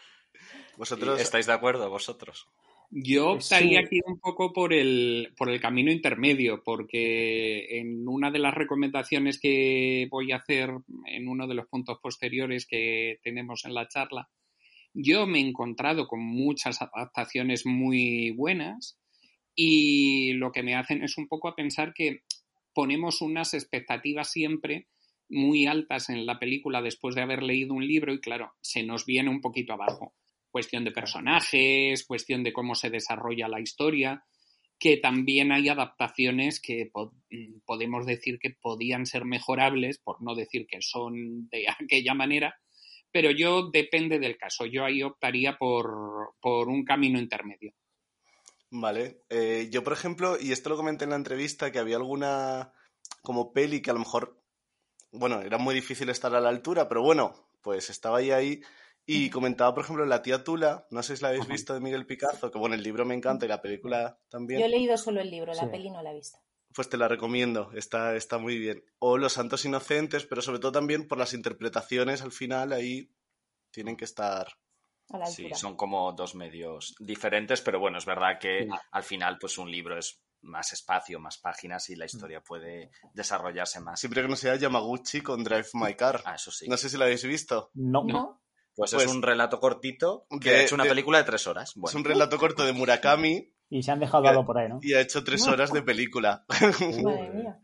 ¿Vosotros 0.76 1.20
estáis 1.20 1.46
de 1.46 1.52
acuerdo, 1.52 1.90
vosotros? 1.90 2.46
Yo 2.90 3.32
optaría 3.32 3.80
aquí 3.80 4.00
un 4.06 4.18
poco 4.18 4.52
por 4.52 4.72
el, 4.72 5.34
por 5.36 5.50
el 5.50 5.60
camino 5.60 5.92
intermedio, 5.92 6.62
porque 6.64 7.80
en 7.80 8.08
una 8.08 8.30
de 8.30 8.38
las 8.38 8.54
recomendaciones 8.54 9.38
que 9.38 10.08
voy 10.10 10.32
a 10.32 10.36
hacer 10.36 10.70
en 11.06 11.28
uno 11.28 11.46
de 11.46 11.54
los 11.54 11.66
puntos 11.66 11.98
posteriores 12.00 12.66
que 12.66 13.18
tenemos 13.22 13.66
en 13.66 13.74
la 13.74 13.88
charla, 13.88 14.30
yo 14.94 15.26
me 15.26 15.38
he 15.38 15.46
encontrado 15.46 16.06
con 16.06 16.20
muchas 16.20 16.80
adaptaciones 16.80 17.66
muy 17.66 18.30
buenas 18.30 18.98
y 19.60 20.34
lo 20.34 20.52
que 20.52 20.62
me 20.62 20.76
hacen 20.76 21.02
es 21.02 21.18
un 21.18 21.26
poco 21.26 21.48
a 21.48 21.56
pensar 21.56 21.92
que 21.92 22.22
ponemos 22.72 23.20
unas 23.20 23.54
expectativas 23.54 24.30
siempre 24.30 24.86
muy 25.28 25.66
altas 25.66 26.10
en 26.10 26.26
la 26.26 26.38
película 26.38 26.80
después 26.80 27.16
de 27.16 27.22
haber 27.22 27.42
leído 27.42 27.74
un 27.74 27.84
libro 27.84 28.14
y 28.14 28.20
claro, 28.20 28.52
se 28.60 28.84
nos 28.84 29.04
viene 29.04 29.30
un 29.30 29.40
poquito 29.40 29.72
abajo. 29.72 30.14
Cuestión 30.52 30.84
de 30.84 30.92
personajes, 30.92 32.06
cuestión 32.06 32.44
de 32.44 32.52
cómo 32.52 32.76
se 32.76 32.88
desarrolla 32.88 33.48
la 33.48 33.60
historia, 33.60 34.22
que 34.78 34.96
también 34.98 35.50
hay 35.50 35.68
adaptaciones 35.68 36.60
que 36.60 36.92
podemos 37.66 38.06
decir 38.06 38.38
que 38.38 38.50
podían 38.50 39.06
ser 39.06 39.24
mejorables, 39.24 39.98
por 39.98 40.22
no 40.22 40.36
decir 40.36 40.68
que 40.68 40.82
son 40.82 41.48
de 41.48 41.66
aquella 41.80 42.14
manera, 42.14 42.54
pero 43.10 43.32
yo 43.32 43.70
depende 43.72 44.20
del 44.20 44.36
caso, 44.36 44.66
yo 44.66 44.84
ahí 44.84 45.02
optaría 45.02 45.58
por, 45.58 46.36
por 46.40 46.68
un 46.68 46.84
camino 46.84 47.18
intermedio. 47.18 47.74
Vale. 48.70 49.24
Eh, 49.30 49.68
yo, 49.70 49.82
por 49.82 49.92
ejemplo, 49.92 50.36
y 50.38 50.52
esto 50.52 50.68
lo 50.68 50.76
comenté 50.76 51.04
en 51.04 51.10
la 51.10 51.16
entrevista, 51.16 51.72
que 51.72 51.78
había 51.78 51.96
alguna 51.96 52.72
como 53.22 53.52
peli 53.52 53.80
que 53.80 53.90
a 53.90 53.94
lo 53.94 54.00
mejor, 54.00 54.42
bueno, 55.10 55.40
era 55.40 55.58
muy 55.58 55.74
difícil 55.74 56.08
estar 56.10 56.34
a 56.34 56.40
la 56.40 56.48
altura, 56.48 56.88
pero 56.88 57.02
bueno, 57.02 57.50
pues 57.62 57.90
estaba 57.90 58.18
ahí 58.18 58.30
ahí. 58.30 58.62
Y 59.10 59.30
comentaba, 59.30 59.74
por 59.74 59.84
ejemplo, 59.84 60.04
La 60.04 60.20
tía 60.20 60.44
Tula, 60.44 60.86
no 60.90 61.02
sé 61.02 61.16
si 61.16 61.22
la 61.22 61.28
habéis 61.28 61.48
visto 61.48 61.72
de 61.72 61.80
Miguel 61.80 62.04
Picazo, 62.04 62.50
que 62.50 62.58
bueno, 62.58 62.74
el 62.74 62.82
libro 62.82 63.06
me 63.06 63.14
encanta 63.14 63.46
y 63.46 63.48
la 63.48 63.62
película 63.62 64.18
también. 64.28 64.60
Yo 64.60 64.66
he 64.66 64.68
leído 64.68 64.98
solo 64.98 65.22
el 65.22 65.30
libro, 65.30 65.54
la 65.54 65.70
peli 65.70 65.88
no 65.88 66.02
la 66.02 66.12
he 66.12 66.14
visto. 66.14 66.38
Pues 66.74 66.90
te 66.90 66.98
la 66.98 67.08
recomiendo, 67.08 67.70
está, 67.72 68.14
está 68.16 68.36
muy 68.36 68.58
bien. 68.58 68.84
O 68.98 69.16
Los 69.16 69.32
Santos 69.32 69.64
Inocentes, 69.64 70.26
pero 70.26 70.42
sobre 70.42 70.58
todo 70.58 70.72
también 70.72 71.08
por 71.08 71.16
las 71.16 71.32
interpretaciones 71.32 72.20
al 72.20 72.32
final 72.32 72.72
ahí 72.72 73.10
tienen 73.70 73.96
que 73.96 74.04
estar 74.04 74.58
Sí, 75.26 75.48
son 75.54 75.76
como 75.76 76.12
dos 76.12 76.34
medios 76.34 76.94
diferentes, 76.98 77.62
pero 77.62 77.80
bueno, 77.80 77.98
es 77.98 78.04
verdad 78.04 78.38
que 78.38 78.68
al 78.90 79.02
final, 79.02 79.38
pues 79.38 79.56
un 79.56 79.70
libro 79.70 79.98
es 79.98 80.20
más 80.42 80.72
espacio, 80.72 81.18
más 81.18 81.38
páginas 81.38 81.88
y 81.90 81.96
la 81.96 82.04
mm. 82.04 82.06
historia 82.06 82.40
puede 82.42 82.90
desarrollarse 83.14 83.80
más. 83.80 84.00
Siempre 84.00 84.22
que 84.22 84.28
no 84.28 84.36
sea 84.36 84.56
Yamaguchi 84.56 85.20
con 85.20 85.42
Drive 85.42 85.68
My 85.74 85.94
Car. 85.94 86.22
Ah, 86.24 86.34
eso 86.34 86.50
sí. 86.50 86.68
No 86.68 86.76
sé 86.76 86.88
si 86.88 86.96
lo 86.96 87.04
habéis 87.04 87.24
visto. 87.24 87.70
No. 87.74 88.04
no. 88.04 88.42
Pues, 88.76 88.92
es 88.92 89.02
pues 89.02 89.12
un 89.12 89.22
relato 89.22 89.58
cortito 89.58 90.26
que 90.40 90.50
ha 90.50 90.62
hecho 90.62 90.76
una 90.76 90.84
película 90.84 91.18
de 91.18 91.24
tres 91.24 91.48
horas. 91.48 91.74
Es 91.82 91.94
un 91.94 92.04
relato 92.04 92.38
corto 92.38 92.64
de 92.64 92.72
Murakami. 92.72 93.52
Y 93.70 93.82
se 93.82 93.90
han 93.90 93.98
dejado 93.98 94.28
algo 94.28 94.46
por 94.46 94.56
ahí, 94.56 94.68
¿no? 94.68 94.78
Y 94.80 94.94
ha 94.94 95.00
hecho 95.00 95.24
tres 95.24 95.46
horas 95.48 95.72
de 95.72 95.82
película. 95.82 96.44
Madre 96.48 97.32
mía. 97.34 97.58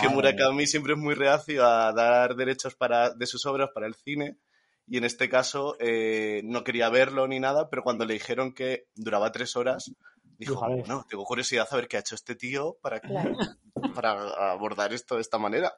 que 0.00 0.08
Murakami 0.08 0.66
siempre 0.66 0.94
es 0.94 0.98
muy 0.98 1.14
reacio 1.14 1.64
a 1.64 1.92
dar 1.92 2.34
derechos 2.34 2.74
para, 2.74 3.14
de 3.14 3.26
sus 3.26 3.46
obras 3.46 3.70
para 3.72 3.86
el 3.86 3.94
cine 3.94 4.38
y 4.86 4.98
en 4.98 5.04
este 5.04 5.28
caso 5.28 5.76
eh, 5.80 6.42
no 6.44 6.64
quería 6.64 6.88
verlo 6.90 7.26
ni 7.26 7.40
nada, 7.40 7.68
pero 7.70 7.82
cuando 7.82 8.04
le 8.04 8.14
dijeron 8.14 8.52
que 8.52 8.86
duraba 8.94 9.32
tres 9.32 9.56
horas, 9.56 9.92
dijo, 10.38 10.60
bueno, 10.68 11.06
tengo 11.08 11.24
curiosidad 11.24 11.66
a 11.70 11.76
ver 11.76 11.88
qué 11.88 11.96
ha 11.96 12.00
hecho 12.00 12.14
este 12.14 12.34
tío 12.34 12.76
para, 12.82 13.00
para 13.94 14.52
abordar 14.52 14.92
esto 14.92 15.16
de 15.16 15.22
esta 15.22 15.38
manera. 15.38 15.74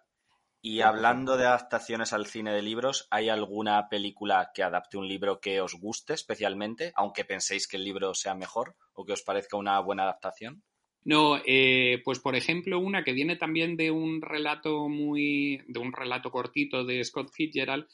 Y 0.62 0.80
hablando 0.80 1.36
de 1.36 1.46
adaptaciones 1.46 2.12
al 2.12 2.26
cine 2.26 2.52
de 2.52 2.62
libros, 2.62 3.06
¿hay 3.10 3.28
alguna 3.28 3.88
película 3.88 4.50
que 4.52 4.64
adapte 4.64 4.96
un 4.96 5.06
libro 5.06 5.38
que 5.38 5.60
os 5.60 5.74
guste 5.74 6.14
especialmente, 6.14 6.92
aunque 6.96 7.24
penséis 7.24 7.68
que 7.68 7.76
el 7.76 7.84
libro 7.84 8.14
sea 8.14 8.34
mejor 8.34 8.74
o 8.92 9.04
que 9.04 9.12
os 9.12 9.22
parezca 9.22 9.56
una 9.56 9.78
buena 9.78 10.02
adaptación? 10.02 10.64
No, 11.04 11.40
eh, 11.46 12.02
pues 12.04 12.18
por 12.18 12.34
ejemplo, 12.34 12.80
una 12.80 13.04
que 13.04 13.12
viene 13.12 13.36
también 13.36 13.76
de 13.76 13.92
un 13.92 14.20
relato 14.20 14.88
muy, 14.88 15.62
de 15.68 15.78
un 15.78 15.92
relato 15.92 16.32
cortito 16.32 16.84
de 16.84 17.04
Scott 17.04 17.30
Fitzgerald, 17.32 17.86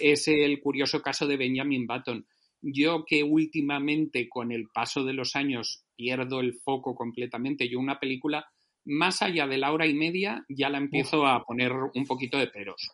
es 0.00 0.28
el 0.28 0.60
curioso 0.60 1.00
caso 1.02 1.26
de 1.26 1.36
Benjamin 1.36 1.86
Button. 1.86 2.26
Yo 2.62 3.04
que 3.04 3.22
últimamente 3.22 4.28
con 4.28 4.50
el 4.50 4.68
paso 4.72 5.04
de 5.04 5.12
los 5.12 5.36
años 5.36 5.84
pierdo 5.94 6.40
el 6.40 6.54
foco 6.54 6.94
completamente, 6.94 7.68
yo 7.68 7.78
una 7.78 7.98
película 7.98 8.46
más 8.86 9.20
allá 9.22 9.46
de 9.46 9.58
la 9.58 9.72
hora 9.72 9.86
y 9.86 9.94
media 9.94 10.44
ya 10.48 10.68
la 10.68 10.78
empiezo 10.78 11.26
a 11.26 11.44
poner 11.44 11.72
un 11.72 12.06
poquito 12.06 12.38
de 12.38 12.46
peros. 12.46 12.90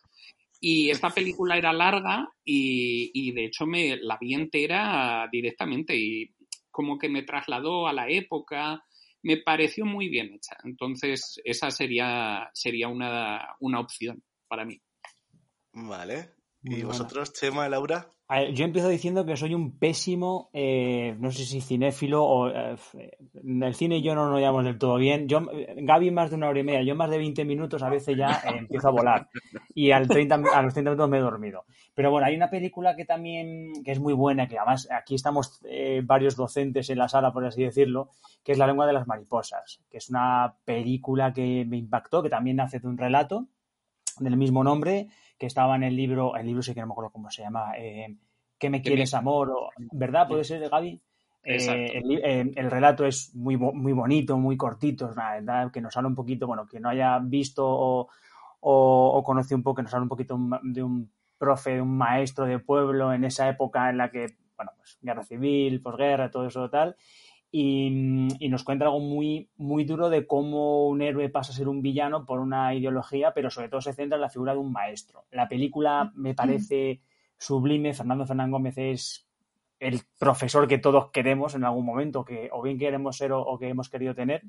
Y 0.59 0.89
esta 0.89 1.09
película 1.09 1.57
era 1.57 1.73
larga 1.73 2.27
y, 2.43 3.31
de 3.33 3.45
hecho 3.45 3.65
me 3.65 3.97
la 3.97 4.17
vi 4.19 4.33
entera 4.33 5.27
directamente 5.31 5.95
y 5.95 6.33
como 6.71 6.97
que 6.97 7.09
me 7.09 7.23
trasladó 7.23 7.87
a 7.87 7.93
la 7.93 8.09
época, 8.09 8.81
me 9.23 9.37
pareció 9.37 9.85
muy 9.85 10.07
bien 10.07 10.33
hecha. 10.33 10.57
Entonces 10.63 11.39
esa 11.43 11.69
sería, 11.69 12.49
sería 12.53 12.87
una, 12.87 13.55
una 13.59 13.79
opción 13.79 14.23
para 14.47 14.65
mí. 14.65 14.81
Vale. 15.73 16.29
¿Y 16.63 16.83
vosotros, 16.83 17.33
Chema, 17.33 17.67
Laura? 17.67 18.07
yo 18.53 18.65
empiezo 18.65 18.87
diciendo 18.87 19.25
que 19.25 19.35
soy 19.35 19.53
un 19.53 19.77
pésimo, 19.77 20.49
eh, 20.53 21.15
no 21.19 21.31
sé 21.31 21.45
si 21.45 21.61
cinéfilo 21.61 22.23
o 22.23 22.49
eh, 22.49 22.75
en 23.35 23.61
el 23.61 23.75
cine 23.75 23.97
y 23.97 24.01
yo 24.01 24.15
no 24.15 24.29
nos 24.29 24.39
llevamos 24.39 24.63
del 24.63 24.77
todo 24.77 24.95
bien. 24.95 25.27
Yo, 25.27 25.41
Gaby 25.77 26.09
más 26.09 26.29
de 26.29 26.37
una 26.37 26.47
hora 26.47 26.59
y 26.59 26.63
media, 26.63 26.81
yo 26.83 26.95
más 26.95 27.11
de 27.11 27.17
20 27.17 27.45
minutos 27.45 27.83
a 27.83 27.89
veces 27.89 28.17
ya 28.17 28.41
eh, 28.45 28.57
empiezo 28.59 28.87
a 28.87 28.91
volar 28.91 29.29
y 29.75 29.91
al 29.91 30.07
30, 30.07 30.35
a 30.35 30.61
los 30.61 30.73
30 30.73 30.91
minutos 30.91 31.09
me 31.09 31.17
he 31.17 31.21
dormido. 31.21 31.65
Pero 31.93 32.09
bueno, 32.09 32.25
hay 32.25 32.35
una 32.35 32.49
película 32.49 32.95
que 32.95 33.05
también 33.05 33.83
que 33.83 33.91
es 33.91 33.99
muy 33.99 34.13
buena, 34.13 34.47
que 34.47 34.57
además 34.57 34.87
aquí 34.89 35.15
estamos 35.15 35.61
varios 36.03 36.35
docentes 36.35 36.89
en 36.89 36.97
la 36.97 37.09
sala, 37.09 37.31
por 37.31 37.45
así 37.45 37.61
decirlo, 37.61 38.09
que 38.43 38.53
es 38.53 38.57
La 38.57 38.65
lengua 38.65 38.87
de 38.87 38.93
las 38.93 39.05
mariposas, 39.05 39.81
que 39.91 39.97
es 39.97 40.09
una 40.09 40.55
película 40.65 41.33
que 41.33 41.65
me 41.67 41.77
impactó, 41.77 42.23
que 42.23 42.29
también 42.29 42.59
hace 42.61 42.79
de 42.79 42.87
un 42.87 42.97
relato 42.97 43.47
del 44.19 44.37
mismo 44.37 44.63
nombre 44.63 45.09
que 45.37 45.47
estaba 45.47 45.75
en 45.75 45.83
el 45.83 45.95
libro, 45.95 46.35
el 46.35 46.45
libro 46.45 46.61
sí 46.61 46.73
que 46.73 46.81
no 46.81 46.87
me 46.87 46.93
acuerdo 46.93 47.11
cómo 47.11 47.29
se 47.29 47.43
llama, 47.43 47.73
eh, 47.77 48.15
¿Qué 48.63 48.69
me 48.69 48.81
quieres, 48.81 49.13
amor? 49.13 49.71
¿Verdad? 49.91 50.25
¿Puede 50.25 50.45
ser, 50.45 50.69
Gaby? 50.69 51.01
Eh, 51.43 52.01
eh, 52.23 52.51
el, 52.55 52.71
relato 52.71 53.05
es 53.05 53.35
muy, 53.35 53.57
muy 53.57 53.91
bonito, 53.91 54.37
muy 54.37 54.55
cortito, 54.55 55.13
¿verdad? 55.13 55.69
que 55.69 55.81
nos 55.81 55.97
habla 55.97 56.07
un 56.07 56.15
poquito, 56.15 56.47
bueno, 56.47 56.65
que 56.65 56.79
no 56.79 56.87
haya 56.87 57.19
visto 57.19 57.65
o, 57.67 58.07
o, 58.61 59.23
conocido 59.25 59.57
un 59.57 59.63
poco, 59.63 59.75
que 59.75 59.83
nos 59.83 59.93
habla 59.93 60.03
un 60.03 60.09
poquito 60.09 60.39
de 60.61 60.81
un 60.81 61.11
profe, 61.37 61.71
de 61.71 61.81
un 61.81 61.97
maestro 61.97 62.45
de 62.45 62.59
pueblo 62.59 63.11
en 63.11 63.25
esa 63.25 63.49
época 63.49 63.89
en 63.89 63.97
la 63.97 64.09
que, 64.09 64.27
bueno, 64.55 64.71
pues 64.77 64.97
guerra 65.01 65.23
civil, 65.23 65.81
posguerra, 65.81 66.31
todo 66.31 66.47
eso 66.47 66.69
tal, 66.69 66.95
y, 67.55 68.49
nos 68.49 68.63
cuenta 68.63 68.85
algo 68.85 68.99
muy, 68.99 69.47
muy 69.57 69.83
duro 69.83 70.09
de 70.09 70.25
cómo 70.25 70.87
un 70.87 71.03
héroe 71.03 71.29
pasa 71.29 71.51
a 71.51 71.55
ser 71.55 71.67
un 71.67 71.83
villano 71.83 72.25
por 72.25 72.39
una 72.39 72.73
ideología, 72.73 73.31
pero 73.35 73.51
sobre 73.51 73.69
todo 73.69 73.79
se 73.79 73.93
centra 73.93 74.15
en 74.15 74.21
la 74.21 74.29
figura 74.29 74.53
de 74.53 74.57
un 74.57 74.71
maestro. 74.71 75.25
La 75.29 75.47
película 75.47 76.11
me 76.15 76.33
parece 76.33 77.01
sublime. 77.37 77.93
Fernando 77.93 78.25
Fernán 78.25 78.49
Gómez 78.49 78.79
es 78.79 79.27
el 79.79 80.01
profesor 80.17 80.67
que 80.67 80.79
todos 80.79 81.11
queremos 81.11 81.53
en 81.53 81.63
algún 81.63 81.85
momento, 81.85 82.25
que 82.25 82.49
o 82.51 82.63
bien 82.63 82.79
queremos 82.79 83.17
ser 83.17 83.31
o, 83.31 83.55
que 83.59 83.69
hemos 83.69 83.87
querido 83.87 84.15
tener. 84.15 84.41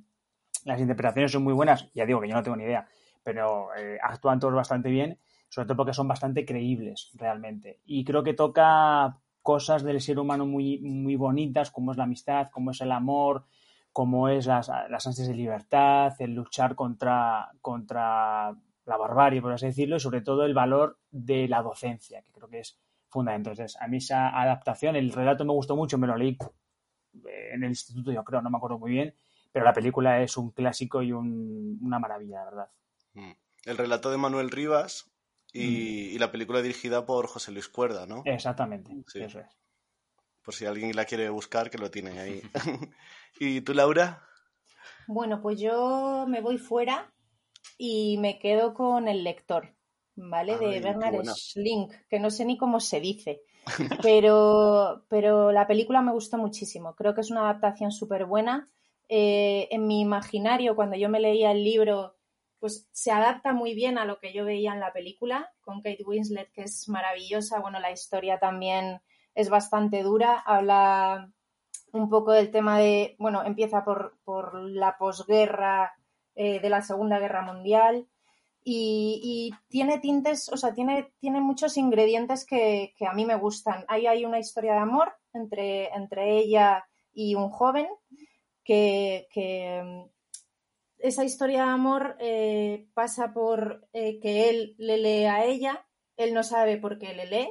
Las 0.65 0.81
interpretaciones 0.81 1.31
son 1.31 1.45
muy 1.45 1.53
buenas, 1.53 1.91
ya 1.93 2.07
digo 2.07 2.23
que 2.23 2.29
yo 2.29 2.35
no 2.35 2.43
tengo 2.43 2.57
ni 2.57 2.65
idea, 2.65 2.89
pero 3.23 3.69
eh, 3.77 3.99
actúan 4.03 4.41
todos 4.41 4.55
bastante 4.55 4.89
bien, 4.89 5.19
sobre 5.51 5.67
todo 5.67 5.77
porque 5.77 5.93
son 5.93 6.09
bastante 6.09 6.47
creíbles 6.47 7.11
realmente. 7.13 7.81
Y 7.85 8.03
creo 8.03 8.25
que 8.25 8.33
toca 8.33 9.19
cosas 9.45 9.85
del 9.85 10.01
ser 10.01 10.19
humano 10.19 10.47
muy, 10.47 10.79
muy 10.81 11.17
bonitas, 11.17 11.71
como 11.71 11.93
es 11.93 11.99
la 11.99 12.05
amistad, 12.05 12.49
como 12.51 12.71
es 12.71 12.81
el 12.81 12.91
amor, 12.91 13.45
como 13.93 14.31
es 14.31 14.47
las, 14.47 14.69
las 14.89 15.07
ansias 15.07 15.29
de 15.29 15.35
libertad, 15.35 16.15
el 16.19 16.35
luchar 16.35 16.75
contra, 16.75 17.53
contra 17.61 18.57
la 18.87 18.97
barbarie, 18.97 19.43
por 19.43 19.53
así 19.53 19.67
decirlo, 19.67 19.97
y 19.97 20.01
sobre 20.01 20.23
todo 20.23 20.47
el 20.47 20.55
valor 20.55 20.99
de 21.11 21.47
la 21.47 21.61
docencia, 21.61 22.23
que 22.23 22.33
creo 22.33 22.49
que 22.49 22.61
es 22.61 22.81
fundamental. 23.11 23.53
Entonces, 23.53 23.81
a 23.81 23.87
mí 23.87 23.99
esa 23.99 24.31
adaptación, 24.41 24.97
el 24.97 25.13
relato 25.13 25.45
me 25.45 25.53
gustó 25.53 25.77
mucho, 25.77 25.99
me 25.99 26.07
lo 26.07 26.17
leí 26.17 26.39
eh, 27.29 27.51
en 27.53 27.65
el 27.65 27.69
instituto, 27.69 28.11
yo 28.13 28.25
creo, 28.25 28.41
no 28.41 28.49
me 28.49 28.57
acuerdo 28.57 28.79
muy 28.79 28.93
bien, 28.93 29.15
pero 29.53 29.67
la 29.67 29.75
película 29.75 30.23
es 30.23 30.39
un 30.39 30.53
clásico 30.53 31.03
y 31.03 31.13
un, 31.13 31.79
una 31.83 31.99
maravilla, 31.99 32.39
la 32.39 32.45
verdad. 32.47 32.71
Mm. 33.13 33.33
El 33.67 33.77
relato 33.77 34.11
de 34.11 34.17
Manuel 34.17 34.51
Rivas 34.51 35.14
y, 35.55 35.61
Mm. 36.11 36.15
y 36.15 36.19
la 36.19 36.31
película 36.31 36.61
dirigida 36.61 37.07
por 37.07 37.27
José 37.29 37.53
Luis 37.53 37.69
Cuerda, 37.69 38.07
¿no? 38.07 38.23
Exactamente, 38.27 38.93
Sí. 39.07 39.23
eso 39.23 39.39
es. 39.41 39.47
Por 40.43 40.53
si 40.53 40.67
alguien 40.67 40.95
la 40.95 41.07
quiere 41.07 41.31
buscar, 41.31 41.71
que 41.71 41.79
lo 41.79 41.91
tiene 41.91 42.19
ahí. 42.21 42.43
¿Y 43.41 43.61
tú, 43.63 43.73
Laura? 43.73 44.23
Bueno, 45.07 45.41
pues 45.41 45.59
yo 45.61 46.27
me 46.29 46.41
voy 46.41 46.59
fuera 46.59 47.11
y 47.79 48.19
me 48.19 48.39
quedo 48.39 48.75
con 48.75 49.09
el 49.09 49.23
lector, 49.25 49.75
¿vale? 50.17 50.57
Ay, 50.61 50.75
de 50.75 50.81
Bernard. 50.81 51.25
Schlink, 51.35 51.93
que 52.11 52.19
no 52.21 52.31
sé 52.31 52.45
ni 52.45 52.57
cómo 52.59 52.81
se 52.81 53.01
dice, 53.01 53.43
pero, 54.03 55.05
pero 55.09 55.53
la 55.53 55.67
película 55.67 56.03
me 56.03 56.13
gustó 56.13 56.37
muchísimo. 56.39 56.95
Creo 56.95 57.15
que 57.15 57.21
es 57.23 57.31
una 57.31 57.43
adaptación 57.43 57.93
súper 57.93 58.25
buena. 58.27 58.69
Eh, 59.09 59.69
en 59.71 59.87
mi 59.87 60.01
imaginario, 60.01 60.75
cuando 60.75 60.97
yo 60.97 61.09
me 61.09 61.21
leía 61.21 61.53
el 61.53 61.63
libro, 61.63 62.14
pues 62.65 62.89
se 62.93 63.11
adapta 63.11 63.53
muy 63.53 63.75
bien 63.75 63.99
a 63.99 64.07
lo 64.07 64.19
que 64.19 64.33
yo 64.33 64.47
veía 64.47 64.73
en 64.73 64.81
la 64.81 64.91
película, 64.91 65.53
con 65.61 65.83
Kate 65.83 66.03
Winslet, 66.03 66.51
que 66.51 66.63
es 66.63 66.89
maravillosa. 66.89 67.61
Bueno, 67.61 67.79
la 67.79 67.91
historia 67.91 68.39
también 68.39 69.03
es 69.35 69.51
bastante 69.51 70.03
dura, 70.03 70.43
habla 70.47 71.31
un 71.93 72.09
poco 72.09 72.33
del 72.33 72.51
tema 72.51 72.79
de, 72.79 73.17
bueno, 73.19 73.45
empieza 73.45 73.85
por, 73.85 74.17
por 74.25 74.55
la 74.55 74.97
posguerra 74.97 75.93
eh, 76.35 76.59
de 76.59 76.71
la 76.71 76.81
Segunda 76.81 77.19
Guerra 77.19 77.43
Mundial 77.43 78.09
y, 78.65 79.53
tiene 79.69 79.99
tintes, 79.99 80.49
o 80.49 80.57
sea, 80.57 80.73
tiene, 80.73 81.13
tiene 81.21 81.43
muchos 81.43 81.77
ingredientes 81.77 82.47
que, 82.47 82.95
a 83.07 83.13
mí 83.13 83.27
me 83.27 83.37
gustan. 83.37 83.85
Ahí 83.89 84.07
hay 84.07 84.25
una 84.25 84.39
historia 84.39 84.73
de 84.73 84.79
amor 84.79 85.13
entre, 85.35 85.89
entre 85.89 86.39
ella 86.39 86.89
y 87.13 87.35
un 87.35 87.51
joven 87.51 87.89
que, 88.65 89.29
esa 91.05 91.23
historia 91.23 91.67
de 91.67 91.71
amor 91.71 92.17
eh, 92.19 92.89
pasa 92.95 93.35
por 93.35 93.87
eh, 93.93 94.19
que 94.21 94.49
él 94.49 94.75
le 94.79 94.97
lee 94.97 95.27
a 95.27 95.45
ella, 95.45 95.85
él 96.17 96.33
no 96.33 96.43
sabe 96.43 96.79
por 96.79 96.99
qué 96.99 97.13
le 97.13 97.27
lee, 97.27 97.49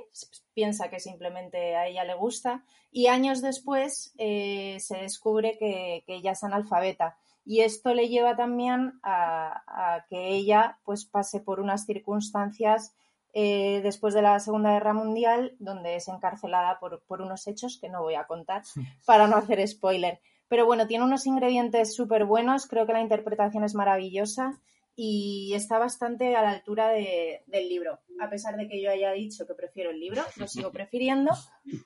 piensa 0.56 0.90
que 0.90 1.00
simplemente 1.00 1.76
a 1.76 1.86
ella 1.86 2.04
le 2.04 2.16
gusta 2.16 2.66
y 2.92 3.08
años 3.08 3.44
después 3.44 4.16
eh, 4.18 4.78
se 4.80 4.98
descubre 4.98 5.56
que, 5.60 6.04
que 6.08 6.16
ella 6.16 6.32
es 6.32 6.44
analfabeta 6.44 7.16
y 7.46 7.62
esto 7.62 7.94
le 7.94 8.10
lleva 8.10 8.36
también 8.36 9.00
a, 9.04 9.64
a 9.68 10.06
que 10.08 10.30
ella 10.30 10.80
pues 10.84 11.06
pase 11.06 11.40
por 11.40 11.60
unas 11.60 11.86
circunstancias 11.86 12.96
eh, 13.34 13.82
después 13.84 14.16
de 14.16 14.24
la 14.24 14.40
Segunda 14.40 14.72
Guerra 14.72 14.94
Mundial 14.94 15.56
donde 15.60 15.96
es 15.96 16.08
encarcelada 16.08 16.80
por, 16.80 17.04
por 17.04 17.22
unos 17.22 17.46
hechos 17.46 17.78
que 17.80 17.90
no 17.90 18.02
voy 18.02 18.16
a 18.16 18.26
contar 18.26 18.64
para 19.06 19.28
no 19.28 19.36
hacer 19.36 19.68
spoiler. 19.68 20.22
Pero 20.54 20.68
bueno, 20.68 20.86
tiene 20.86 21.04
unos 21.04 21.26
ingredientes 21.26 21.96
súper 21.96 22.26
buenos, 22.26 22.68
creo 22.68 22.86
que 22.86 22.94
la 22.94 23.02
interpretación 23.02 23.64
es 23.64 23.74
maravillosa 23.74 24.62
y 24.96 25.52
está 25.56 25.80
bastante 25.80 26.36
a 26.36 26.44
la 26.44 26.52
altura 26.52 26.90
de- 26.90 27.42
del 27.48 27.68
libro. 27.68 28.02
A 28.22 28.30
pesar 28.30 28.56
de 28.56 28.68
que 28.68 28.80
yo 28.80 28.92
haya 28.92 29.12
dicho 29.14 29.48
que 29.48 29.56
prefiero 29.56 29.90
el 29.90 30.00
libro, 30.00 30.22
lo 30.36 30.48
sigo 30.48 30.72
prefiriendo, 30.72 31.32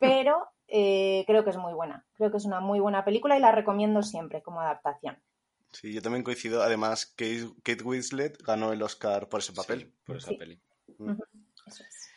pero 0.02 0.50
eh, 0.68 1.24
creo 1.28 1.46
que 1.46 1.52
es 1.52 1.56
muy 1.58 1.72
buena. 1.72 2.06
Creo 2.18 2.30
que 2.30 2.36
es 2.36 2.44
una 2.44 2.60
muy 2.60 2.82
buena 2.82 3.06
película 3.06 3.38
y 3.38 3.40
la 3.40 3.54
recomiendo 3.54 4.04
siempre 4.04 4.42
como 4.42 4.60
adaptación. 4.60 5.18
Sí, 5.72 5.94
yo 5.94 6.02
también 6.02 6.26
coincido. 6.26 6.62
Además, 6.62 7.06
Kate, 7.06 7.48
Kate 7.64 7.86
Winslet 7.86 8.42
ganó 8.44 8.74
el 8.74 8.82
Oscar 8.82 9.30
por 9.30 9.40
ese 9.40 9.54
papel. 9.54 9.94
por 10.06 10.18
esa 10.18 10.32
Sí. 10.32 10.36
peli. 10.36 10.60
Ujú, 11.00 11.24
eso 11.68 11.84
es. 11.88 12.10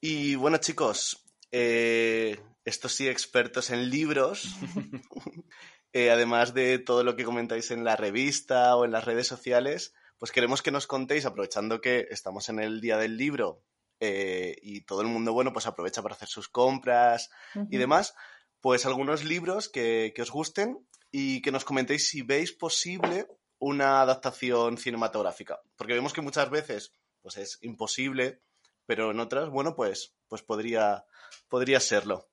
Y 0.00 0.34
bueno, 0.36 0.56
chicos, 0.56 1.22
eh, 1.52 2.40
estos 2.64 2.92
sí 2.92 3.06
expertos 3.08 3.68
en 3.70 3.90
libros, 3.90 4.54
eh, 5.92 6.10
además 6.10 6.54
de 6.54 6.78
todo 6.78 7.04
lo 7.04 7.16
que 7.16 7.24
comentáis 7.24 7.70
en 7.70 7.84
la 7.84 7.96
revista 7.96 8.76
o 8.76 8.84
en 8.84 8.92
las 8.92 9.04
redes 9.04 9.26
sociales, 9.26 9.92
pues 10.18 10.32
queremos 10.32 10.62
que 10.62 10.70
nos 10.70 10.86
contéis, 10.86 11.26
aprovechando 11.26 11.80
que 11.80 12.06
estamos 12.10 12.48
en 12.48 12.60
el 12.60 12.80
Día 12.80 12.96
del 12.96 13.16
Libro 13.16 13.62
eh, 14.00 14.56
y 14.62 14.82
todo 14.82 15.02
el 15.02 15.08
mundo, 15.08 15.32
bueno, 15.32 15.52
pues 15.52 15.66
aprovecha 15.66 16.02
para 16.02 16.14
hacer 16.14 16.28
sus 16.28 16.48
compras 16.48 17.30
y 17.70 17.76
demás, 17.76 18.14
pues 18.60 18.86
algunos 18.86 19.24
libros 19.24 19.68
que, 19.68 20.12
que 20.14 20.22
os 20.22 20.30
gusten 20.30 20.86
y 21.10 21.42
que 21.42 21.52
nos 21.52 21.64
comentéis 21.64 22.08
si 22.08 22.22
veis 22.22 22.52
posible 22.52 23.26
una 23.58 24.00
adaptación 24.00 24.78
cinematográfica. 24.78 25.60
Porque 25.76 25.94
vemos 25.94 26.12
que 26.12 26.22
muchas 26.22 26.50
veces 26.50 26.94
pues 27.22 27.36
es 27.36 27.58
imposible, 27.62 28.42
pero 28.86 29.10
en 29.10 29.20
otras, 29.20 29.50
bueno, 29.50 29.74
pues, 29.74 30.14
pues 30.28 30.42
podría, 30.42 31.04
podría 31.48 31.80
serlo. 31.80 32.28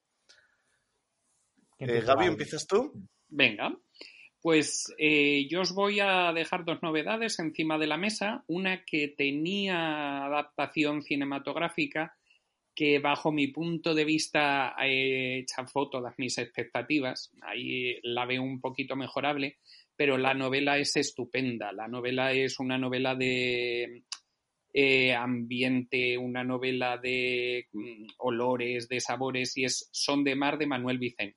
Eh, 1.79 2.01
Gaby. 2.01 2.25
¿empiezas 2.25 2.65
tú? 2.65 2.93
Venga, 3.29 3.77
pues 4.41 4.93
eh, 4.97 5.47
yo 5.49 5.61
os 5.61 5.73
voy 5.73 5.99
a 5.99 6.31
dejar 6.33 6.65
dos 6.65 6.81
novedades 6.81 7.39
encima 7.39 7.77
de 7.77 7.87
la 7.87 7.97
mesa. 7.97 8.43
Una 8.47 8.83
que 8.85 9.09
tenía 9.09 10.25
adaptación 10.25 11.03
cinematográfica 11.03 12.15
que 12.73 12.99
bajo 12.99 13.31
mi 13.31 13.47
punto 13.47 13.95
de 13.95 14.05
vista 14.05 14.75
chafó 15.47 15.89
todas 15.89 16.13
mis 16.17 16.37
expectativas. 16.37 17.31
Ahí 17.41 17.99
la 18.03 18.25
veo 18.27 18.43
un 18.43 18.61
poquito 18.61 18.95
mejorable, 18.95 19.57
pero 19.95 20.17
la 20.19 20.35
novela 20.35 20.77
es 20.77 20.95
estupenda. 20.95 21.71
La 21.71 21.87
novela 21.87 22.31
es 22.33 22.59
una 22.59 22.77
novela 22.77 23.15
de 23.15 24.03
eh, 24.71 25.15
ambiente, 25.15 26.19
una 26.19 26.43
novela 26.43 26.99
de 26.99 27.67
mm, 27.73 28.09
olores, 28.19 28.87
de 28.87 28.99
sabores, 28.99 29.57
y 29.57 29.65
es 29.65 29.89
Son 29.91 30.23
de 30.23 30.35
Mar 30.35 30.59
de 30.59 30.67
Manuel 30.67 30.99
Vicent. 30.99 31.35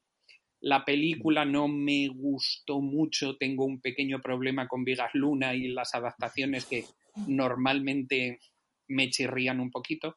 La 0.61 0.85
película 0.85 1.45
no 1.45 1.69
me 1.69 2.09
gustó 2.09 2.81
mucho, 2.81 3.37
tengo 3.37 3.65
un 3.65 3.81
pequeño 3.81 4.21
problema 4.21 4.69
con 4.69 4.85
Vigas 4.85 5.11
Luna 5.15 5.55
y 5.55 5.69
las 5.69 5.95
adaptaciones 5.95 6.67
que 6.67 6.85
normalmente 7.27 8.41
me 8.89 9.09
chirrían 9.09 9.61
un 9.61 9.71
poquito, 9.71 10.17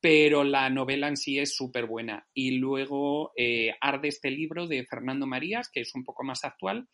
pero 0.00 0.44
la 0.44 0.70
novela 0.70 1.08
en 1.08 1.16
sí 1.16 1.38
es 1.38 1.54
súper 1.54 1.86
buena. 1.86 2.26
Y 2.32 2.52
luego 2.52 3.32
eh, 3.36 3.74
Arde 3.80 4.08
este 4.08 4.30
libro 4.30 4.66
de 4.66 4.86
Fernando 4.86 5.26
Marías, 5.26 5.68
que 5.70 5.80
es 5.80 5.94
un 5.94 6.04
poco 6.04 6.24
más 6.24 6.44
actual, 6.44 6.88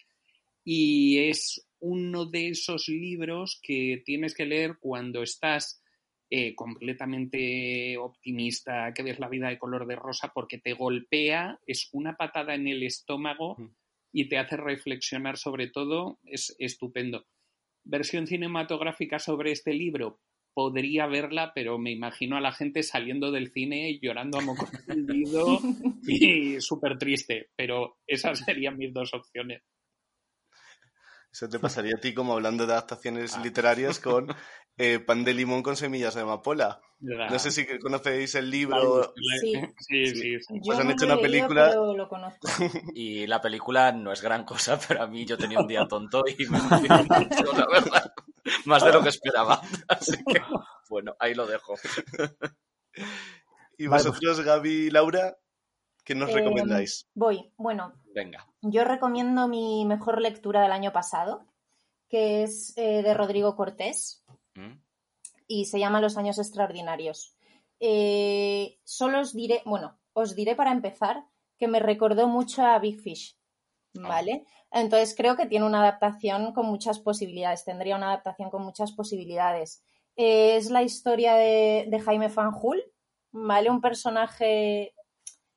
y 0.65 1.19
es 1.29 1.69
uno 1.81 2.27
de 2.27 2.49
esos 2.49 2.89
libros 2.89 3.61
que 3.63 4.03
tienes 4.05 4.35
que 4.35 4.47
leer 4.47 4.77
cuando 4.79 5.23
estás 5.23 5.83
eh, 6.31 6.55
completamente 6.55 7.97
optimista, 7.99 8.93
que 8.95 9.03
ves 9.03 9.19
la 9.19 9.29
vida 9.29 9.49
de 9.49 9.59
color 9.59 9.87
de 9.87 9.97
rosa, 9.97 10.31
porque 10.33 10.59
te 10.59 10.75
golpea, 10.75 11.59
es 11.67 11.89
una 11.93 12.17
patada 12.17 12.55
en 12.55 12.69
el 12.69 12.83
estómago 12.85 13.57
y 14.13 14.29
te 14.29 14.39
hace 14.39 14.57
reflexionar 14.57 15.37
sobre 15.37 15.69
todo, 15.69 16.19
es 16.25 16.55
estupendo. 16.59 17.27
Versión 17.85 18.27
cinematográfica 18.27 19.19
sobre 19.19 19.51
este 19.53 19.75
libro, 19.75 20.21
podría 20.55 21.07
verla, 21.07 21.53
pero 21.55 21.79
me 21.79 21.91
imagino 21.91 22.37
a 22.37 22.41
la 22.41 22.53
gente 22.53 22.83
saliendo 22.83 23.33
del 23.33 23.51
cine 23.53 23.99
llorando 24.01 24.39
a 24.39 24.43
moco 24.43 24.67
tendido 24.87 25.59
y 26.07 26.61
súper 26.61 26.99
triste, 26.99 27.51
pero 27.57 27.99
esas 28.07 28.41
serían 28.41 28.77
mis 28.77 28.93
dos 28.93 29.15
opciones. 29.15 29.63
Eso 31.33 31.49
te 31.49 31.61
pasaría 31.61 31.95
a 31.97 32.01
ti 32.01 32.13
como 32.13 32.33
hablando 32.33 32.67
de 32.67 32.73
adaptaciones 32.73 33.37
Ah. 33.37 33.43
literarias 33.43 34.01
con 34.01 34.27
eh, 34.77 34.99
pan 35.01 35.25
de 35.25 35.35
limón 35.35 35.63
con 35.63 35.77
semillas 35.77 36.15
de 36.15 36.23
amapola. 36.23 36.81
¿Verdad? 37.03 37.31
No 37.31 37.39
sé 37.39 37.51
si 37.51 37.67
conocéis 37.79 38.35
el 38.35 38.51
libro. 38.51 39.15
Sí. 39.41 39.55
Sí, 39.79 40.07
sí, 40.07 40.41
sí. 40.41 40.61
Yo 40.63 40.73
han 40.79 40.87
no 40.87 40.93
hecho 40.93 41.07
una 41.07 41.15
leído, 41.17 41.23
película- 41.23 41.69
pero 41.71 41.95
lo 41.97 42.09
conozco. 42.09 42.41
Y 42.95 43.27
la 43.27 43.41
película 43.41 43.93
no 43.93 44.13
es 44.13 44.21
gran 44.21 44.45
cosa, 44.45 44.79
pero 44.89 45.03
a 45.03 45.07
mí 45.07 45.25
yo 45.25 45.39
tenía 45.39 45.61
un 45.61 45.67
día 45.67 45.87
tonto 45.89 46.23
y 46.27 46.45
me 46.47 46.59
mucho, 46.61 47.53
la 47.57 47.67
verdad. 47.67 48.13
Más 48.67 48.85
de 48.85 48.93
lo 48.93 49.03
que 49.03 49.09
esperaba. 49.11 49.61
Así 49.89 50.17
que, 50.25 50.41
bueno, 50.91 51.15
ahí 51.19 51.35
lo 51.35 51.47
dejo. 51.47 51.75
Y 53.79 53.87
Vale, 53.87 54.03
vosotros, 54.05 54.41
Gaby 54.43 54.71
y 54.71 54.91
Laura, 54.91 55.37
¿qué 56.05 56.15
nos 56.15 56.31
Eh, 56.31 56.35
recomendáis? 56.35 57.07
Voy. 57.15 57.53
Bueno, 57.57 57.95
Venga. 58.15 58.47
yo 58.61 58.85
recomiendo 58.85 59.49
mi 59.49 59.85
mejor 59.87 60.21
lectura 60.21 60.61
del 60.63 60.73
año 60.73 60.93
pasado, 60.93 61.47
que 62.09 62.43
es 62.43 62.75
eh, 62.77 63.03
de 63.03 63.15
Rodrigo 63.15 63.57
Cortés 63.57 64.23
¿Mm? 64.55 64.81
y 65.51 65.65
se 65.65 65.81
llama 65.81 66.01
Los 66.01 66.17
años 66.17 66.39
extraordinarios. 66.39 67.37
Eh, 67.81 68.79
solo 68.85 69.19
os 69.19 69.35
diré, 69.35 69.63
bueno, 69.67 69.99
os 70.13 70.37
diré 70.37 70.55
para 70.55 70.71
empezar 70.71 71.25
que 71.59 71.67
me 71.67 71.81
recordó 71.81 72.29
mucho 72.29 72.65
a 72.65 72.79
Big 72.79 73.01
Fish, 73.01 73.37
¿vale? 73.95 74.45
Entonces 74.71 75.17
creo 75.17 75.37
que 75.37 75.47
tiene 75.47 75.67
una 75.67 75.81
adaptación 75.81 76.53
con 76.53 76.67
muchas 76.67 77.01
posibilidades, 77.01 77.65
tendría 77.65 77.97
una 77.97 78.13
adaptación 78.13 78.49
con 78.49 78.63
muchas 78.63 78.93
posibilidades. 78.93 79.83
Eh, 80.15 80.57
es 80.57 80.71
la 80.71 80.85
historia 80.85 81.35
de, 81.35 81.87
de 81.89 81.99
Jaime 81.99 82.29
Fanjul, 82.29 82.85
¿vale? 83.33 83.71
Un 83.71 83.81
personaje 83.81 84.95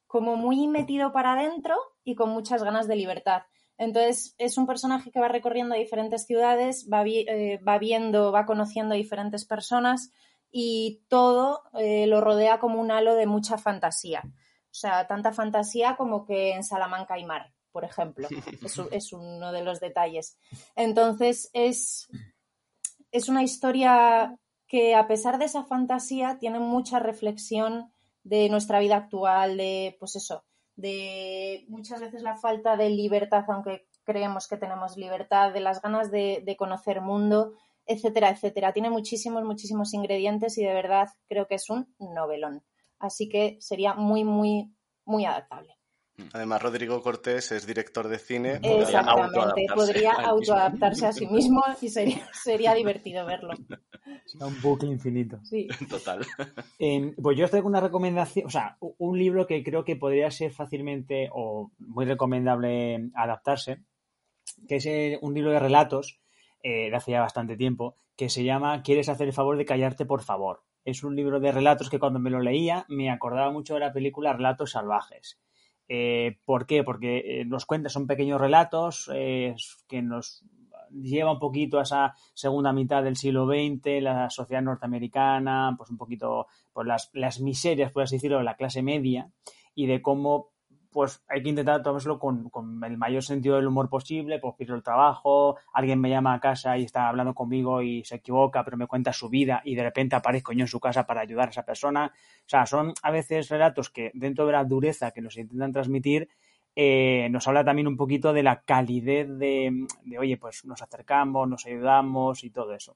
como 0.08 0.38
muy 0.38 0.68
metido 0.68 1.12
para 1.12 1.34
adentro 1.34 1.78
y 2.04 2.16
con 2.16 2.32
muchas 2.32 2.64
ganas 2.64 2.88
de 2.88 2.96
libertad. 2.96 3.44
Entonces, 3.78 4.36
es 4.38 4.58
un 4.58 4.68
personaje 4.68 5.12
que 5.12 5.20
va 5.20 5.28
recorriendo 5.28 5.76
diferentes 5.76 6.26
ciudades, 6.26 6.88
va, 6.92 7.04
eh, 7.06 7.60
va 7.68 7.78
viendo, 7.80 8.32
va 8.32 8.46
conociendo 8.46 8.94
a 8.94 8.98
diferentes 8.98 9.46
personas 9.46 10.12
y 10.52 11.04
todo 11.08 11.64
eh, 11.74 12.06
lo 12.08 12.22
rodea 12.22 12.60
como 12.60 12.80
un 12.80 12.92
halo 12.92 13.16
de 13.16 13.26
mucha 13.26 13.58
fantasía. 13.58 14.22
O 14.26 14.76
sea, 14.76 15.08
tanta 15.08 15.34
fantasía 15.34 15.96
como 15.96 16.26
que 16.26 16.54
en 16.54 16.64
Salamanca 16.64 17.16
hay 17.16 17.26
mar, 17.26 17.54
por 17.72 17.84
ejemplo. 17.84 18.28
Es, 18.64 18.80
es 18.92 19.14
uno 19.14 19.52
de 19.52 19.64
los 19.64 19.80
detalles. 19.80 20.38
Entonces, 20.76 21.50
es, 21.54 22.08
es 23.12 23.30
una 23.30 23.44
historia 23.44 24.38
que 24.68 24.96
a 24.96 25.08
pesar 25.08 25.38
de 25.38 25.46
esa 25.46 25.64
fantasía 25.64 26.38
tiene 26.40 26.60
mucha 26.60 27.00
reflexión 27.00 27.92
de 28.24 28.50
nuestra 28.50 28.80
vida 28.80 28.96
actual, 28.98 29.58
de 29.58 29.96
pues 30.00 30.16
eso, 30.16 30.46
de 30.76 31.66
muchas 31.68 32.02
veces 32.02 32.24
la 32.24 32.36
falta 32.36 32.78
de 32.78 32.90
libertad, 32.90 33.46
aunque 33.48 33.88
creemos 34.04 34.48
que 34.48 34.58
tenemos 34.58 34.98
libertad, 34.98 35.54
de 35.54 35.60
las 35.60 35.82
ganas 35.82 36.12
de, 36.12 36.42
de 36.46 36.58
conocer 36.58 37.02
mundo, 37.02 37.54
etcétera, 37.86 38.30
etcétera. 38.30 38.74
Tiene 38.74 38.90
muchísimos, 38.90 39.44
muchísimos 39.44 39.94
ingredientes 39.94 40.58
y 40.58 40.64
de 40.64 40.74
verdad 40.74 41.10
creo 41.28 41.48
que 41.48 41.56
es 41.56 41.70
un 41.70 41.94
novelón. 42.00 42.64
Así 43.00 43.30
que 43.30 43.58
sería 43.60 43.94
muy, 43.94 44.24
muy, 44.24 44.74
muy 45.06 45.26
adaptable. 45.26 45.78
Además, 46.34 46.62
Rodrigo 46.62 47.02
Cortés 47.02 47.52
es 47.52 47.66
director 47.66 48.08
de 48.08 48.20
cine. 48.20 48.60
Exactamente, 48.62 49.66
podría 49.74 50.14
autoadaptarse 50.14 51.08
a 51.08 51.12
sí 51.12 51.26
mismo 51.26 51.64
y 51.82 51.90
sería, 51.90 52.30
sería 52.34 52.74
divertido 52.76 53.26
verlo. 53.26 53.54
Sería 54.26 54.48
un 54.48 54.62
bucle 54.62 54.92
infinito. 54.92 55.40
Sí. 55.44 55.68
Total. 55.90 56.26
Eh, 56.78 57.14
pues 57.22 57.38
yo 57.38 57.46
estoy 57.46 57.62
con 57.62 57.72
una 57.72 57.82
recomendación, 57.82 58.46
o 58.46 58.50
sea, 58.50 58.78
un 58.80 59.18
libro 59.18 59.48
que 59.48 59.64
creo 59.64 59.84
que 59.84 59.96
podría 59.96 60.30
ser 60.30 60.52
fácilmente 60.52 61.30
o 61.32 61.72
muy 61.80 62.06
recomendable 62.06 63.10
adaptarse, 63.16 63.80
que 64.68 64.76
es 64.76 64.86
eh, 64.86 65.18
un 65.22 65.34
libro 65.34 65.52
de 65.52 65.60
relatos 65.60 66.20
eh, 66.62 66.90
de 66.90 66.96
hace 66.96 67.12
ya 67.12 67.22
bastante 67.22 67.58
tiempo, 67.58 67.98
que 68.16 68.30
se 68.30 68.44
llama 68.44 68.84
¿Quieres 68.84 69.10
hacer 69.10 69.28
el 69.28 69.34
favor 69.34 69.58
de 69.58 69.66
callarte, 69.66 70.06
por 70.06 70.22
favor? 70.22 70.64
Es 70.86 71.04
un 71.04 71.16
libro 71.16 71.40
de 71.40 71.52
relatos 71.52 71.90
que 71.90 72.00
cuando 72.00 72.20
me 72.20 72.30
lo 72.30 72.40
leía 72.40 72.86
me 72.88 73.10
acordaba 73.10 73.52
mucho 73.52 73.74
de 73.74 73.80
la 73.80 73.94
película 73.94 74.34
Relatos 74.34 74.72
Salvajes 74.72 75.40
eh, 75.88 76.38
¿Por 76.46 76.66
qué? 76.66 76.84
Porque 76.84 77.42
eh, 77.42 77.46
nos 77.46 77.66
cuenta, 77.66 77.90
son 77.90 78.08
pequeños 78.08 78.40
relatos 78.40 79.10
eh, 79.14 79.56
que 79.88 80.02
nos 80.02 80.44
lleva 80.92 81.32
un 81.32 81.40
poquito 81.40 81.80
a 81.80 81.84
esa 81.84 82.14
segunda 82.34 82.72
mitad 82.72 83.04
del 83.04 83.16
siglo 83.16 83.48
XX, 83.48 84.02
la 84.02 84.30
sociedad 84.30 84.62
norteamericana, 84.62 85.74
pues 85.78 85.90
un 85.90 85.98
poquito 85.98 86.48
por 86.72 86.88
las, 86.88 87.10
las 87.14 87.42
miserias, 87.42 87.92
por 87.92 88.04
así 88.04 88.16
decirlo, 88.16 88.38
de 88.38 88.44
la 88.44 88.56
clase 88.56 88.82
media 88.82 89.32
y 89.76 89.88
de 89.88 90.02
cómo 90.02 90.53
pues 90.94 91.22
hay 91.28 91.44
que 91.44 91.50
intentar 91.50 91.82
tomárselo 91.84 92.20
con, 92.20 92.50
con, 92.50 92.82
el 92.84 92.98
mayor 92.98 93.24
sentido 93.24 93.58
del 93.58 93.68
humor 93.68 93.90
posible, 93.90 94.40
pues 94.40 94.56
pierdo 94.56 94.76
el 94.76 94.84
trabajo, 94.84 95.58
alguien 95.74 96.00
me 96.00 96.10
llama 96.10 96.34
a 96.34 96.40
casa 96.40 96.78
y 96.78 96.84
está 96.84 97.10
hablando 97.10 97.34
conmigo 97.34 97.82
y 97.82 98.04
se 98.06 98.16
equivoca, 98.16 98.64
pero 98.64 98.78
me 98.78 98.88
cuenta 98.88 99.12
su 99.12 99.28
vida 99.30 99.62
y 99.66 99.76
de 99.76 99.84
repente 99.84 100.16
aparezco 100.16 100.54
yo 100.54 100.62
en 100.62 100.68
su 100.68 100.80
casa 100.80 101.06
para 101.06 101.22
ayudar 101.22 101.48
a 101.48 101.52
esa 101.52 101.66
persona. 101.66 102.14
O 102.16 102.50
sea, 102.50 102.66
son 102.66 102.94
a 103.02 103.12
veces 103.12 103.50
relatos 103.50 103.90
que 103.90 104.12
dentro 104.14 104.46
de 104.46 104.54
la 104.54 104.64
dureza 104.64 105.12
que 105.12 105.22
nos 105.22 105.36
intentan 105.38 105.74
transmitir, 105.74 106.30
eh, 106.76 107.28
nos 107.30 107.48
habla 107.48 107.66
también 107.66 107.88
un 107.88 107.98
poquito 107.98 108.32
de 108.32 108.44
la 108.44 108.62
calidez 108.62 109.28
de, 109.28 109.88
de, 110.04 110.18
oye, 110.18 110.38
pues 110.38 110.64
nos 110.66 110.82
acercamos, 110.82 111.50
nos 111.50 111.66
ayudamos 111.66 112.44
y 112.44 112.52
todo 112.52 112.74
eso. 112.74 112.96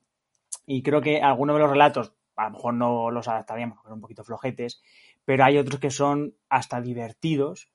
Y 0.66 0.84
creo 0.84 1.02
que 1.02 1.22
algunos 1.22 1.56
de 1.56 1.62
los 1.62 1.72
relatos, 1.72 2.14
a 2.36 2.46
lo 2.46 2.52
mejor 2.52 2.74
no 2.74 3.12
los 3.12 3.28
adaptaríamos 3.28 3.82
son 3.84 3.94
un 3.94 4.02
poquito 4.02 4.24
flojetes, 4.24 4.82
pero 5.26 5.44
hay 5.44 5.58
otros 5.58 5.80
que 5.80 5.92
son 5.92 6.36
hasta 6.50 6.80
divertidos 6.82 7.70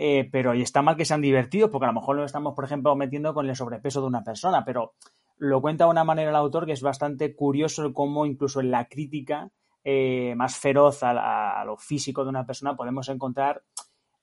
eh, 0.00 0.28
pero 0.30 0.54
y 0.54 0.62
está 0.62 0.80
mal 0.80 0.96
que 0.96 1.04
sean 1.04 1.20
divertidos, 1.20 1.70
porque 1.70 1.86
a 1.86 1.88
lo 1.88 2.00
mejor 2.00 2.14
lo 2.14 2.24
estamos, 2.24 2.54
por 2.54 2.64
ejemplo, 2.64 2.94
metiendo 2.94 3.34
con 3.34 3.48
el 3.48 3.56
sobrepeso 3.56 4.00
de 4.00 4.06
una 4.06 4.22
persona, 4.22 4.64
pero 4.64 4.94
lo 5.38 5.60
cuenta 5.60 5.86
de 5.86 5.90
una 5.90 6.04
manera 6.04 6.30
el 6.30 6.36
autor 6.36 6.66
que 6.66 6.72
es 6.72 6.82
bastante 6.82 7.34
curioso 7.34 7.92
cómo 7.92 8.24
incluso 8.24 8.60
en 8.60 8.70
la 8.70 8.86
crítica 8.86 9.50
eh, 9.82 10.34
más 10.36 10.56
feroz 10.56 11.00
a, 11.02 11.64
lo 11.66 11.76
físico 11.76 12.22
de 12.22 12.30
una 12.30 12.46
persona 12.46 12.76
podemos 12.76 13.08
encontrar 13.08 13.64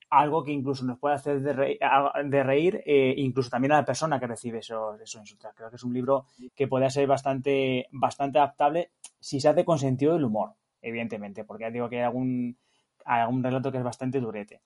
algo 0.10 0.46
que 0.46 0.54
incluso 0.54 0.86
nos 0.86 0.98
puede 0.98 1.16
hacer 1.16 1.42
de 1.42 2.44
reír, 2.44 2.82
eh, 2.86 3.14
incluso 3.18 3.50
también 3.50 3.74
a 3.74 3.78
la 3.78 3.86
persona 3.86 4.18
que 4.18 4.28
recibe 4.28 4.60
esos, 4.60 5.02
esos 5.02 5.20
insultos. 5.20 5.52
Creo 5.56 5.70
que 5.70 5.76
es 5.76 5.84
un 5.84 5.94
libro 5.94 6.28
que 6.56 6.70
puede 6.70 6.90
ser 6.90 7.06
bastante, 7.06 7.88
bastante 7.92 8.40
adaptable 8.40 8.92
si 9.20 9.42
se 9.42 9.50
hace 9.50 9.66
con 9.66 9.78
sentido 9.78 10.14
del 10.14 10.24
humor, 10.24 10.54
evidentemente, 10.82 11.44
porque 11.44 11.66
ya 11.66 11.72
digo 11.72 11.90
que 11.90 11.98
hay 11.98 12.04
algún, 12.04 12.58
hay 13.04 13.22
algún 13.24 13.44
relato 13.44 13.74
que 13.74 13.80
es 13.80 13.84
bastante 13.84 14.22
durete. 14.22 14.62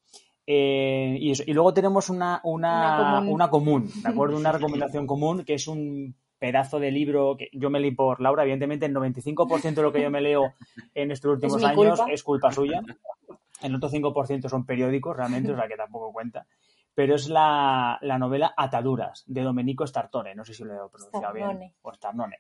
Eh, 0.51 1.15
y, 1.21 1.53
luego 1.53 1.75
tenemos 1.75 2.09
una, 2.09 2.41
una, 2.43 3.19
una, 3.19 3.19
común. 3.19 3.33
una, 3.33 3.49
común. 3.51 3.91
¿de 4.01 4.09
acuerdo? 4.09 4.35
Una 4.35 4.51
recomendación 4.51 5.05
común 5.05 5.45
que 5.45 5.53
es 5.53 5.67
un 5.67 6.15
pedazo 6.39 6.79
de 6.79 6.89
libro 6.89 7.37
que 7.37 7.49
yo 7.53 7.69
me 7.69 7.79
leí 7.79 7.91
por 7.91 8.19
Laura. 8.19 8.41
Evidentemente, 8.41 8.87
el 8.87 8.95
95% 8.95 9.75
de 9.75 9.81
lo 9.83 9.91
que 9.91 10.01
yo 10.01 10.09
me 10.09 10.21
leo 10.21 10.53
en 10.95 11.11
estos 11.11 11.33
últimos 11.33 11.57
¿Es 11.61 11.67
años 11.67 11.99
culpa? 11.99 12.11
es 12.11 12.23
culpa 12.23 12.51
suya. 12.51 12.81
El 13.61 13.75
otro 13.75 13.91
5% 13.91 14.49
son 14.49 14.65
periódicos, 14.65 15.15
realmente, 15.15 15.51
o 15.51 15.55
sea 15.55 15.67
que 15.67 15.75
tampoco 15.75 16.11
cuenta. 16.11 16.47
Pero 16.95 17.13
es 17.13 17.29
la, 17.29 17.99
la 18.01 18.17
novela 18.17 18.51
Ataduras, 18.57 19.25
de 19.27 19.43
Domenico 19.43 19.85
Startone. 19.85 20.33
No 20.33 20.45
sé 20.45 20.55
si 20.55 20.63
lo 20.63 20.73
he 20.73 20.89
pronunciado 20.89 21.35
Starnone. 21.35 21.59
bien. 21.59 21.73
O 21.83 21.93
Starnone. 21.93 22.37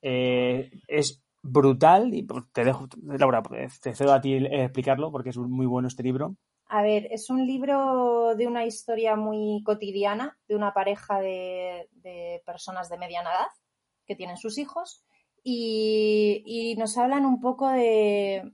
Eh, 0.00 0.70
es 0.86 1.24
brutal 1.42 2.14
y 2.14 2.22
pues, 2.22 2.44
te 2.52 2.64
dejo, 2.64 2.86
Laura, 3.02 3.42
te 3.82 3.94
cedo 3.96 4.12
a 4.12 4.20
ti 4.20 4.34
explicarlo 4.34 5.10
porque 5.10 5.30
es 5.30 5.38
muy 5.38 5.66
bueno 5.66 5.88
este 5.88 6.04
libro. 6.04 6.36
A 6.70 6.82
ver, 6.82 7.08
es 7.10 7.30
un 7.30 7.46
libro 7.46 8.34
de 8.36 8.46
una 8.46 8.66
historia 8.66 9.16
muy 9.16 9.62
cotidiana 9.64 10.38
de 10.48 10.54
una 10.54 10.74
pareja 10.74 11.18
de, 11.18 11.88
personas 12.44 12.90
de 12.90 12.98
mediana 12.98 13.30
edad 13.30 13.48
que 14.06 14.14
tienen 14.14 14.36
sus 14.36 14.58
hijos 14.58 15.02
y, 15.42 16.74
nos 16.78 16.98
hablan 16.98 17.24
un 17.24 17.40
poco 17.40 17.68
de, 17.68 18.52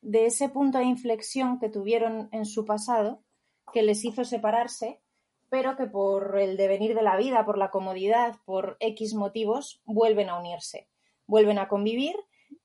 de, 0.00 0.26
ese 0.26 0.48
punto 0.48 0.78
de 0.78 0.84
inflexión 0.84 1.58
que 1.58 1.68
tuvieron 1.68 2.30
en 2.32 2.46
su 2.46 2.64
pasado 2.64 3.22
que 3.70 3.82
les 3.82 4.02
hizo 4.06 4.24
separarse, 4.24 5.02
pero 5.50 5.76
que 5.76 5.86
por 5.86 6.38
el 6.38 6.56
devenir 6.56 6.94
de 6.94 7.02
la 7.02 7.18
vida, 7.18 7.44
por 7.44 7.58
la 7.58 7.70
comodidad, 7.70 8.36
por 8.46 8.78
X 8.80 9.12
motivos, 9.12 9.82
vuelven 9.84 10.30
a 10.30 10.38
unirse, 10.38 10.88
vuelven 11.26 11.58
a 11.58 11.68
convivir 11.68 12.16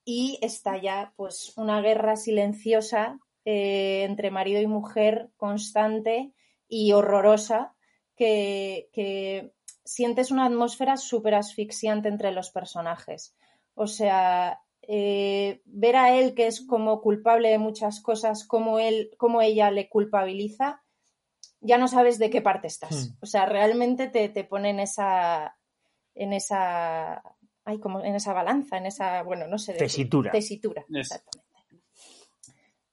y 0.05 0.39
estalla 0.41 1.13
pues 1.17 1.57
una 1.57 1.81
guerra 1.81 2.15
silenciosa 2.15 3.19
eh, 3.45 4.03
entre 4.03 4.31
marido 4.31 4.61
y 4.61 4.67
mujer 4.67 5.29
constante 5.37 6.33
y 6.67 6.91
horrorosa 6.93 7.73
que, 8.15 8.89
que 8.93 9.53
sientes 9.83 10.31
una 10.31 10.45
atmósfera 10.45 10.97
súper 10.97 11.35
asfixiante 11.35 12.07
entre 12.07 12.31
los 12.31 12.51
personajes. 12.51 13.35
O 13.73 13.87
sea, 13.87 14.61
eh, 14.83 15.61
ver 15.65 15.95
a 15.95 16.17
él 16.17 16.33
que 16.33 16.47
es 16.47 16.61
como 16.65 17.01
culpable 17.01 17.49
de 17.49 17.57
muchas 17.57 18.01
cosas, 18.01 18.45
como 18.45 18.79
él, 18.79 19.11
como 19.17 19.41
ella 19.41 19.71
le 19.71 19.89
culpabiliza, 19.89 20.83
ya 21.59 21.77
no 21.77 21.87
sabes 21.87 22.17
de 22.19 22.29
qué 22.29 22.41
parte 22.41 22.67
estás. 22.67 23.09
Hmm. 23.09 23.17
O 23.21 23.25
sea, 23.25 23.45
realmente 23.45 24.07
te, 24.07 24.29
te 24.29 24.43
pone 24.43 24.71
en 24.71 24.79
esa, 24.79 25.57
en 26.15 26.33
esa, 26.33 27.21
ay, 27.63 27.79
como 27.79 28.03
en 28.03 28.15
esa 28.15 28.33
balanza, 28.33 28.77
en 28.77 28.87
esa, 28.87 29.23
bueno, 29.23 29.47
no 29.47 29.57
sé. 29.57 29.73
De 29.73 29.79
Tesitura. 29.79 30.31
Tesitura, 30.31 30.83
Yes. 30.89 31.11
exactamente. 31.11 31.50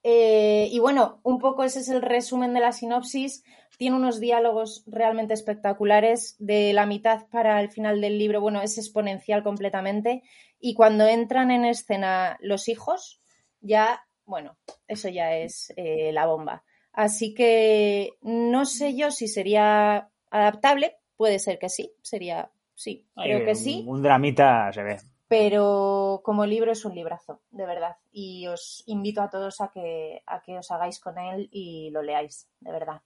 Eh, 0.03 0.69
y 0.71 0.79
bueno, 0.79 1.21
un 1.23 1.39
poco 1.39 1.65
ese 1.65 1.81
es 1.81 1.89
el 1.89 2.03
resumen 2.03 2.55
de 2.55 2.61
la 2.61 2.73
sinopsis. 2.73 3.45
Tiene 3.77 3.97
unos 3.97 4.21
diálogos 4.21 4.85
realmente 4.87 5.35
espectaculares. 5.35 6.37
De 6.39 6.73
la 6.73 6.87
mitad 6.87 7.27
para 7.31 7.61
el 7.61 7.71
final 7.71 8.01
del 8.01 8.19
libro, 8.19 8.41
bueno, 8.41 8.63
es 8.63 8.79
exponencial 8.79 9.43
completamente. 9.43 10.23
Y 10.61 10.75
cuando 10.75 11.07
entran 11.07 11.51
en 11.51 11.65
escena 11.65 12.37
los 12.41 12.69
hijos, 12.69 13.21
ya, 13.61 14.05
bueno, 14.25 14.57
eso 14.87 15.09
ya 15.09 15.35
es 15.35 15.73
eh, 15.77 16.11
la 16.13 16.27
bomba. 16.27 16.65
Así 16.93 17.35
que 17.35 18.15
no 18.23 18.65
sé 18.65 18.97
yo 18.97 19.11
si 19.11 19.29
sería 19.29 20.11
adaptable. 20.31 20.97
Puede 21.17 21.39
ser 21.39 21.59
que 21.59 21.69
sí, 21.69 21.93
sería, 22.03 22.51
sí, 22.75 23.07
creo 23.15 23.45
que 23.45 23.55
sí 23.55 23.85
Un, 23.87 23.97
un 23.97 24.03
dramita 24.03 24.73
se 24.73 24.83
ve. 24.83 24.99
Pero 25.29 26.23
como 26.25 26.47
libro 26.47 26.73
es 26.73 26.85
un 26.87 26.95
librazo, 26.95 27.43
de 27.51 27.67
verdad. 27.67 27.97
Y 28.11 28.47
os 28.47 28.83
invito 28.87 29.21
a 29.21 29.29
todos 29.29 29.61
a 29.61 29.71
que, 29.71 30.23
a 30.27 30.41
que 30.43 30.57
os 30.59 30.71
hagáis 30.71 30.99
con 30.99 31.19
él 31.19 31.49
y 31.53 31.91
lo 31.91 32.03
leáis, 32.03 32.49
de 32.61 32.73
verdad. 32.73 33.03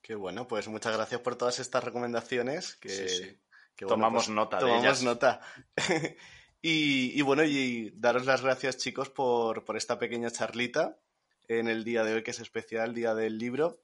Qué 0.00 0.14
bueno, 0.14 0.48
pues 0.48 0.66
muchas 0.68 0.96
gracias 0.96 1.20
por 1.20 1.36
todas 1.36 1.58
estas 1.58 1.84
recomendaciones. 1.84 2.76
Que, 2.76 2.88
Sí, 2.88 3.08
sí. 3.08 3.38
que 3.76 3.84
bueno, 3.84 3.96
Tomamos 3.96 4.24
pues, 4.26 4.34
nota 4.34 4.56
de 4.56 4.60
tomamos 4.62 4.82
ellas. 4.84 5.02
nota. 5.02 5.40
y, 6.62 7.18
y 7.18 7.22
bueno, 7.22 7.44
y 7.44 7.90
daros 7.96 8.24
las 8.24 8.40
gracias, 8.42 8.78
chicos, 8.78 9.10
por, 9.10 9.64
por 9.64 9.76
esta 9.76 9.98
pequeña 9.98 10.30
charlita 10.30 10.98
en 11.48 11.68
el 11.68 11.84
día 11.84 12.02
de 12.02 12.14
hoy, 12.14 12.22
que 12.22 12.30
es 12.30 12.40
especial, 12.40 12.94
Día 12.94 13.14
del 13.14 13.36
Libro. 13.38 13.82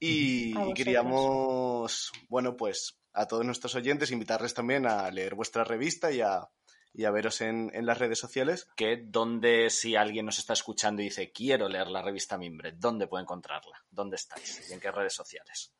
Y, 0.00 0.56
y 0.58 0.74
queríamos, 0.74 2.12
bueno, 2.28 2.56
pues 2.56 2.98
a 3.12 3.26
todos 3.26 3.44
nuestros 3.44 3.74
oyentes 3.74 4.12
invitarles 4.12 4.54
también 4.54 4.86
a 4.86 5.10
leer 5.10 5.34
vuestra 5.34 5.64
revista 5.64 6.12
y 6.12 6.20
a, 6.20 6.48
y 6.94 7.04
a 7.04 7.10
veros 7.10 7.40
en, 7.40 7.70
en 7.74 7.86
las 7.86 7.98
redes 7.98 8.18
sociales. 8.18 8.68
que 8.76 8.96
donde 8.96 9.70
si 9.70 9.96
alguien 9.96 10.26
nos 10.26 10.38
está 10.38 10.52
escuchando 10.54 11.02
y 11.02 11.06
dice 11.06 11.30
quiero 11.32 11.68
leer 11.68 11.88
la 11.88 12.02
revista 12.02 12.36
Mimbre, 12.38 12.72
¿dónde 12.72 13.06
puedo 13.06 13.22
encontrarla? 13.22 13.76
¿Dónde 13.90 14.16
estáis? 14.16 14.68
¿Y 14.70 14.74
en 14.74 14.80
qué 14.80 14.90
redes 14.90 15.14
sociales? 15.14 15.72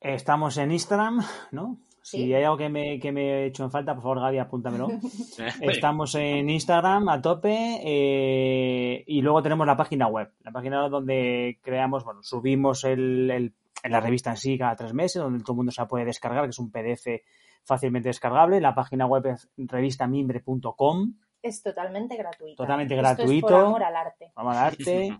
Estamos 0.00 0.56
en 0.58 0.72
Instagram, 0.72 1.24
¿no? 1.52 1.78
Sí. 2.02 2.18
Si 2.18 2.34
hay 2.34 2.42
algo 2.44 2.58
que 2.58 2.68
me, 2.68 3.00
que 3.00 3.12
me 3.12 3.22
he 3.30 3.46
hecho 3.46 3.64
en 3.64 3.70
falta, 3.70 3.94
por 3.94 4.02
favor, 4.02 4.20
Gaby, 4.20 4.38
apúntamelo. 4.38 4.88
Estamos 5.62 6.14
en 6.16 6.50
Instagram 6.50 7.08
a 7.08 7.22
tope 7.22 7.80
eh, 7.82 9.04
y 9.06 9.22
luego 9.22 9.42
tenemos 9.42 9.66
la 9.66 9.76
página 9.76 10.06
web. 10.08 10.30
La 10.42 10.52
página 10.52 10.82
web 10.82 10.90
donde 10.90 11.58
creamos, 11.62 12.04
bueno, 12.04 12.22
subimos 12.22 12.84
el, 12.84 13.30
el- 13.30 13.54
la 13.90 14.00
revista 14.00 14.30
en 14.30 14.36
sí 14.36 14.56
cada 14.58 14.76
tres 14.76 14.92
meses, 14.94 15.20
donde 15.22 15.40
todo 15.42 15.52
el 15.52 15.56
mundo 15.56 15.72
se 15.72 15.80
la 15.80 15.88
puede 15.88 16.04
descargar, 16.06 16.44
que 16.44 16.50
es 16.50 16.58
un 16.58 16.70
PDF 16.70 17.06
fácilmente 17.64 18.08
descargable. 18.08 18.60
La 18.60 18.74
página 18.74 19.06
web 19.06 19.26
es 19.26 19.48
revistamimbre.com, 19.56 21.14
Es 21.42 21.62
totalmente 21.62 22.16
gratuito. 22.16 22.62
Totalmente 22.62 22.94
Esto 22.94 23.06
es 23.08 23.16
gratuito. 23.16 23.46
por 23.46 23.56
amor 23.56 23.82
al 23.84 23.96
arte. 23.96 24.32
vamos 24.34 24.56
a 24.56 24.60
darte. 24.60 25.18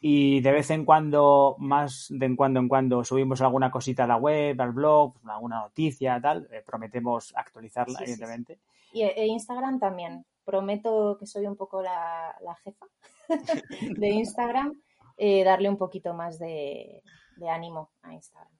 Y 0.00 0.40
de 0.42 0.52
vez 0.52 0.70
en 0.70 0.84
cuando, 0.84 1.56
más 1.58 2.06
de 2.08 2.26
en 2.26 2.36
cuando 2.36 2.60
en 2.60 2.68
cuando, 2.68 3.02
subimos 3.02 3.40
alguna 3.40 3.68
cosita 3.70 4.04
a 4.04 4.06
la 4.06 4.16
web, 4.16 4.60
al 4.60 4.72
blog, 4.72 5.14
alguna 5.26 5.60
noticia, 5.62 6.20
tal. 6.20 6.48
Eh, 6.52 6.62
prometemos 6.64 7.32
actualizarla, 7.36 7.98
Sí, 7.98 8.04
sí, 8.04 8.04
sí. 8.04 8.12
evidentemente. 8.12 8.60
Y 8.92 9.02
e 9.02 9.26
Instagram 9.26 9.80
también. 9.80 10.24
Prometo 10.44 11.16
que 11.18 11.26
soy 11.26 11.46
un 11.46 11.56
poco 11.56 11.82
la, 11.82 12.34
la 12.42 12.54
jefa 12.56 12.86
de 13.98 14.08
Instagram, 14.10 14.80
eh, 15.16 15.42
darle 15.42 15.68
un 15.68 15.76
poquito 15.76 16.14
más 16.14 16.38
de, 16.38 17.02
de 17.36 17.48
ánimo 17.50 17.90
a 18.02 18.14
Instagram. 18.14 18.52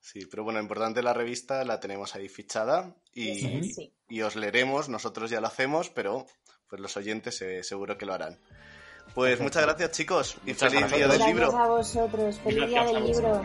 Sí, 0.00 0.26
pero 0.26 0.44
bueno, 0.44 0.60
importante 0.60 1.02
la 1.02 1.12
revista, 1.12 1.64
la 1.64 1.78
tenemos 1.78 2.14
ahí 2.14 2.28
fichada 2.28 2.96
y, 3.12 3.46
es, 3.46 3.74
sí. 3.74 3.92
y 4.08 4.22
os 4.22 4.34
leeremos, 4.34 4.88
nosotros 4.88 5.30
ya 5.30 5.40
lo 5.40 5.46
hacemos, 5.46 5.90
pero 5.90 6.26
pues 6.68 6.80
los 6.80 6.96
oyentes 6.96 7.40
eh, 7.42 7.62
seguro 7.62 7.98
que 7.98 8.06
lo 8.06 8.14
harán. 8.14 8.40
Pues 9.14 9.38
Perfecto. 9.38 9.42
muchas 9.44 9.62
gracias 9.64 9.90
chicos 9.90 10.36
y 10.46 10.50
Muchas 10.52 10.72
feliz 10.72 10.80
gracias. 10.80 10.98
día 10.98 11.08
del 11.08 11.18
Gracias 11.18 11.36
libro. 11.36 11.58
a 11.58 11.68
vosotros. 11.68 12.38
Feliz 12.38 12.66
día 12.68 12.82
Gracias 12.84 12.90
a 12.90 13.00
del 13.00 13.04
libro. 13.06 13.42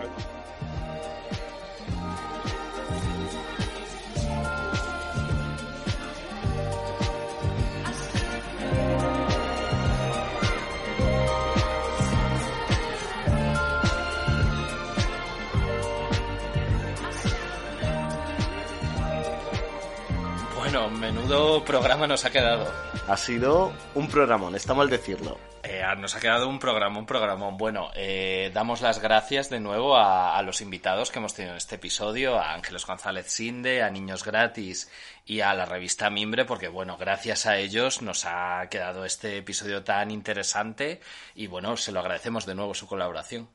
Menudo 21.11 21.63
programa 21.63 22.07
nos 22.07 22.25
ha 22.25 22.31
quedado. 22.31 22.65
Ha 23.07 23.15
sido 23.15 23.71
un 23.93 24.07
programón, 24.07 24.55
está 24.55 24.73
mal 24.73 24.89
decirlo. 24.89 25.37
Eh, 25.61 25.83
nos 25.99 26.15
ha 26.15 26.19
quedado 26.19 26.49
un 26.49 26.57
programa, 26.57 26.97
un 26.97 27.05
programón. 27.05 27.57
Bueno, 27.57 27.91
eh, 27.93 28.49
damos 28.55 28.81
las 28.81 28.99
gracias 28.99 29.51
de 29.51 29.59
nuevo 29.59 29.95
a, 29.95 30.35
a 30.35 30.41
los 30.41 30.61
invitados 30.61 31.11
que 31.11 31.19
hemos 31.19 31.35
tenido 31.35 31.53
en 31.53 31.57
este 31.57 31.75
episodio, 31.75 32.39
a 32.39 32.55
Ángeles 32.55 32.87
González 32.87 33.27
Sinde, 33.31 33.83
a 33.83 33.91
Niños 33.91 34.23
Gratis 34.23 34.89
y 35.27 35.41
a 35.41 35.53
la 35.53 35.65
revista 35.65 36.09
Mimbre, 36.09 36.43
porque 36.43 36.69
bueno, 36.69 36.97
gracias 36.97 37.45
a 37.45 37.59
ellos 37.59 38.01
nos 38.01 38.25
ha 38.25 38.67
quedado 38.71 39.05
este 39.05 39.37
episodio 39.37 39.83
tan 39.83 40.09
interesante 40.09 41.01
y 41.35 41.45
bueno, 41.45 41.77
se 41.77 41.91
lo 41.91 41.99
agradecemos 41.99 42.47
de 42.47 42.55
nuevo 42.55 42.73
su 42.73 42.87
colaboración. 42.87 43.47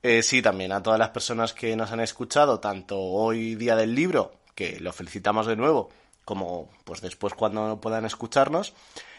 Eh, 0.00 0.22
sí, 0.22 0.42
también 0.42 0.70
a 0.70 0.82
todas 0.82 1.00
las 1.00 1.10
personas 1.10 1.54
que 1.54 1.74
nos 1.74 1.90
han 1.90 2.00
escuchado, 2.00 2.60
tanto 2.60 3.00
hoy 3.00 3.56
día 3.56 3.74
del 3.74 3.96
libro, 3.96 4.32
que 4.54 4.78
lo 4.78 4.92
felicitamos 4.92 5.48
de 5.48 5.56
nuevo, 5.56 5.90
como 6.24 6.70
pues 6.84 7.00
después 7.00 7.34
cuando 7.34 7.80
puedan 7.80 8.04
escucharnos. 8.04 8.74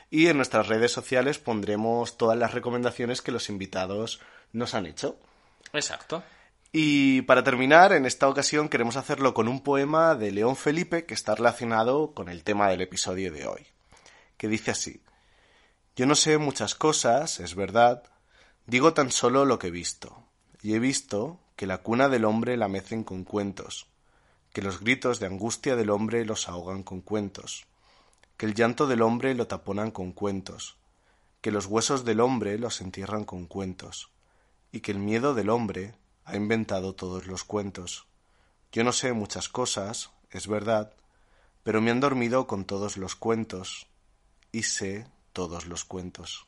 Y 0.10 0.28
en 0.28 0.38
nuestras 0.38 0.68
redes 0.68 0.92
sociales 0.92 1.40
pondremos 1.40 2.18
todas 2.18 2.38
las 2.38 2.54
recomendaciones 2.54 3.22
que 3.22 3.32
los 3.32 3.50
invitados 3.50 4.20
nos 4.54 4.74
han 4.74 4.86
hecho. 4.86 5.18
Exacto. 5.74 6.24
Y 6.72 7.22
para 7.22 7.44
terminar, 7.44 7.94
en 7.94 8.06
esta 8.06 8.28
ocasión 8.28 8.68
queremos 8.68 8.98
hacerlo 8.98 9.34
con 9.34 9.48
un 9.48 9.62
poema 9.62 10.14
de 10.14 10.32
León 10.32 10.58
Felipe 10.58 11.06
que 11.06 11.14
está 11.14 11.34
relacionado 11.34 12.14
con 12.14 12.28
el 12.28 12.44
tema 12.44 12.68
del 12.68 12.82
episodio 12.82 13.32
de 13.32 13.48
hoy, 13.48 13.66
que 14.38 14.50
dice 14.50 14.72
así. 14.72 15.02
Yo 15.96 16.06
no 16.06 16.16
sé 16.16 16.38
muchas 16.38 16.76
cosas, 16.76 17.40
es 17.40 17.56
verdad, 17.56 18.04
digo 18.66 18.94
tan 18.94 19.10
solo 19.10 19.46
lo 19.46 19.58
que 19.58 19.68
he 19.68 19.72
visto, 19.72 20.28
y 20.62 20.74
he 20.74 20.80
visto 20.80 21.40
que 21.56 21.66
la 21.66 21.78
cuna 21.78 22.10
del 22.10 22.26
hombre 22.26 22.58
la 22.58 22.68
mecen 22.68 23.06
con 23.06 23.24
cuentos, 23.24 23.88
que 24.56 24.62
los 24.62 24.80
gritos 24.80 25.20
de 25.20 25.26
angustia 25.26 25.76
del 25.76 25.90
hombre 25.90 26.24
los 26.24 26.48
ahogan 26.48 26.82
con 26.82 27.02
cuentos, 27.02 27.66
que 28.38 28.46
el 28.46 28.54
llanto 28.54 28.88
del 28.88 29.02
hombre 29.02 29.36
lo 29.36 29.48
taponan 29.48 29.92
con 29.92 30.14
cuentos, 30.14 30.78
que 31.42 31.52
los 31.52 31.66
huesos 31.66 32.06
del 32.06 32.22
hombre 32.22 32.58
los 32.58 32.80
entierran 32.80 33.26
con 33.26 33.48
cuentos, 33.48 34.12
y 34.72 34.80
que 34.80 34.94
el 34.94 35.00
miedo 35.00 35.34
del 35.34 35.50
hombre 35.50 35.96
ha 36.24 36.38
inventado 36.38 36.96
todos 36.96 37.28
los 37.28 37.44
cuentos. 37.44 38.08
Yo 38.72 38.86
no 38.86 38.94
sé 38.94 39.12
muchas 39.12 39.50
cosas, 39.50 40.12
es 40.32 40.48
verdad, 40.48 40.94
pero 41.64 41.82
me 41.82 41.92
han 41.92 42.00
dormido 42.00 42.48
con 42.48 42.64
todos 42.64 42.96
los 42.96 43.18
cuentos, 43.18 43.88
y 44.54 44.64
sé 44.64 45.06
todos 45.34 45.66
los 45.66 45.84
cuentos. 45.84 46.48